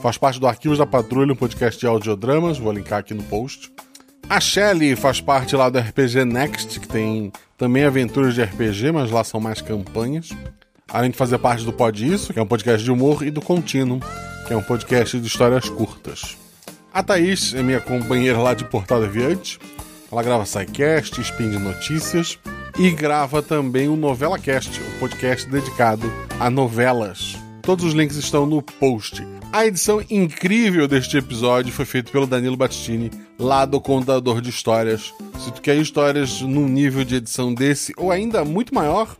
faz 0.00 0.16
parte 0.16 0.40
do 0.40 0.46
Arquivos 0.46 0.78
da 0.78 0.86
Patrulha, 0.86 1.34
um 1.34 1.36
podcast 1.36 1.78
de 1.78 1.86
audiodramas, 1.86 2.56
vou 2.56 2.72
linkar 2.72 3.00
aqui 3.00 3.12
no 3.12 3.22
post. 3.24 3.70
A 4.30 4.40
Shelly 4.40 4.96
faz 4.96 5.20
parte 5.20 5.54
lá 5.54 5.68
do 5.68 5.78
RPG 5.78 6.24
Next, 6.24 6.80
que 6.80 6.88
tem 6.88 7.30
também 7.58 7.84
aventuras 7.84 8.34
de 8.34 8.42
RPG, 8.42 8.92
mas 8.92 9.10
lá 9.10 9.22
são 9.24 9.38
mais 9.38 9.60
campanhas. 9.60 10.30
Além 10.88 11.10
de 11.10 11.18
fazer 11.18 11.36
parte 11.36 11.66
do 11.66 11.72
Pod 11.74 12.02
Isso, 12.02 12.32
que 12.32 12.38
é 12.38 12.42
um 12.42 12.46
podcast 12.46 12.82
de 12.82 12.90
humor, 12.90 13.22
e 13.22 13.30
do 13.30 13.42
Continuum, 13.42 14.00
que 14.46 14.54
é 14.54 14.56
um 14.56 14.62
podcast 14.62 15.20
de 15.20 15.26
histórias 15.26 15.68
curtas. 15.68 16.34
A 16.94 17.02
Thaís 17.02 17.52
é 17.52 17.62
minha 17.62 17.78
companheira 17.78 18.38
lá 18.38 18.54
de 18.54 18.64
Portal 18.64 19.02
Deviante. 19.02 19.58
Ela 20.10 20.22
grava 20.22 20.46
SciCast, 20.46 21.20
Spin 21.20 21.50
de 21.50 21.58
Notícias 21.58 22.38
e 22.78 22.90
grava 22.90 23.42
também 23.42 23.88
o 23.88 23.96
Novela 23.96 24.38
Cast, 24.38 24.80
um 24.80 24.98
podcast 24.98 25.48
dedicado 25.48 26.10
a 26.38 26.48
novelas. 26.48 27.36
Todos 27.62 27.84
os 27.84 27.94
links 27.94 28.16
estão 28.16 28.46
no 28.46 28.62
post. 28.62 29.26
A 29.52 29.66
edição 29.66 30.04
incrível 30.08 30.86
deste 30.86 31.16
episódio 31.16 31.72
foi 31.72 31.84
feita 31.84 32.12
pelo 32.12 32.26
Danilo 32.26 32.56
Battistini, 32.56 33.10
lá 33.38 33.64
do 33.64 33.80
Contador 33.80 34.40
de 34.40 34.50
Histórias. 34.50 35.12
Se 35.38 35.50
tu 35.50 35.60
quer 35.60 35.76
histórias 35.76 36.40
num 36.42 36.68
nível 36.68 37.04
de 37.04 37.16
edição 37.16 37.52
desse 37.52 37.92
ou 37.96 38.12
ainda 38.12 38.44
muito 38.44 38.74
maior, 38.74 39.16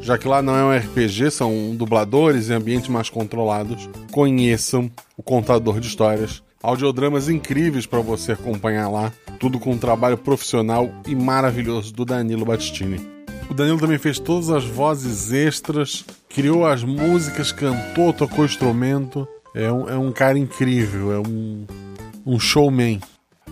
já 0.00 0.18
que 0.18 0.28
lá 0.28 0.42
não 0.42 0.54
é 0.54 0.64
um 0.64 0.78
RPG, 0.78 1.30
são 1.30 1.74
dubladores 1.74 2.48
e 2.48 2.52
ambientes 2.52 2.88
mais 2.88 3.08
controlados, 3.08 3.88
conheçam 4.12 4.90
o 5.16 5.22
Contador 5.22 5.80
de 5.80 5.88
Histórias. 5.88 6.42
Audiodramas 6.62 7.28
incríveis 7.28 7.86
para 7.86 8.00
você 8.00 8.32
acompanhar 8.32 8.88
lá, 8.88 9.12
tudo 9.38 9.58
com 9.58 9.72
um 9.72 9.78
trabalho 9.78 10.18
profissional 10.18 10.90
e 11.06 11.14
maravilhoso 11.14 11.92
do 11.92 12.04
Danilo 12.04 12.44
Battistini. 12.44 13.00
O 13.48 13.54
Danilo 13.54 13.78
também 13.78 13.98
fez 13.98 14.18
todas 14.18 14.50
as 14.50 14.64
vozes 14.64 15.32
extras, 15.32 16.04
criou 16.28 16.66
as 16.66 16.82
músicas, 16.82 17.52
cantou, 17.52 18.12
tocou 18.12 18.44
instrumento. 18.44 19.26
É 19.54 19.70
um, 19.70 19.88
é 19.88 19.96
um 19.96 20.12
cara 20.12 20.38
incrível, 20.38 21.12
é 21.12 21.18
um, 21.18 21.66
um 22.26 22.38
showman. 22.38 23.00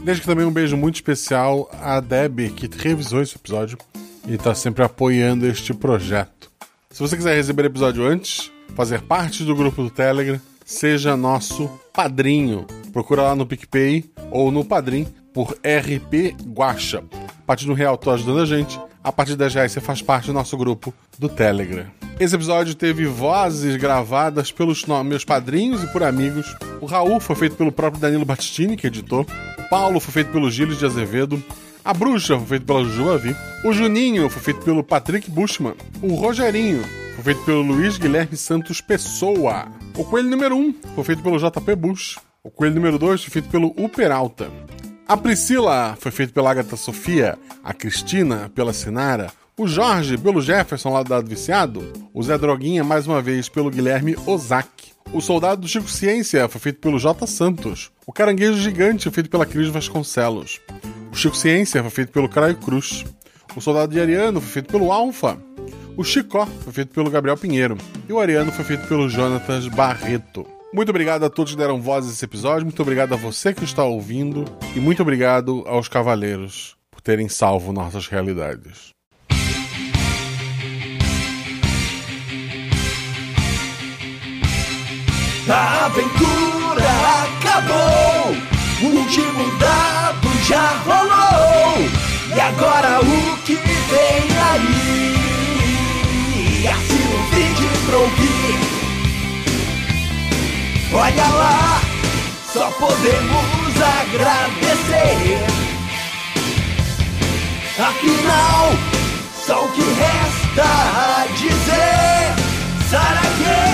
Desde 0.02 0.20
que 0.20 0.26
também 0.26 0.44
um 0.44 0.52
beijo 0.52 0.76
muito 0.76 0.96
especial 0.96 1.70
a 1.80 2.00
Deb, 2.00 2.50
que 2.50 2.68
revisou 2.76 3.22
esse 3.22 3.36
episódio 3.36 3.78
e 4.26 4.34
está 4.34 4.54
sempre 4.54 4.84
apoiando 4.84 5.46
este 5.46 5.72
projeto. 5.72 6.50
Se 6.90 7.00
você 7.00 7.16
quiser 7.16 7.36
receber 7.36 7.64
episódio 7.64 8.04
antes, 8.04 8.50
fazer 8.74 9.00
parte 9.02 9.44
do 9.44 9.54
grupo 9.54 9.82
do 9.82 9.90
Telegram, 9.90 10.40
seja 10.64 11.16
nosso 11.16 11.70
padrinho. 11.92 12.66
Procura 12.94 13.22
lá 13.22 13.34
no 13.34 13.44
PicPay 13.44 14.04
ou 14.30 14.52
no 14.52 14.64
Padrim 14.64 15.04
por 15.32 15.50
RP 15.54 16.36
Guacha. 16.46 17.02
A 17.40 17.42
partir 17.44 17.68
um 17.68 17.74
real, 17.74 17.98
tô 17.98 18.12
ajudando 18.12 18.38
a 18.38 18.46
gente. 18.46 18.80
A 19.02 19.10
partir 19.10 19.32
de 19.32 19.38
10 19.38 19.54
reais 19.54 19.72
você 19.72 19.80
faz 19.80 20.00
parte 20.00 20.28
do 20.28 20.32
nosso 20.32 20.56
grupo 20.56 20.94
do 21.18 21.28
Telegram. 21.28 21.86
Esse 22.20 22.36
episódio 22.36 22.72
teve 22.76 23.04
vozes 23.04 23.74
gravadas 23.74 24.52
pelos 24.52 24.84
meus 25.04 25.24
padrinhos 25.24 25.82
e 25.82 25.88
por 25.88 26.04
amigos. 26.04 26.54
O 26.80 26.86
Raul 26.86 27.18
foi 27.18 27.34
feito 27.34 27.56
pelo 27.56 27.72
próprio 27.72 28.00
Danilo 28.00 28.24
Battistini, 28.24 28.76
que 28.76 28.86
editou. 28.86 29.26
O 29.58 29.68
Paulo 29.68 29.98
foi 29.98 30.12
feito 30.12 30.30
pelo 30.30 30.48
Gilles 30.48 30.78
de 30.78 30.86
Azevedo. 30.86 31.42
A 31.84 31.92
Bruxa 31.92 32.38
foi 32.38 32.46
feito 32.46 32.64
pela 32.64 32.84
Juju 32.84 33.10
Avi. 33.10 33.36
O 33.64 33.72
Juninho 33.72 34.30
foi 34.30 34.40
feito 34.40 34.60
pelo 34.60 34.84
Patrick 34.84 35.28
Bushman. 35.28 35.74
O 36.00 36.14
Rogerinho 36.14 36.84
foi 37.16 37.24
feito 37.24 37.44
pelo 37.44 37.60
Luiz 37.60 37.98
Guilherme 37.98 38.36
Santos 38.36 38.80
Pessoa. 38.80 39.66
O 39.96 40.04
Coelho 40.04 40.30
número 40.30 40.56
1 40.56 40.74
foi 40.94 41.04
feito 41.04 41.22
pelo 41.24 41.38
JP 41.38 41.74
Bush. 41.74 42.16
O 42.46 42.50
Coelho 42.50 42.74
número 42.74 42.98
2 42.98 43.22
foi 43.22 43.30
feito 43.30 43.48
pelo 43.48 43.68
U 43.68 43.88
Peralta. 43.88 44.50
A 45.08 45.16
Priscila 45.16 45.96
foi 45.98 46.12
feito 46.12 46.34
pela 46.34 46.50
Agatha 46.50 46.76
Sofia. 46.76 47.38
A 47.64 47.72
Cristina 47.72 48.52
pela 48.54 48.74
Sinara. 48.74 49.32
O 49.56 49.66
Jorge 49.66 50.18
pelo 50.18 50.42
Jefferson 50.42 50.90
lá 50.90 51.02
do 51.02 51.08
Dado 51.08 51.26
Viciado. 51.26 51.90
O 52.12 52.22
Zé 52.22 52.36
Droguinha 52.36 52.84
mais 52.84 53.06
uma 53.06 53.22
vez 53.22 53.48
pelo 53.48 53.70
Guilherme 53.70 54.14
Ozaki. 54.26 54.92
O 55.10 55.22
Soldado 55.22 55.62
do 55.62 55.68
Chico 55.68 55.88
Ciência 55.88 56.46
foi 56.46 56.60
feito 56.60 56.80
pelo 56.80 56.98
J. 56.98 57.26
Santos. 57.26 57.90
O 58.06 58.12
Caranguejo 58.12 58.60
Gigante 58.60 59.04
foi 59.04 59.12
feito 59.12 59.30
pela 59.30 59.46
Cris 59.46 59.68
Vasconcelos. 59.68 60.60
O 61.10 61.16
Chico 61.16 61.38
Ciência 61.38 61.80
foi 61.80 61.90
feito 61.90 62.12
pelo 62.12 62.28
Craio 62.28 62.56
Cruz. 62.56 63.06
O 63.56 63.60
Soldado 63.62 63.90
de 63.90 63.98
Ariano 63.98 64.42
foi 64.42 64.50
feito 64.50 64.70
pelo 64.70 64.92
Alfa. 64.92 65.38
O 65.96 66.04
Chicó 66.04 66.44
foi 66.44 66.74
feito 66.74 66.92
pelo 66.92 67.08
Gabriel 67.08 67.38
Pinheiro. 67.38 67.78
E 68.06 68.12
o 68.12 68.20
Ariano 68.20 68.52
foi 68.52 68.66
feito 68.66 68.86
pelo 68.86 69.08
Jonatas 69.08 69.66
Barreto. 69.66 70.53
Muito 70.74 70.88
obrigado 70.88 71.24
a 71.24 71.30
todos 71.30 71.52
que 71.52 71.56
deram 71.56 71.80
voz 71.80 72.04
a 72.04 72.10
esse 72.10 72.24
episódio, 72.24 72.64
muito 72.64 72.82
obrigado 72.82 73.14
a 73.14 73.16
você 73.16 73.54
que 73.54 73.62
está 73.62 73.84
ouvindo 73.84 74.44
e 74.74 74.80
muito 74.80 75.00
obrigado 75.02 75.62
aos 75.68 75.86
cavaleiros 75.86 76.74
por 76.90 77.00
terem 77.00 77.28
salvo 77.28 77.72
nossas 77.72 78.08
realidades. 78.08 78.92
A 85.48 85.86
aventura 85.86 86.90
acabou, 87.22 88.34
o 88.82 88.86
último 88.96 89.58
dado 89.60 90.28
já 90.44 90.70
rolou, 90.78 91.86
e 92.34 92.40
agora 92.40 92.98
o 92.98 93.36
que 93.44 93.54
vem 93.54 94.26
aí? 94.50 95.14
Assim 96.66 96.98
o 96.98 97.22
vídeo 97.32 97.70
pra. 97.86 98.63
Olha 100.96 101.26
lá, 101.26 101.80
só 102.52 102.70
podemos 102.70 103.74
agradecer. 104.00 105.44
Afinal, 107.76 108.70
só 109.44 109.64
o 109.64 109.68
que 109.72 109.82
resta 109.82 110.62
a 110.62 111.26
dizer. 111.32 112.32
Saraguê, 112.88 113.64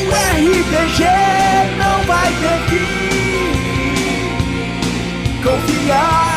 o 0.00 0.08
RPG 0.10 1.04
não 1.76 1.96
vai 2.06 2.32
ter 2.32 2.58
fim. 2.70 2.98
Confiar. 5.42 6.27